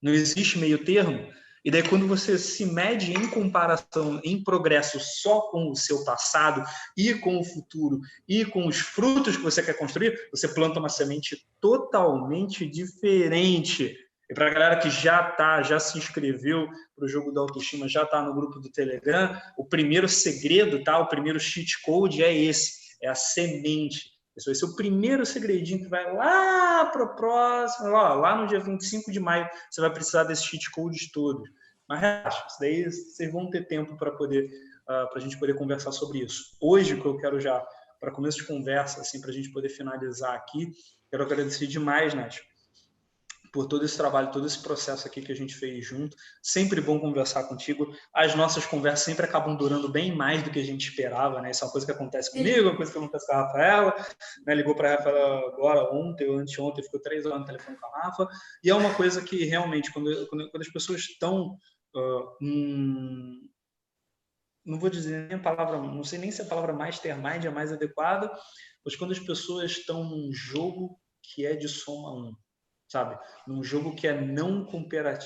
não 0.00 0.12
existe 0.12 0.58
meio 0.58 0.84
termo. 0.84 1.30
E 1.62 1.70
daí, 1.70 1.86
quando 1.86 2.06
você 2.06 2.38
se 2.38 2.64
mede 2.64 3.12
em 3.12 3.28
comparação, 3.28 4.18
em 4.24 4.42
progresso 4.42 4.98
só 4.98 5.42
com 5.50 5.70
o 5.70 5.76
seu 5.76 6.04
passado 6.04 6.64
e 6.96 7.12
com 7.14 7.38
o 7.38 7.44
futuro 7.44 8.00
e 8.26 8.46
com 8.46 8.66
os 8.66 8.78
frutos 8.78 9.36
que 9.36 9.42
você 9.42 9.62
quer 9.62 9.74
construir, 9.74 10.18
você 10.30 10.48
planta 10.48 10.80
uma 10.80 10.88
semente 10.88 11.46
totalmente 11.60 12.66
diferente. 12.66 13.94
E 14.30 14.34
para 14.34 14.46
a 14.46 14.54
galera 14.54 14.78
que 14.78 14.88
já 14.88 15.24
tá, 15.24 15.60
já 15.60 15.80
se 15.80 15.98
inscreveu 15.98 16.68
para 16.94 17.04
o 17.04 17.08
jogo 17.08 17.32
da 17.32 17.40
autoestima, 17.40 17.88
já 17.88 18.04
está 18.04 18.22
no 18.22 18.32
grupo 18.32 18.60
do 18.60 18.70
Telegram, 18.70 19.36
o 19.58 19.64
primeiro 19.64 20.08
segredo, 20.08 20.84
tá? 20.84 21.00
O 21.00 21.08
primeiro 21.08 21.40
cheat 21.40 21.82
code 21.82 22.22
é 22.22 22.32
esse, 22.32 22.72
é 23.02 23.08
a 23.08 23.14
semente. 23.14 24.12
Esse 24.36 24.54
ser 24.54 24.66
o 24.66 24.76
primeiro 24.76 25.26
segredinho 25.26 25.80
que 25.80 25.88
vai 25.88 26.14
lá 26.14 26.86
para 26.86 27.02
o 27.02 27.16
próximo, 27.16 27.88
lá, 27.88 28.14
lá 28.14 28.36
no 28.40 28.46
dia 28.46 28.60
25 28.60 29.10
de 29.10 29.18
maio, 29.18 29.48
você 29.68 29.80
vai 29.80 29.92
precisar 29.92 30.22
desses 30.22 30.44
cheat 30.44 30.70
codes 30.70 31.10
todos. 31.10 31.50
Mas 31.88 32.00
relaxa, 32.00 32.46
isso 32.48 32.60
daí 32.60 32.84
vocês 32.84 33.32
vão 33.32 33.50
ter 33.50 33.66
tempo 33.66 33.96
para 33.96 34.12
poder, 34.12 34.44
uh, 34.44 35.10
para 35.10 35.16
a 35.16 35.20
gente 35.20 35.36
poder 35.40 35.54
conversar 35.54 35.90
sobre 35.90 36.20
isso. 36.20 36.56
Hoje, 36.60 36.94
o 36.94 37.02
que 37.02 37.06
eu 37.06 37.16
quero 37.16 37.40
já, 37.40 37.60
para 37.98 38.12
começo 38.12 38.38
de 38.38 38.46
conversa, 38.46 39.00
assim, 39.00 39.20
para 39.20 39.30
a 39.30 39.34
gente 39.34 39.50
poder 39.50 39.70
finalizar 39.70 40.36
aqui, 40.36 40.70
quero 41.10 41.24
agradecer 41.24 41.66
demais, 41.66 42.14
Nath, 42.14 42.36
por 43.52 43.66
todo 43.66 43.84
esse 43.84 43.96
trabalho, 43.96 44.30
todo 44.30 44.46
esse 44.46 44.62
processo 44.62 45.06
aqui 45.06 45.20
que 45.20 45.32
a 45.32 45.36
gente 45.36 45.54
fez 45.54 45.84
junto. 45.84 46.16
Sempre 46.42 46.80
bom 46.80 47.00
conversar 47.00 47.44
contigo. 47.44 47.92
As 48.14 48.34
nossas 48.34 48.64
conversas 48.64 49.04
sempre 49.04 49.24
acabam 49.24 49.56
durando 49.56 49.88
bem 49.88 50.14
mais 50.14 50.42
do 50.42 50.50
que 50.50 50.60
a 50.60 50.64
gente 50.64 50.88
esperava, 50.88 51.40
né? 51.40 51.50
Isso 51.50 51.64
é 51.64 51.66
uma 51.66 51.72
coisa 51.72 51.86
que 51.86 51.92
acontece 51.92 52.30
comigo, 52.30 52.68
uma 52.68 52.76
coisa 52.76 52.92
que 52.92 52.98
acontece 52.98 53.26
com 53.26 53.32
a 53.32 53.42
Rafaela. 53.42 54.06
Né? 54.46 54.54
Ligou 54.54 54.74
para 54.74 54.92
a 54.92 54.96
Rafaela 54.96 55.38
agora, 55.48 55.92
ontem 55.92 56.28
ou 56.28 56.38
anteontem, 56.38 56.84
ficou 56.84 57.00
três 57.00 57.26
horas 57.26 57.40
no 57.40 57.46
telefone 57.46 57.76
com 57.76 57.86
a 57.86 58.02
Rafa. 58.02 58.28
E 58.62 58.70
é 58.70 58.74
uma 58.74 58.94
coisa 58.94 59.22
que 59.22 59.44
realmente, 59.44 59.92
quando, 59.92 60.26
quando, 60.28 60.50
quando 60.50 60.62
as 60.62 60.72
pessoas 60.72 61.00
estão. 61.00 61.56
Uh, 61.94 62.36
hum, 62.40 63.48
não 64.64 64.78
vou 64.78 64.90
dizer 64.90 65.26
nem 65.28 65.38
a 65.38 65.42
palavra, 65.42 65.78
não 65.78 66.04
sei 66.04 66.18
nem 66.18 66.30
se 66.30 66.42
a 66.42 66.44
palavra 66.44 66.72
mastermind 66.72 67.44
é 67.44 67.50
mais 67.50 67.72
adequada, 67.72 68.30
mas 68.84 68.94
quando 68.94 69.10
as 69.10 69.18
pessoas 69.18 69.72
estão 69.72 70.04
num 70.04 70.32
jogo 70.32 71.00
que 71.22 71.44
é 71.44 71.56
de 71.56 71.68
soma 71.68 72.14
1, 72.28 72.34
sabe? 72.90 73.18
Num 73.46 73.62
jogo 73.62 73.94
que 73.94 74.06
é 74.08 74.20
não, 74.20 74.66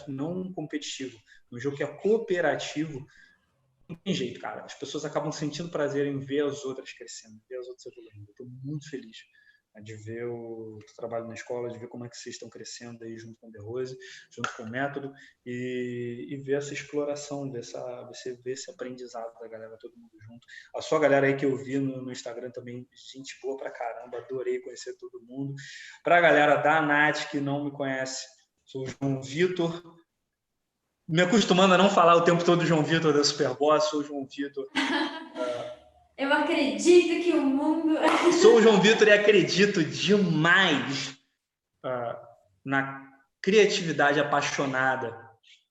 não 0.09 0.53
competitivo, 0.53 1.19
num 1.51 1.59
jogo 1.59 1.77
que 1.77 1.83
é 1.83 1.87
cooperativo, 1.87 3.07
não 3.89 3.97
tem 3.97 4.15
jeito, 4.15 4.41
cara. 4.41 4.65
As 4.65 4.75
pessoas 4.75 5.05
acabam 5.05 5.33
sentindo 5.33 5.71
prazer 5.71 6.07
em 6.07 6.19
ver 6.19 6.45
as 6.45 6.65
outras 6.65 6.93
crescendo, 6.93 7.41
ver 7.49 7.57
as 7.57 7.67
outras 7.67 7.87
evoluindo. 7.87 8.31
Estou 8.31 8.47
muito 8.63 8.89
feliz 8.89 9.19
de 9.83 9.95
ver 9.95 10.25
o 10.27 10.79
trabalho 10.97 11.27
na 11.27 11.35
escola, 11.35 11.71
de 11.71 11.79
ver 11.79 11.89
como 11.89 12.05
é 12.05 12.09
que 12.09 12.17
vocês 12.17 12.37
estão 12.37 12.49
crescendo 12.49 13.03
aí 13.05 13.19
junto 13.19 13.39
com 13.41 13.49
o 13.49 13.53
The 13.53 13.59
Rose, 13.59 13.97
junto 14.31 14.55
com 14.57 14.63
o 14.63 14.71
método 14.71 15.13
e, 15.45 16.29
e 16.31 16.37
ver 16.37 16.59
essa 16.59 16.73
exploração, 16.73 17.51
ver, 17.51 17.63
ver 18.43 18.53
esse 18.53 18.71
aprendizado 18.71 19.33
da 19.41 19.49
galera, 19.49 19.77
todo 19.77 19.97
mundo 19.97 20.13
junto. 20.21 20.47
A 20.77 20.83
sua 20.83 21.01
galera 21.01 21.27
aí 21.27 21.37
que 21.37 21.45
eu 21.45 21.57
vi 21.57 21.79
no, 21.79 22.03
no 22.03 22.13
Instagram 22.13 22.51
também, 22.51 22.87
gente 23.13 23.37
boa 23.43 23.57
pra 23.57 23.71
caramba, 23.71 24.19
adorei 24.19 24.61
conhecer 24.61 24.97
todo 24.97 25.23
mundo. 25.23 25.55
Pra 26.03 26.21
galera 26.21 26.57
da 26.57 26.81
Nath 26.81 27.31
que 27.31 27.41
não 27.41 27.65
me 27.65 27.73
conhece, 27.73 28.27
sou 28.65 28.85
o 28.85 28.87
João 28.87 29.21
Vitor, 29.21 29.83
me 31.07 31.21
acostumando 31.21 31.75
a 31.75 31.79
não 31.79 31.91
falar 31.91 32.17
o 32.17 32.25
tempo 32.25 32.45
todo 32.45 32.65
João 32.65 32.83
Vitor 32.83 33.13
da 33.13 33.25
Superboss, 33.25 33.85
sou 33.91 34.01
o 34.01 34.05
João 34.05 34.27
Vitor. 34.27 34.67
Eu 36.17 36.33
acredito 36.33 37.25
que 37.25 37.33
o 37.33 37.43
mundo. 37.43 37.99
Sou 38.41 38.57
o 38.57 38.63
João 38.63 38.81
Vitor 38.81 39.09
e 39.09 39.13
acredito 39.13 39.83
demais 39.83 41.11
uh, 41.85 42.17
na 42.65 43.03
criatividade 43.43 44.21
apaixonada 44.21 45.23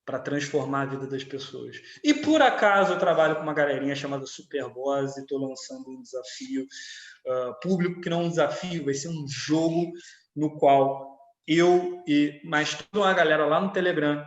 para 0.05 0.19
transformar 0.19 0.81
a 0.81 0.85
vida 0.85 1.07
das 1.07 1.23
pessoas. 1.23 1.77
E 2.03 2.13
por 2.13 2.41
acaso 2.41 2.93
eu 2.93 2.99
trabalho 2.99 3.35
com 3.35 3.41
uma 3.41 3.53
galerinha 3.53 3.95
chamada 3.95 4.25
Superboss 4.25 5.15
e 5.15 5.21
estou 5.21 5.39
lançando 5.39 5.89
um 5.89 6.01
desafio 6.01 6.63
uh, 6.63 7.59
público, 7.61 8.01
que 8.01 8.09
não 8.09 8.21
é 8.21 8.23
um 8.25 8.29
desafio, 8.29 8.83
vai 8.83 8.93
ser 8.93 9.07
um 9.07 9.25
jogo 9.27 9.93
no 10.35 10.57
qual 10.57 11.17
eu 11.47 12.03
e 12.05 12.41
mais 12.43 12.73
toda 12.73 13.05
uma 13.05 13.13
galera 13.13 13.45
lá 13.45 13.61
no 13.61 13.71
Telegram 13.71 14.25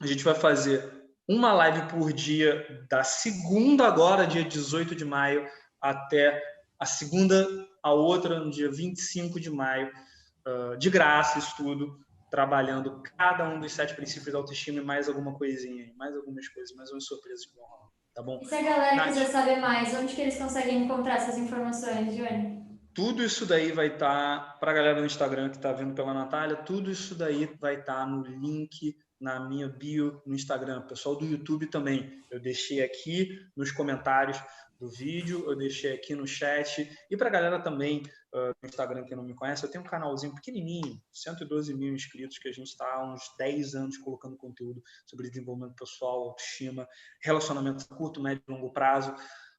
a 0.00 0.06
gente 0.06 0.24
vai 0.24 0.34
fazer 0.34 0.99
uma 1.30 1.52
live 1.52 1.82
por 1.82 2.12
dia, 2.12 2.84
da 2.90 3.04
segunda 3.04 3.86
agora, 3.86 4.26
dia 4.26 4.42
18 4.42 4.96
de 4.96 5.04
maio, 5.04 5.46
até 5.80 6.42
a 6.76 6.84
segunda, 6.84 7.46
a 7.84 7.92
outra, 7.92 8.40
no 8.40 8.50
dia 8.50 8.68
25 8.68 9.38
de 9.38 9.48
maio, 9.48 9.92
uh, 10.44 10.76
de 10.76 10.90
graça, 10.90 11.38
isso 11.38 11.54
tudo, 11.56 12.00
trabalhando 12.28 13.00
cada 13.16 13.48
um 13.48 13.60
dos 13.60 13.72
sete 13.72 13.94
princípios 13.94 14.32
da 14.32 14.38
autoestima 14.38 14.80
e 14.80 14.84
mais 14.84 15.08
alguma 15.08 15.32
coisinha, 15.34 15.92
mais 15.96 16.16
algumas 16.16 16.48
coisas, 16.48 16.74
mais 16.74 16.90
umas 16.90 17.04
surpresas 17.04 17.46
que 17.46 17.54
vão 17.54 17.64
rolar, 17.64 17.88
tá 18.12 18.22
bom? 18.22 18.40
E 18.42 18.46
se 18.46 18.54
a 18.56 18.62
galera 18.62 18.96
Nath, 18.96 19.08
quiser 19.10 19.26
saber 19.26 19.56
mais, 19.60 19.94
onde 19.94 20.12
que 20.12 20.20
eles 20.20 20.36
conseguem 20.36 20.82
encontrar 20.82 21.14
essas 21.14 21.38
informações, 21.38 22.12
Joane? 22.12 22.58
Tudo 22.92 23.22
isso 23.22 23.46
daí 23.46 23.70
vai 23.70 23.86
estar, 23.86 24.08
tá, 24.40 24.56
para 24.58 24.72
a 24.72 24.74
galera 24.74 25.00
do 25.00 25.06
Instagram 25.06 25.50
que 25.50 25.58
está 25.58 25.72
vendo 25.72 25.94
pela 25.94 26.12
Natália, 26.12 26.56
tudo 26.56 26.90
isso 26.90 27.14
daí 27.14 27.46
vai 27.60 27.76
estar 27.76 28.00
tá 28.00 28.06
no 28.06 28.24
link 28.24 28.96
na 29.20 29.38
minha 29.38 29.68
bio 29.68 30.22
no 30.24 30.34
Instagram. 30.34 30.82
Pessoal 30.82 31.14
do 31.14 31.26
YouTube 31.26 31.66
também. 31.66 32.24
Eu 32.30 32.40
deixei 32.40 32.82
aqui 32.82 33.38
nos 33.54 33.70
comentários 33.70 34.40
do 34.80 34.88
vídeo, 34.88 35.44
eu 35.46 35.54
deixei 35.54 35.92
aqui 35.92 36.14
no 36.14 36.26
chat. 36.26 36.90
E 37.10 37.16
para 37.16 37.28
a 37.28 37.30
galera 37.30 37.60
também 37.60 38.02
uh, 38.32 38.54
no 38.62 38.68
Instagram 38.68 39.04
que 39.04 39.14
não 39.14 39.22
me 39.22 39.34
conhece, 39.34 39.62
eu 39.62 39.70
tenho 39.70 39.84
um 39.84 39.86
canalzinho 39.86 40.34
pequenininho, 40.34 40.98
112 41.12 41.74
mil 41.74 41.94
inscritos, 41.94 42.38
que 42.38 42.48
a 42.48 42.52
gente 42.52 42.68
está 42.68 42.86
há 42.86 43.12
uns 43.12 43.22
10 43.36 43.74
anos 43.74 43.98
colocando 43.98 44.38
conteúdo 44.38 44.82
sobre 45.04 45.28
desenvolvimento 45.28 45.74
pessoal, 45.74 46.30
autoestima, 46.30 46.88
relacionamento 47.20 47.86
curto, 47.88 48.22
médio 48.22 48.42
e 48.48 48.50
longo 48.50 48.72
prazo 48.72 49.14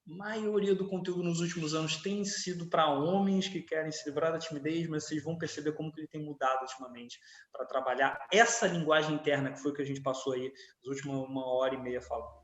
maioria 0.06 0.74
do 0.74 0.88
conteúdo 0.88 1.24
nos 1.24 1.40
últimos 1.40 1.74
anos 1.74 1.98
tem 1.98 2.26
sido 2.26 2.68
para 2.68 2.90
homens 2.90 3.48
que 3.48 3.62
querem 3.62 3.92
se 3.92 4.08
livrar 4.10 4.32
da 4.32 4.40
timidez, 4.40 4.88
mas 4.88 5.06
vocês 5.06 5.24
vão 5.24 5.38
perceber 5.38 5.74
como 5.74 5.92
que 5.92 6.02
ele 6.02 6.08
tem 6.08 6.24
mudado 6.24 6.62
ultimamente 6.62 7.20
para 7.52 7.66
trabalhar 7.66 8.20
essa 8.32 8.68
linguagem 8.68 9.16
interna 9.16 9.52
que 9.52 9.60
foi 9.60 9.74
que 9.74 9.82
a 9.82 9.86
gente 9.86 10.02
passou 10.02 10.34
aí 10.34 10.52
as 10.82 10.88
últimas 10.88 11.18
uma 11.18 11.46
hora 11.46 11.76
e 11.76 11.82
meia 11.82 12.02
falando. 12.02 12.42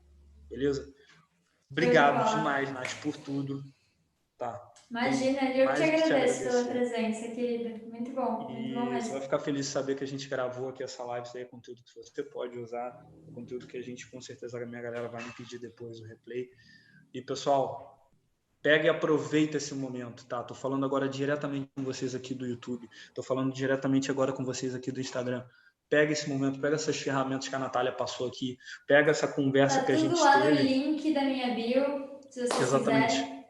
Beleza? 0.48 0.92
Obrigado 1.70 2.36
demais, 2.36 2.72
Nath, 2.72 2.94
por 3.02 3.16
tudo. 3.16 3.62
Tá. 4.38 4.72
Imagina, 4.88 5.52
eu 5.52 5.74
te 5.74 5.82
agradeço 5.82 6.44
pela 6.44 6.64
presença, 6.64 7.28
querida. 7.34 7.70
Muito 7.88 8.12
bom. 8.12 8.48
Muito 8.48 8.72
bom 8.72 8.86
mesmo. 8.86 9.02
Você 9.02 9.12
vai 9.12 9.20
ficar 9.20 9.38
feliz 9.40 9.66
de 9.66 9.72
saber 9.72 9.96
que 9.96 10.04
a 10.04 10.06
gente 10.06 10.28
gravou 10.28 10.68
aqui 10.68 10.82
essa 10.82 11.02
live, 11.02 11.26
isso 11.26 11.36
aí 11.36 11.42
é 11.42 11.46
conteúdo 11.46 11.82
que 11.82 11.92
você 11.92 12.22
pode 12.22 12.56
usar, 12.58 13.04
conteúdo 13.34 13.66
que 13.66 13.76
a 13.76 13.82
gente, 13.82 14.08
com 14.08 14.20
certeza, 14.20 14.56
a 14.56 14.64
minha 14.64 14.80
galera 14.80 15.08
vai 15.08 15.22
me 15.24 15.32
pedir 15.32 15.58
depois 15.58 16.00
o 16.00 16.04
replay. 16.04 16.48
E 17.12 17.22
pessoal, 17.22 18.10
pega 18.62 18.86
e 18.86 18.88
aproveita 18.88 19.56
esse 19.56 19.74
momento, 19.74 20.26
tá? 20.26 20.42
Tô 20.42 20.54
falando 20.54 20.84
agora 20.84 21.08
diretamente 21.08 21.70
com 21.74 21.82
vocês 21.82 22.14
aqui 22.14 22.34
do 22.34 22.46
YouTube, 22.46 22.88
tô 23.14 23.22
falando 23.22 23.52
diretamente 23.52 24.10
agora 24.10 24.32
com 24.32 24.44
vocês 24.44 24.74
aqui 24.74 24.92
do 24.92 25.00
Instagram. 25.00 25.44
Pega 25.88 26.12
esse 26.12 26.28
momento, 26.28 26.60
pega 26.60 26.76
essas 26.76 26.96
ferramentas 26.98 27.48
que 27.48 27.54
a 27.54 27.58
Natália 27.58 27.92
passou 27.92 28.28
aqui, 28.28 28.58
pega 28.86 29.10
essa 29.10 29.26
conversa 29.26 29.80
tá 29.80 29.86
que 29.86 29.92
a 29.92 29.96
gente 29.96 30.20
lá 30.20 30.42
teve. 30.42 30.54
no 30.54 30.68
link 30.68 31.14
da 31.14 31.22
minha 31.22 31.54
bio, 31.54 32.20
se 32.30 32.46
vocês 32.46 32.60
Exatamente. 32.60 33.14
Quiserem. 33.14 33.44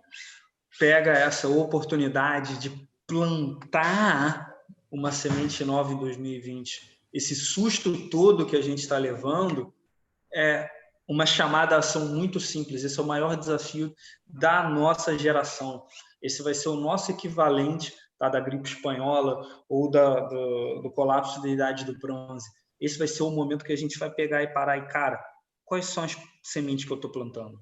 Pega 0.78 1.10
essa 1.10 1.48
oportunidade 1.48 2.58
de 2.58 2.88
plantar 3.04 4.54
uma 4.88 5.10
semente 5.10 5.64
nova 5.64 5.92
em 5.92 5.98
2020. 5.98 7.00
Esse 7.12 7.34
susto 7.34 8.08
todo 8.08 8.46
que 8.46 8.54
a 8.54 8.62
gente 8.62 8.78
está 8.78 8.96
levando 8.96 9.74
é 10.32 10.70
uma 11.08 11.24
chamada 11.24 11.74
à 11.74 11.78
ação 11.78 12.06
muito 12.06 12.38
simples. 12.38 12.84
Esse 12.84 12.98
é 13.00 13.02
o 13.02 13.06
maior 13.06 13.34
desafio 13.34 13.94
da 14.26 14.68
nossa 14.68 15.18
geração. 15.18 15.86
Esse 16.20 16.42
vai 16.42 16.52
ser 16.52 16.68
o 16.68 16.76
nosso 16.76 17.10
equivalente 17.10 17.94
tá, 18.18 18.28
da 18.28 18.38
gripe 18.38 18.68
espanhola 18.68 19.46
ou 19.68 19.90
da, 19.90 20.20
do, 20.20 20.82
do 20.82 20.90
colapso 20.90 21.40
da 21.40 21.48
idade 21.48 21.86
do 21.86 21.98
bronze. 21.98 22.46
Esse 22.78 22.98
vai 22.98 23.08
ser 23.08 23.22
o 23.22 23.30
momento 23.30 23.64
que 23.64 23.72
a 23.72 23.76
gente 23.76 23.98
vai 23.98 24.10
pegar 24.10 24.42
e 24.42 24.52
parar 24.52 24.76
e, 24.76 24.86
cara, 24.86 25.18
quais 25.64 25.86
são 25.86 26.04
as 26.04 26.16
sementes 26.42 26.84
que 26.84 26.92
eu 26.92 26.96
estou 26.96 27.10
plantando? 27.10 27.58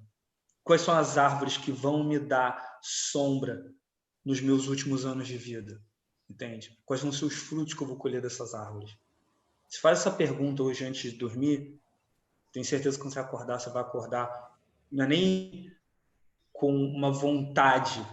Quais 0.65 0.83
são 0.83 0.97
as 0.97 1.17
árvores 1.17 1.57
que 1.57 1.71
vão 1.71 2.03
me 2.03 2.19
dar 2.19 2.79
sombra 2.83 3.63
nos 4.25 4.41
meus 4.41 4.67
últimos 4.67 5.07
anos 5.07 5.29
de 5.29 5.39
vida? 5.39 5.81
Entende? 6.29 6.77
Quais 6.85 7.01
vão 7.01 7.13
ser 7.13 7.25
os 7.25 7.35
frutos 7.35 7.75
que 7.75 7.81
eu 7.81 7.87
vou 7.87 7.97
colher 7.97 8.21
dessas 8.21 8.53
árvores? 8.53 8.91
Se 9.69 9.81
faz 9.81 10.01
essa 10.01 10.11
pergunta 10.11 10.65
hoje 10.65 10.85
antes 10.85 11.13
de 11.13 11.19
dormir, 11.19 11.81
tenho 12.53 12.65
certeza 12.65 12.97
que 12.97 13.03
quando 13.03 13.15
você 13.15 13.21
acordar, 13.21 13.59
você 13.59 13.71
vai 13.71 13.83
acordar 13.83 14.57
não 14.91 15.05
é 15.05 15.09
nem 15.09 15.71
com 16.53 16.73
uma 16.73 17.13
vontade 17.13 18.05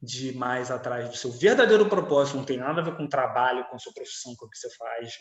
de 0.00 0.28
ir 0.28 0.36
mais 0.36 0.70
atrás 0.70 1.08
do 1.08 1.16
seu 1.16 1.32
verdadeiro 1.32 1.88
propósito, 1.88 2.36
não 2.36 2.44
tem 2.44 2.58
nada 2.58 2.80
a 2.80 2.84
ver 2.84 2.96
com 2.96 3.08
trabalho, 3.08 3.66
com 3.68 3.76
sua 3.78 3.92
profissão, 3.92 4.34
com 4.36 4.46
o 4.46 4.50
que 4.50 4.58
você 4.58 4.70
faz, 4.76 5.18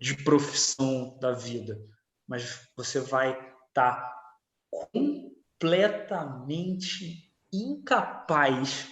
de 0.00 0.16
profissão 0.24 1.16
da 1.18 1.30
vida, 1.32 1.80
mas 2.26 2.68
você 2.76 2.98
vai 3.00 3.30
estar 3.68 3.94
tá 3.94 4.12
completamente 4.92 7.32
incapaz 7.52 8.88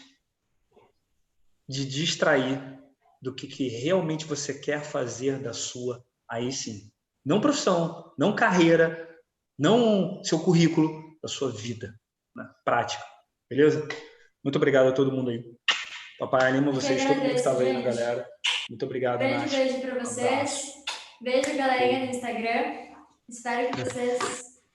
de 1.69 1.85
distrair 1.85 2.81
do 3.20 3.35
que, 3.35 3.48
que 3.48 3.66
realmente 3.69 4.24
você 4.24 4.56
quer 4.59 4.82
fazer 4.85 5.40
da 5.40 5.52
sua, 5.52 6.05
aí 6.28 6.52
sim, 6.52 6.93
Não 7.24 7.40
profissão, 7.40 8.12
não 8.19 8.35
carreira, 8.35 9.09
não 9.59 10.23
seu 10.24 10.40
currículo, 10.40 11.03
a 11.24 11.28
sua 11.28 11.51
vida, 11.51 11.94
né? 12.35 12.49
prática. 12.65 13.05
Beleza? 13.49 13.86
Muito 14.43 14.57
obrigado 14.57 14.89
a 14.89 14.93
todo 14.93 15.12
mundo 15.12 15.31
aí. 15.31 15.44
Papai 16.19 16.49
anima 16.49 16.73
vocês, 16.73 17.05
todo 17.05 17.16
mundo 17.16 17.31
que 17.31 17.36
estava 17.36 17.62
aí 17.62 17.73
na 17.73 17.81
galera. 17.81 18.28
Muito 18.69 18.85
obrigado, 18.85 19.19
Beijo, 19.19 19.39
Nath. 19.39 19.51
beijo 19.51 19.81
para 19.81 20.05
vocês. 20.05 20.74
Um 21.20 21.24
beijo, 21.24 21.57
galerinha 21.57 22.07
do 22.07 22.16
Instagram. 22.16 22.93
Espero 23.28 23.70
que 23.70 23.85
vocês 23.85 24.19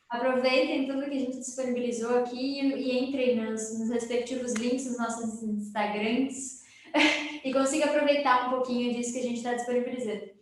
aproveitem 0.10 0.88
tudo 0.88 1.10
que 1.10 1.16
a 1.16 1.20
gente 1.20 1.40
disponibilizou 1.40 2.20
aqui 2.20 2.62
e 2.62 2.98
entrem 2.98 3.36
nos, 3.36 3.78
nos 3.78 3.90
respectivos 3.90 4.54
links 4.54 4.86
dos 4.86 4.98
nossos 4.98 5.44
Instagrams 5.44 6.62
e 7.44 7.52
consiga 7.52 7.86
aproveitar 7.86 8.48
um 8.48 8.52
pouquinho 8.52 8.94
disso 8.94 9.14
que 9.14 9.20
a 9.20 9.24
gente 9.24 9.38
está 9.38 9.54
disponibilizando. 9.54 10.37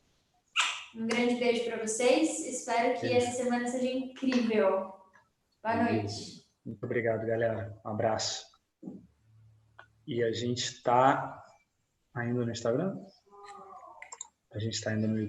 Um 0.95 1.07
grande 1.07 1.35
beijo 1.35 1.65
para 1.65 1.85
vocês. 1.85 2.39
Espero 2.45 2.97
que 2.97 3.07
essa 3.07 3.31
semana 3.31 3.67
seja 3.67 3.85
incrível. 3.85 4.93
Boa 5.61 5.83
noite. 5.83 6.45
Muito 6.65 6.85
obrigado, 6.85 7.27
galera. 7.27 7.77
Um 7.85 7.89
abraço. 7.89 8.45
E 10.07 10.23
a 10.23 10.31
gente 10.31 10.63
está 10.63 11.43
ainda 12.13 12.45
no 12.45 12.49
Instagram? 12.49 12.97
A 14.53 14.59
gente 14.59 14.75
está 14.75 14.91
ainda 14.91 15.05
no 15.05 15.19